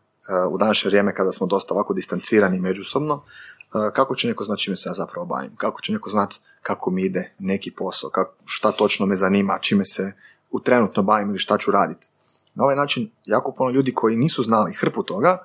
uh, 0.46 0.54
u 0.54 0.58
današnje 0.58 0.88
vrijeme 0.90 1.16
kada 1.16 1.32
smo 1.32 1.48
dosta 1.48 1.74
ovako 1.74 1.94
distancirani 1.94 2.60
međusobno, 2.60 3.24
kako 3.72 4.16
će 4.16 4.28
neko 4.28 4.44
znati 4.44 4.62
čime 4.62 4.76
se 4.76 4.90
ja 4.90 4.94
zapravo 4.94 5.26
bavim, 5.26 5.56
kako 5.56 5.82
će 5.82 5.94
neko 5.94 6.10
znati 6.10 6.40
kako 6.62 6.92
mi 6.92 7.04
ide 7.04 7.34
neki 7.40 7.72
posao, 7.72 8.10
kako, 8.10 8.34
šta 8.46 8.72
točno 8.72 9.06
me 9.06 9.16
zanima, 9.16 9.60
čime 9.62 9.86
se 9.86 10.14
u 10.52 10.60
trenutno 10.60 11.04
bavim 11.04 11.30
ili 11.30 11.40
šta 11.40 11.58
ću 11.58 11.72
raditi. 11.72 12.08
Na 12.56 12.64
ovaj 12.64 12.76
način 12.76 13.12
jako 13.26 13.52
puno 13.52 13.72
ljudi 13.72 13.94
koji 13.94 14.18
nisu 14.18 14.44
znali 14.44 14.74
hrpu 14.74 15.04
toga, 15.04 15.38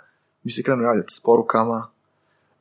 mi 0.43 0.53
se 0.53 0.63
krenu 0.63 0.83
javljati 0.83 1.15
s 1.15 1.21
porukama, 1.21 1.89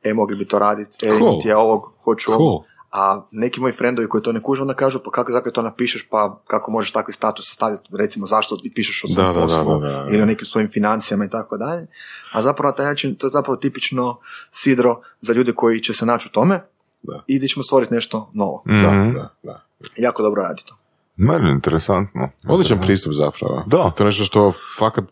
e, 0.02 0.14
mogli 0.14 0.36
bi 0.36 0.48
to 0.48 0.58
raditi, 0.58 1.06
e, 1.06 1.18
Cool. 1.18 1.40
ti 1.40 1.48
ja 1.48 1.58
ovog, 1.58 1.92
hoću. 2.04 2.32
Cool. 2.32 2.62
A 2.96 3.22
neki 3.30 3.60
moji 3.60 3.72
frendovi 3.72 4.08
koji 4.08 4.22
to 4.22 4.32
ne 4.32 4.42
kuže, 4.42 4.62
onda 4.62 4.74
kažu 4.74 4.98
pa 5.04 5.10
kako 5.10 5.32
zakaj 5.32 5.52
to 5.52 5.62
napišeš, 5.62 6.08
pa 6.10 6.40
kako 6.46 6.70
možeš 6.70 6.92
takvi 6.92 7.12
status 7.14 7.46
staviti, 7.52 7.82
recimo 7.98 8.26
zašto 8.26 8.56
pišeš 8.74 9.04
o 9.04 9.08
svom 9.08 9.26
Da, 9.26 9.40
poslu 9.40 9.80
da, 9.80 9.88
da. 9.88 10.06
ili 10.10 10.22
o 10.22 10.26
nekim 10.26 10.46
svojim 10.46 10.68
financijama 10.68 11.24
i 11.24 11.30
tako 11.30 11.56
dalje. 11.56 11.86
A 12.32 12.42
zapravo 12.42 12.70
na 12.70 12.76
taj 12.76 12.86
način 12.86 13.14
to 13.14 13.26
je 13.26 13.30
zapravo 13.30 13.56
tipično 13.56 14.18
sidro 14.50 15.00
za 15.20 15.32
ljude 15.32 15.52
koji 15.52 15.80
će 15.80 15.94
se 15.94 16.06
naći 16.06 16.28
u 16.28 16.32
tome 16.32 16.60
Da. 17.02 17.24
i 17.26 17.36
gdje 17.36 17.48
ćemo 17.48 17.62
stvoriti 17.62 17.94
nešto 17.94 18.30
novo. 18.34 18.62
Mhm. 18.68 18.82
Da, 18.82 19.20
da, 19.20 19.28
da. 19.42 19.62
Jako 19.96 20.22
dobro 20.22 20.42
radi 20.42 20.62
to. 20.66 20.76
Meni 21.16 21.48
je 21.48 21.52
interesantno. 21.52 22.30
Odličan 22.48 22.80
pristup 22.80 23.12
zapravo. 23.12 23.64
Da. 23.66 23.90
To 23.96 24.04
je 24.04 24.06
nešto 24.06 24.24
što 24.24 24.52
fakat 24.78 25.04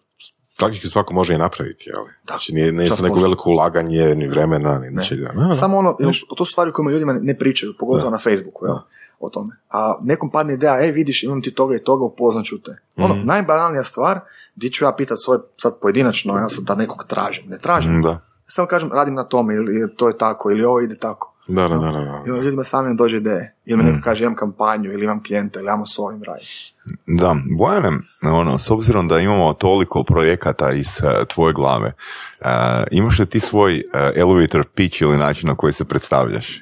praktički 0.58 0.88
svako 0.88 1.14
može 1.14 1.34
i 1.34 1.38
napraviti, 1.38 1.90
jel? 1.90 2.04
Znači 2.26 2.54
nije, 2.54 2.72
nije 2.72 2.90
neko 3.02 3.20
veliko 3.20 3.50
ulaganje, 3.50 4.14
ni 4.14 4.28
vremena, 4.28 4.78
ni 4.78 4.90
ničega. 4.90 5.32
No, 5.34 5.42
no. 5.42 5.54
Samo 5.54 5.78
ono, 5.78 5.96
jer 6.00 6.20
to 6.36 6.44
su 6.44 6.52
stvari 6.52 6.70
o 6.70 6.72
kojima 6.72 6.90
ljudima 6.90 7.12
ne 7.12 7.38
pričaju, 7.38 7.72
pogotovo 7.78 8.10
na 8.10 8.18
Facebooku, 8.18 8.66
jel? 8.66 8.76
o 9.20 9.30
tome. 9.30 9.56
A 9.70 9.98
nekom 10.02 10.30
padne 10.30 10.54
ideja, 10.54 10.84
e 10.84 10.92
vidiš, 10.92 11.22
imam 11.22 11.42
ti 11.42 11.50
toga 11.50 11.76
i 11.76 11.84
toga, 11.84 12.04
upoznat 12.04 12.44
ću 12.44 12.62
te. 12.62 12.76
Ono, 12.96 13.14
Mhm. 13.14 13.26
najbanalnija 13.26 13.84
stvar, 13.84 14.20
di 14.54 14.70
ću 14.70 14.84
ja 14.84 14.92
pitat 14.92 15.18
svoje, 15.20 15.40
sad 15.56 15.74
pojedinačno, 15.80 16.38
ja 16.38 16.48
sad 16.48 16.64
da 16.64 16.74
nekog 16.74 17.04
tražim. 17.06 17.44
Ne 17.48 17.58
tražim. 17.58 18.02
Da. 18.02 18.20
Samo 18.46 18.68
kažem, 18.68 18.92
radim 18.92 19.14
na 19.14 19.24
tome, 19.24 19.54
ili 19.54 19.94
to 19.96 20.08
je 20.08 20.18
tako, 20.18 20.50
ili 20.50 20.64
ovo 20.64 20.80
ide 20.80 20.96
tako. 20.96 21.33
Da, 21.48 21.68
da, 21.68 21.76
da, 21.78 21.92
da. 21.92 22.22
I 22.26 22.44
ljudima 22.44 22.64
samim 22.64 22.96
dođe 22.96 23.16
ideje. 23.16 23.54
Ili 23.64 23.82
Mhm. 23.82 23.92
neko 23.92 24.04
kaže, 24.04 24.24
imam 24.24 24.36
kampanju, 24.36 24.92
ili 24.92 25.04
imam 25.04 25.22
klijenta, 25.22 25.58
ili 25.60 25.66
imamo 25.66 25.86
s 25.86 25.98
ovim 25.98 26.22
raditi. 26.22 26.74
Da, 27.06 27.36
Bojane, 27.58 27.90
ono, 28.22 28.58
s 28.58 28.70
obzirom 28.70 29.08
da 29.08 29.18
imamo 29.18 29.52
toliko 29.52 30.02
projekata 30.04 30.72
iz 30.72 30.86
eh, 31.04 31.24
tvoje 31.28 31.52
glave, 31.52 31.92
eh, 32.40 32.84
imaš 32.90 33.18
li 33.18 33.26
ti 33.26 33.40
svoj 33.40 33.76
eh, 33.76 34.12
elevator 34.16 34.64
pitch 34.74 35.02
ili 35.02 35.18
način 35.18 35.48
na 35.48 35.56
koji 35.56 35.72
se 35.72 35.84
predstavljaš? 35.84 36.60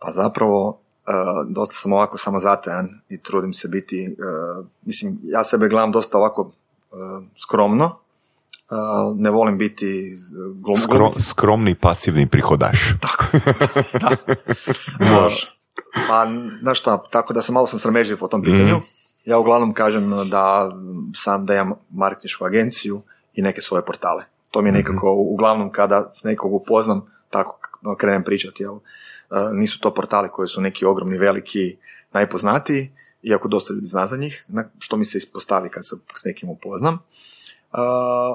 Pa 0.00 0.10
zapravo, 0.10 0.68
uh, 0.68 0.74
dosta 1.54 1.74
sam 1.74 1.92
ovako 1.92 2.18
samozatajan 2.18 2.88
i 3.08 3.18
trudim 3.22 3.52
se 3.52 3.68
biti, 3.68 4.16
uh, 4.58 4.66
mislim, 4.82 5.18
ja 5.24 5.44
sebe 5.44 5.68
gledam 5.68 5.92
dosta 5.92 6.18
ovako 6.18 6.42
uh, 6.42 7.24
skromno, 7.42 7.98
uh, 8.70 9.16
ne 9.16 9.30
volim 9.30 9.58
biti 9.58 10.12
glum, 10.54 10.76
Skro, 10.76 11.12
skromni 11.30 11.74
pasivni 11.74 12.26
prihodaš. 12.26 12.78
Tako, 13.00 13.24
da. 14.02 14.16
Može. 15.10 15.56
Pa, 16.08 16.26
znaš 16.62 16.80
šta, 16.80 17.02
tako 17.10 17.34
da 17.34 17.42
sam 17.42 17.54
malo 17.54 17.66
sam 17.66 17.78
sramežljiv 17.78 18.18
po 18.18 18.28
tom 18.28 18.42
pitanju. 18.42 18.80
Ja 19.24 19.38
uglavnom 19.38 19.74
kažem 19.74 20.10
da 20.30 20.70
sam 21.14 21.46
da 21.46 21.54
imam 21.54 21.72
marketinšku 21.90 22.44
agenciju 22.44 23.02
i 23.34 23.42
neke 23.42 23.60
svoje 23.60 23.84
portale. 23.84 24.24
To 24.50 24.62
mi 24.62 24.68
je 24.68 24.72
nekako, 24.72 25.12
uglavnom 25.12 25.72
kada 25.72 26.10
s 26.14 26.24
nekog 26.24 26.54
upoznam, 26.54 27.06
tako 27.30 27.58
krenem 27.98 28.24
pričati, 28.24 28.62
jel? 28.62 28.74
E, 28.74 28.80
nisu 29.52 29.80
to 29.80 29.94
portali 29.94 30.28
koji 30.32 30.48
su 30.48 30.60
neki 30.60 30.84
ogromni, 30.84 31.18
veliki, 31.18 31.76
najpoznatiji, 32.12 32.92
iako 33.22 33.48
dosta 33.48 33.74
ljudi 33.74 33.86
zna 33.86 34.06
za 34.06 34.16
njih, 34.16 34.46
što 34.78 34.96
mi 34.96 35.04
se 35.04 35.18
ispostavi 35.18 35.68
kad 35.68 35.86
se 35.86 35.96
s 36.14 36.24
nekim 36.24 36.48
upoznam. 36.48 36.98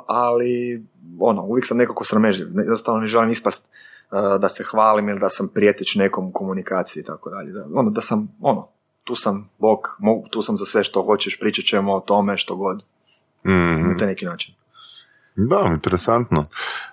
Ali, 0.07 0.83
ono, 1.19 1.41
uvijek 1.43 1.65
sam 1.65 1.77
nekako 1.77 2.05
sramežljiv. 2.05 2.47
Ne- 2.53 2.61
Jednostavno 2.63 3.01
ne 3.01 3.07
želim 3.07 3.29
ispast 3.29 3.69
da 4.39 4.49
se 4.49 4.63
hvalim 4.63 5.09
ili 5.09 5.19
da 5.19 5.29
sam 5.29 5.47
prijetić 5.47 5.95
nekom 5.95 6.27
u 6.27 6.31
komunikaciji 6.31 7.01
i 7.01 7.05
tako 7.05 7.29
dalje. 7.29 7.51
Da, 7.51 7.65
ono, 7.73 7.89
da 7.89 8.01
sam, 8.01 8.35
ono, 8.41 8.67
tu 9.03 9.15
sam 9.15 9.49
Bog, 9.57 9.79
mogu, 9.99 10.27
tu 10.29 10.41
sam 10.41 10.57
za 10.57 10.65
sve 10.65 10.83
što 10.83 11.03
hoćeš, 11.03 11.39
pričat 11.39 11.65
ćemo 11.65 11.93
o 11.93 11.99
tome 11.99 12.37
što 12.37 12.55
god, 12.55 12.83
Mhm. 13.45 13.89
na 13.89 13.97
taj 13.97 14.07
neki 14.07 14.25
način. 14.25 14.55
Da, 15.35 15.63
interesantno. 15.73 16.45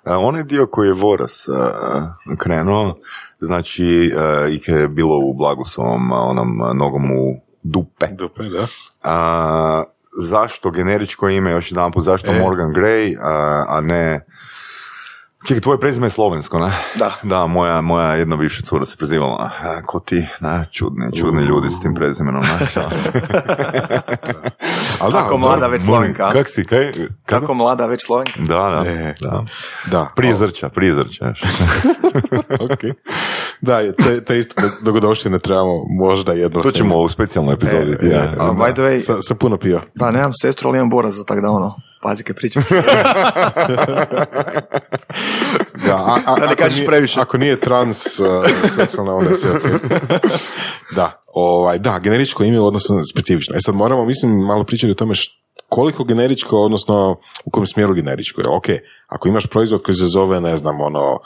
E, 0.04 0.10
onaj 0.12 0.42
dio 0.42 0.66
koji 0.66 0.88
je 0.88 0.92
Voras 0.94 1.48
e, 1.48 1.52
krenuo, 2.38 2.98
znači 3.40 3.84
e, 4.16 4.52
ih 4.52 4.68
je 4.68 4.88
bilo 4.88 5.16
u 5.18 5.34
Blagosovom, 5.34 6.12
onom 6.12 6.58
nogom 6.74 7.10
u 7.10 7.40
dupe. 7.62 8.06
Dupe, 8.06 8.42
da. 8.42 8.66
A, 9.02 9.84
zašto 10.20 10.70
generičko 10.70 11.28
ime, 11.28 11.50
još 11.50 11.72
jedan 11.72 11.92
put, 11.92 12.04
zašto 12.04 12.32
E. 12.32 12.40
Morgan 12.40 12.72
Gray, 12.74 13.16
a, 13.22 13.64
a 13.68 13.80
ne... 13.80 14.24
Čekaj, 15.46 15.60
tvoje 15.60 15.80
prezime 15.80 16.06
je 16.06 16.10
slovensko, 16.10 16.58
ne? 16.58 16.72
Da. 16.94 17.14
Da, 17.22 17.46
moja, 17.46 17.80
moja 17.80 18.14
jedna 18.14 18.36
bivša 18.36 18.62
cura 18.62 18.84
se 18.84 18.96
prezivala, 18.96 19.50
ko 19.86 20.00
ti, 20.00 20.26
ne, 20.40 20.66
čudni, 20.72 21.16
čudni 21.18 21.42
ljudi 21.42 21.70
s 21.70 21.80
tim 21.80 21.94
prezimenom, 21.94 22.42
ne? 22.42 22.58
Ali 25.00 25.12
Kako 25.12 25.38
mlada 25.38 25.66
već 25.66 25.82
Slovenka? 25.82 26.30
Kak 26.32 26.48
si, 26.48 26.64
kaj? 26.64 26.92
Kako 27.26 27.54
mlada 27.54 27.86
već 27.86 28.06
Slovenka? 28.06 28.40
Da, 28.40 28.54
da, 28.84 28.90
E, 28.90 29.14
da. 29.20 29.44
Da. 29.90 30.12
Prije 30.16 30.34
zrča, 30.34 30.68
prije 30.68 30.94
zrča. 30.94 31.26
još. 31.26 31.42
ok. 32.70 32.78
Da, 33.60 33.92
te, 33.92 34.24
te 34.24 34.38
isto 34.38 34.54
dogodoštine 34.82 35.38
trebamo 35.38 35.74
možda 36.00 36.32
jedno 36.32 36.62
To 36.62 36.70
ćemo 36.70 36.96
u 36.98 37.08
specijalnoj 37.08 37.54
epizodi. 37.54 37.96
E, 38.02 38.08
ja. 38.08 38.20
A, 38.38 38.46
da, 38.46 38.52
by 38.52 38.72
the 38.72 38.82
way- 38.82 39.00
sa, 39.00 39.22
sa 39.22 39.34
puno 39.34 39.56
piva. 39.56 39.80
Da, 39.94 40.10
nemam 40.10 40.32
sestru, 40.42 40.68
ali 40.68 40.78
imam 40.78 40.90
boraza, 40.90 41.24
tako 41.24 41.40
da 41.40 41.50
ono, 41.50 41.74
pazi 42.02 42.24
kaj 42.24 42.34
pričam. 42.34 42.62
Da, 45.86 45.96
a, 45.96 46.18
a, 46.26 46.40
Da 46.40 46.46
ne 46.46 46.56
kažeš 46.56 46.78
nije- 46.78 46.86
previše. 46.86 47.20
Ako 47.20 47.38
nije 47.38 47.60
trans 47.60 48.18
uh, 48.20 48.26
seksualna, 48.76 49.14
onda 49.14 49.30
je 49.30 49.36
ok. 49.36 49.62
Da, 50.96 51.16
ovaj, 51.26 51.78
da, 51.78 51.98
generičko 51.98 52.44
ime, 52.44 52.60
odnosno 52.60 53.00
specifično. 53.12 53.56
E 53.56 53.60
sad 53.60 53.74
moramo, 53.74 54.04
mislim, 54.04 54.32
malo 54.32 54.64
pričati 54.64 54.90
o 54.90 54.94
tome 54.94 55.14
koliko 55.68 56.04
generičko, 56.04 56.56
odnosno 56.58 57.16
u 57.44 57.50
kojem 57.50 57.66
smjeru 57.66 57.94
generičko. 57.94 58.40
Jer, 58.40 58.48
ok, 58.50 58.64
ako 59.06 59.28
imaš 59.28 59.46
proizvod 59.46 59.82
koji 59.82 59.94
se 59.94 60.06
zove, 60.06 60.40
ne 60.40 60.56
znam, 60.56 60.80
ono, 60.80 61.18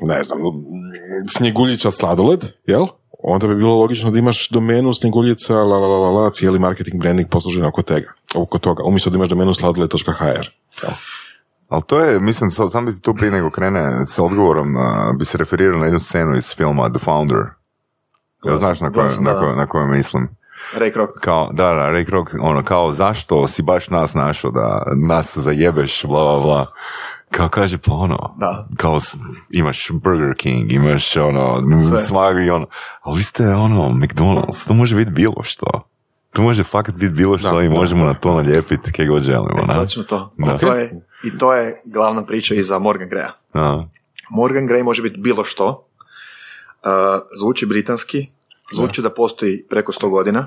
ne 0.00 0.22
znam, 0.22 0.38
snjeguljica 1.36 1.90
sladoled, 1.90 2.44
jel? 2.66 2.86
Onda 3.24 3.46
bi 3.46 3.54
bilo 3.56 3.76
logično 3.76 4.10
da 4.10 4.18
imaš 4.18 4.48
domenu 4.48 4.94
snjeguljica, 4.94 5.54
la, 5.54 5.78
la, 5.78 5.86
la, 5.86 5.98
la, 5.98 6.10
la, 6.10 6.30
cijeli 6.30 6.58
marketing 6.58 7.00
branding 7.02 7.28
poslužen 7.30 7.64
oko, 7.64 7.82
tega, 7.82 8.12
oko 8.36 8.58
toga, 8.58 8.82
umjesto 8.84 9.10
da 9.10 9.16
imaš 9.16 9.28
domenu 9.28 9.54
sladoled.hr. 9.54 10.46
Ali 11.68 11.82
to 11.86 12.00
je, 12.00 12.20
mislim, 12.20 12.50
sa- 12.50 12.70
sam 12.70 12.86
bi 12.86 13.00
tu 13.00 13.14
prije 13.14 13.30
nego 13.30 13.50
krene 13.50 14.06
s 14.06 14.18
odgovorom, 14.18 14.76
a, 14.76 15.12
bi 15.18 15.24
se 15.24 15.38
referirao 15.38 15.78
na 15.78 15.84
jednu 15.84 16.00
scenu 16.00 16.36
iz 16.36 16.54
filma 16.54 16.90
The 16.90 16.98
Founder. 16.98 17.38
Ja 18.44 18.56
znaš 18.56 18.80
na 18.80 18.92
koju, 18.92 19.04
na 19.20 19.38
koju, 19.38 19.56
na 19.56 19.66
koju 19.66 19.86
mislim. 19.86 20.28
Ray 20.76 20.92
Kroc. 20.92 21.10
Kao, 21.20 21.48
da, 21.52 21.64
da, 21.64 21.90
Ray 21.90 22.04
Kroc, 22.06 22.28
ono, 22.40 22.62
kao, 22.62 22.92
zašto 22.92 23.48
si 23.48 23.62
baš 23.62 23.88
nas 23.88 24.14
našao 24.14 24.50
da 24.50 24.82
nas 24.96 25.36
zajebeš, 25.38 26.04
bla, 26.04 26.24
bla, 26.24 26.40
bla. 26.40 26.66
Kao 27.30 27.48
kaže, 27.48 27.78
pa 27.78 27.92
ono, 27.94 28.34
Da. 28.38 28.68
kao 28.76 28.98
imaš 29.50 29.88
Burger 29.92 30.34
King, 30.36 30.72
imaš 30.72 31.16
ono, 31.16 31.62
svagi 32.06 32.50
ono, 32.50 32.66
ali 33.02 33.16
vi 33.18 33.22
ste 33.24 33.48
ono, 33.48 33.88
McDonald's, 33.88 34.66
to 34.66 34.74
može 34.74 34.96
biti 34.96 35.10
bilo 35.10 35.42
što. 35.42 35.66
To 36.32 36.42
može 36.42 36.62
fakat 36.62 36.94
biti 36.94 37.14
bilo 37.14 37.38
što 37.38 37.52
Da, 37.52 37.62
i 37.62 37.68
da, 37.68 37.74
možemo 37.74 38.00
da. 38.00 38.06
na 38.06 38.14
to 38.14 38.34
nalijepiti 38.34 38.92
kje 38.92 39.06
god 39.06 39.22
želimo. 39.22 39.66
E, 39.70 39.74
točno 39.74 40.02
to. 40.02 40.34
Da. 40.38 40.58
To 40.58 40.74
je, 40.74 41.00
I 41.24 41.38
to 41.38 41.54
je 41.54 41.82
glavna 41.84 42.24
priča 42.24 42.54
i 42.54 42.62
za 42.62 42.78
Morgan 42.78 43.08
Greya. 43.10 43.30
A, 43.52 43.84
Morgan 44.30 44.68
Grey 44.68 44.82
može 44.84 45.02
biti 45.02 45.16
bilo 45.18 45.44
što. 45.44 45.88
Uh, 46.84 46.88
zvuči 47.38 47.66
britanski, 47.66 48.26
zvuči 48.72 49.02
da 49.02 49.10
postoji 49.10 49.64
preko 49.70 49.92
100 49.92 50.08
godina. 50.10 50.46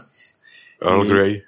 Earl 0.81 1.01
I- 1.01 1.09
Grey. 1.09 1.41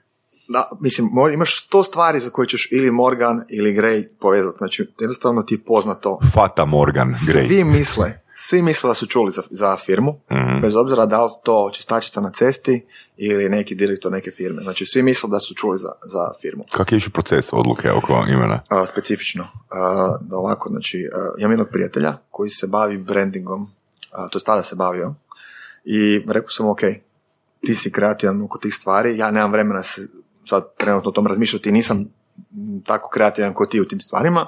Da, 0.50 0.70
mislim, 0.80 1.10
imaš 1.34 1.64
sto 1.64 1.84
stvari 1.84 2.20
za 2.20 2.30
koje 2.30 2.48
ćeš 2.48 2.72
ili 2.72 2.92
Morgan 2.92 3.42
ili 3.50 3.74
Grey 3.74 4.08
povezati. 4.20 4.58
Znači, 4.58 4.88
jednostavno 5.00 5.42
ti 5.42 5.56
je 5.56 5.60
poznato. 5.60 6.20
Fata 6.34 6.66
Morgan 6.66 7.14
Grey. 7.28 7.48
Svi 7.48 7.64
misle, 7.64 8.12
svi 8.36 8.62
misle 8.62 8.88
da 8.88 8.94
su 8.94 9.06
čuli 9.06 9.32
za, 9.32 9.42
za 9.52 9.78
firmu, 9.78 10.20
Mhm. 10.58 10.66
bez 10.66 10.76
obzira 10.76 11.06
da 11.06 11.24
li 11.24 11.30
to 11.44 11.70
čistačica 11.74 12.22
na 12.22 12.32
cesti 12.32 12.86
ili 13.18 13.50
neki 13.50 13.76
direktor 13.76 14.12
neke 14.12 14.32
firme. 14.32 14.64
Znači, 14.64 14.86
svi 14.86 15.04
misle 15.04 15.30
da 15.30 15.40
su 15.40 15.54
čuli 15.54 15.78
za, 15.78 15.92
za 16.06 16.32
firmu. 16.42 16.64
Kak 16.72 16.92
je 16.92 16.98
išao 16.98 17.12
proces 17.12 17.50
odluke 17.52 17.92
oko 17.92 18.26
imena? 18.30 18.60
A, 18.70 18.86
specifično. 18.86 19.48
A, 19.70 20.18
da 20.22 20.38
ovako, 20.38 20.70
znači, 20.70 21.10
a, 21.14 21.34
imam 21.38 21.52
jednog 21.52 21.68
prijatelja 21.72 22.18
koji 22.32 22.50
se 22.50 22.68
bavi 22.68 22.98
brandingom, 22.98 23.70
a, 24.12 24.28
to 24.30 24.38
je 24.38 24.44
tada 24.44 24.64
se 24.64 24.76
bavio, 24.76 25.14
i 25.86 26.24
rekao 26.28 26.50
sam, 26.50 26.70
ok, 26.70 26.80
ti 27.66 27.76
si 27.76 27.92
kreativan 27.92 28.42
oko 28.42 28.58
tih 28.58 28.76
stvari, 28.76 29.18
ja 29.18 29.32
nemam 29.32 29.52
vremena 29.52 29.84
se 29.84 30.02
sad 30.46 30.76
trenutno 30.78 31.10
o 31.10 31.14
tom 31.14 31.28
razmišljati, 31.28 31.72
nisam 31.72 32.06
tako 32.86 33.10
kreativan 33.10 33.54
kao 33.54 33.66
ti 33.66 33.82
u 33.82 33.88
tim 33.88 34.00
stvarima, 34.00 34.48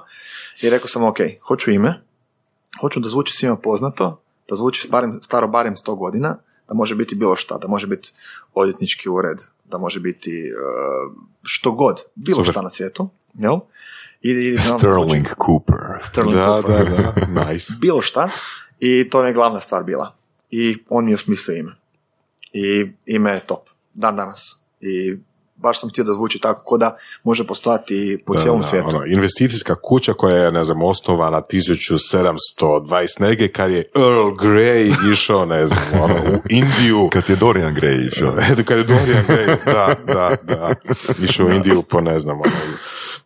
i 0.61 0.69
rekao 0.69 0.88
sam, 0.88 1.03
ok, 1.03 1.18
hoću 1.48 1.72
ime, 1.72 2.02
hoću 2.81 2.99
da 2.99 3.10
zvuči 3.10 3.34
svima 3.34 3.56
poznato, 3.56 4.22
da 4.49 4.55
zvuči 4.55 4.88
barem, 4.88 5.19
staro 5.21 5.47
barem 5.47 5.76
100 5.76 5.95
godina, 5.95 6.38
da 6.67 6.73
može 6.73 6.95
biti 6.95 7.15
bilo 7.15 7.35
šta, 7.35 7.57
da 7.57 7.67
može 7.67 7.88
biti 7.88 8.13
odvjetnički 8.53 9.09
ured, 9.09 9.38
da 9.65 9.77
može 9.77 9.99
biti 9.99 10.31
e, 10.31 10.51
što 11.43 11.71
god, 11.71 12.01
bilo 12.15 12.35
Super. 12.38 12.51
šta 12.51 12.61
na 12.61 12.69
svijetu, 12.69 13.09
jel? 13.34 13.57
I, 14.21 14.31
i, 14.31 14.57
Sterling 14.57 15.27
zvuči- 15.27 15.45
Cooper. 15.45 15.76
Sterling 16.01 16.35
Da, 16.35 16.61
Cooper. 16.61 16.85
da, 16.85 17.13
da, 17.27 17.41
nice. 17.43 17.73
Bilo 17.81 18.01
šta. 18.01 18.30
I 18.80 19.09
to 19.09 19.26
je 19.26 19.34
glavna 19.34 19.59
stvar 19.59 19.84
bila. 19.84 20.15
I 20.51 20.77
on 20.89 21.05
mi 21.05 21.11
je 21.11 21.15
osmislio 21.15 21.57
ime. 21.57 21.76
I 22.53 22.91
ime 23.05 23.31
je 23.31 23.39
top. 23.39 23.69
Dan 23.93 24.15
danas. 24.15 24.61
I 24.81 25.17
baš 25.60 25.80
sam 25.80 25.90
htio 25.90 26.03
da 26.03 26.14
zvuči 26.14 26.40
tako, 26.40 26.64
ko 26.64 26.77
da 26.77 26.98
može 27.23 27.44
postojati 27.44 28.23
po 28.26 28.36
cijelom 28.36 28.60
Da, 28.60 28.68
svijetu. 28.68 28.88
ono, 28.88 29.06
investicijska 29.06 29.76
kuća 29.76 30.14
koja 30.14 30.36
je, 30.36 30.52
ne 30.52 30.64
znam, 30.64 30.81
osnovana 30.84 31.41
1720 31.44 32.81
nege, 33.19 33.48
kad 33.48 33.72
je 33.72 33.84
Earl 33.95 34.30
Grey 34.31 35.11
išao, 35.14 35.45
ne 35.45 35.65
znam, 35.68 35.80
ono, 35.94 36.14
u 36.15 36.41
Indiju, 36.49 37.10
Kad 37.11 37.23
je 37.27 37.36
Dorian 37.36 37.76
Gray 37.76 38.07
išao. 38.07 38.34
Eto, 38.52 38.61
kad 38.68 38.77
je 38.77 38.84
Dorian 38.84 39.23
Gray, 39.26 39.56
da, 39.65 39.95
da, 40.06 40.36
da, 40.45 40.69
išao 41.22 41.45
u 41.45 41.52
Indiju 41.52 41.81
po, 41.81 42.02
ne 42.02 42.19
znam, 42.19 42.38
ono, 42.38 42.52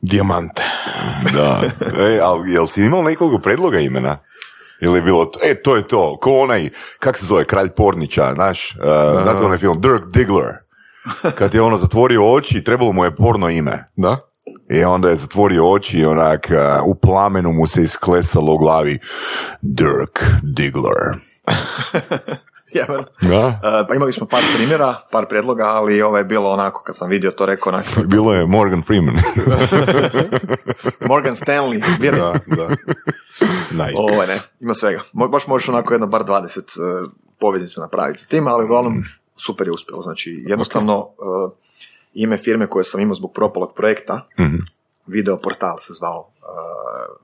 dijamante. 0.02 0.64
Da. 1.34 1.62
E, 2.00 2.20
ali 2.20 2.52
jel 2.52 2.68
si 2.68 2.82
imao 2.82 3.02
nekoliko 3.02 3.40
predloga 3.40 3.80
imena? 3.80 4.18
Ili 4.82 4.98
je 4.98 5.02
bilo, 5.02 5.26
to- 5.26 5.40
e, 5.44 5.56
to 5.56 5.76
je 5.76 5.88
to, 5.88 6.18
ko 6.22 6.32
onaj, 6.34 6.70
kak 7.00 7.18
se 7.18 7.26
zove, 7.26 7.46
kralj 7.46 7.70
pornića, 7.70 8.32
znaš, 8.36 8.72
uh, 8.72 8.82
znate 9.24 9.46
onaj 9.46 9.58
film, 9.58 9.82
Dirk 9.82 10.04
Diggler, 10.08 10.54
kad 11.36 11.54
je 11.54 11.62
ono 11.62 11.78
zatvorio 11.78 12.34
oči, 12.34 12.64
trebalo 12.64 12.92
mu 12.92 13.06
je 13.06 13.16
porno 13.16 13.50
ime. 13.50 13.86
Da? 13.96 14.18
I 14.70 14.84
onda 14.84 15.10
je 15.10 15.16
zatvorio 15.16 15.72
oči 15.72 16.00
i 16.00 16.06
onak, 16.06 16.48
uh, 16.52 16.88
u 16.88 16.96
plamenu 16.96 17.54
mu 17.54 17.68
se 17.68 17.84
isklesalo 17.84 18.54
u 18.54 18.58
glavi, 18.58 19.00
Dirk 19.62 20.24
Diggler. 20.44 21.18
Jeban. 22.74 23.04
Da? 23.22 23.48
E, 23.48 23.88
pa 23.88 23.96
imali 23.96 24.14
smo 24.14 24.28
par 24.28 24.42
primjera, 24.56 24.96
par 25.12 25.26
predloga, 25.30 25.64
ali 25.66 26.02
ovo 26.02 26.18
je 26.18 26.24
bilo 26.24 26.50
onako, 26.50 26.84
kad 26.84 26.96
sam 26.96 27.10
vidio 27.10 27.32
to 27.32 27.46
rekao, 27.46 27.74
onako, 27.74 27.90
Bilo 28.06 28.34
je 28.34 28.46
Morgan 28.46 28.82
Freeman. 28.84 29.16
Morgan 31.10 31.36
Stanley, 31.36 31.84
vjeruj. 32.00 32.20
Da, 32.20 32.34
da. 32.46 32.68
Nice. 33.72 33.94
Ovo 33.98 34.26
ne, 34.26 34.42
ima 34.60 34.74
svega. 34.74 35.02
Mo- 35.14 35.30
Baš 35.30 35.48
možeš 35.48 35.70
onako 35.70 35.94
jedno 35.94 36.08
bar 36.08 36.24
20 36.24 36.58
uh, 37.04 37.12
poveznica 37.40 37.82
napraviti 37.82 38.20
sa 38.20 38.28
tim, 38.28 38.48
ali 38.48 38.64
uglavnom 38.64 39.04
super 39.36 39.68
je 39.68 39.72
uspjelo. 39.72 40.02
Znači, 40.02 40.44
jednostavno 40.48 40.98
uh, 41.00 41.52
ime 42.14 42.38
firme 42.38 42.68
koje 42.68 42.84
sam 42.84 43.02
imao 43.02 43.16
zbog 43.16 43.34
propalog 43.34 43.74
projekta, 43.76 44.28
Mhm. 44.40 44.56
Video 45.08 45.38
portal 45.38 45.78
se 45.78 45.94
zvao 45.94 46.20
uh, 46.20 46.46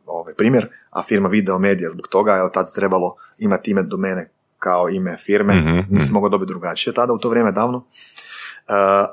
ovaj 0.06 0.34
primjer, 0.34 0.68
a 0.90 1.04
firma 1.04 1.30
Video 1.30 1.60
Media 1.60 1.90
zbog 1.90 2.08
toga 2.08 2.34
je 2.34 2.52
tad 2.52 2.74
trebalo 2.76 3.16
imati 3.38 3.72
ime 3.72 3.84
domene 3.84 4.30
kao 4.58 4.90
ime 4.90 5.18
firme, 5.18 5.56
Mhm, 5.56 5.80
nisam 5.90 6.14
mogao 6.14 6.30
dobiti 6.30 6.48
drugačije 6.48 6.94
tada 6.94 7.14
u 7.14 7.18
to 7.18 7.30
vrijeme 7.30 7.52
davno. 7.52 7.78
Uh, 7.78 7.84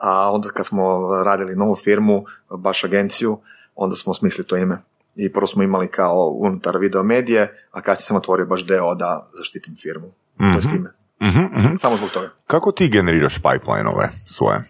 a 0.02 0.30
onda 0.32 0.48
kad 0.48 0.66
smo 0.66 0.82
radili 1.24 1.56
novu 1.56 1.74
firmu, 1.74 2.24
baš 2.50 2.84
agenciju, 2.84 3.38
onda 3.74 3.96
smo 3.96 4.14
smislili 4.14 4.46
to 4.48 4.56
ime. 4.56 4.82
I 5.16 5.32
prvo 5.32 5.46
smo 5.46 5.62
imali 5.62 5.88
kao 5.88 6.28
unutar 6.28 6.78
video 6.78 7.02
medije, 7.02 7.66
a 7.70 7.80
kasnije 7.80 8.04
sam 8.06 8.16
otvorio 8.16 8.46
baš 8.46 8.66
deo 8.66 8.94
da 8.94 9.30
zaštitim 9.32 9.76
firmu. 9.76 10.06
To 10.38 10.44
je 10.44 10.62
s 10.62 10.64
Mhm. 10.64 10.74
time. 10.76 10.92
Mhm, 11.20 11.44
mhm. 11.52 11.76
Samo 11.76 11.96
zbog 11.96 12.10
toga. 12.10 12.30
Kako 12.46 12.72
ti 12.72 12.88
generiraš 12.88 13.34
pipeline-ove 13.36 14.08
svoje? 14.26 14.64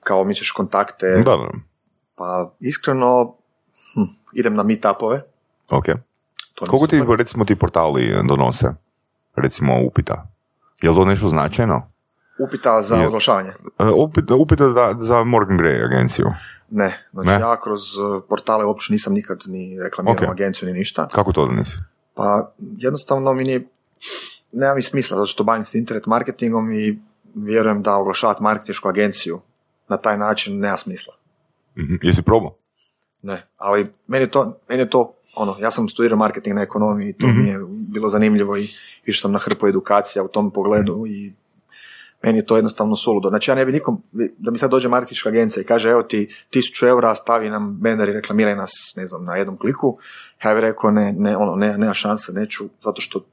Kao 0.00 0.24
misliš 0.24 0.50
kontakte, 0.50 1.06
Da, 1.06 1.22
da. 1.22 1.48
pa 2.14 2.50
iskreno 2.60 3.34
hm, 3.94 4.02
idem 4.32 4.54
na 4.54 4.62
meetupove. 4.62 5.20
Ok. 5.70 5.84
To 6.54 6.66
Koliko 6.66 6.86
ti, 6.86 6.98
super. 6.98 7.16
recimo, 7.16 7.44
ti 7.44 7.56
portali 7.56 8.14
donose? 8.24 8.68
Recimo, 9.36 9.80
upita. 9.82 10.26
Je 10.82 10.90
li 10.90 10.96
to 10.96 11.04
nešto 11.04 11.28
značajno? 11.28 11.82
Upita 12.38 12.82
za 12.82 12.96
Je. 12.96 13.06
oglašavanje? 13.06 13.50
E, 13.78 13.84
Upita, 13.86 14.34
upita 14.34 14.64
za, 14.66 14.94
za 14.98 15.24
Morgan 15.24 15.58
Gray 15.58 15.84
agenciju. 15.86 16.26
Ne, 16.70 17.06
znači 17.12 17.26
Ne? 17.28 17.32
ja 17.34 17.60
kroz 17.60 17.80
uh, 17.96 18.22
portale 18.28 18.64
uopće 18.64 18.92
nisam 18.92 19.12
nikad 19.12 19.38
ni 19.46 19.78
reklamirao 19.82 20.24
Ok. 20.24 20.30
agenciju 20.30 20.66
ni 20.68 20.74
ništa. 20.74 21.08
Kako 21.08 21.32
to 21.32 21.46
da 21.46 21.52
nisi? 21.52 21.76
Pa 22.14 22.52
jednostavno 22.76 23.32
mi 23.32 23.44
nije, 23.44 23.66
nema 24.52 24.74
mi 24.74 24.82
smisla, 24.82 25.16
zato 25.16 25.26
što 25.26 25.44
bavim 25.44 25.64
se 25.64 25.78
internet 25.78 26.06
marketingom 26.06 26.72
i 26.72 26.98
vjerujem 27.34 27.82
da 27.82 27.96
oglašavati 27.96 28.42
marketinšku 28.42 28.88
agenciju 28.88 29.40
na 29.88 29.96
taj 29.96 30.18
način 30.18 30.58
nema 30.60 30.76
smisla. 30.76 31.14
Mhm. 31.78 31.94
Jesi 32.02 32.22
probao? 32.22 32.56
Ne, 33.22 33.46
ali 33.56 33.86
meni 34.06 34.24
je 34.24 34.30
to, 34.30 34.58
meni 34.68 34.82
je 34.82 34.90
to 34.90 35.14
ono, 35.36 35.56
ja 35.60 35.70
sam 35.70 35.88
studirao 35.88 36.18
marketing 36.18 36.56
na 36.56 36.62
ekonomiji 36.62 37.08
i 37.08 37.12
to 37.12 37.26
Mhm. 37.26 37.40
mi 37.42 37.48
je 37.48 37.58
bilo 37.88 38.08
zanimljivo 38.08 38.56
i 38.56 38.68
išao 39.04 39.20
sam 39.20 39.32
na 39.32 39.38
hrpu 39.38 39.66
edukacija 39.66 40.22
u 40.24 40.28
tom 40.28 40.50
pogledu 40.50 40.92
Mhm. 40.96 41.06
i 41.06 41.34
meni 42.22 42.38
je 42.38 42.46
to 42.46 42.56
jednostavno 42.56 42.94
suludo. 42.94 43.28
Znači 43.28 43.50
ja 43.50 43.54
ne 43.54 43.66
bi 43.66 43.72
nikom, 43.72 44.02
da 44.38 44.50
mi 44.50 44.58
sad 44.58 44.70
dođe 44.70 44.88
marketinška 44.88 45.28
agencija 45.28 45.60
i 45.60 45.66
kaže 45.66 45.90
evo 45.90 46.02
ti 46.02 46.34
tisuću 46.50 46.86
eura, 46.86 47.14
stavi 47.14 47.50
nam 47.50 47.76
banner 47.80 48.08
i 48.08 48.12
reklamiraj 48.12 48.56
nas, 48.56 48.70
ne 48.96 49.06
znam, 49.06 49.24
na 49.24 49.36
jednom 49.36 49.56
kliku, 49.58 49.98
ja 50.44 50.54
bih 50.54 50.60
rekao 50.60 50.90
ne, 50.90 51.12
ne, 51.18 51.36
ono, 51.36 51.54
ne, 51.56 51.78
nema 51.78 51.94
šanse, 51.94 52.32
neću, 52.32 52.64
zato 52.84 53.00
što 53.02 53.24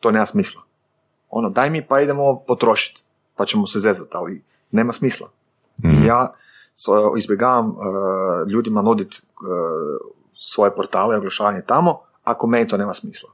to 0.00 0.10
nema 0.10 0.26
smisla. 0.26 0.62
Ono, 1.30 1.50
daj 1.50 1.70
mi 1.70 1.86
pa 1.86 2.00
idemo 2.00 2.40
potrošiti, 2.46 3.02
pa 3.36 3.46
ćemo 3.46 3.66
se 3.66 3.78
zezati, 3.78 4.10
ali 4.12 4.42
nema 4.70 4.92
smisla. 4.92 5.28
Mhm. 5.84 6.02
I 6.02 6.06
ja 6.06 6.32
so- 6.74 7.18
izbjegavam 7.18 7.66
uh, 7.68 7.74
ljudima 8.50 8.82
nuditi 8.82 9.20
svoje 10.34 10.74
portale, 10.74 11.16
oglašavanje 11.16 11.62
tamo, 11.66 12.00
ako 12.24 12.46
meni 12.46 12.68
to 12.68 12.76
nema 12.76 12.94
smisla. 12.94 13.30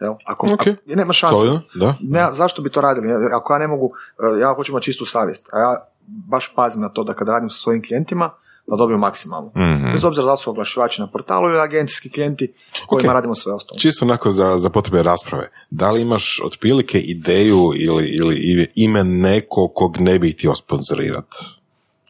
Jel? 0.00 0.14
Ako, 0.24 0.46
Ok. 0.46 0.52
ako- 0.60 0.70
nema 0.86 1.12
šanse. 1.12 1.36
Da. 1.74 1.94
Ne, 2.00 2.28
zašto 2.32 2.62
bi 2.62 2.70
to 2.70 2.80
radili? 2.80 3.08
Ako 3.34 3.52
ja 3.52 3.58
ne 3.58 3.66
mogu, 3.66 3.86
uh, 3.86 3.92
ja 4.40 4.54
hoću 4.54 4.72
imati 4.72 4.84
čistu 4.84 5.04
savjest, 5.06 5.48
a 5.52 5.58
ja 5.58 5.86
baš 6.06 6.54
pazim 6.54 6.80
na 6.80 6.88
to 6.88 7.04
da 7.04 7.14
kad 7.14 7.28
radim 7.28 7.50
sa 7.50 7.56
svojim 7.56 7.82
klijentima, 7.82 8.30
da 8.66 8.76
dobijem 8.76 9.00
maksimalno. 9.00 9.52
Mhm. 9.56 9.92
Bez 9.92 10.04
obzira 10.04 10.26
da 10.26 10.36
su 10.36 10.50
oglašivači 10.50 11.00
na 11.00 11.06
portalu 11.06 11.48
ili 11.48 11.60
agencijski 11.60 12.10
klijenti 12.10 12.52
kojima 12.86 13.10
Ok. 13.10 13.14
radimo 13.14 13.34
sve 13.34 13.52
ostalo. 13.52 13.78
Čisto 13.78 14.04
onako 14.04 14.30
za, 14.30 14.58
za 14.58 14.70
potrebe 14.70 15.02
rasprave. 15.02 15.50
Da 15.70 15.90
li 15.90 16.00
imaš 16.02 16.40
otprilike 16.44 16.98
ideju 16.98 17.70
ili, 17.76 18.08
ili, 18.08 18.72
ime 18.74 19.04
neko 19.04 19.68
kog 19.74 20.00
ne 20.00 20.18
bi 20.18 20.32
htio 20.32 20.54
sponzorirati? 20.54 21.36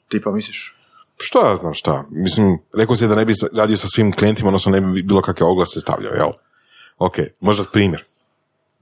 Tipa 0.09 0.33
misliš? 0.33 0.77
Šta 1.17 1.49
ja 1.49 1.57
znam 1.57 1.75
šta? 1.75 2.05
Mislim, 2.11 2.59
rekao 2.75 2.97
si 2.97 3.09
da 3.09 3.15
ne 3.15 3.25
bi 3.25 3.33
radio 3.53 3.77
sa 3.77 3.87
svim 3.95 4.13
klijentima, 4.13 4.49
odnosno 4.49 4.73
ne 4.73 4.81
bi 4.81 5.03
bilo 5.03 5.23
kakve 5.23 5.47
oglase 5.47 5.81
stavljao, 5.81 6.13
jel? 6.13 6.31
Ok, 6.99 7.15
možda 7.41 7.65
primjer. 7.73 8.05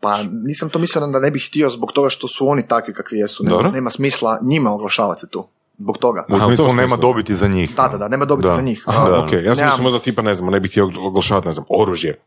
Pa 0.01 0.23
nisam 0.23 0.69
to 0.69 0.79
mislio 0.79 1.07
da 1.07 1.19
ne 1.21 1.31
bih 1.31 1.47
htio 1.49 1.71
zbog 1.71 1.93
toga 1.93 2.11
što 2.11 2.29
su 2.29 2.49
oni 2.49 2.69
takvi 2.69 2.95
kakvi 2.95 3.19
jesu. 3.19 3.45
Nema, 3.45 3.71
nema 3.71 3.91
smisla 3.91 4.39
njima 4.43 4.73
oglašavati 4.75 5.21
se 5.21 5.29
tu. 5.29 5.49
Zbog 5.79 5.99
toga. 5.99 6.25
Aha, 6.29 6.47
u 6.47 6.49
smislu 6.49 6.73
nema 6.73 6.97
dobiti 6.97 7.35
za 7.35 7.49
njih. 7.49 7.77
Da, 7.77 7.89
da, 7.89 7.99
da, 7.99 8.09
nema 8.09 8.25
dobiti 8.25 8.49
Da. 8.49 8.55
za 8.55 8.61
njih. 8.63 8.83
Aha, 8.87 9.09
Da. 9.09 9.25
ok, 9.25 9.33
ja 9.33 9.55
sam 9.55 9.67
mislio 9.67 9.83
možda 9.83 9.99
tipa, 9.99 10.23
ne 10.23 10.35
znam, 10.35 10.51
ne 10.51 10.61
bih 10.61 10.71
htio 10.71 10.91
oglašavati, 10.99 11.47
ne 11.47 11.53
znam, 11.53 11.65
oružje. 11.69 12.21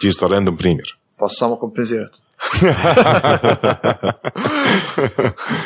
Čisto 0.00 0.28
random 0.28 0.56
primjer. 0.56 0.96
Pa 1.18 1.28
samo 1.28 1.56
kompenzirati. 1.56 2.20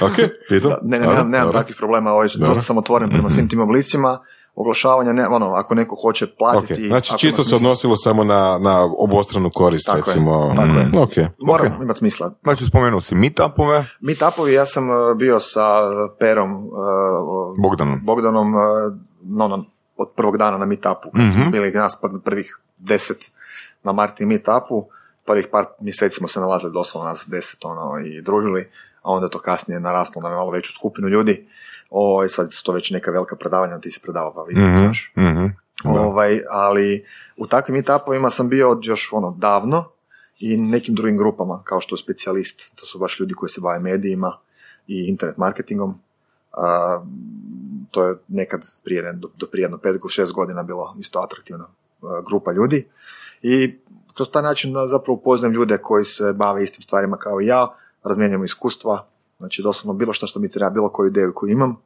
Ok, 0.01 0.17
pitam. 0.49 0.71
Ne, 0.83 0.99
ne, 0.99 1.07
nemam, 1.07 1.31
nemam 1.31 1.53
takvih 1.53 1.77
problema, 1.77 2.13
ovaj, 2.13 2.29
dosta 2.37 2.63
sam 2.63 2.79
otvoren 2.79 3.11
prema 3.11 3.31
svim 3.31 3.49
tim 3.49 3.61
oblicima, 3.61 4.19
oglašavanja, 4.61 5.13
ne, 5.13 5.29
ono, 5.29 5.47
ako 5.47 5.75
neko 5.75 5.97
hoće 5.97 6.27
platiti... 6.39 6.87
znači 6.89 7.11
ako 7.11 7.19
čisto 7.19 7.45
se 7.45 7.55
odnosilo 7.55 7.97
samo 7.97 8.25
na, 8.25 8.59
na 8.61 8.89
obostranu 8.99 9.51
korist, 9.51 9.87
Tako 9.87 9.97
je, 9.99 10.03
recimo. 10.07 10.53
tako 10.57 10.79
je. 10.79 10.85
Mm, 10.87 10.97
Ok, 10.99 11.11
Mora 11.39 11.65
ok. 11.67 11.83
imati 11.83 11.99
smisla. 11.99 12.33
Znači, 12.43 12.67
spomenuo 12.67 13.01
si 13.01 13.15
meetupove, 13.15 13.87
Meetupovi, 14.01 14.53
ja 14.53 14.67
sam 14.67 14.91
uh, 14.91 14.97
bio 15.17 15.41
sa 15.41 15.63
uh, 15.83 15.93
Perom 16.19 16.53
uh, 16.57 16.73
Bogdanom. 17.59 18.01
Bogdanom 18.05 18.55
uh, 18.55 18.61
no, 19.23 19.49
no, 19.49 19.65
od 19.97 20.09
prvog 20.17 20.39
dana 20.39 20.59
na 20.59 20.67
meetupu, 20.67 21.11
kad 21.11 21.33
smo 21.33 21.43
Mhm. 21.43 21.51
bili 21.51 21.71
nas 21.71 21.99
pr- 22.03 22.21
prvih 22.21 22.59
deset 22.79 23.33
na 23.83 23.93
Martin 23.93 24.29
meetupu, 24.29 24.87
prvih 25.27 25.49
par 25.53 25.65
mjeseci 25.81 26.17
smo 26.17 26.29
se 26.29 26.41
nalazili 26.41 26.73
doslovno 26.73 27.09
nas 27.09 27.27
deset 27.29 27.65
ono, 27.65 27.99
i 27.99 28.23
družili, 28.23 28.69
a 29.03 29.11
onda 29.13 29.27
je 29.27 29.31
to 29.31 29.39
kasnije 29.39 29.81
naraslo 29.81 30.23
na 30.23 30.29
malo 30.29 30.51
veću 30.51 30.73
skupinu 30.73 31.09
ljudi. 31.09 31.49
O, 31.91 32.25
i 32.25 32.29
sad 32.29 32.53
su 32.53 32.65
to 32.65 32.73
već 32.73 32.91
neka 32.91 33.11
velika 33.11 33.37
predavanja, 33.37 33.79
ti 33.81 33.91
si 33.91 34.01
predavao, 34.03 34.35
pa 34.35 34.43
vidim, 34.43 34.65
Mhm, 34.65 34.77
znaš. 34.79 35.13
mhm. 35.17 35.47
Da. 35.85 36.01
Ovaj, 36.01 36.41
ali 36.51 37.05
u 37.37 37.47
takvim 37.47 37.75
meetupovima 37.75 38.31
sam 38.31 38.49
bio 38.49 38.71
od 38.71 38.85
još 38.85 39.13
ono 39.13 39.31
davno 39.39 39.85
i 40.39 40.57
nekim 40.57 40.95
drugim 40.95 41.17
grupama, 41.17 41.63
kao 41.65 41.81
što 41.81 41.95
je 41.95 41.99
specijalist, 41.99 42.77
to 42.77 42.87
su 42.87 42.99
baš 42.99 43.21
ljudi 43.21 43.35
koji 43.35 43.51
se 43.51 43.61
bave 43.61 43.79
medijima 43.79 44.37
i 44.87 45.05
internet 45.09 45.37
marketingom. 45.37 45.95
A, 46.53 47.01
to 47.91 48.05
je 48.09 48.15
nekad 48.29 48.61
prije, 48.85 49.13
do, 49.13 49.29
do 49.37 49.47
prije 49.47 49.65
jedno 49.65 49.79
pet, 49.79 49.97
šest 50.09 50.33
godina 50.33 50.63
bilo 50.63 50.95
isto 50.99 51.19
atraktivna 51.19 51.67
grupa 52.27 52.53
ljudi. 52.53 52.89
I 53.43 53.79
kroz 54.15 54.31
taj 54.31 54.43
način 54.43 54.75
zapravo 54.87 55.17
upoznam 55.19 55.53
ljude 55.53 55.79
koji 55.79 56.05
se 56.05 56.33
bave 56.33 56.63
istim 56.63 56.83
stvarima 56.83 57.17
kao 57.17 57.41
i 57.41 57.47
ja, 57.47 57.69
razmijenjamo 58.05 58.45
iskustva, 58.45 59.07
znači 59.41 59.63
doslovno 59.63 59.95
bilo 59.95 60.13
što 60.13 60.27
što 60.27 60.41
mi 60.41 60.49
treba, 60.49 60.71
bilo 60.71 60.89
koju 60.89 61.09
ideju 61.09 61.33
koju 61.35 61.51
imam, 61.51 61.77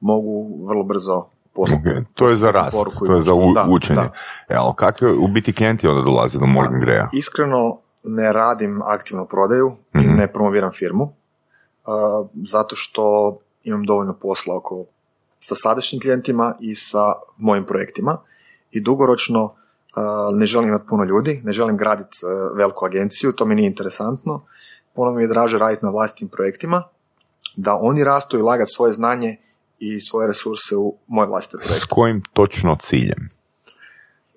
mogu 0.00 0.30
vrlo 0.66 0.82
brzo 0.84 1.24
poslati. 1.52 1.88
Ok, 1.90 2.06
To 2.14 2.28
je 2.28 2.36
za 2.36 2.50
rast, 2.50 2.72
poruku 2.72 3.06
to 3.06 3.14
je 3.14 3.22
za 3.22 3.34
u- 3.34 3.52
Da, 3.54 3.66
učenje. 3.70 3.96
da. 3.96 4.12
E, 4.48 4.56
ali 4.56 4.72
kakve 4.76 5.12
u 5.12 5.28
biti 5.28 5.52
klijenti 5.52 5.88
onda 5.88 6.02
dolaze 6.02 6.38
do 6.38 6.46
Morgan 6.46 6.80
Greya? 6.80 7.08
Iskreno 7.12 7.78
ne 8.04 8.32
radim 8.32 8.82
aktivno 8.84 9.24
prodaju 9.24 9.72
i 9.94 9.98
Mhm. 9.98 10.08
ne 10.10 10.26
promoviram 10.28 10.72
firmu, 10.72 11.04
uh, 11.04 11.12
zato 12.44 12.76
što 12.76 13.36
imam 13.62 13.84
dovoljno 13.84 14.14
posla 14.14 14.56
oko 14.56 14.84
sa 15.40 15.54
sadašnjim 15.56 16.00
klijentima 16.00 16.54
i 16.60 16.74
sa 16.74 17.04
mojim 17.38 17.64
projektima 17.64 18.18
i 18.70 18.80
dugoročno 18.80 19.44
uh, 19.44 19.52
ne 20.32 20.46
želim 20.46 20.68
imati 20.68 20.86
puno 20.88 21.04
ljudi, 21.04 21.40
ne 21.44 21.52
želim 21.52 21.76
graditi 21.76 22.18
uh, 22.22 22.56
veliku 22.56 22.84
agenciju, 22.84 23.32
to 23.32 23.44
mi 23.44 23.54
nije 23.54 23.66
interesantno. 23.66 24.42
Puno 24.94 25.12
mi 25.12 25.22
je 25.22 25.28
draže 25.28 25.58
raditi 25.58 25.84
na 25.84 25.90
vlastitim 25.90 26.28
projektima, 26.28 26.82
da 27.56 27.78
oni 27.80 28.04
rastu 28.04 28.38
i 28.38 28.42
lagati 28.42 28.70
svoje 28.74 28.92
znanje 28.92 29.36
i 29.78 30.00
svoje 30.00 30.26
resurse 30.26 30.76
u 30.76 30.96
moj 31.06 31.26
vlastite 31.26 31.62
S 31.64 31.66
projekte. 31.66 31.86
kojim 31.88 32.22
točno 32.32 32.76
ciljem? 32.80 33.30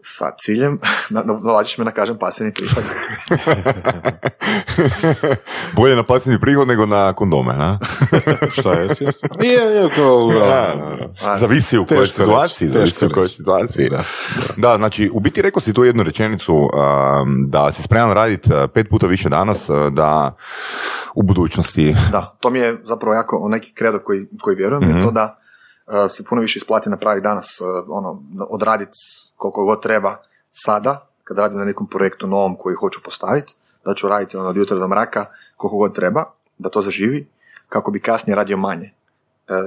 Sa 0.02 0.31
ciljem, 0.39 0.77
na, 1.10 1.23
na, 1.23 1.34
nalaziš 1.44 1.77
me 1.77 1.85
na 1.85 1.91
kažem 1.91 2.18
pasivni 2.18 2.53
prihod. 2.53 2.84
Bolje 5.76 5.95
na 5.95 6.03
pasivni 6.03 6.39
prihod 6.39 6.68
nego 6.68 6.85
na 6.85 7.14
kondome, 7.14 7.53
a? 7.57 7.77
Šta 8.60 8.72
je? 8.72 8.88
Je, 9.41 9.52
je, 9.52 9.89
to... 9.95 10.31
Zavisi 11.39 11.77
u 11.77 11.85
kojoj 11.85 12.07
situaciji, 12.07 12.69
zavisi 12.69 13.06
u 13.06 13.10
kojoj 13.14 13.30
situaciji. 13.30 13.89
Da. 13.89 14.03
Da, 14.57 14.77
znači, 14.77 15.10
u 15.14 15.19
biti 15.19 15.41
rekao 15.41 15.61
si 15.61 15.73
tu 15.73 15.84
jednu 15.84 16.03
rečenicu, 16.03 16.56
um, 16.56 16.69
da 17.49 17.72
si 17.72 17.84
spreman 17.84 18.11
raditi 18.11 18.49
pet 18.73 18.88
puta 18.89 19.07
više 19.07 19.30
danas, 19.30 19.69
da 19.91 20.35
u 21.18 21.23
budućnosti... 21.23 21.95
Da, 22.11 22.35
to 22.39 22.49
mi 22.49 22.60
je 22.60 22.81
zapravo 22.84 23.15
jako 23.15 23.48
neki 23.49 23.73
kredo 23.73 23.99
koji, 23.99 24.27
koji 24.41 24.56
vjerujem, 24.56 24.84
Mhm. 24.84 24.98
je 24.98 25.03
to 25.03 25.11
da 25.11 25.38
uh, 25.88 25.94
se 26.10 26.23
puno 26.23 26.41
više 26.41 26.57
isplati 26.57 26.89
napraviti 26.89 27.23
danas, 27.23 27.61
uh, 27.61 27.68
ono, 27.89 28.23
odraditi 28.49 28.98
koliko 29.35 29.65
god 29.65 29.81
treba 29.81 30.15
sada, 30.49 31.07
kad 31.23 31.38
radim 31.38 31.60
na 31.60 31.65
nekom 31.65 31.88
projektu 31.88 32.27
novom 32.27 32.56
koji 32.56 32.76
hoću 32.76 32.99
postaviti, 33.03 33.56
da 33.85 33.94
ću 33.94 34.07
raditi 34.07 34.38
ono, 34.38 34.49
od 34.49 34.57
jutra 34.57 34.77
do 34.77 34.88
mraka 34.88 35.26
koliko 35.56 35.77
god 35.77 35.95
treba, 35.95 36.23
da 36.57 36.69
to 36.69 36.81
zaživi, 36.81 37.27
kako 37.69 37.91
bi 37.91 37.99
kasnije 37.99 38.35
radio 38.35 38.57
manje. 38.57 38.85
E, 38.85 38.94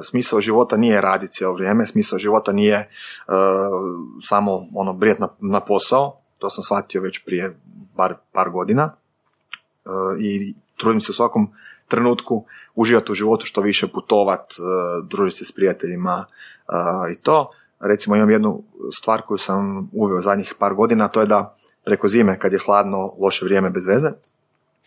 smisao 0.02 0.40
života 0.40 0.77
nije 0.77 1.01
raditi 1.01 1.32
cijelo 1.32 1.55
vrijeme, 1.55 1.86
smisao 1.86 2.18
života 2.18 2.52
nije 2.52 2.77
e, 2.77 2.86
samo 4.28 4.66
ono 4.74 4.93
brijet 4.93 5.18
na, 5.18 5.28
na 5.40 5.60
posao, 5.60 6.20
to 6.39 6.51
sam 6.51 6.64
shvatio 6.64 7.01
već 7.01 7.24
prije 7.24 7.56
bar 7.97 8.14
par 8.32 8.51
godina 8.51 8.93
E, 9.86 9.90
i 10.20 10.55
trudim 10.81 11.01
se 11.01 11.12
u 11.12 11.15
svakom 11.15 11.52
trenutku 11.89 12.44
uživati 12.74 13.12
u 13.12 13.15
životu 13.15 13.47
što 13.47 13.61
više 13.61 13.86
putovat, 13.89 14.40
e, 14.52 14.62
družiti 15.11 15.39
se 15.39 15.44
s 15.44 15.52
prijateljima 15.52 16.24
e, 16.24 17.12
i 17.12 17.15
to. 17.15 17.51
Recimo 17.81 18.16
imam 18.16 18.31
jednu 18.31 18.62
stvar 18.93 19.23
koju 19.23 19.39
sam 19.39 19.90
uveo 19.93 20.20
zadnjih 20.20 20.55
par 20.59 20.74
godina, 20.74 21.09
to 21.09 21.20
je 21.20 21.27
da 21.27 21.57
preko 21.85 22.09
zime 22.09 22.39
kad 22.39 22.52
je 22.52 22.59
hladno, 22.66 23.15
loše 23.19 23.44
vrijeme 23.44 23.70
bez 23.70 23.86
veze, 23.86 24.11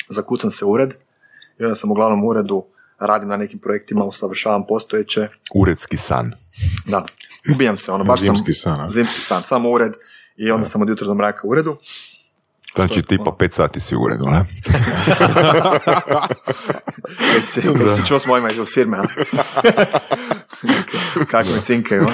zakucam 0.10 0.52
se 0.52 0.66
u 0.66 0.72
ured 0.72 0.94
i 1.60 1.64
onda 1.64 1.76
sam 1.76 1.92
u 1.92 1.94
glavnom 1.94 2.26
uredu 2.26 2.66
radim 3.00 3.30
na 3.30 3.38
nekim 3.38 3.60
projektima, 3.60 4.06
usavršavam 4.06 4.66
postojeće, 4.68 5.28
Uredski 5.56 5.98
san. 5.98 6.34
da, 6.86 7.06
ubijam 7.56 7.78
se, 7.78 7.92
ono, 7.92 8.04
baš 8.04 8.20
Zimski 8.20 8.54
sam, 8.54 8.76
san, 8.78 8.92
zimski 8.92 9.22
san, 9.22 9.44
samo 9.44 9.72
ured 9.72 9.94
i 10.38 10.52
onda 10.52 10.66
sam 10.66 10.82
od 10.82 10.90
jutra 10.90 11.08
do 11.08 11.16
mraka 11.16 11.48
u 11.48 11.50
uredu. 11.50 11.78
Znači, 12.76 13.02
tipa 13.02 13.32
pet 13.40 13.54
sati 13.54 13.80
si 13.80 13.96
u 13.96 14.02
uredu, 14.02 14.26
ne? 14.26 14.46
Jesi, 17.36 18.06
čuo 18.08 18.20
s 18.20 18.26
mojima 18.26 18.50
iz 18.52 18.58
firme, 18.74 18.98
a? 18.98 19.04
Kako 21.32 21.50
mi 21.50 21.62
cinkaju? 21.62 22.08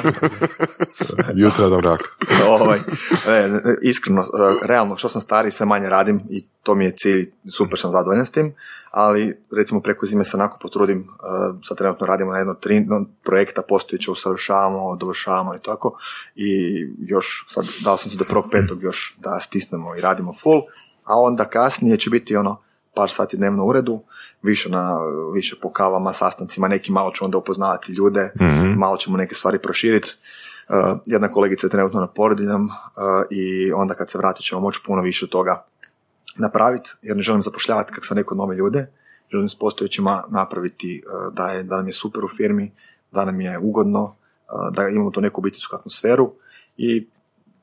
Jutra 1.36 1.70
do 1.70 1.78
mraka. 1.78 2.06
ovaj, 2.48 2.80
ne, 3.28 3.50
ne, 3.50 3.62
iskreno, 3.82 4.22
e, 4.22 4.26
realno, 4.68 4.98
što 4.98 5.10
sam 5.10 5.22
stariji, 5.22 5.52
sve 5.52 5.66
manje 5.66 5.90
radim 5.90 6.22
i 6.30 6.46
to 6.64 6.76
mi 6.76 6.86
je 6.86 6.92
cilj, 6.92 7.32
super 7.58 7.80
sam 7.80 7.92
zadovoljan 7.92 8.26
s 8.26 8.32
tim, 8.32 8.56
ali 8.92 9.44
recimo 9.52 9.82
preko 9.82 10.06
zime 10.06 10.24
se 10.24 10.38
onako 10.38 10.58
potrudim, 10.62 11.00
e, 11.00 11.04
sad 11.64 11.78
trenutno 11.78 12.06
radimo 12.06 12.32
na 12.32 12.38
jedno 12.38 12.54
tri 12.54 12.88
projekta, 13.24 13.62
postojeće 13.62 14.12
usavršavamo, 14.12 14.96
dovršavamo 14.96 15.56
i 15.56 15.60
tako 15.60 15.98
i 16.36 16.80
još, 17.00 17.46
sad 17.48 17.66
dao 17.84 17.98
sam 17.98 18.12
se 18.12 18.18
do 18.18 18.26
prvog 18.30 18.46
petog 18.52 18.84
još 18.84 19.16
da 19.20 19.40
stisnemo 19.40 19.96
i 19.96 20.02
radimo 20.02 20.34
full, 20.34 20.62
a 21.04 21.20
onda 21.20 21.46
kasnije 21.46 21.98
će 21.98 22.10
biti 22.10 22.36
ono 22.36 22.62
par 22.96 23.10
sati 23.10 23.38
dnevno 23.38 23.64
u 23.64 23.68
uredu, 23.68 24.04
više, 24.42 24.70
na, 24.70 24.98
više 25.34 25.56
po 25.62 25.72
kavama, 25.72 26.14
sastancima, 26.14 26.68
neki 26.68 26.92
malo 26.92 27.12
ću 27.12 27.26
onda 27.26 27.38
upoznavati 27.38 27.92
ljude, 27.92 28.32
Mhm. 28.42 28.74
malo 28.78 28.98
ćemo 28.98 29.18
neke 29.18 29.36
stvari 29.36 29.60
proširiti. 29.60 30.16
Uh, 30.70 31.00
jedna 31.06 31.32
kolegica 31.32 31.68
je 31.68 31.72
trenutno 31.72 32.00
na 32.00 32.08
porodiljnom 32.08 32.66
uh, 32.66 32.72
i 33.30 33.72
onda 33.72 33.94
kad 33.94 34.10
se 34.10 34.18
vratit 34.18 34.46
ćemo 34.46 34.62
moći 34.62 34.82
puno 34.86 35.02
više 35.02 35.28
toga 35.28 35.66
napraviti, 36.40 36.92
jer 37.02 37.18
ne 37.18 37.24
želim 37.24 37.42
zapošljavati 37.42 37.94
kak 37.94 38.06
sam 38.06 38.18
rekao 38.18 38.38
nove 38.38 38.56
ljude, 38.56 38.88
želim 39.32 39.50
s 39.50 39.56
postojećima 39.56 40.24
napraviti 40.30 41.04
uh, 41.06 41.34
da, 41.34 41.48
je, 41.48 41.64
da 41.64 41.78
nam 41.78 41.88
je 41.88 41.94
super 41.94 42.26
u 42.26 42.28
firmi, 42.28 42.72
da 43.12 43.26
nam 43.26 43.42
je 43.42 43.58
ugodno, 43.58 44.04
uh, 44.04 44.76
da 44.76 44.88
imamo 44.88 45.12
tu 45.12 45.22
neku 45.22 45.42
obiteljsku 45.42 45.76
atmosferu 45.76 46.32
i 46.78 47.08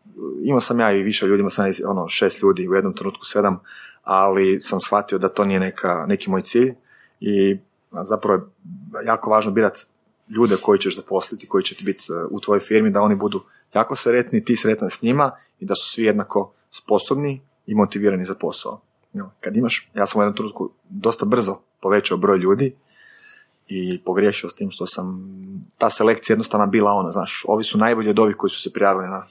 uh, 0.04 0.22
imao 0.42 0.60
sam 0.60 0.80
ja 0.80 0.92
i 0.92 1.02
više 1.02 1.26
ljudi, 1.26 1.40
imao 1.40 1.50
sam 1.50 1.66
ja 1.66 1.72
ono, 1.86 2.08
šest 2.08 2.42
ljudi 2.42 2.68
u 2.68 2.74
jednom 2.74 2.94
trenutku 2.94 3.24
sedam, 3.24 3.60
ali 4.02 4.60
sam 4.62 4.80
shvatio 4.80 5.18
da 5.18 5.28
to 5.28 5.44
nije 5.44 5.60
neka, 5.60 6.06
neki 6.08 6.30
moj 6.30 6.42
cilj 6.42 6.74
i 7.20 7.58
zapravo 8.02 8.34
je 8.36 8.46
jako 9.06 9.30
važno 9.30 9.52
birati 9.52 9.86
ljude 10.28 10.56
koji 10.62 10.78
ćeš 10.78 10.96
zaposliti, 10.96 11.48
koji 11.48 11.64
će 11.64 11.74
ti 11.74 11.84
biti 11.84 12.04
u 12.30 12.40
tvojoj 12.40 12.60
firmi, 12.60 12.90
da 12.90 13.02
oni 13.02 13.14
budu 13.14 13.44
jako 13.74 13.96
sretni, 13.96 14.44
ti 14.44 14.56
sretan 14.56 14.90
s 14.90 15.02
njima 15.02 15.30
i 15.60 15.64
da 15.64 15.74
su 15.74 15.88
svi 15.88 16.04
jednako 16.04 16.52
sposobni 16.70 17.40
i 17.66 17.74
motivirani 17.74 18.24
za 18.24 18.34
posao. 18.34 18.80
Kad 19.40 19.56
imaš, 19.56 19.88
ja 19.94 20.06
sam 20.06 20.18
u 20.20 20.22
jednom 20.22 20.36
trenutku 20.36 20.70
dosta 20.88 21.26
brzo 21.26 21.59
povećao 21.80 22.18
broj 22.18 22.38
ljudi 22.38 22.74
i 23.68 24.01
pogriješio 24.05 24.51
s 24.51 24.55
tim 24.55 24.70
što 24.70 24.86
sam, 24.86 25.30
ta 25.78 25.90
selekcija 25.90 26.34
jednostavno 26.34 26.66
bila 26.66 26.93
ona, 26.93 27.10
znaš, 27.10 27.44
ovi 27.48 27.64
su 27.64 27.78
najbolji 27.78 28.10
od 28.10 28.18
ovih 28.18 28.36
koji 28.36 28.51
su 28.51 28.60
se 28.62 28.72
prijavili 28.72 29.09
na 29.09 29.26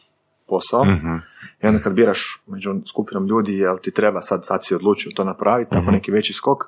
posao 0.48 0.86
Mhm. 0.86 1.16
i 1.64 1.68
onda 1.68 1.80
kad 1.80 1.94
biraš 1.94 2.41
među 2.48 2.76
skupinom 2.88 3.28
ljudi, 3.28 3.53
jel 3.57 3.78
ti 3.78 3.91
treba 3.91 4.22
sad, 4.22 4.45
sad 4.45 4.66
si 4.66 4.76
odlučio 4.76 5.12
to 5.16 5.24
napraviti, 5.24 5.72
tako 5.72 5.91
neki 5.91 6.12
veći 6.12 6.34
skok, 6.34 6.64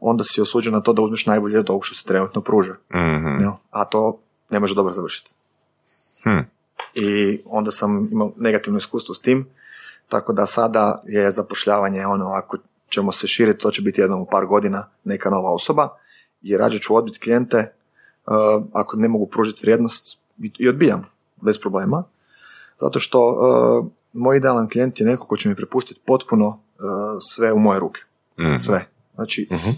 onda 0.00 0.24
si 0.24 0.40
osuđen 0.40 0.72
na 0.72 0.80
to 0.80 0.92
da 0.92 1.02
uzmeš 1.02 1.26
najbolje 1.26 1.58
od 1.58 1.70
ovog 1.70 1.86
što 1.86 1.94
se 1.94 2.04
trenutno 2.06 2.40
pruža. 2.40 2.74
Mhm. 2.94 3.40
Jel? 3.40 3.52
A 3.70 3.84
to 3.84 4.18
ne 4.50 4.60
može 4.60 4.74
dobro 4.74 4.92
završiti. 4.92 5.32
Hm. 6.22 6.38
I 6.94 7.40
onda 7.44 7.70
sam 7.70 8.08
imao 8.12 8.32
negativno 8.36 8.78
iskustvo 8.78 9.14
s 9.14 9.20
tim, 9.20 9.46
tako 10.10 10.32
da 10.32 10.46
sada 10.46 11.02
je 11.06 11.30
zapošljavanje 11.30 12.06
ono, 12.06 12.30
ako 12.30 12.56
ćemo 12.88 13.12
se 13.12 13.26
širiti, 13.26 13.58
to 13.58 13.70
će 13.70 13.82
biti 13.82 14.00
jednom 14.00 14.20
u 14.20 14.26
par 14.30 14.46
godina 14.46 14.88
neka 15.04 15.30
nova 15.30 15.52
osoba 15.52 15.88
i 16.42 16.56
rađe 16.56 16.78
ću 16.78 16.96
odbiti 16.96 17.20
klijente 17.20 17.72
uh, 18.26 18.64
ako 18.72 18.96
ne 18.96 19.08
mogu 19.08 19.26
pružiti 19.26 19.60
vrijednost 19.62 20.18
i, 20.38 20.52
i 20.58 20.68
odbijam 20.68 21.06
bez 21.42 21.58
problema, 21.58 22.04
zato 22.80 23.00
što 23.00 23.26
uh, 23.26 23.86
moj 24.12 24.36
idealan 24.36 24.68
klijent 24.68 25.00
je 25.00 25.06
neko 25.06 25.26
ko 25.26 25.36
će 25.36 25.48
mi 25.48 25.56
prepustiti 25.56 26.00
potpuno 26.06 26.46
uh, 26.46 26.54
sve 27.20 27.52
u 27.52 27.58
moje 27.58 27.80
ruke. 27.80 28.00
Mhm. 28.38 28.56
Sve. 28.56 28.86
Znači, 29.14 29.48
Mhm. 29.52 29.70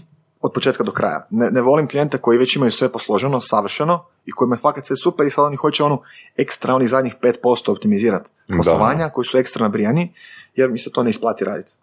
Od 0.43 0.51
početka 0.53 0.83
do 0.83 0.91
kraja. 0.91 1.27
Ne, 1.29 1.51
ne 1.51 1.61
volim 1.61 1.87
klijente 1.87 2.17
koji 2.17 2.37
već 2.37 2.55
imaju 2.55 2.71
sve 2.71 2.91
posloženo, 2.91 3.41
savršeno 3.41 4.05
i 4.25 4.31
kojima 4.31 4.55
je 4.55 4.59
fakat 4.59 4.85
sve 4.85 4.95
super 4.95 5.27
i 5.27 5.29
sad 5.29 5.45
oni 5.45 5.55
hoće 5.55 5.83
onu 5.83 6.01
ekstra, 6.37 6.75
onih 6.75 6.89
zadnjih 6.89 7.15
5% 7.21 7.71
optimizirati 7.71 8.31
poslovanja 8.57 9.09
koji 9.09 9.25
su 9.25 9.37
ekstra 9.37 9.63
nabrijani 9.63 10.13
jer 10.55 10.69
mi 10.69 10.77
se 10.77 10.91
to 10.91 11.03
ne 11.03 11.09
isplati 11.09 11.45
raditi. 11.45 11.73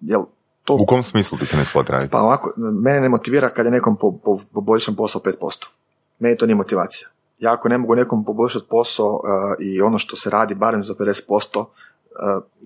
Jel, 0.00 0.22
to, 0.64 0.74
U 0.74 0.86
kom 0.86 1.04
smislu 1.04 1.38
ti 1.38 1.46
se 1.46 1.56
ne 1.56 1.62
isplati 1.62 1.92
raditi? 1.92 2.10
pa 2.10 2.20
ovako, 2.20 2.52
mene 2.56 3.00
ne 3.00 3.08
motivira 3.08 3.48
kada 3.48 3.66
je 3.66 3.72
nekom 3.72 3.96
po, 3.96 4.18
po, 4.24 4.40
poboljšan 4.54 4.96
posao 4.96 5.22
5%. 5.22 5.66
Meni 6.18 6.36
to 6.36 6.46
nije 6.46 6.56
motivacija. 6.56 7.08
Ja 7.38 7.52
ako 7.52 7.68
ne 7.68 7.78
mogu 7.78 7.94
nekom 7.94 8.24
poboljšati 8.24 8.66
posao 8.70 9.12
uh, 9.12 9.20
i 9.60 9.80
ono 9.80 9.98
što 9.98 10.16
se 10.16 10.30
radi 10.30 10.54
barem 10.54 10.84
za 10.84 10.94
50%, 10.94 11.58
uh, 11.58 11.66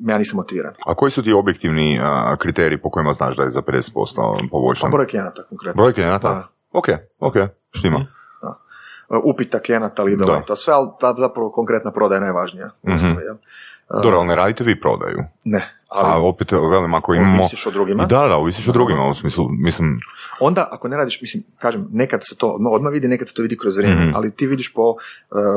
ja 0.07 0.19
nisam 0.19 0.37
motiviran. 0.37 0.75
A 0.87 0.95
koji 0.95 1.13
su 1.13 1.23
ti 1.23 1.33
objektivni 1.33 2.01
a, 2.03 2.37
kriteriji 2.39 2.79
po 2.79 2.91
kojima 2.91 3.13
znaš 3.13 3.37
da 3.37 3.43
je 3.43 3.51
za 3.51 3.63
50% 3.63 3.91
Pa 4.15 4.47
poboljšan? 4.51 4.91
broj 4.91 5.07
klijenata 5.07 5.43
konkretno. 5.49 5.83
Broj 5.83 5.93
klijenata? 5.93 6.29
Da. 6.29 6.49
Ok, 6.73 6.87
ok, 7.19 7.35
štima. 7.71 7.99
uh, 7.99 9.19
upita 9.25 9.59
klijenata, 9.59 10.03
lidova 10.03 10.39
i 10.43 10.47
to 10.47 10.57
sve, 10.57 10.75
ali 10.75 10.89
ta 11.01 11.15
zapravo 11.19 11.51
konkretna 11.51 11.93
prodaja 11.93 12.17
je 12.17 12.21
najvažnija. 12.21 12.71
Mhm. 12.89 13.07
Uh, 13.07 14.03
Dobro, 14.03 14.19
ali 14.19 14.29
ne 14.29 14.37
radite 14.37 14.65
vi 14.65 14.81
prodaju. 14.81 15.19
Ne, 15.45 15.82
A 15.95 16.01
ali 16.05 16.23
opet, 16.25 16.53
velim, 16.53 16.95
ako 16.95 17.15
imamo... 17.15 17.41
ovisiš 17.41 17.67
o 17.67 17.71
drugima. 17.71 18.05
Da, 18.05 18.29
da, 18.29 18.37
ovisiš 18.37 18.69
o 18.69 18.73
drugima, 18.73 19.09
u 19.09 19.15
smislu, 19.15 19.49
mislim, 19.51 19.99
Onda, 20.41 20.69
ako 20.71 20.89
ne 20.89 20.97
radiš, 20.97 21.21
mislim, 21.21 21.43
kažem, 21.59 21.87
nekad 21.93 22.21
se 22.23 22.37
to 22.37 22.47
odmah, 22.71 22.93
vidi, 22.93 23.09
nekad 23.09 23.29
se 23.29 23.35
to 23.35 23.43
vidi 23.43 23.57
kroz 23.57 23.77
vrijeme, 23.77 24.01
Mhm. 24.01 24.15
ali 24.15 24.31
ti 24.31 24.47
vidiš 24.47 24.75
po 24.75 24.83
uh, 24.83 24.97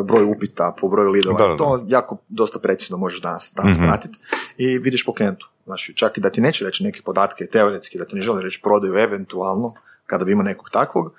broju 0.06 0.30
upita, 0.30 0.76
po 0.82 0.88
broju 0.88 1.10
lidova, 1.10 1.38
Da, 1.38 1.48
da, 1.48 1.58
to 1.58 1.86
jako 1.88 2.18
dosta 2.30 2.60
precizno 2.60 2.98
možeš 2.98 3.22
danas, 3.22 3.54
danas 3.56 3.78
Mhm. 3.78 3.86
pratiti 3.86 4.20
i 4.58 4.78
vidiš 4.78 5.06
po 5.06 5.14
klijentu. 5.14 5.50
Znači, 5.66 5.94
čak 5.96 6.18
i 6.18 6.22
da 6.22 6.30
ti 6.30 6.42
neće 6.42 6.66
reći 6.66 6.84
neke 6.84 7.02
podatke, 7.02 7.46
teoretski, 7.46 7.98
da 7.98 8.06
ti 8.06 8.16
ne 8.16 8.22
želi 8.22 8.42
reći 8.44 8.60
prodaju 8.64 8.94
eventualno, 8.96 9.74
kada 10.06 10.26
bi 10.26 10.32
imao 10.32 10.44
nekog 10.44 10.70
takvog, 10.70 11.06
uh, 11.06 11.14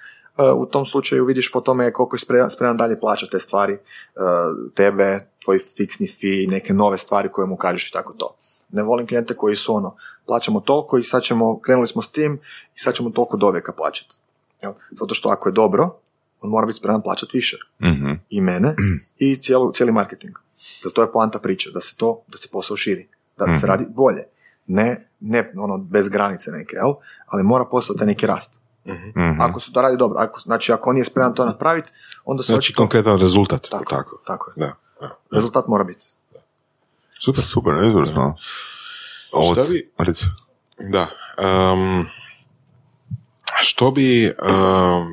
u 0.57 0.67
tom 0.67 0.87
slučaju 0.87 1.25
vidiš 1.25 1.53
po 1.53 1.61
tome 1.61 1.93
koliko 1.93 2.17
je 2.17 2.21
spreman, 2.21 2.51
spreman 2.51 2.77
dalje 2.77 3.01
plaćati 3.01 3.33
te 3.33 3.41
stvari, 3.41 3.73
uh, 3.73 4.23
tebe, 4.75 5.19
tvoj 5.45 5.59
fiksni 5.77 6.09
fee, 6.11 6.47
neke 6.49 6.75
nove 6.75 6.99
stvari 6.99 7.29
koje 7.29 7.47
mu 7.47 7.57
kažeš 7.57 7.89
i 7.89 7.93
tako 7.93 8.13
to. 8.13 8.37
Ne 8.69 8.83
volim 8.83 9.07
klijente 9.07 9.35
koji 9.35 9.57
su 9.57 9.75
ono, 9.75 9.97
plaćamo 10.27 10.61
toliko 10.61 10.99
i 10.99 11.03
sad 11.03 11.23
ćemo, 11.23 11.61
krenuli 11.61 11.87
smo 11.87 12.03
s 12.03 12.09
tim 12.09 12.41
i 12.75 12.79
sad 12.79 12.95
ćemo 12.95 13.11
toliko 13.11 13.37
do 13.37 13.51
vijeka 13.51 13.73
plaćati. 13.73 14.17
Jel? 14.63 14.73
Zato 14.91 15.15
što 15.15 15.29
ako 15.29 15.49
je 15.49 15.53
dobro, 15.53 15.97
on 16.41 16.51
mora 16.51 16.67
biti 16.67 16.79
spreman 16.79 17.03
plaćati 17.03 17.37
više. 17.37 17.57
mhm, 17.83 18.13
I 18.29 18.41
mene 18.41 18.75
i 19.19 19.37
cijelu, 19.37 19.73
cijeli 19.73 19.93
marketing. 19.93 20.35
Jer 20.85 20.93
to 20.93 21.03
je 21.03 21.13
poanta 21.13 21.39
priče, 21.39 21.71
da 21.71 21.81
se 21.81 21.97
to, 21.97 22.23
da 22.29 22.39
se 22.39 22.49
posao 22.53 22.77
širi, 22.77 23.09
da 23.39 23.45
se 23.45 23.53
Mhm. 23.57 23.67
radi 23.67 23.87
bolje. 23.89 24.23
Ne, 24.67 25.09
ne 25.21 25.53
ono, 25.57 25.79
bez 25.79 26.09
granice 26.09 26.51
neke, 26.51 26.77
jel? 26.77 26.93
ali 27.27 27.43
mora 27.43 27.65
postati 27.65 28.05
neki 28.07 28.27
rast. 28.27 28.61
Mhm. 28.87 29.41
Ako 29.41 29.61
se 29.61 29.73
to 29.73 29.83
radi 29.83 29.97
dobro, 29.97 30.19
ako, 30.21 30.41
znači 30.41 30.73
ako 30.73 30.91
on 30.91 30.95
nije 30.95 31.05
spreman 31.05 31.35
to 31.35 31.45
napraviti, 31.45 31.91
onda 32.25 32.43
se 32.43 32.47
Znači 32.47 32.59
očito... 32.59 32.83
konkretan 32.83 33.21
rezultat. 33.21 33.67
Tako, 33.71 33.85
tako. 33.91 34.21
tako 34.27 34.51
je. 34.51 34.67
Da. 34.67 34.73
da. 35.01 35.17
Rezultat 35.33 35.67
mora 35.67 35.85
biti. 35.85 36.07
Super. 37.19 37.45
Super, 37.45 37.75
izvrsno. 37.85 38.37
Ovo- 39.33 39.53
Šta 39.55 39.65
bi- 39.65 39.91
Reci. 39.99 40.25
Da. 40.81 41.07
Um, 41.73 42.07
što 43.61 43.91
bi 43.91 44.27
um, 44.27 45.07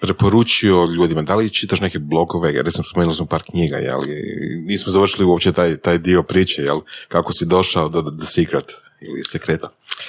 preporučio 0.00 0.84
ljudima? 0.86 1.22
Da 1.22 1.34
li 1.34 1.50
čitaš 1.50 1.80
neke 1.80 1.98
blogove? 1.98 2.52
Recimo 2.52 2.84
spomenuli 2.84 3.16
smo 3.16 3.26
par 3.26 3.42
knjiga, 3.42 3.76
jel? 3.76 4.00
Nismo 4.60 4.92
završili 4.92 5.24
uopće 5.24 5.52
taj, 5.52 5.76
taj 5.76 5.98
dio 5.98 6.22
priče, 6.22 6.62
jel? 6.62 6.80
Kako 7.08 7.32
si 7.32 7.46
došao 7.46 7.88
do 7.88 8.02
The 8.02 8.26
Secret 8.26 8.72
ili 9.00 9.24
Sekreta. 9.24 9.68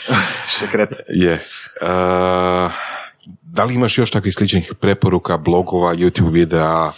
Sekret. 0.59 0.89
Je. 1.09 1.33
Uh, 1.81 2.71
da 3.43 3.63
li 3.63 3.73
imaš 3.73 3.97
još 3.97 4.11
takvih 4.11 4.33
sličnih 4.33 4.73
preporuka, 4.79 5.37
blogova, 5.37 5.95
YouTube 5.95 6.31
videa, 6.31 6.85
um, 6.85 6.93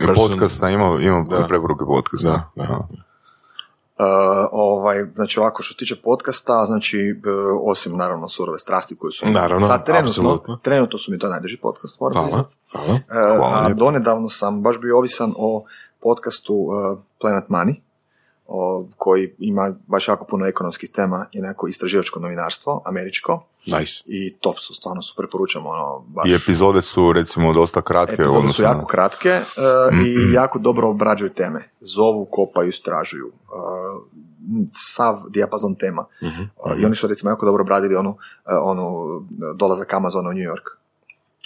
person- 0.00 0.14
Podcasta, 0.28 0.70
imam, 0.70 1.00
imam 1.02 1.24
Da. 1.24 1.46
preporuke 1.48 1.84
podcasta. 1.86 2.50
Da, 2.56 2.62
da. 2.62 2.86
Uh, 3.98 4.06
ovaj, 4.52 5.04
znači 5.14 5.40
ovako 5.40 5.62
što 5.62 5.72
se 5.72 5.78
tiče 5.78 5.96
podcasta, 5.96 6.64
znači 6.66 6.98
e, 6.98 7.12
osim 7.62 7.96
naravno 7.96 8.28
surove 8.28 8.58
strasti 8.58 8.96
koje 8.96 9.12
su 9.12 9.26
Naravno, 9.26 9.66
sad 9.66 9.86
trenutno, 9.86 10.58
trenutno 10.62 10.98
su 10.98 11.12
mi 11.12 11.18
to 11.18 11.28
najdraži 11.28 11.58
podcast, 11.58 12.00
moram 12.00 12.14
Hvala. 12.14 12.26
priznat. 12.28 12.50
Hvala. 12.72 12.94
E, 12.94 13.36
Hvala 13.36 13.54
a 13.54 13.60
lijepo. 13.60 13.78
donedavno 13.78 14.28
sam 14.28 14.62
baš 14.62 14.80
bio 14.80 14.98
ovisan 14.98 15.32
o 15.36 15.64
podcastu 16.02 16.54
uh, 16.54 16.68
Planet 17.20 17.44
Money, 17.48 17.74
o, 18.46 18.86
koji 18.96 19.34
ima 19.38 19.74
baš 19.86 20.08
jako 20.08 20.24
puno 20.24 20.46
ekonomskih 20.46 20.90
tema 20.90 21.26
i 21.32 21.40
neko 21.40 21.66
istraživačko 21.66 22.20
novinarstvo, 22.20 22.82
američko, 22.84 23.46
Nice. 23.66 24.02
i 24.06 24.36
top 24.40 24.58
su, 24.58 24.74
stvarno 24.74 25.02
su, 25.02 25.14
preporučam, 25.16 25.66
ono, 25.66 26.04
baš... 26.08 26.28
I 26.28 26.34
epizode 26.34 26.82
su 26.82 27.12
recimo 27.12 27.52
dosta 27.52 27.82
kratke. 27.82 28.14
Epizode 28.14 28.38
odnosno 28.38 28.52
su 28.52 28.62
jako 28.62 28.86
kratke 28.86 29.28
e, 29.28 29.42
i 30.06 30.32
jako 30.32 30.58
dobro 30.58 30.88
obrađuju 30.88 31.30
teme. 31.30 31.70
Zovu, 31.80 32.24
kopaju, 32.24 32.68
istražuju. 32.68 33.26
E, 33.26 33.32
sav 34.94 35.16
dijapazon 35.30 35.74
tema. 35.74 36.06
Mhm. 36.22 36.42
E, 36.42 36.80
I 36.80 36.84
oni 36.84 36.94
su 36.94 37.06
recimo 37.06 37.30
jako 37.30 37.46
dobro 37.46 37.62
obradili 37.62 37.96
onu, 37.96 38.16
onu 38.62 39.06
dolazak 39.54 39.94
Amazona 39.94 40.30
u 40.30 40.32
New 40.32 40.44
York. 40.44 40.83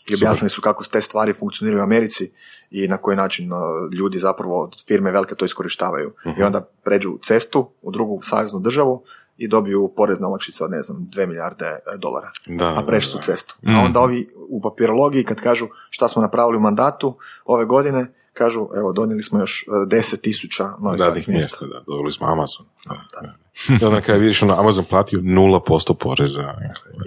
I 0.09 0.15
objasnili 0.15 0.51
su 0.51 0.61
kako 0.61 0.85
te 0.85 1.01
stvari 1.01 1.33
funkcioniraju 1.33 1.81
u 1.81 1.85
Americi 1.85 2.31
i 2.71 2.89
na 2.89 2.97
koji 2.97 3.17
način 3.17 3.53
e, 3.53 3.57
ljudi 3.97 4.19
zapravo, 4.19 4.71
firme 4.87 5.11
velike 5.11 5.35
to 5.35 5.45
iskorištavaju. 5.45 6.13
I 6.39 6.43
onda 6.43 6.69
pređu 6.85 7.19
cestu 7.23 7.71
u 7.83 7.91
drugu 7.91 8.21
saveznu 8.23 8.61
državu 8.61 9.03
i 9.39 9.49
dobiju 9.49 9.93
porezne 9.97 10.27
olakšice 10.27 10.65
od, 10.65 10.71
ne 10.71 10.83
znam, 10.83 11.09
2 11.13 11.27
milijarde 11.27 11.67
e, 11.67 11.81
dolara 11.97 12.31
Da, 12.47 12.75
a 12.79 12.83
prešli 12.87 13.11
su 13.11 13.19
cestu. 13.23 13.57
A 13.67 13.81
onda 13.85 14.01
ovi 14.01 14.29
u 14.49 14.61
papirologiji 14.61 15.25
kad 15.25 15.41
kažu 15.41 15.69
šta 15.91 16.09
smo 16.09 16.23
napravili 16.23 16.57
u 16.57 16.61
mandatu 16.61 17.19
ove 17.45 17.65
godine, 17.65 18.07
kažu 18.33 18.69
evo 18.77 18.93
donijeli 18.93 19.23
smo 19.23 19.39
još 19.39 19.63
e, 19.63 19.71
10 19.71 20.21
tisuća 20.21 20.65
novih 20.81 21.01
radnih 21.01 21.29
mjesta, 21.29 21.67
da, 21.67 21.83
dobili 21.87 22.13
smo 22.13 22.27
Amazon. 22.27 22.67
Da, 22.87 23.23
da. 23.23 23.35
I 23.81 23.85
onda 23.85 24.01
kada 24.01 24.19
vidiš 24.19 24.43
ono, 24.43 24.55
Amazon 24.61 24.85
platio 24.85 25.21
0% 25.21 25.95
poreza. 25.95 26.55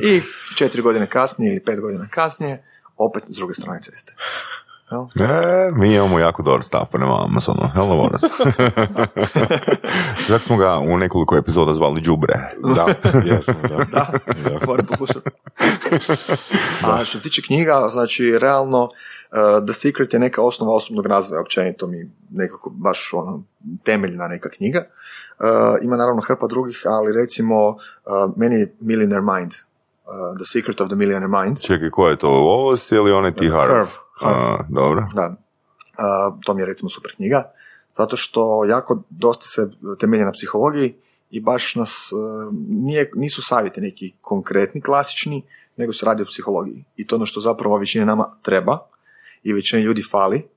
I 0.03 0.21
četiri 0.55 0.81
godine 0.81 1.09
kasnije 1.09 1.51
ili 1.51 1.63
pet 1.63 1.79
godina 1.81 2.07
kasnije, 2.07 2.63
opet 3.05 3.23
s 3.27 3.37
druge 3.37 3.53
strane 3.53 3.79
ceste. 3.81 4.13
Jel? 4.91 5.07
E, 5.27 5.71
mi 5.71 5.93
imamo 5.93 6.19
jako 6.19 6.43
dobar 6.43 6.63
stav 6.63 6.85
prema 6.91 7.23
Amazonu, 7.23 7.69
jel 7.75 7.85
Lovorac? 7.85 8.21
Čak 10.27 10.41
smo 10.41 10.57
ga 10.57 10.77
u 10.77 10.97
nekoliko 10.97 11.37
epizoda 11.37 11.73
zvali 11.73 12.01
Đubre. 12.01 12.33
Da, 12.75 12.87
jesmo, 13.33 13.53
da. 13.61 13.75
Da, 13.77 13.85
Da. 13.91 14.59
moram 14.67 14.85
poslušati. 14.85 15.29
A 16.83 17.05
što 17.05 17.17
se 17.17 17.23
tiče 17.23 17.41
knjiga, 17.41 17.87
znači 17.91 18.37
realno 18.39 18.83
uh, 18.83 19.65
The 19.65 19.73
Secret 19.73 20.13
je 20.13 20.19
neka 20.19 20.41
osnova 20.41 20.75
osobnog 20.75 21.05
razvoja, 21.05 21.41
općenito 21.41 21.87
mi 21.87 22.11
nekako 22.31 22.69
baš 22.69 23.13
ono, 23.13 23.43
temeljna 23.83 24.27
neka 24.27 24.49
knjiga. 24.49 24.83
Uh, 25.39 25.45
ima 25.81 25.95
naravno 25.95 26.21
hrpa 26.21 26.47
drugih, 26.47 26.81
ali 26.85 27.13
recimo 27.21 27.67
uh, 27.67 27.77
meni 28.35 28.55
je 28.55 28.75
Millionaire 28.79 29.21
Mind, 29.21 29.51
The 30.37 30.45
Secret 30.45 30.81
of 30.81 30.87
the 30.87 30.95
Millionaire 30.95 31.41
Mind. 31.41 31.59
Čekaj, 31.59 31.89
ko 31.89 32.07
je 32.07 32.15
to? 32.15 32.73
Si 32.77 32.95
ili 32.95 33.11
onaj 33.11 33.31
ti 33.31 33.49
Harv? 33.49 33.87
Harv, 34.19 34.65
dobro. 34.69 35.07
Da. 35.13 35.35
Uh, 35.91 36.39
to 36.45 36.53
mi 36.53 36.61
je 36.61 36.65
recimo 36.65 36.89
super 36.89 37.11
knjiga, 37.15 37.51
zato 37.97 38.17
što 38.17 38.65
jako 38.65 39.01
dosta 39.09 39.45
se 39.45 39.71
temelji 39.99 40.25
na 40.25 40.31
psihologiji 40.31 40.95
i 41.31 41.39
baš 41.39 41.75
nas, 41.75 42.11
uh, 42.13 42.53
nije, 42.69 43.11
nisu 43.15 43.41
savjeti 43.41 43.81
neki 43.81 44.13
konkretni, 44.21 44.81
klasični, 44.81 45.43
nego 45.77 45.93
se 45.93 46.05
radi 46.05 46.23
o 46.23 46.25
psihologiji. 46.25 46.83
I 46.95 47.07
to 47.07 47.15
ono 47.15 47.25
što 47.25 47.39
zapravo 47.39 47.77
većini 47.77 48.05
nama 48.05 48.25
treba 48.41 48.79
i 49.43 49.53
većini 49.53 49.81
ljudi 49.81 50.03
fali, 50.11 50.47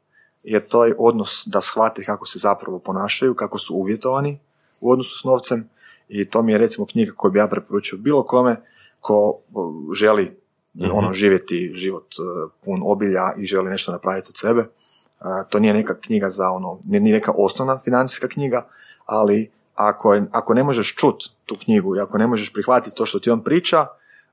je 0.42 0.68
to 0.68 0.84
je 0.84 0.94
odnos 0.98 1.42
da 1.46 1.60
shvate 1.60 2.04
kako 2.04 2.26
se 2.26 2.38
zapravo 2.38 2.78
ponašaju, 2.78 3.34
kako 3.34 3.58
su 3.58 3.74
uvjetovani 3.74 4.38
u 4.80 4.90
odnosu 4.90 5.18
s 5.18 5.24
novcem 5.24 5.68
i 6.08 6.24
to 6.24 6.42
mi 6.42 6.52
je 6.52 6.58
recimo 6.58 6.86
knjiga 6.86 7.12
koju 7.16 7.32
bi 7.32 7.38
ja 7.38 7.46
preporučio 7.46 7.98
bilo 7.98 8.22
kome 8.22 8.56
ko 9.04 9.40
želi 9.94 10.36
ono 10.92 11.12
živjeti 11.12 11.72
život 11.74 12.06
uh, 12.18 12.50
pun 12.64 12.80
obilja 12.84 13.34
i 13.38 13.44
želi 13.44 13.70
nešto 13.70 13.92
napraviti 13.92 14.26
od 14.28 14.36
sebe. 14.36 14.60
Uh, 14.60 15.26
to 15.48 15.58
nije 15.58 15.74
neka 15.74 16.00
knjiga 16.00 16.30
za 16.30 16.50
ono, 16.50 16.78
nije 16.84 17.00
neka 17.00 17.32
osnovna 17.36 17.78
financijska 17.78 18.28
knjiga, 18.28 18.68
ali 19.06 19.50
ako, 19.74 20.20
ako 20.32 20.54
ne 20.54 20.62
možeš 20.62 20.94
čut 20.96 21.24
tu 21.46 21.56
knjigu 21.64 21.96
i 21.96 22.00
ako 22.00 22.18
ne 22.18 22.26
možeš 22.26 22.52
prihvatiti 22.52 22.96
to 22.96 23.06
što 23.06 23.18
ti 23.18 23.30
on 23.30 23.44
priča, 23.44 23.86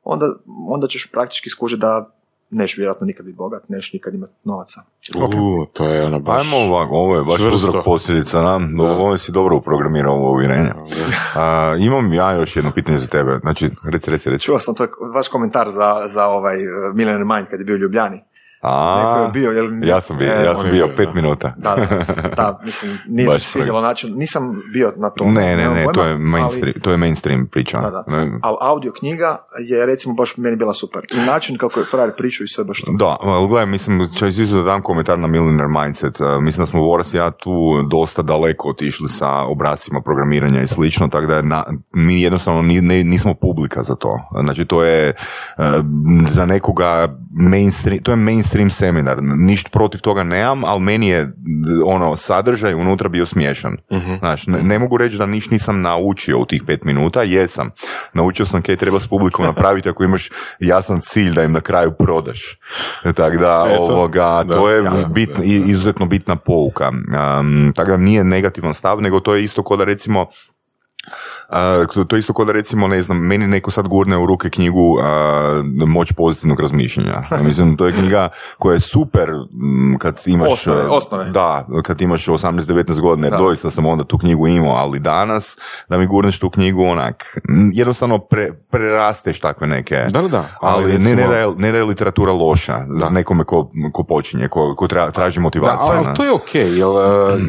onda, 0.04 0.34
onda 0.68 0.88
ćeš 0.88 1.12
praktički 1.12 1.50
skužiti 1.50 1.82
da 1.82 2.12
neš 2.52 2.78
vjerojatno 2.78 3.06
nikad 3.06 3.26
biti 3.26 3.38
bogat, 3.38 3.70
neš 3.70 3.94
nikad 3.94 4.14
imati 4.14 4.34
novaca. 4.44 4.82
U, 5.16 5.66
to 5.74 5.88
je 5.88 6.06
ono 6.06 6.20
baš... 6.20 6.46
Ajmo 6.46 6.58
ovako, 6.58 6.96
ovo 6.96 7.16
je 7.16 7.24
baš 7.24 7.36
čvrsto. 7.36 7.56
uzrok 7.56 7.86
posljedica, 7.86 8.42
da? 8.42 8.60
Ovo 8.84 9.18
si 9.18 9.32
dobro 9.32 9.58
uprogramirao 9.58 10.14
ovo 10.14 10.32
uvjerenje. 10.32 10.72
A, 11.36 11.76
imam 11.80 12.14
ja 12.14 12.32
još 12.32 12.56
jedno 12.56 12.72
pitanje 12.72 12.98
za 12.98 13.08
tebe. 13.08 13.40
Znači, 13.42 13.70
reci, 13.84 14.12
reci, 14.12 14.30
reci. 14.30 14.44
Čuo 14.44 14.60
sam 14.60 14.76
to 14.76 14.88
vaš 15.14 15.28
komentar 15.28 15.72
za, 15.72 16.08
za 16.08 16.28
ovaj 16.28 16.56
uh, 16.56 16.96
Millionaire 16.96 17.26
Mind 17.26 17.48
kad 17.50 17.60
je 17.60 17.66
bio 17.66 17.76
u 17.76 17.80
Ljubljani. 17.80 18.24
A, 18.62 19.04
Neko 19.04 19.24
je 19.24 19.32
bio, 19.32 19.52
jel, 19.52 19.84
ja 19.84 20.02
sam 20.02 20.18
bio, 20.18 20.28
ja 20.28 20.56
sam 20.56 20.64
bio 20.64 20.72
bio, 20.88 20.96
pet 20.98 21.08
da. 21.08 21.14
minuta. 21.14 21.54
Da, 21.58 21.76
da, 21.76 21.86
da, 22.36 22.60
mislim, 22.64 22.98
nije 23.08 23.28
Baš 23.28 23.44
svidjelo 23.44 23.82
način, 23.82 24.14
nisam 24.16 24.62
bio 24.74 24.94
na 24.98 25.10
tom. 25.10 25.34
Ne, 25.34 25.56
ne, 25.56 25.70
ne, 25.70 25.84
pojma, 25.84 25.92
to 25.94 26.04
je 26.04 26.10
ali- 26.10 26.20
mainstream, 26.20 26.74
to 26.82 26.92
je 26.92 26.98
mainstream 26.98 27.48
priča. 27.48 27.78
Da, 27.80 27.90
da. 27.90 28.04
Ne, 28.08 28.40
Ali 28.42 28.58
audio 28.62 28.92
knjiga 28.92 29.38
je 29.60 29.86
recimo 29.86 30.14
baš 30.14 30.38
meni 30.38 30.56
bila 30.56 30.74
super. 30.74 31.02
I 31.14 31.26
način 31.26 31.58
kako 31.58 31.80
je 31.80 31.86
frajer 31.86 32.12
pričao 32.18 32.44
i 32.44 32.48
sve 32.48 32.64
baš 32.64 32.82
to. 32.82 32.92
Da, 32.92 33.18
ali 33.22 33.48
gledaj, 33.48 33.66
mislim, 33.66 34.10
če 34.16 34.28
isto 34.28 34.56
da 34.56 34.64
dam 34.64 34.82
komentar 34.82 35.20
na 35.20 35.28
Millionaire 35.28 35.68
Mindset. 35.70 36.20
Uh, 36.20 36.42
mislim 36.42 36.62
da 36.62 36.66
smo 36.66 36.82
Voras 36.82 37.14
ja 37.14 37.32
tu 37.32 37.52
dosta 37.84 38.22
daleko 38.22 38.70
otišli 38.70 39.10
sa 39.10 39.30
obrascima 39.30 40.02
programiranja 40.02 40.62
i 40.62 40.68
slično, 40.68 41.08
tako 41.08 41.26
da 41.28 41.42
na, 41.42 41.64
mi 41.92 42.22
jednostavno 42.22 42.62
ni- 42.62 42.82
ne- 42.82 43.04
nismo 43.04 43.34
publika 43.34 43.84
za 43.84 43.96
to. 43.96 44.20
Znači, 44.42 44.66
to 44.66 44.84
je 44.84 45.14
uh, 45.58 45.64
za 46.30 46.46
nekoga 46.46 47.08
mainstream, 47.32 48.00
to 48.00 48.12
je 48.12 48.16
mainstream 48.16 48.51
seminar. 48.70 49.18
Ništa 49.22 49.70
protiv 49.70 50.02
toga 50.02 50.24
nemam, 50.24 50.64
ali 50.64 50.82
meni 50.82 51.08
je 51.08 51.34
ono 51.86 52.16
sadržaj 52.16 52.74
unutra 52.74 53.10
bio 53.10 53.26
smiješan. 53.26 53.78
Znaš, 54.20 54.48
ne, 54.48 54.64
ne 54.64 54.80
mogu 54.80 54.98
reći 54.98 55.18
da 55.18 55.26
niš 55.26 55.50
nisam 55.50 55.82
naučio 55.82 56.40
u 56.40 56.46
tih 56.46 56.64
pet 56.68 56.84
minuta, 56.84 57.24
jesam. 57.24 57.70
Naučio 58.14 58.46
sam 58.46 58.62
kaj 58.62 58.76
treba 58.76 59.00
s 59.00 59.08
publikom 59.08 59.46
napraviti 59.46 59.90
ako 59.90 60.04
imaš 60.04 60.30
jasan 60.60 61.00
cilj 61.02 61.34
da 61.34 61.44
im 61.44 61.52
na 61.52 61.62
kraju 61.62 61.92
prodaš. 61.92 62.60
Tako 63.16 63.38
da, 63.38 63.66
Eto, 63.70 63.84
ovoga, 63.84 64.44
da, 64.48 64.56
to 64.56 64.70
je 64.70 64.84
jasno, 64.84 65.14
bit, 65.14 65.30
da, 65.38 65.44
izuzetno 65.44 66.06
bitna 66.06 66.36
pouka. 66.36 66.90
Um, 66.90 67.74
tako 67.76 67.92
da 67.92 67.98
nije 67.98 68.24
negativan 68.24 68.74
stav, 68.74 69.02
nego 69.02 69.20
to 69.20 69.36
je 69.36 69.44
isto 69.44 69.64
ko 69.64 69.78
da 69.78 69.84
recimo 69.84 70.26
Uh, 71.50 71.56
to- 71.88 72.04
to 72.04 72.16
je 72.16 72.20
isto 72.20 72.34
kao 72.34 72.46
da 72.46 72.52
recimo, 72.52 72.88
ne 72.88 73.02
znam, 73.02 73.18
meni 73.20 73.48
neko 73.48 73.72
sad 73.72 73.88
gurne 73.88 74.18
u 74.18 74.26
ruke 74.26 74.50
knjigu 74.50 74.80
uh, 74.90 75.04
Moć 75.88 76.12
pozitivnog 76.12 76.60
razmišljanja. 76.60 77.22
Mislim, 77.42 77.78
to 77.78 77.86
je 77.86 77.94
knjiga 77.94 78.30
koja 78.58 78.74
je 78.74 78.80
super 78.80 79.30
m, 79.54 79.98
kad 80.00 80.22
imaš... 80.26 80.52
Osnove, 80.52 80.82
osnove. 80.82 81.26
Da, 81.26 81.68
kad 81.84 82.02
imaš 82.02 82.26
18-19 82.26 83.00
godina, 83.00 83.28
jer 83.28 83.32
Da. 83.32 83.38
doista 83.38 83.72
sam 83.72 83.86
onda 83.86 84.04
tu 84.04 84.18
knjigu 84.18 84.48
imao, 84.48 84.74
ali 84.74 85.00
danas 85.00 85.58
da 85.90 85.98
mi 85.98 86.08
gurneš 86.08 86.40
tu 86.40 86.50
knjigu 86.50 86.84
onak, 86.84 87.38
jednostavno 87.74 88.20
pre, 88.20 88.52
prerasteš 88.54 89.40
takve 89.40 89.68
neke... 89.68 89.96
Da, 90.10 90.22
da, 90.22 90.28
da. 90.28 90.46
Ali, 90.62 90.94
ne, 90.94 91.16
ne, 91.16 91.28
da 91.28 91.38
je, 91.38 91.48
ne 91.58 91.72
da 91.72 91.78
je 91.78 91.84
literatura 91.84 92.34
loša, 92.34 92.80
da. 92.90 93.10
nekome 93.10 93.44
ko, 93.44 93.70
ko 93.94 94.04
počinje, 94.04 94.48
ko, 94.48 94.76
ko 94.76 94.88
tra- 94.88 95.12
traži 95.12 95.38
Da, 95.38 95.42
motivaciju. 95.42 95.88
ali 95.92 96.08
ne? 96.08 96.14
to 96.14 96.24
je 96.24 96.32
okej, 96.32 96.78
jer 96.78 96.88
uh, 96.90 97.40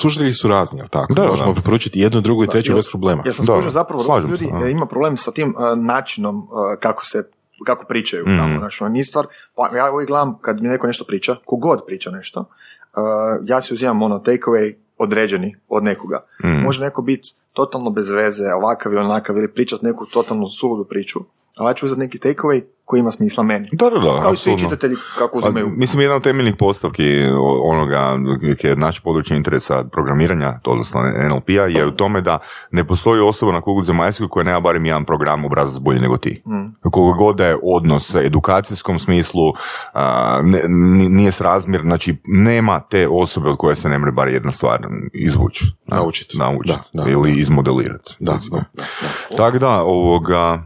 slušatelji 0.00 0.32
su 0.32 0.48
razni, 0.48 0.78
jel 0.78 0.88
tako? 0.88 1.14
Da, 1.14 1.22
da, 1.22 1.28
Možemo 1.28 1.52
preporučiti 1.54 2.00
jednu, 2.00 2.20
drugu 2.20 2.44
i 2.44 2.48
treću 2.48 2.74
bez 2.74 2.88
problema. 2.88 3.22
Ja 3.26 3.32
sam 3.32 3.46
Da, 3.46 3.52
skužio 3.52 3.70
zapravo 3.70 4.02
da 4.04 4.28
ljudi 4.28 4.44
se, 4.44 4.52
da. 4.52 4.66
e, 4.66 4.70
ima 4.70 4.86
problem 4.86 5.16
sa 5.16 5.30
tim 5.30 5.48
e, 5.48 5.76
načinom 5.76 6.36
e, 6.38 6.80
kako 6.80 7.04
se 7.06 7.22
kako 7.66 7.84
pričaju 7.86 8.24
Mhm. 8.26 8.36
tamo. 8.36 8.58
Znači, 8.58 8.84
ono, 8.84 8.92
nije 8.92 9.04
stvar, 9.04 9.26
pa 9.56 9.76
ja 9.76 9.92
uvijek 9.92 10.08
gledam 10.08 10.38
kad 10.40 10.62
mi 10.62 10.68
neko 10.68 10.86
nešto 10.86 11.04
priča, 11.04 11.36
kogod 11.44 11.82
priča 11.86 12.10
nešto, 12.10 12.40
e, 12.40 13.00
ja 13.46 13.60
si 13.60 13.74
uzimam 13.74 14.02
ono 14.02 14.18
takeaway 14.18 14.74
određeni 14.98 15.56
od 15.68 15.84
nekoga. 15.84 16.24
Mm. 16.44 16.48
Može 16.62 16.82
neko 16.82 17.02
biti 17.02 17.28
totalno 17.52 17.90
bez 17.90 18.08
veze, 18.08 18.44
ovakav 18.54 18.92
ili 18.92 19.00
onakav, 19.00 19.36
ili 19.36 19.52
pričat 19.52 19.82
neku 19.82 20.06
totalno 20.06 20.48
suludu 20.48 20.84
priču, 20.84 21.20
ali 21.58 21.70
ja 21.70 21.74
ću 21.74 21.86
uzeti 21.86 22.00
neki 22.00 22.18
takeaway 22.18 22.62
koji 22.84 23.00
ima 23.00 23.10
smisla 23.10 23.44
meni. 23.44 23.68
Da, 23.72 23.90
da, 23.90 23.98
da, 23.98 24.20
Kao 24.22 24.32
i 24.32 24.36
svi 24.36 24.58
čitatelji 24.58 24.96
kako 25.18 25.38
uzimaju. 25.38 25.68
mislim, 25.68 26.00
jedna 26.00 26.16
od 26.16 26.22
temeljnih 26.22 26.54
postavki 26.58 27.22
onoga 27.64 28.16
koji 28.60 28.70
je 28.70 28.76
naše 28.76 29.00
područje 29.04 29.36
interesa 29.36 29.84
programiranja, 29.84 30.58
to 30.62 30.70
odnosno 30.70 31.00
NLP-a, 31.02 31.52
je 31.52 31.86
u 31.86 31.90
tome 31.90 32.20
da 32.20 32.38
ne 32.70 32.84
postoji 32.84 33.20
osoba 33.20 33.52
na 33.52 33.60
kugli 33.60 33.84
zemaljskoj 33.84 34.28
koja 34.28 34.44
nema 34.44 34.60
barem 34.60 34.86
jedan 34.86 35.04
program 35.04 35.44
obrazac 35.44 35.78
bolji 35.78 36.00
nego 36.00 36.16
ti. 36.16 36.42
Mm. 36.46 36.90
Koliko 36.90 37.18
god 37.18 37.36
da 37.36 37.46
je 37.46 37.56
odnos 37.62 38.14
u 38.14 38.18
edukacijskom 38.18 38.98
smislu, 38.98 39.52
a, 39.92 40.40
ne, 40.44 40.60
ni- 40.68 41.08
nije 41.08 41.30
srazmjer, 41.32 41.82
znači 41.82 42.16
nema 42.26 42.80
te 42.80 43.08
osobe 43.08 43.48
od 43.48 43.56
koje 43.56 43.76
se 43.76 43.88
ne 43.88 43.98
može 43.98 44.12
bar 44.12 44.28
jedna 44.28 44.52
stvar 44.52 44.86
izvući. 45.12 45.64
Naučiti. 45.86 46.38
Naučiti. 46.38 46.78
Ili 47.08 47.32
izmodelirati. 47.32 48.16
Da, 48.18 48.32
da, 48.32 48.38
da, 48.50 48.84
da. 49.30 49.36
Tako 49.36 49.58
da, 49.58 49.70
ovoga, 49.70 50.62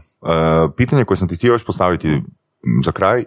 pitanje 0.77 1.05
koje 1.05 1.17
sam 1.17 1.27
ti 1.27 1.35
htio 1.35 1.49
još 1.49 1.65
postaviti 1.65 2.21
za 2.83 2.91
kraj 2.91 3.23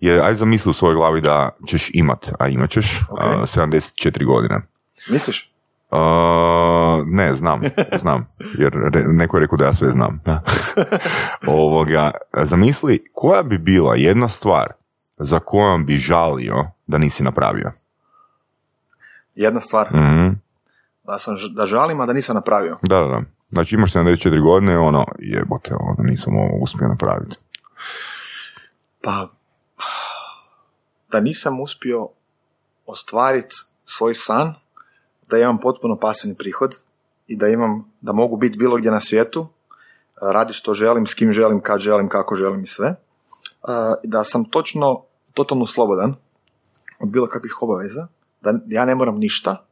je, 0.00 0.20
ajde 0.20 0.36
zamisli 0.36 0.70
u 0.70 0.74
svojoj 0.74 0.94
glavi 0.94 1.20
da 1.20 1.50
ćeš 1.66 1.90
imat, 1.94 2.30
a 2.38 2.48
imat 2.48 2.70
ćeš, 2.70 3.00
Ok. 3.10 3.18
a, 3.20 3.24
74 3.38 4.26
godine. 4.26 4.60
Misliš? 5.10 5.52
A, 5.90 7.02
ne, 7.06 7.34
znam, 7.34 7.60
znam, 8.00 8.26
jer 8.58 8.72
re- 8.84 9.04
neko 9.04 9.36
je 9.36 9.40
rekao 9.40 9.58
da 9.58 9.64
ja 9.64 9.72
sve 9.72 9.90
znam. 9.90 10.20
Ovoga, 11.48 12.10
zamisli, 12.34 13.04
koja 13.12 13.42
bi 13.42 13.58
bila 13.58 13.94
jedna 13.96 14.28
stvar 14.28 14.72
za 15.18 15.38
kojom 15.38 15.86
bi 15.86 15.96
žalio 15.96 16.54
da 16.86 16.98
nisi 16.98 17.22
napravio? 17.22 17.72
Jedna 19.34 19.60
stvar, 19.60 19.86
Mhm. 19.88 20.28
da, 21.04 21.18
sam, 21.18 21.34
da 21.50 21.66
žalim, 21.66 22.00
a 22.00 22.06
da 22.06 22.12
nisam 22.12 22.34
napravio. 22.34 22.78
Da, 22.82 22.98
da, 22.98 23.06
da. 23.06 23.22
Znači 23.50 23.74
imaš 23.74 23.92
74 23.92 24.42
godine 24.42 24.78
ono, 24.78 25.04
jebote, 25.18 25.74
ono, 25.74 26.08
nisam 26.10 26.36
ovo 26.36 26.58
uspio 26.62 26.88
napraviti. 26.88 27.36
Pa, 29.00 29.28
da 31.10 31.20
nisam 31.20 31.60
uspio 31.60 32.08
ostvariti 32.86 33.54
svoj 33.84 34.14
san, 34.14 34.54
da 35.30 35.38
imam 35.38 35.58
potpuno 35.58 35.96
pasivni 35.96 36.36
prihod 36.36 36.76
i 37.26 37.36
da 37.36 37.48
imam, 37.48 37.92
da 38.00 38.12
mogu 38.12 38.36
biti 38.36 38.58
bilo 38.58 38.76
gdje 38.76 38.90
na 38.90 39.00
svijetu, 39.00 39.48
radi 40.22 40.52
što 40.52 40.74
želim, 40.74 41.06
s 41.06 41.14
kim 41.14 41.32
želim, 41.32 41.60
kad 41.60 41.80
želim, 41.80 42.08
kako 42.08 42.34
želim 42.34 42.62
i 42.62 42.66
sve. 42.66 42.94
A, 43.62 43.94
Da 44.04 44.24
sam 44.24 44.44
točno, 44.44 45.02
totalno 45.34 45.66
slobodan 45.66 46.14
od 46.98 47.08
bilo 47.08 47.26
kakvih 47.26 47.62
obaveza, 47.62 48.06
da 48.40 48.54
ja 48.66 48.84
ne 48.84 48.94
moram 48.94 49.18
ništa, 49.18 49.64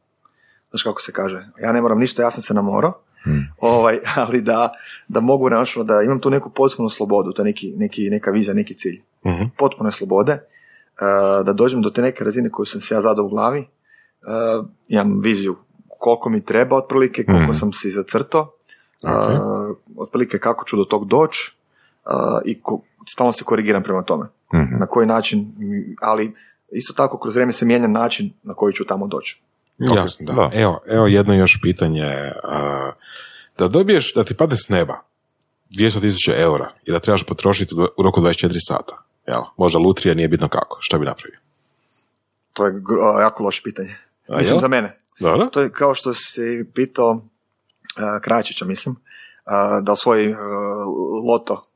znaš 0.69 0.83
kako 0.83 1.01
se 1.01 1.11
kaže, 1.11 1.47
ja 1.61 1.71
ne 1.71 1.81
moram 1.81 1.99
ništa, 1.99 2.21
ja 2.21 2.31
sam 2.31 2.41
se 2.43 2.53
namorao, 2.53 2.99
Hmm. 3.27 3.47
ovaj, 3.61 3.99
ali 4.17 4.41
da, 4.41 4.73
da 5.07 5.19
mogu 5.19 5.49
našo, 5.49 5.83
da 5.83 6.01
imam 6.01 6.19
tu 6.19 6.29
neku 6.29 6.49
potpunu 6.49 6.89
slobodu, 6.89 7.31
to 7.31 7.41
je 7.41 7.45
neki, 7.45 7.73
neki, 7.77 8.09
neka 8.09 8.31
vizija, 8.31 8.53
neki 8.53 8.73
cilj 8.73 9.01
Mhm. 9.25 9.43
potpune 9.57 9.91
slobode, 9.91 10.31
e, 10.31 10.41
da 11.43 11.53
dođem 11.53 11.81
do 11.81 11.89
te 11.89 12.01
neke 12.01 12.23
razine 12.23 12.49
koju 12.49 12.65
sam 12.65 12.81
si 12.81 12.93
ja 12.93 13.01
zadao 13.01 13.25
u 13.25 13.29
glavi, 13.29 13.59
e, 13.59 13.65
imam 14.87 15.19
viziju 15.19 15.55
koliko 15.99 16.29
mi 16.29 16.41
treba 16.41 16.75
otprilike, 16.75 17.25
koliko 17.25 17.43
Mhm. 17.43 17.53
sam 17.53 17.73
si 17.73 17.89
zacrtao, 17.89 18.51
e, 19.03 19.07
Ok. 19.07 19.77
otprilike 19.97 20.39
kako 20.39 20.65
ću 20.65 20.77
do 20.77 20.83
tog 20.83 21.05
doći 21.05 21.57
i 22.45 22.61
ko, 22.61 22.81
stalno 23.07 23.31
se 23.31 23.43
korigiram 23.43 23.83
prema 23.83 24.01
tome. 24.01 24.25
Mhm. 24.53 24.77
Na 24.79 24.85
koji 24.85 25.07
način, 25.07 25.51
ali 26.01 26.33
isto 26.71 26.93
tako 26.93 27.19
kroz 27.19 27.35
vrijeme 27.35 27.51
se 27.53 27.65
mijenja 27.65 27.87
način 27.87 28.33
na 28.43 28.53
koji 28.53 28.73
ću 28.73 28.85
tamo 28.85 29.07
doći. 29.07 29.41
Jasno, 29.79 30.25
da. 30.25 30.33
da. 30.33 30.49
Evo, 30.53 30.79
evo 30.87 31.07
jedno 31.07 31.33
još 31.33 31.59
pitanje. 31.61 32.31
da 33.57 33.67
dobiješ, 33.67 34.13
da 34.13 34.23
ti 34.23 34.33
padne 34.33 34.55
s 34.55 34.69
neba 34.69 35.01
200 35.69 36.01
tisuća 36.01 36.33
eura 36.37 36.71
i 36.85 36.91
da 36.91 36.99
trebaš 36.99 37.23
potrošiti 37.23 37.75
u- 37.75 38.03
roku 38.03 38.21
24 38.21 38.57
sata. 38.67 39.03
Jel? 39.27 39.41
Možda 39.57 39.79
lutrija, 39.79 40.13
nije 40.15 40.27
bitno 40.27 40.47
kako. 40.47 40.77
Što 40.81 40.99
bi 40.99 41.05
napravio? 41.05 41.39
To 42.53 42.65
je 42.65 42.73
jako 43.21 43.43
loše 43.43 43.61
pitanje. 43.63 43.95
A, 44.27 44.37
Mislim 44.37 44.55
jel? 44.55 44.61
za 44.61 44.67
mene. 44.67 44.97
Da, 45.19 45.29
da? 45.31 45.49
To 45.49 45.61
je 45.61 45.71
kao 45.71 45.93
što 45.93 46.13
si 46.13 46.65
pitao 46.75 47.11
uh, 47.11 47.21
Kračića, 48.21 48.65
mislim, 48.65 48.95
uh, 48.95 49.51
da 49.83 49.91
osvoji 49.91 50.31
uh, 50.31 50.37
loto, 51.27 51.67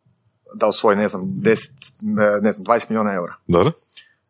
da 0.53 0.67
osvoji, 0.67 0.97
ne 0.97 1.07
znam, 1.07 1.21
10, 1.21 1.69
ne, 2.41 2.51
znam, 2.51 2.65
20 2.65 2.85
milijuna 2.89 3.13
eura. 3.13 3.35
Da, 3.47 3.63
da? 3.63 3.71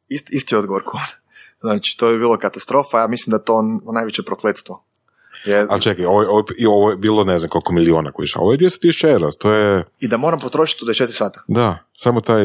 Ist, 0.10 0.28
isti 0.30 0.56
odgovor 0.56 0.84
ko 0.86 0.98
on. 0.98 1.21
Znači, 1.62 1.98
to 1.98 2.10
je 2.10 2.18
bilo 2.18 2.38
katastrofa, 2.38 3.00
ja 3.00 3.08
mislim 3.08 3.32
da 3.32 3.40
to 3.40 3.56
on- 3.56 3.80
najveće 3.94 4.24
prokletstvo. 4.24 4.84
Je, 5.46 5.66
Ali 5.70 5.82
čekaj, 5.82 6.06
ovo, 6.06 6.22
ovo, 6.30 6.44
i 6.58 6.66
ovo 6.66 6.92
je 6.92 6.98
bilo 6.98 7.24
ne 7.24 7.38
znam 7.40 7.50
koliko 7.50 7.74
miliona 7.74 8.12
koji 8.12 8.28
Ovo 8.36 8.52
je 8.52 8.58
200 8.58 8.80
tisuća 8.80 9.10
eura, 9.10 9.32
to 9.40 9.52
je, 9.52 9.84
I 10.00 10.08
da 10.08 10.18
moram 10.18 10.40
potrošiti 10.40 10.86
u 10.86 10.88
24 10.88 11.12
sata. 11.12 11.42
da, 11.48 11.78
samo 11.94 12.22
taj 12.22 12.44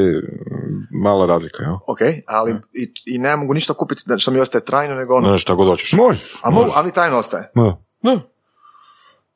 mala 1.02 1.26
razlika, 1.26 1.62
jel? 1.62 1.74
Ok, 1.86 1.98
ali 2.26 2.56
i, 2.72 2.92
i 3.06 3.18
ne 3.18 3.36
mogu 3.36 3.54
ništa 3.54 3.74
kupiti 3.74 4.02
da 4.06 4.18
što 4.18 4.30
mi 4.30 4.40
ostaje 4.40 4.64
trajno, 4.64 4.94
nego 4.94 5.14
ono, 5.16 5.32
Ne, 5.32 5.38
šta 5.38 5.54
god 5.54 5.68
hoćeš. 5.68 5.92
Možeš. 5.92 6.34
a 6.42 6.50
mogu, 6.50 6.70
ali 6.74 6.92
trajno 6.92 7.18
ostaje. 7.18 7.50
Da. 7.54 7.76
Da. 8.02 8.20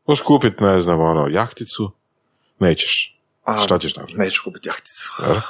Možeš 0.07 0.23
kupiti, 0.23 0.65
ne 0.65 0.81
znam, 0.81 1.01
ono, 1.01 1.29
jahticu, 1.29 1.91
nećeš. 2.59 3.19
A, 3.45 3.61
Šta 3.61 3.79
ćeš 3.79 3.97
napraviti? 3.97 4.21
Neću 4.21 4.41
kupiti 4.45 4.69
jahticu. 4.69 5.13
Da. 5.19 5.43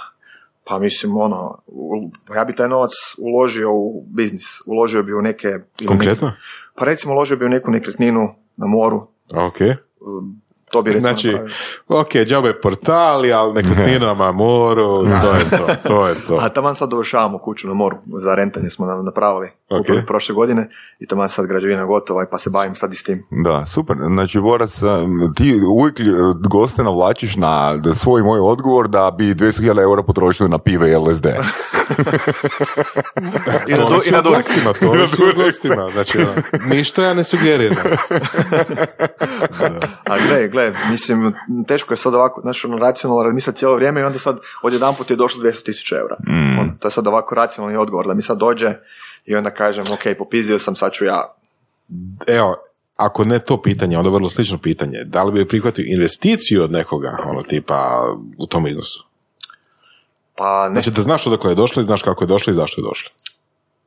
Pa 0.70 0.78
mislim, 0.78 1.16
ono, 1.16 1.62
u- 1.66 2.10
pa 2.26 2.34
ja 2.34 2.44
bi 2.44 2.54
taj 2.54 2.68
novac 2.68 2.90
uložio 3.18 3.72
u 3.72 4.04
biznis, 4.06 4.44
uložio 4.66 5.02
bi 5.02 5.14
u 5.14 5.22
neke... 5.22 5.48
Konkretno? 5.86 6.26
neke- 6.28 6.38
pa 6.76 6.84
recimo 6.84 7.14
uložio 7.14 7.36
bi 7.36 7.44
u 7.44 7.48
neku 7.48 7.70
nekretninu 7.70 8.20
na 8.56 8.66
moru, 8.66 9.06
Ok. 9.32 9.58
To 10.70 10.82
bi 10.82 10.90
recimo... 10.90 11.08
Znači, 11.08 11.28
napravio. 11.28 11.54
ok, 11.88 12.08
džabe 12.26 12.60
portali, 12.60 13.32
ali 13.32 13.54
nekretninama, 13.62 14.32
moru, 14.32 15.04
to 15.22 15.32
je 15.34 15.50
to, 15.50 15.66
to 15.88 16.06
je 16.06 16.14
to. 16.26 16.38
A 16.40 16.48
taman 16.48 16.74
sad 16.74 16.88
dovršavamo 16.90 17.38
kuću 17.38 17.68
na 17.68 17.74
moru, 17.74 17.96
za 18.16 18.34
rentanje 18.34 18.70
smo 18.70 18.86
nam 18.86 19.04
napravili 19.04 19.48
Ok. 19.68 19.78
kupili 19.78 20.06
prošle 20.06 20.34
godine 20.34 20.68
i 20.98 21.06
taman 21.06 21.28
sad 21.28 21.46
građevina 21.46 21.84
gotova 21.84 22.24
pa 22.30 22.38
se 22.38 22.50
bavim 22.50 22.74
sad 22.74 22.92
i 22.92 22.96
s 22.96 23.02
tim. 23.02 23.26
Da, 23.30 23.66
super. 23.66 23.96
Znači, 24.10 24.40
Borac, 24.40 24.82
um, 24.82 25.34
ti 25.36 25.60
uvijek 25.68 25.96
goste 26.48 26.82
navlačiš 26.82 27.36
na 27.36 27.82
svoj 27.94 28.22
moj 28.22 28.40
odgovor 28.40 28.88
da 28.88 29.10
bi 29.18 29.34
200.000 29.34 29.82
eura 29.82 30.02
potrošili 30.02 30.48
na 30.48 30.58
pive 30.58 30.90
i 30.90 30.96
LSD. 30.96 31.26
I 33.68 33.72
na, 33.72 33.86
ovisi 33.86 34.08
i 34.08 34.12
na 34.12 34.20
gostima, 34.20 34.72
to 34.72 34.88
ovisi 34.88 35.22
o 35.22 35.44
gostima. 35.44 35.90
Znači, 35.92 36.18
ono, 36.18 36.34
ništa 36.66 37.04
ja 37.04 37.14
ne 37.14 37.24
sugeriram. 37.24 37.76
A 40.04 40.18
gle, 40.28 40.48
gle, 40.48 40.72
mislim, 40.90 41.34
teško 41.68 41.94
je 41.94 41.98
sad 41.98 42.14
ovako, 42.14 42.40
znaš, 42.40 42.64
ono, 42.64 42.78
racionalno 42.78 43.22
razmisliti 43.22 43.58
cijelo 43.58 43.74
vrijeme 43.74 44.00
i 44.00 44.04
onda 44.04 44.18
sad 44.18 44.38
odjedanput 44.62 45.10
je 45.10 45.16
došlo 45.16 45.42
200 45.42 45.64
tisuća 45.64 45.96
eura. 45.98 46.16
Mm. 46.28 46.58
Ono, 46.58 46.72
to 46.80 46.88
je 46.88 46.92
sad 46.92 47.06
ovako 47.06 47.34
racionalni 47.34 47.76
odgovor, 47.76 48.06
da 48.06 48.14
mi 48.14 48.22
sad 48.22 48.38
dođe 48.38 48.74
i 49.24 49.36
onda 49.36 49.50
kažem, 49.50 49.84
ok, 49.92 50.16
popizdio 50.18 50.58
sam, 50.58 50.76
sad 50.76 50.92
ću 50.92 51.04
ja 51.04 51.34
Evo, 52.26 52.56
ako 52.96 53.24
ne 53.24 53.38
to 53.38 53.62
pitanje, 53.62 53.98
onda 53.98 54.10
vrlo 54.10 54.28
slično 54.28 54.58
pitanje. 54.58 54.98
Da 55.04 55.22
li 55.22 55.32
bi 55.32 55.48
prihvatio 55.48 55.84
investiciju 55.86 56.62
od 56.62 56.72
nekoga, 56.72 57.16
ono 57.24 57.42
tipa 57.42 58.14
u 58.38 58.46
tom 58.46 58.66
iznosu? 58.66 59.09
Pa 60.40 60.68
ne, 60.68 60.72
Znači 60.72 60.90
da 60.90 61.02
znaš 61.02 61.26
odakle 61.26 61.50
je 61.50 61.54
došlo 61.54 61.80
i 61.80 61.84
znaš 61.84 62.02
kako 62.02 62.24
je 62.24 62.28
došlo 62.28 62.50
i 62.50 62.54
zašto 62.54 62.80
je 62.80 62.84
došlo. 62.84 63.10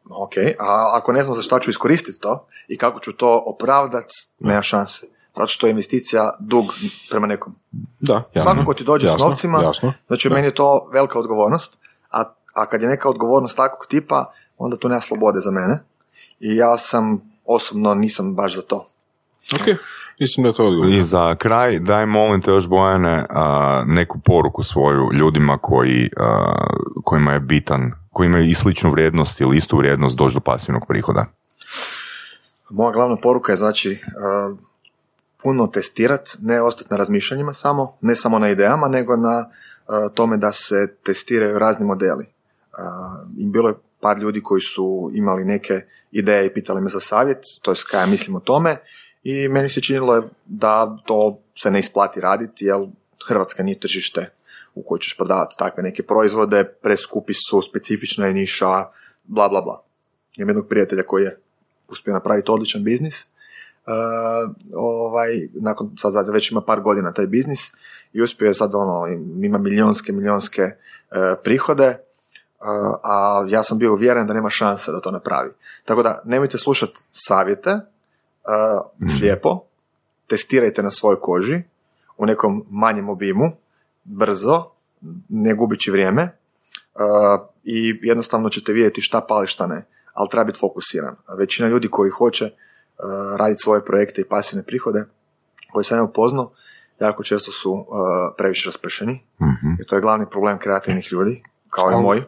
ok, 0.10 0.34
a 0.60 0.92
ako 0.94 1.12
ne 1.12 1.24
znam 1.24 1.36
za 1.36 1.42
šta 1.42 1.60
ću 1.60 1.70
iskoristiti 1.70 2.20
to 2.22 2.46
i 2.68 2.78
kako 2.78 3.00
ću 3.00 3.12
to 3.14 3.44
opravdat, 3.46 4.06
nema 4.40 4.62
šanse. 4.62 5.08
Zato 5.36 5.48
što 5.48 5.68
je 5.68 5.72
investicija 5.72 6.32
dug 6.40 6.66
prema 7.10 7.28
nekom. 7.28 7.56
Da, 8.00 8.14
jasno. 8.34 8.52
Svako 8.52 8.66
ko 8.66 8.74
ti 8.74 8.84
dođe 8.84 9.08
s 9.08 9.12
Jasno, 9.12 9.28
novcima, 9.28 9.62
Jasno. 9.62 9.94
znači 10.08 10.30
Da. 10.30 10.36
meni 10.36 10.48
je 10.48 10.56
to 10.56 10.90
velika 10.94 11.20
odgovornost, 11.20 11.80
a, 12.12 12.24
a 12.54 12.66
kad 12.66 12.82
je 12.82 12.88
neka 12.88 13.10
odgovornost 13.10 13.58
takvog 13.58 13.86
tipa, 13.90 14.26
onda 14.58 14.78
tu 14.78 14.90
nema 14.90 15.02
slobode 15.02 15.40
za 15.40 15.52
mene. 15.52 15.84
I 16.40 16.56
ja 16.56 16.78
sam 16.78 17.22
osobno 17.46 17.94
nisam 17.96 18.36
baš 18.36 18.56
za 18.56 18.62
to. 18.62 18.88
Ok, 19.54 19.68
mislim 20.20 20.44
da 20.44 20.50
je 20.50 20.56
to 20.56 20.68
odgovor. 20.68 20.90
I 20.90 21.04
za 21.04 21.36
kraj, 21.36 21.80
daj 21.80 22.06
molim 22.06 22.42
te 22.42 22.52
još 22.52 22.68
Bojane 22.68 23.26
a, 23.30 23.84
neku 23.88 24.20
poruku 24.26 24.64
svoju 24.64 25.10
ljudima 25.14 25.58
koji, 25.58 26.10
a, 26.18 26.54
kojima 27.04 27.34
je 27.34 27.40
bitan, 27.40 27.92
koji 28.12 28.28
imaju 28.28 28.50
i 28.50 28.54
sličnu 28.54 28.92
vrijednost 28.92 29.42
ili 29.42 29.58
istu 29.58 29.78
vrijednost 29.78 30.18
doći 30.18 30.34
do 30.34 30.40
pasivnog 30.40 30.84
prihoda. 30.88 31.26
Moja 32.70 32.92
glavna 32.92 33.16
poruka 33.16 33.52
je 33.52 33.56
znači 33.56 33.92
uh, 33.92 34.58
puno 35.44 35.68
testirat, 35.68 36.30
ne 36.42 36.62
ostati 36.62 36.88
na 36.92 36.98
razmišljanjima 36.98 37.54
samo, 37.54 37.98
ne 38.02 38.16
samo 38.16 38.40
na 38.40 38.50
idejama, 38.50 38.88
nego 38.88 39.18
na 39.18 39.46
uh, 39.48 40.14
tome 40.14 40.38
da 40.38 40.52
se 40.52 40.96
testiraju 41.06 41.60
razni 41.60 41.86
modeli. 41.86 42.26
Uh, 42.26 43.30
I 43.38 43.46
bilo 43.46 43.70
je 43.70 43.76
par 44.02 44.18
ljudi 44.18 44.42
koji 44.42 44.62
su 44.62 45.12
imali 45.14 45.46
neke 45.46 45.82
ideje 46.12 46.46
i 46.46 46.54
pitali 46.54 46.82
me 46.82 46.90
za 46.90 47.00
savjet, 47.00 47.38
to 47.62 47.72
je 47.72 47.76
kaj 47.92 48.02
ja 48.02 48.06
mislim 48.06 48.36
o 48.36 48.40
tome 48.40 48.78
i 49.24 49.48
meni 49.48 49.70
se 49.70 49.82
činilo 49.82 50.24
da 50.46 50.98
to 51.06 51.40
se 51.56 51.72
ne 51.72 51.80
isplati 51.80 52.22
raditi, 52.22 52.66
jer 52.66 52.78
Hrvatska 53.28 53.64
nije 53.64 53.80
tržište 53.80 54.30
u 54.76 54.84
kojoj 54.84 55.00
ćeš 55.00 55.18
prodavati 55.18 55.56
takve 55.60 55.84
neke 55.84 56.04
proizvode, 56.04 56.64
preskupi 56.64 57.34
su, 57.34 57.62
specifična 57.62 58.26
je 58.26 58.34
niša, 58.34 58.86
bla 59.24 59.50
bla 59.50 59.62
bla. 59.62 59.84
Imam 60.38 60.50
jednog 60.50 60.68
prijatelja 60.70 61.04
koji 61.04 61.24
je 61.24 61.38
uspio 61.90 62.14
napraviti 62.14 62.52
odličan 62.52 62.84
biznis, 62.84 63.28
ovaj, 64.74 65.48
nakon, 65.54 65.92
sad 65.98 66.30
već 66.30 66.52
ima 66.52 66.62
par 66.62 66.82
godina 66.82 67.14
taj 67.14 67.28
biznis 67.28 67.72
i 68.14 68.22
uspio 68.22 68.48
je 68.48 68.54
sad 68.54 68.72
ono, 68.76 69.08
ima 69.44 69.58
milionske, 69.58 70.12
milionske 70.12 70.62
e, 70.62 70.76
prihode, 71.44 71.98
a 73.04 73.46
ja 73.50 73.64
sam 73.64 73.78
bio 73.78 73.94
uvjeren 73.94 74.28
da 74.28 74.34
nema 74.34 74.50
šanse 74.50 74.92
da 74.92 75.02
to 75.02 75.12
napravi. 75.12 75.52
Tako 75.86 76.04
da 76.04 76.22
nemojte 76.26 76.58
slušati 76.58 77.02
savjete 77.12 77.80
mhm. 79.02 79.08
slijepo, 79.08 79.64
testirajte 80.28 80.84
na 80.84 80.92
svojoj 80.92 81.20
koži 81.22 81.62
u 82.18 82.26
nekom 82.26 82.66
manjem 82.70 83.10
obimu, 83.10 83.52
brzo, 84.04 84.70
ne 85.30 85.54
gubići 85.54 85.92
vrijeme 85.92 86.38
i 87.64 88.00
jednostavno 88.02 88.50
ćete 88.50 88.74
vidjeti 88.74 89.02
šta 89.02 89.22
pali, 89.22 89.48
šta 89.48 89.68
ne, 89.68 89.86
ali 90.14 90.30
treba 90.30 90.44
biti 90.44 90.60
fokusiran. 90.60 91.16
Većina 91.38 91.70
ljudi 91.70 91.88
koji 91.88 92.10
hoće 92.10 92.50
raditi 93.38 93.62
svoje 93.64 93.86
projekte 93.86 94.22
i 94.22 94.30
pasivne 94.30 94.64
prihode, 94.64 95.06
koje 95.72 95.84
sam 95.84 95.98
ja 95.98 96.04
upoznao, 96.04 96.52
jako 97.00 97.24
često 97.24 97.52
su 97.52 97.86
previše 98.38 98.68
raspršeni, 98.68 99.14
mm 99.42 99.82
i 99.82 99.86
to 99.86 99.96
je 99.96 100.02
glavni 100.02 100.26
problem 100.30 100.60
kreativnih 100.60 101.12
ljudi, 101.12 101.44
kao 101.70 101.92
i 101.92 102.04
moj. 102.04 102.24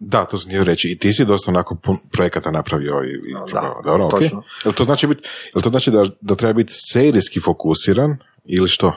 Da, 0.00 0.24
to 0.24 0.38
sam 0.38 0.50
htio 0.50 0.64
reći. 0.64 0.88
I 0.88 0.98
ti 0.98 1.12
si 1.12 1.24
dosta 1.24 1.50
onako 1.50 1.76
projekata 2.12 2.50
napravio 2.50 3.02
i, 3.04 3.08
i 3.08 3.34
da, 3.52 3.74
dobro, 3.84 4.08
točno. 4.08 4.42
Jel 4.64 4.74
to 4.74 4.84
znači, 4.84 5.06
bit, 5.06 5.18
jel 5.54 5.62
to 5.62 5.70
znači 5.70 5.90
da, 5.90 6.04
da 6.20 6.34
treba 6.34 6.52
biti 6.52 6.72
serijski 6.92 7.40
fokusiran 7.40 8.16
ili 8.44 8.68
što? 8.68 8.92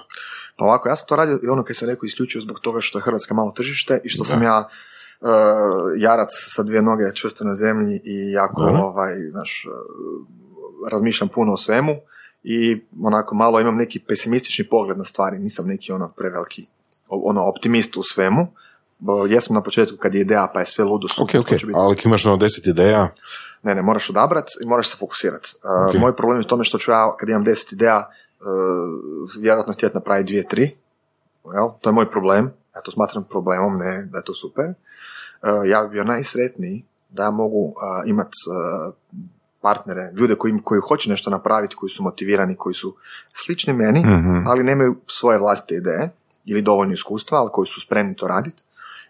Pa 0.58 0.66
ovako, 0.66 0.90
ja 0.90 0.96
sam 0.96 1.08
to 1.08 1.16
radio 1.16 1.40
i 1.44 1.48
ono 1.48 1.64
kaj 1.64 1.76
sam 1.76 1.90
rekao 1.90 2.06
isključio 2.06 2.42
zbog 2.42 2.60
toga 2.60 2.82
što 2.82 2.98
je 2.98 3.04
Hrvatska 3.04 3.34
malo 3.34 3.52
tržište 3.52 4.00
i 4.04 4.10
što 4.10 4.24
sam 4.24 4.44
ja 4.44 4.68
uh, 5.22 5.28
jarac 5.98 6.30
sa 6.32 6.64
dvije 6.64 6.82
noge 6.82 7.04
čvrsto 7.14 7.44
na 7.44 7.56
zemlji 7.56 8.02
i 8.04 8.32
jako 8.32 8.62
ovaj, 8.62 9.14
znaš, 9.32 9.66
uh, 9.66 10.92
razmišljam 10.92 11.30
puno 11.30 11.54
o 11.54 11.58
svemu 11.58 11.96
i 12.44 12.82
onako 13.02 13.36
malo 13.36 13.60
imam 13.60 13.76
neki 13.76 14.00
pesimistični 14.00 14.68
pogled 14.70 14.98
na 14.98 15.04
stvari, 15.04 15.40
nisam 15.40 15.68
neki 15.68 15.92
ono 15.92 16.14
preveliki 16.18 16.66
ono 17.10 17.44
optimist 17.44 17.98
u 17.98 18.04
svemu, 18.04 18.48
jesam 19.30 19.54
na 19.54 19.62
početku 19.62 19.98
kad 19.98 20.16
je 20.16 20.22
ideja 20.22 20.48
pa 20.54 20.60
je 20.60 20.66
sve 20.66 20.86
ludo 20.86 21.08
super. 21.08 21.40
Ok, 21.40 21.46
ok, 21.46 21.52
biti... 21.52 21.74
ali 21.76 21.98
imaš 22.06 22.26
ono 22.26 22.38
deset 22.38 22.68
ideja? 22.68 23.10
Ne, 23.64 23.76
ne, 23.76 23.82
moraš 23.82 24.10
odabrat 24.10 24.48
i 24.62 24.66
moraš 24.66 24.90
se 24.90 24.98
fokusirati. 24.98 25.56
Uh, 25.94 26.02
Moj 26.02 26.16
problem 26.16 26.38
je 26.38 26.46
u 26.46 26.48
tome 26.48 26.64
što 26.64 26.78
ću 26.78 26.92
ja 26.92 27.16
kad 27.20 27.30
imam 27.30 27.44
deset 27.44 27.72
ideja 27.72 28.10
uh, 28.40 28.46
vjerojatno 29.40 29.74
htjeti 29.74 29.96
napraviti 29.96 30.28
dvije, 30.28 30.48
tri. 30.48 30.78
Jel? 31.54 31.70
To 31.82 31.90
je 31.90 31.94
moj 31.94 32.12
problem. 32.12 32.52
Ja 32.76 32.82
to 32.82 32.92
smatram 32.92 33.24
problemom, 33.24 33.78
ne 33.78 34.08
da 34.12 34.18
je 34.18 34.24
to 34.24 34.34
super. 34.34 34.66
Uh, 34.66 35.70
ja 35.70 35.84
bi 35.84 35.90
bio 35.90 36.04
najsretniji 36.04 36.86
da 37.10 37.32
mogu 37.32 37.66
uh, 37.66 37.74
imati 38.06 38.38
uh, 38.50 38.94
partnere, 39.62 40.12
ljude 40.16 40.36
koji, 40.36 40.54
koji 40.64 40.82
hoće 40.88 41.10
nešto 41.10 41.30
napraviti, 41.30 41.76
koji 41.76 41.90
su 41.90 42.04
motivirani, 42.04 42.56
koji 42.56 42.74
su 42.74 42.96
slični 43.34 43.74
meni, 43.74 44.00
mm 44.00 44.48
ali 44.48 44.64
nemaju 44.64 44.96
svoje 45.08 45.40
vlastite 45.40 45.76
ideje 45.76 46.10
ili 46.46 46.62
dovoljno 46.62 46.94
iskustva, 46.94 47.38
ali 47.38 47.50
koji 47.54 47.68
su 47.68 47.82
spremni 47.82 48.16
to 48.16 48.28
raditi 48.28 48.64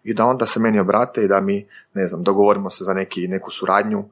i 0.03 0.13
da 0.13 0.25
onda 0.25 0.45
se 0.45 0.59
meni 0.59 0.79
obrate 0.79 1.23
i 1.23 1.27
da 1.27 1.39
mi, 1.39 1.65
ne 1.93 2.07
znam, 2.07 2.23
dogovorimo 2.23 2.69
se 2.69 2.83
za 2.83 2.93
neki, 2.93 3.27
neku 3.27 3.51
suradnju, 3.51 4.03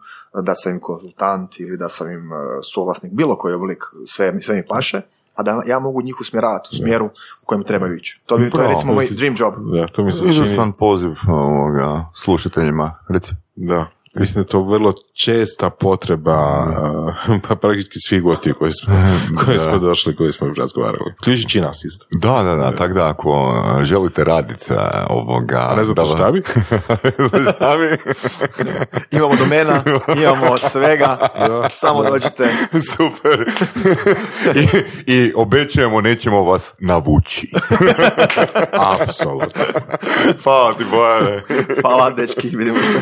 da 0.44 0.56
sam 0.56 0.72
im 0.72 0.80
konzultant 0.80 1.60
ili 1.60 1.78
da 1.78 1.90
sam 1.90 2.12
im 2.12 2.34
e, 2.34 2.36
suvlasnik, 2.74 3.14
bilo 3.14 3.36
koji 3.36 3.54
oblik, 3.54 3.84
sve, 4.08 4.42
sve 4.42 4.56
mi 4.56 4.66
paše, 4.66 5.02
a 5.36 5.44
da 5.44 5.62
ja 5.68 5.80
mogu 5.80 6.02
njih 6.02 6.16
usmjeravati 6.22 6.70
u 6.72 6.76
smjeru 6.76 7.06
u 7.42 7.46
kojem 7.46 7.64
trebaju 7.64 7.96
ići. 7.96 8.22
To, 8.26 8.38
bi, 8.38 8.50
to 8.50 8.62
je 8.62 8.68
recimo 8.68 8.94
moj 8.94 9.08
dream 9.12 9.36
job. 9.38 9.54
Da, 9.74 9.88
to 9.88 10.04
mi 10.04 10.12
se 10.12 10.34
čini... 10.34 10.74
poziv 10.80 11.12
ovoga, 11.28 12.06
slušateljima, 12.16 12.96
reci. 13.10 13.32
Da, 13.56 13.88
Mislim 14.16 14.34
da 14.36 14.40
je 14.40 14.52
to 14.52 14.62
vrlo 14.62 14.94
česta 15.24 15.70
potreba 15.70 16.66
pa 17.48 17.56
praktički 17.56 18.00
svih 18.00 18.22
gostiju 18.22 18.56
koji 18.60 18.72
smo, 18.72 18.94
koji 19.46 19.60
smo 19.60 19.78
došli, 19.78 20.16
koji 20.16 20.34
smo 20.34 20.48
razgovarali. 20.58 21.14
Ključići 21.24 21.62
nas 21.62 21.84
isto. 21.84 22.06
Da, 22.12 22.44
da, 22.44 22.56
da, 22.56 22.76
tako 22.76 22.94
da 22.94 23.08
ako 23.08 23.54
želite 23.84 24.24
raditi 24.24 24.66
ovoga... 25.10 25.68
A 25.72 25.76
ne 25.76 25.84
znate 25.84 26.02
šta 26.16 26.32
bi? 26.32 26.44
šta 27.56 27.78
bi? 27.78 27.98
imamo 29.18 29.36
domena, 29.36 29.84
imamo 30.18 30.58
svega, 30.58 31.28
samo 31.70 32.04
dođite. 32.04 32.50
Super. 32.96 33.52
I, 34.56 34.68
I 35.14 35.34
obećujemo, 35.36 36.02
nećemo 36.02 36.44
vas 36.44 36.74
navući. 36.80 37.52
Apsolutno. 38.74 39.62
Hvala 40.44 40.74
ti, 40.74 40.84
Bojane. 40.92 41.42
Hvala, 41.82 42.10
dečki, 42.10 42.50
vidimo 42.50 42.80
se. 42.84 43.02